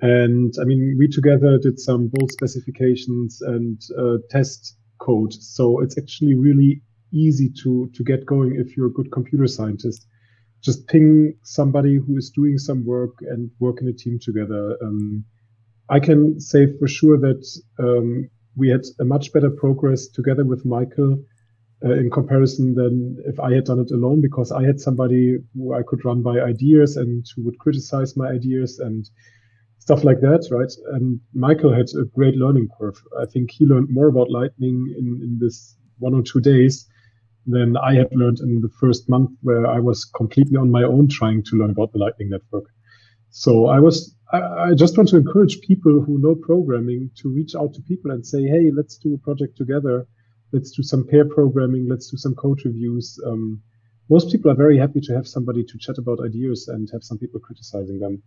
And 0.00 0.54
I 0.60 0.64
mean, 0.64 0.96
we 0.98 1.08
together 1.08 1.58
did 1.58 1.80
some 1.80 2.08
build 2.08 2.30
specifications 2.30 3.42
and 3.42 3.80
uh, 3.98 4.18
test 4.30 4.76
code. 4.98 5.32
So 5.32 5.80
it's 5.80 5.98
actually 5.98 6.34
really 6.34 6.82
easy 7.16 7.50
to 7.62 7.90
to 7.94 8.04
get 8.04 8.26
going 8.26 8.56
if 8.56 8.76
you're 8.76 8.86
a 8.88 8.98
good 8.98 9.10
computer 9.10 9.46
scientist. 9.46 10.06
Just 10.62 10.86
ping 10.88 11.34
somebody 11.42 11.96
who 11.96 12.16
is 12.16 12.30
doing 12.30 12.58
some 12.58 12.84
work 12.84 13.14
and 13.20 13.50
work 13.60 13.80
in 13.80 13.88
a 13.88 13.92
team 13.92 14.18
together. 14.20 14.76
Um, 14.82 15.24
I 15.88 16.00
can 16.00 16.40
say 16.40 16.66
for 16.78 16.88
sure 16.88 17.18
that 17.18 17.42
um, 17.78 18.28
we 18.56 18.68
had 18.68 18.82
a 18.98 19.04
much 19.04 19.32
better 19.32 19.50
progress 19.50 20.08
together 20.08 20.44
with 20.44 20.64
Michael 20.64 21.22
uh, 21.84 21.92
in 21.92 22.10
comparison 22.10 22.74
than 22.74 23.22
if 23.26 23.38
I 23.38 23.52
had 23.54 23.64
done 23.64 23.80
it 23.80 23.90
alone 23.90 24.20
because 24.20 24.50
I 24.50 24.64
had 24.64 24.80
somebody 24.80 25.36
who 25.54 25.74
I 25.74 25.82
could 25.86 26.04
run 26.04 26.22
by 26.22 26.40
ideas 26.40 26.96
and 26.96 27.24
who 27.34 27.44
would 27.44 27.58
criticize 27.58 28.16
my 28.16 28.28
ideas 28.28 28.78
and 28.78 29.08
stuff 29.78 30.02
like 30.02 30.20
that, 30.20 30.48
right? 30.50 30.72
And 30.96 31.20
Michael 31.34 31.72
had 31.72 31.86
a 32.00 32.04
great 32.06 32.34
learning 32.34 32.68
curve. 32.78 33.00
I 33.20 33.26
think 33.26 33.50
he 33.50 33.66
learned 33.66 33.88
more 33.90 34.08
about 34.08 34.30
Lightning 34.30 34.94
in, 34.98 35.20
in 35.22 35.38
this 35.40 35.76
one 35.98 36.14
or 36.14 36.22
two 36.22 36.40
days 36.40 36.88
than 37.46 37.76
I 37.76 37.94
had 37.94 38.08
learned 38.12 38.40
in 38.40 38.60
the 38.60 38.70
first 38.80 39.08
month 39.08 39.30
where 39.42 39.66
I 39.66 39.78
was 39.78 40.04
completely 40.04 40.56
on 40.56 40.70
my 40.70 40.82
own 40.82 41.08
trying 41.08 41.42
to 41.44 41.56
learn 41.56 41.70
about 41.70 41.92
the 41.92 41.98
Lightning 41.98 42.30
Network. 42.30 42.64
So 43.30 43.66
I 43.66 43.78
was, 43.78 44.14
I, 44.32 44.74
just 44.74 44.96
want 44.96 45.10
to 45.10 45.16
encourage 45.16 45.60
people 45.60 46.02
who 46.02 46.18
know 46.18 46.34
programming 46.34 47.10
to 47.18 47.28
reach 47.28 47.54
out 47.54 47.74
to 47.74 47.82
people 47.82 48.10
and 48.10 48.26
say, 48.26 48.42
hey, 48.42 48.70
let's 48.74 48.96
do 48.96 49.14
a 49.14 49.18
project 49.18 49.56
together. 49.56 50.06
Let's 50.52 50.70
do 50.70 50.82
some 50.82 51.06
pair 51.06 51.24
programming. 51.24 51.86
Let's 51.88 52.10
do 52.10 52.16
some 52.16 52.34
code 52.34 52.60
reviews. 52.64 53.20
Um, 53.26 53.62
most 54.08 54.30
people 54.30 54.50
are 54.50 54.54
very 54.54 54.78
happy 54.78 55.00
to 55.02 55.14
have 55.14 55.26
somebody 55.26 55.64
to 55.64 55.78
chat 55.78 55.98
about 55.98 56.24
ideas 56.24 56.68
and 56.68 56.88
have 56.92 57.02
some 57.02 57.18
people 57.18 57.40
criticizing 57.40 57.98
them. 57.98 58.22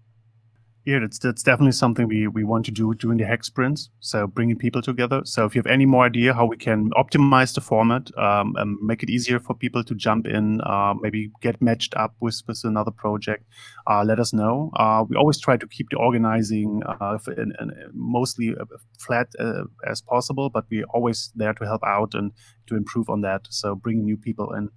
Yeah, 0.90 0.98
that's 1.02 1.20
that's 1.20 1.44
definitely 1.44 1.74
something 1.74 2.08
we, 2.08 2.28
we 2.28 2.44
want 2.44 2.66
to 2.66 2.72
do 2.72 2.96
during 2.96 3.20
the 3.20 3.26
hack 3.26 3.44
sprints. 3.44 3.92
So 4.00 4.26
bringing 4.26 4.58
people 4.58 4.82
together. 4.82 5.22
So 5.24 5.46
if 5.46 5.54
you 5.54 5.60
have 5.60 5.72
any 5.72 5.86
more 5.86 6.04
idea 6.04 6.34
how 6.34 6.48
we 6.48 6.58
can 6.58 6.90
optimize 7.02 7.54
the 7.54 7.62
format, 7.62 8.10
um, 8.18 8.56
and 8.58 8.76
make 8.82 9.04
it 9.04 9.10
easier 9.12 9.40
for 9.40 9.54
people 9.54 9.84
to 9.84 9.94
jump 9.94 10.26
in, 10.26 10.62
uh, 10.62 10.96
maybe 11.00 11.32
get 11.42 11.62
matched 11.62 11.94
up 11.96 12.16
with 12.22 12.42
with 12.48 12.62
another 12.64 12.90
project, 12.90 13.46
uh, 13.86 14.04
let 14.04 14.20
us 14.20 14.34
know. 14.34 14.72
Uh, 14.78 15.06
we 15.08 15.16
always 15.16 15.40
try 15.40 15.58
to 15.58 15.68
keep 15.68 15.88
the 15.92 15.98
organizing 15.98 16.82
uh, 16.88 17.20
in, 17.38 17.54
in 17.62 17.72
mostly 17.94 18.56
uh, 18.60 18.66
flat 18.98 19.28
uh, 19.40 19.66
as 19.88 20.02
possible, 20.02 20.50
but 20.50 20.66
we're 20.72 20.90
always 20.96 21.32
there 21.36 21.54
to 21.54 21.66
help 21.66 21.84
out 21.84 22.16
and 22.16 22.32
to 22.66 22.76
improve 22.76 23.12
on 23.12 23.22
that. 23.22 23.42
So 23.52 23.76
bringing 23.76 24.06
new 24.06 24.18
people 24.18 24.54
in 24.54 24.70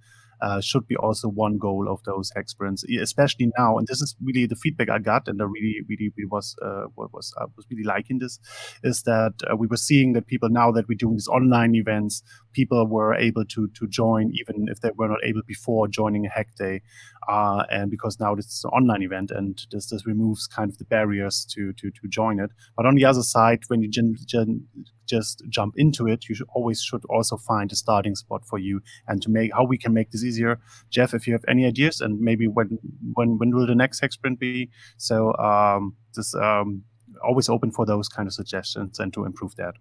uh, 0.43 0.59
should 0.61 0.85
be 0.87 0.95
also 0.97 1.27
one 1.29 1.57
goal 1.57 1.87
of 1.89 2.03
those 2.03 2.31
hack 2.35 2.49
sprints, 2.49 2.83
especially 3.01 3.51
now. 3.57 3.77
And 3.77 3.87
this 3.87 4.01
is 4.01 4.15
really 4.21 4.45
the 4.45 4.55
feedback 4.55 4.89
I 4.89 4.99
got, 4.99 5.27
and 5.27 5.41
I 5.41 5.45
really, 5.45 5.77
really, 5.89 6.11
really 6.15 6.29
was 6.29 6.55
uh, 6.61 6.85
was 6.95 7.33
I 7.39 7.45
was 7.55 7.65
really 7.71 7.83
liking 7.83 8.19
this, 8.19 8.39
is 8.83 9.03
that 9.03 9.33
uh, 9.49 9.55
we 9.55 9.67
were 9.67 9.77
seeing 9.77 10.13
that 10.13 10.27
people 10.27 10.49
now 10.49 10.71
that 10.71 10.87
we're 10.87 11.03
doing 11.03 11.15
these 11.15 11.27
online 11.27 11.75
events, 11.75 12.23
people 12.53 12.85
were 12.87 13.15
able 13.15 13.45
to 13.45 13.67
to 13.69 13.87
join 13.87 14.31
even 14.39 14.67
if 14.69 14.81
they 14.81 14.91
were 14.97 15.07
not 15.07 15.23
able 15.23 15.41
before 15.47 15.87
joining 15.87 16.25
a 16.25 16.29
hack 16.29 16.49
day, 16.57 16.81
uh, 17.29 17.63
and 17.71 17.89
because 17.89 18.19
now 18.19 18.35
this 18.35 18.47
is 18.47 18.63
an 18.65 18.71
online 18.71 19.03
event, 19.03 19.31
and 19.31 19.65
this 19.71 19.89
this 19.89 20.05
removes 20.05 20.47
kind 20.47 20.69
of 20.69 20.77
the 20.77 20.85
barriers 20.85 21.45
to 21.53 21.73
to 21.73 21.89
to 21.91 22.07
join 22.09 22.39
it. 22.39 22.51
But 22.75 22.85
on 22.85 22.95
the 22.95 23.05
other 23.05 23.23
side, 23.23 23.59
when 23.67 23.81
you 23.81 23.89
gen, 23.89 24.15
gen, 24.25 24.67
just 25.07 25.43
jump 25.49 25.73
into 25.77 26.07
it, 26.07 26.27
you 26.29 26.35
should 26.35 26.47
always 26.53 26.81
should 26.81 27.03
also 27.09 27.37
find 27.37 27.71
a 27.71 27.75
starting 27.75 28.15
spot 28.15 28.45
for 28.45 28.59
you 28.59 28.81
and 29.07 29.21
to 29.21 29.29
make 29.29 29.51
how 29.53 29.65
we 29.65 29.77
can 29.77 29.93
make 29.93 30.11
this 30.11 30.23
easier. 30.23 30.59
Jeff, 30.89 31.13
if 31.13 31.27
you 31.27 31.33
have 31.33 31.45
any 31.47 31.65
ideas 31.65 32.01
and 32.01 32.19
maybe 32.19 32.47
when 32.47 32.79
when 33.13 33.37
when 33.37 33.51
will 33.51 33.67
the 33.67 33.75
next 33.75 33.99
hack 33.99 34.11
sprint 34.11 34.39
be? 34.39 34.69
So 34.97 35.35
um, 35.37 35.95
just 36.15 36.35
um, 36.35 36.83
always 37.23 37.49
open 37.49 37.71
for 37.71 37.85
those 37.85 38.07
kind 38.07 38.27
of 38.27 38.33
suggestions 38.33 38.99
and 38.99 39.13
to 39.13 39.25
improve 39.25 39.55
that. 39.55 39.75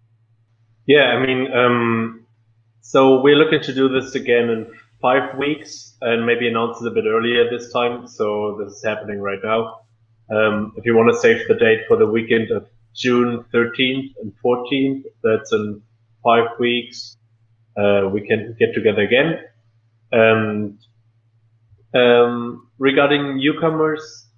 Yeah, 0.87 1.15
I 1.17 1.25
mean, 1.25 1.53
um, 1.53 2.27
so 2.81 3.23
we're 3.23 3.37
looking 3.37 3.61
to 3.63 3.75
do 3.75 3.89
this 3.89 4.15
again 4.15 4.51
in 4.51 4.67
five 5.01 5.39
weeks 5.39 5.97
and 6.01 6.27
maybe 6.27 6.49
announce 6.49 6.81
it 6.81 6.87
a 6.87 6.91
bit 6.91 7.05
earlier 7.07 7.49
this 7.51 7.73
time. 7.73 8.07
So 8.07 8.59
this 8.63 8.75
is 8.75 8.85
happening 8.85 9.21
right 9.21 9.39
now. 9.43 9.81
Um, 10.31 10.73
if 10.77 10.85
you 10.85 10.97
want 10.97 11.13
to 11.13 11.19
save 11.19 11.47
the 11.49 11.55
date 11.55 11.81
for 11.89 11.97
the 11.97 12.07
weekend 12.07 12.51
of 12.51 12.67
June 12.95 13.45
13th 13.55 14.13
and 14.21 14.33
14th, 14.45 15.03
that's 15.23 15.53
in 15.53 15.83
five 16.25 16.49
weeks. 16.59 17.17
Uh, 17.77 18.09
we 18.13 18.27
can 18.27 18.55
get 18.59 18.75
together 18.75 19.03
again. 19.03 19.39
And 20.11 20.79
um, 21.95 22.69
regarding 22.79 23.37
newcomers 23.37 24.29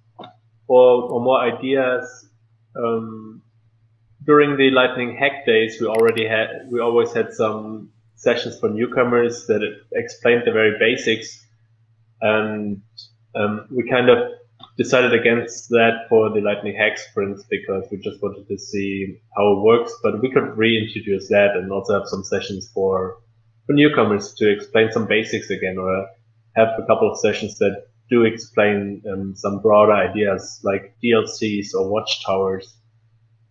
or, 0.67 1.03
or 1.03 1.21
more 1.21 1.41
ideas, 1.41 2.29
um, 2.77 3.41
during 4.25 4.57
the 4.57 4.71
Lightning 4.71 5.15
Hack 5.17 5.45
days, 5.45 5.77
we 5.79 5.87
already 5.87 6.27
had 6.27 6.47
we 6.71 6.79
always 6.79 7.13
had 7.13 7.33
some 7.33 7.91
sessions 8.15 8.59
for 8.59 8.69
newcomers 8.69 9.45
that 9.47 9.61
explained 9.93 10.43
the 10.45 10.51
very 10.51 10.77
basics, 10.79 11.45
and 12.21 12.81
um, 13.35 13.67
we 13.69 13.87
kind 13.89 14.09
of 14.09 14.17
decided 14.77 15.13
against 15.13 15.69
that 15.69 16.05
for 16.09 16.29
the 16.29 16.41
Lightning 16.41 16.75
Hack 16.75 16.97
sprints 16.97 17.43
because 17.49 17.85
we 17.91 17.97
just 17.97 18.21
wanted 18.21 18.47
to 18.47 18.57
see 18.57 19.19
how 19.35 19.53
it 19.53 19.61
works. 19.61 19.93
But 20.03 20.21
we 20.21 20.31
could 20.31 20.57
reintroduce 20.57 21.29
that 21.29 21.55
and 21.55 21.71
also 21.71 21.99
have 21.99 22.07
some 22.07 22.23
sessions 22.23 22.69
for 22.73 23.17
for 23.65 23.73
newcomers 23.73 24.33
to 24.35 24.51
explain 24.51 24.91
some 24.91 25.07
basics 25.07 25.49
again, 25.49 25.77
or 25.77 26.07
have 26.55 26.69
a 26.77 26.85
couple 26.85 27.11
of 27.11 27.19
sessions 27.19 27.57
that 27.57 27.87
do 28.09 28.23
explain 28.23 29.01
um, 29.11 29.35
some 29.35 29.59
broader 29.61 29.93
ideas 29.93 30.59
like 30.63 30.95
DLCs 31.03 31.73
or 31.73 31.89
watchtowers 31.89 32.77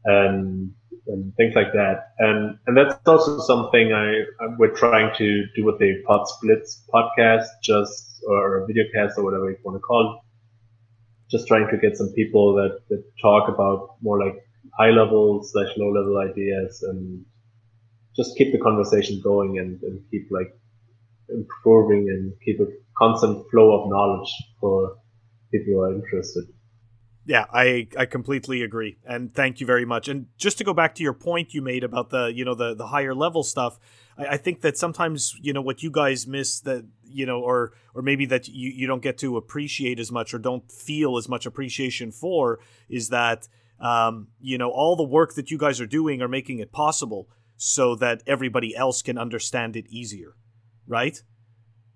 and, 0.05 0.73
and 1.09 1.35
things 1.37 1.55
like 1.57 1.73
that. 1.73 2.13
And 2.19 2.59
and 2.67 2.77
that's 2.77 2.95
also 3.07 3.41
something 3.41 3.93
I, 3.93 4.21
I 4.41 4.55
we're 4.59 4.77
trying 4.77 5.15
to 5.17 5.45
do 5.57 5.65
with 5.65 5.79
the 5.79 6.03
Pod 6.07 6.29
Splits 6.29 6.85
podcast, 6.93 7.47
just 7.63 8.23
or 8.29 8.63
a 8.63 8.67
video 8.67 8.85
cast 8.95 9.19
or 9.19 9.25
whatever 9.25 9.51
you 9.51 9.57
want 9.65 9.77
to 9.77 9.81
call 9.81 10.15
it. 10.15 10.24
Just 11.31 11.49
trying 11.49 11.69
to 11.71 11.79
get 11.79 11.97
some 11.97 12.13
people 12.15 12.55
that, 12.55 12.81
that 12.91 13.05
talk 13.21 13.49
about 13.49 13.97
more 14.03 14.25
like 14.25 14.37
high 14.79 14.91
level 14.91 15.43
slash 15.43 15.69
low 15.77 15.91
level 15.91 16.19
ideas 16.19 16.83
and 16.83 17.25
just 18.17 18.37
keep 18.37 18.53
the 18.53 18.59
conversation 18.59 19.21
going 19.23 19.59
and, 19.59 19.83
and 19.83 20.01
keep 20.11 20.29
like 20.31 20.55
improving 21.29 22.09
and 22.09 22.33
keep 22.45 22.61
a 22.61 22.67
constant 22.97 23.45
flow 23.51 23.81
of 23.83 23.91
knowledge 23.91 24.33
for 24.61 24.97
people 25.53 25.75
who 25.75 25.81
are 25.81 25.95
interested. 25.95 26.45
Yeah, 27.27 27.47
I 27.53 27.89
I 27.99 28.05
completely 28.05 28.63
agree, 28.63 28.99
and 29.07 29.35
thank 29.35 29.59
you 29.59 29.67
very 29.67 29.87
much. 29.87 30.09
And 30.09 30.27
just 30.37 30.59
to 30.59 30.65
go 30.65 30.75
back 30.75 30.95
to 30.97 31.03
your 31.03 31.15
point 31.15 31.55
you 31.55 31.63
made 31.63 31.83
about 31.83 32.11
the 32.11 32.27
you 32.27 32.45
know 32.45 32.55
the 32.55 32.75
the 32.75 32.89
higher 32.89 33.15
level 33.15 33.43
stuff, 33.43 33.79
I, 34.19 34.27
I 34.27 34.37
think 34.37 34.61
that 34.61 34.77
sometimes 34.77 35.35
you 35.41 35.55
know 35.55 35.63
what 35.63 35.83
you 35.83 35.91
guys 35.91 36.27
miss 36.27 36.61
that 36.61 36.85
you 37.03 37.25
know 37.25 37.41
or 37.41 37.73
or 37.95 38.03
maybe 38.03 38.27
that 38.27 38.49
you 38.49 38.71
you 38.71 38.87
don't 38.87 39.03
get 39.03 39.17
to 39.19 39.39
appreciate 39.39 39.99
as 39.99 40.13
much 40.13 40.35
or 40.35 40.39
don't 40.39 40.71
feel 40.71 41.17
as 41.17 41.27
much 41.27 41.47
appreciation 41.47 42.13
for 42.13 42.61
is 42.91 43.09
that 43.09 43.49
um, 43.81 44.29
you 44.39 44.59
know 44.59 44.71
all 44.71 44.95
the 44.95 45.03
work 45.03 45.35
that 45.35 45.51
you 45.51 45.57
guys 45.57 45.81
are 45.81 45.87
doing 45.87 46.21
are 46.21 46.29
making 46.29 46.59
it 46.59 46.73
possible 46.73 47.29
so 47.57 47.95
that 47.95 48.23
everybody 48.27 48.77
else 48.77 49.01
can 49.01 49.17
understand 49.17 49.77
it 49.77 49.87
easier, 49.89 50.35
right? 50.87 51.23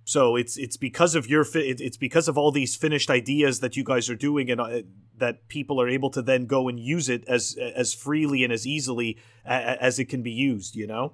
So 0.08 0.36
it's 0.36 0.56
it's 0.56 0.78
because 0.78 1.14
of 1.14 1.28
your 1.28 1.44
fi- 1.44 1.68
it's 1.68 1.98
because 1.98 2.28
of 2.28 2.38
all 2.38 2.50
these 2.50 2.74
finished 2.74 3.10
ideas 3.10 3.60
that 3.60 3.76
you 3.76 3.84
guys 3.84 4.08
are 4.08 4.16
doing 4.16 4.50
and 4.50 4.58
uh, 4.58 4.80
that 5.18 5.48
people 5.48 5.78
are 5.82 5.88
able 5.96 6.08
to 6.12 6.22
then 6.22 6.46
go 6.46 6.66
and 6.66 6.80
use 6.80 7.10
it 7.10 7.24
as 7.28 7.58
as 7.76 7.92
freely 7.92 8.42
and 8.42 8.50
as 8.50 8.66
easily 8.66 9.18
a- 9.44 9.82
as 9.88 9.98
it 9.98 10.06
can 10.06 10.22
be 10.22 10.30
used. 10.30 10.74
You 10.74 10.86
know. 10.86 11.12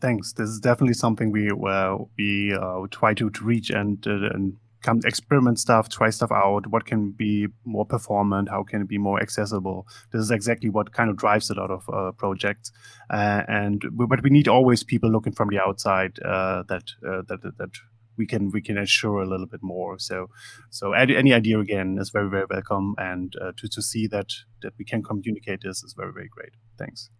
Thanks. 0.00 0.32
This 0.32 0.48
is 0.48 0.58
definitely 0.58 0.94
something 0.94 1.30
we 1.30 1.52
uh, 1.52 1.98
we 2.18 2.52
uh, 2.52 2.88
try 2.90 3.14
to, 3.14 3.30
to 3.30 3.44
reach 3.44 3.70
and 3.70 4.04
uh, 4.04 4.34
and 4.34 4.56
come 4.82 5.00
experiment 5.04 5.60
stuff, 5.60 5.88
try 5.88 6.10
stuff 6.10 6.32
out. 6.32 6.66
What 6.66 6.86
can 6.86 7.12
be 7.12 7.46
more 7.64 7.86
performant? 7.86 8.48
How 8.48 8.64
can 8.64 8.82
it 8.82 8.88
be 8.88 8.98
more 8.98 9.22
accessible? 9.22 9.86
This 10.10 10.22
is 10.22 10.32
exactly 10.32 10.70
what 10.70 10.92
kind 10.92 11.08
of 11.08 11.16
drives 11.16 11.50
a 11.50 11.54
lot 11.54 11.70
of 11.70 11.88
uh, 11.88 12.10
projects. 12.18 12.72
Uh, 13.10 13.42
and 13.46 13.80
but 13.92 14.24
we 14.24 14.30
need 14.30 14.48
always 14.48 14.82
people 14.82 15.08
looking 15.08 15.34
from 15.34 15.50
the 15.50 15.60
outside 15.60 16.18
uh, 16.24 16.64
that 16.68 16.82
that 17.28 17.42
that 17.58 17.70
we 18.18 18.26
can 18.26 18.50
we 18.50 18.60
can 18.60 18.76
assure 18.76 19.22
a 19.22 19.28
little 19.28 19.46
bit 19.46 19.60
more. 19.62 19.98
So 19.98 20.26
so 20.70 20.92
any, 20.92 21.16
any 21.16 21.32
idea 21.32 21.58
again 21.60 21.96
is 22.00 22.10
very 22.10 22.28
very 22.28 22.46
welcome, 22.50 22.94
and 22.98 23.32
uh, 23.40 23.52
to 23.56 23.68
to 23.68 23.80
see 23.82 24.06
that 24.08 24.28
that 24.62 24.72
we 24.78 24.84
can 24.84 25.02
communicate 25.02 25.60
this 25.62 25.82
is 25.82 25.94
very 25.96 26.12
very 26.12 26.28
great. 26.28 26.52
Thanks. 26.78 27.10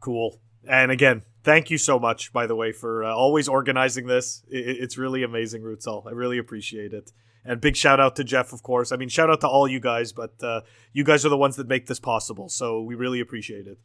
Cool. 0.00 0.40
And 0.68 0.90
again, 0.90 1.22
thank 1.44 1.70
you 1.70 1.78
so 1.78 1.98
much, 1.98 2.32
by 2.32 2.46
the 2.46 2.54
way, 2.54 2.72
for 2.72 3.04
uh, 3.04 3.14
always 3.14 3.48
organizing 3.48 4.06
this. 4.06 4.42
It, 4.48 4.76
it's 4.80 4.98
really 4.98 5.22
amazing, 5.22 5.62
Rootzoll. 5.62 6.06
I 6.06 6.10
really 6.10 6.38
appreciate 6.38 6.92
it. 6.92 7.10
And 7.44 7.60
big 7.60 7.76
shout 7.76 8.00
out 8.00 8.16
to 8.16 8.24
Jeff, 8.24 8.52
of 8.52 8.62
course. 8.62 8.92
I 8.92 8.96
mean, 8.96 9.08
shout 9.08 9.30
out 9.30 9.40
to 9.40 9.48
all 9.48 9.66
you 9.66 9.80
guys, 9.80 10.12
but 10.12 10.34
uh, 10.42 10.60
you 10.92 11.04
guys 11.04 11.24
are 11.24 11.30
the 11.30 11.36
ones 11.36 11.56
that 11.56 11.68
make 11.68 11.86
this 11.86 11.98
possible. 11.98 12.48
So 12.48 12.82
we 12.82 12.94
really 12.94 13.20
appreciate 13.20 13.66
it. 13.66 13.78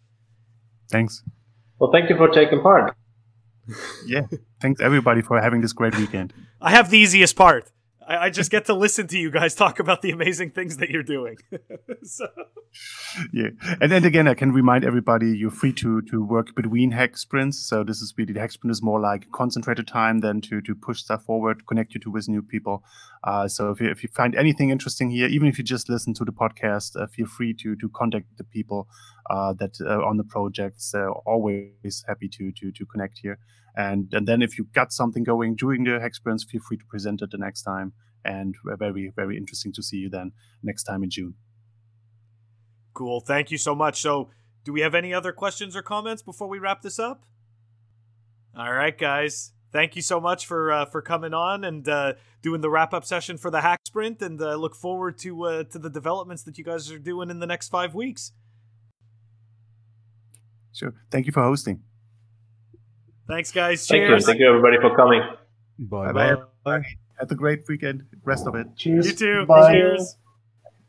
Thanks. 0.91 1.23
Well, 1.80 1.91
thank 1.91 2.10
you 2.10 2.18
for 2.18 2.27
taking 2.27 2.61
part. 2.61 2.95
Yeah. 4.06 4.27
Thanks 4.61 4.81
everybody 4.81 5.22
for 5.22 5.41
having 5.41 5.61
this 5.61 5.73
great 5.73 5.95
weekend. 5.98 6.34
I 6.61 6.72
have 6.72 6.90
the 6.90 6.98
easiest 6.98 7.35
part. 7.35 7.69
I, 8.08 8.26
I 8.26 8.30
just 8.30 8.52
get 8.52 8.66
to 8.66 8.74
listen 8.74 9.08
to 9.08 9.18
you 9.18 9.32
guys 9.32 9.56
talk 9.56 9.80
about 9.80 10.02
the 10.02 10.12
amazing 10.12 10.52
things 10.52 10.78
that 10.78 10.90
you're 10.90 11.04
doing. 11.04 11.38
so. 12.04 12.28
Yeah, 13.32 13.50
and 13.82 13.92
then 13.92 14.04
again, 14.04 14.28
I 14.28 14.34
can 14.34 14.52
remind 14.52 14.84
everybody 14.84 15.38
you're 15.38 15.52
free 15.52 15.74
to 15.74 16.02
to 16.04 16.24
work 16.24 16.56
between 16.56 16.92
hack 16.92 17.18
sprints. 17.18 17.60
So 17.60 17.84
this 17.84 18.02
is 18.02 18.14
really 18.18 18.34
the 18.34 18.40
hack 18.40 18.52
sprint 18.52 18.72
is 18.72 18.82
more 18.82 19.00
like 19.00 19.32
concentrated 19.32 19.88
time 19.88 20.20
than 20.20 20.42
to 20.42 20.62
to 20.62 20.76
push 20.76 21.02
stuff 21.02 21.24
forward, 21.24 21.68
connect 21.68 21.94
you 21.94 22.00
to 22.02 22.12
with 22.12 22.28
new 22.28 22.42
people. 22.42 22.84
Uh, 23.24 23.48
so 23.48 23.70
if 23.70 23.80
you 23.80 23.90
if 23.90 24.04
you 24.04 24.10
find 24.10 24.36
anything 24.36 24.70
interesting 24.70 25.10
here, 25.12 25.28
even 25.28 25.48
if 25.48 25.58
you 25.58 25.64
just 25.64 25.90
listen 25.90 26.14
to 26.16 26.26
the 26.26 26.32
podcast, 26.32 27.00
uh, 27.00 27.08
feel 27.08 27.28
free 27.28 27.54
to 27.54 27.76
to 27.76 27.90
contact 27.90 28.26
the 28.38 28.44
people 28.44 28.88
uh, 29.30 29.54
that 29.54 29.80
uh, 29.82 30.04
on 30.04 30.18
the 30.18 30.24
projects. 30.24 30.96
Always 31.26 32.04
happy 32.08 32.28
to 32.30 32.52
to 32.52 32.72
to 32.72 32.86
connect 32.86 33.20
here. 33.20 33.38
And 33.76 34.14
and 34.14 34.28
then 34.28 34.41
if 34.41 34.58
you 34.58 34.66
got 34.74 34.91
something 34.91 35.24
going 35.24 35.56
during 35.56 35.84
the 35.84 36.00
hack 36.00 36.16
sprints, 36.16 36.44
feel 36.44 36.62
free 36.62 36.78
to 36.78 36.86
present 36.86 37.22
it 37.22 37.32
the 37.32 37.38
next 37.38 37.64
time. 37.64 37.94
And 38.24 38.56
we're 38.64 38.78
very 38.78 39.12
very 39.16 39.38
interesting 39.38 39.74
to 39.74 39.84
see 39.84 39.98
you 39.98 40.10
then 40.10 40.32
next 40.62 40.84
time 40.84 41.04
in 41.04 41.10
June. 41.10 41.36
Cool. 42.94 43.22
Thank 43.22 43.50
you 43.52 43.58
so 43.58 43.74
much. 43.74 44.02
So, 44.02 44.30
do 44.64 44.72
we 44.72 44.82
have 44.82 44.94
any 44.94 45.14
other 45.14 45.32
questions 45.32 45.76
or 45.76 45.82
comments 45.82 46.22
before 46.22 46.48
we 46.48 46.60
wrap 46.60 46.82
this 46.84 47.00
up? 47.00 47.26
All 48.56 48.72
right, 48.72 48.98
guys. 48.98 49.54
Thank 49.72 49.95
you 49.95 50.04
so 50.04 50.22
much 50.22 50.45
for 50.45 50.72
uh, 50.72 50.86
for 50.86 51.02
coming 51.02 51.34
on 51.34 51.64
and 51.64 51.90
uh, 51.90 52.14
doing 52.44 52.62
the 52.62 52.70
wrap 52.70 52.94
up 52.94 53.04
session 53.04 53.38
for 53.40 53.50
the 53.50 53.62
hack 53.62 53.80
sprint, 53.88 54.22
and 54.22 54.40
uh, 54.40 54.54
look 54.56 54.76
forward 54.76 55.18
to 55.20 55.44
uh, 55.45 55.64
to 55.64 55.80
the 55.80 55.90
developments 55.90 56.44
that 56.44 56.60
you 56.60 56.64
guys 56.64 56.91
are 56.91 57.00
doing 57.00 57.32
in 57.32 57.40
the 57.40 57.48
next 57.48 57.70
five 57.70 57.95
weeks. 57.95 58.34
Sure. 60.72 60.94
Thank 61.10 61.26
you 61.26 61.32
for 61.32 61.41
hosting. 61.41 61.82
Thanks, 63.28 63.52
guys. 63.52 63.88
Thank 63.88 64.10
you. 64.10 64.20
Thank 64.20 64.40
you, 64.40 64.48
everybody, 64.48 64.78
for 64.82 64.95
coming. 64.95 65.22
Bye 65.80 66.12
bye. 66.12 66.36
bye. 66.64 66.82
Have 67.20 67.32
a 67.32 67.36
great 67.36 67.62
weekend. 67.68 68.04
Rest 68.24 68.48
of 68.48 68.56
it. 68.56 68.68
Cheers. 68.76 69.08
You 69.08 69.14
too. 69.14 69.45
Bye. 69.45 69.74
Cheers. 69.74 70.18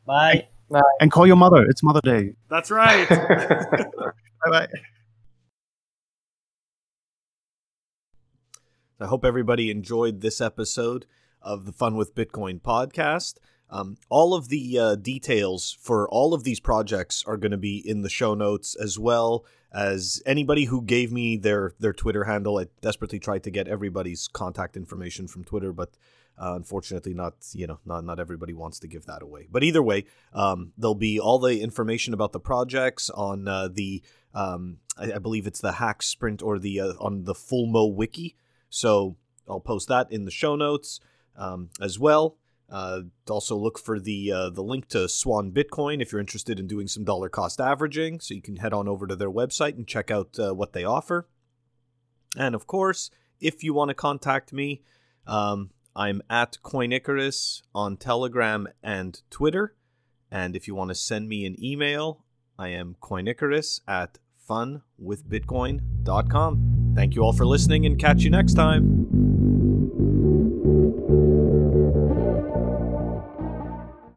Bye. 0.07 0.49
And 1.01 1.13
call 1.13 1.27
your 1.27 1.37
mother. 1.37 1.65
It's 1.69 1.83
Mother 1.83 2.01
Day. 2.03 2.35
That's 2.51 2.71
right. 2.71 3.09
bye 3.09 4.51
bye. 4.51 4.69
I 9.01 9.07
hope 9.07 9.25
everybody 9.25 9.71
enjoyed 9.71 10.21
this 10.21 10.41
episode 10.41 11.07
of 11.43 11.67
the 11.67 11.73
Fun 11.73 11.97
with 11.97 12.15
Bitcoin 12.15 12.61
podcast. 12.61 13.35
Um, 13.71 13.97
all 14.09 14.35
of 14.35 14.49
the 14.49 14.79
uh, 14.79 14.95
details 14.95 15.77
for 15.81 16.09
all 16.09 16.33
of 16.33 16.45
these 16.45 16.61
projects 16.61 17.25
are 17.27 17.37
going 17.37 17.51
to 17.51 17.59
be 17.59 17.83
in 17.85 18.03
the 18.03 18.09
show 18.09 18.35
notes, 18.35 18.75
as 18.75 18.99
well 18.99 19.45
as 19.75 20.23
anybody 20.25 20.67
who 20.67 20.81
gave 20.81 21.11
me 21.13 21.37
their 21.37 21.75
their 21.81 21.93
Twitter 21.93 22.25
handle. 22.25 22.59
I 22.59 22.67
desperately 22.81 23.19
tried 23.19 23.43
to 23.43 23.51
get 23.51 23.67
everybody's 23.67 24.29
contact 24.29 24.77
information 24.77 25.27
from 25.27 25.45
Twitter, 25.45 25.73
but 25.73 25.91
uh, 26.39 26.55
unfortunately, 26.55 27.13
not 27.13 27.35
you 27.53 27.67
know 27.67 27.81
not 27.85 28.05
not 28.05 28.21
everybody 28.21 28.53
wants 28.53 28.79
to 28.81 28.89
give 28.89 29.07
that 29.07 29.23
away. 29.23 29.49
But 29.51 29.65
either 29.65 29.83
way, 29.83 30.05
um, 30.33 30.73
there'll 30.79 30.95
be 30.95 31.19
all 31.19 31.39
the 31.39 31.61
information 31.61 32.15
about 32.15 32.33
the 32.33 32.41
projects 32.41 33.11
on 33.11 33.49
uh, 33.49 33.69
the 33.69 34.03
um, 34.33 34.79
I, 34.97 35.15
I, 35.15 35.19
believe 35.19 35.47
it's 35.47 35.61
the 35.61 35.73
Hack 35.73 36.03
Sprint 36.03 36.43
or 36.43 36.59
the 36.59 36.81
uh, 36.81 36.93
on 37.01 37.25
the 37.25 37.35
Fulmo 37.35 37.93
Wiki. 37.93 38.37
So 38.71 39.17
I'll 39.49 39.61
post 39.61 39.89
that 39.89 40.11
in 40.11 40.25
the 40.25 40.31
show 40.31 40.57
notes 40.57 41.01
um, 41.37 41.71
as 41.81 41.99
well. 41.99 42.37
Uh, 42.71 43.03
also 43.29 43.57
look 43.57 43.79
for 43.79 44.01
the 44.01 44.33
uh, 44.33 44.51
the 44.51 44.63
link 44.63 44.89
to 44.89 45.09
Swan 45.09 45.53
Bitcoin 45.53 46.01
if 46.01 46.13
you're 46.13 46.21
interested 46.21 46.59
in 46.59 46.67
doing 46.67 46.89
some 46.89 47.05
dollar 47.05 47.29
cost 47.29 47.61
averaging. 47.61 48.21
So 48.21 48.35
you 48.35 48.43
can 48.43 48.57
head 48.57 48.73
on 48.73 48.89
over 48.89 49.07
to 49.07 49.15
their 49.15 49.31
website 49.31 49.77
and 49.77 49.87
check 49.87 50.11
out 50.11 50.39
uh, 50.39 50.55
what 50.55 50.73
they 50.73 50.85
offer. 50.85 51.29
And 52.37 52.55
of 52.55 52.67
course, 52.67 53.11
if 53.41 53.63
you 53.63 53.75
want 53.75 53.91
to 53.91 53.95
contact 53.95 54.53
me, 54.53 54.83
um, 55.27 55.71
I'm 55.95 56.23
at 56.29 56.61
Coin 56.63 56.93
Icarus 56.93 57.63
on 57.75 57.97
Telegram 57.97 58.69
and 58.83 59.23
Twitter. 59.31 59.77
And 60.31 60.57
if 60.57 60.67
you 60.67 60.75
want 60.75 60.89
to 60.89 60.95
send 60.95 61.29
me 61.29 61.47
an 61.47 61.63
email, 61.63 62.25
I 62.59 62.69
am 62.69 62.97
Coin 63.01 63.29
Icarus 63.29 63.81
at 63.87 64.19
funwithbitcoin.com. 64.49 66.93
Thank 66.97 67.15
you 67.15 67.23
all 67.23 67.33
for 67.33 67.47
listening 67.47 67.87
and 67.87 67.97
catch 67.99 68.23
you 68.23 68.31
next 68.31 68.55
time. 68.55 69.24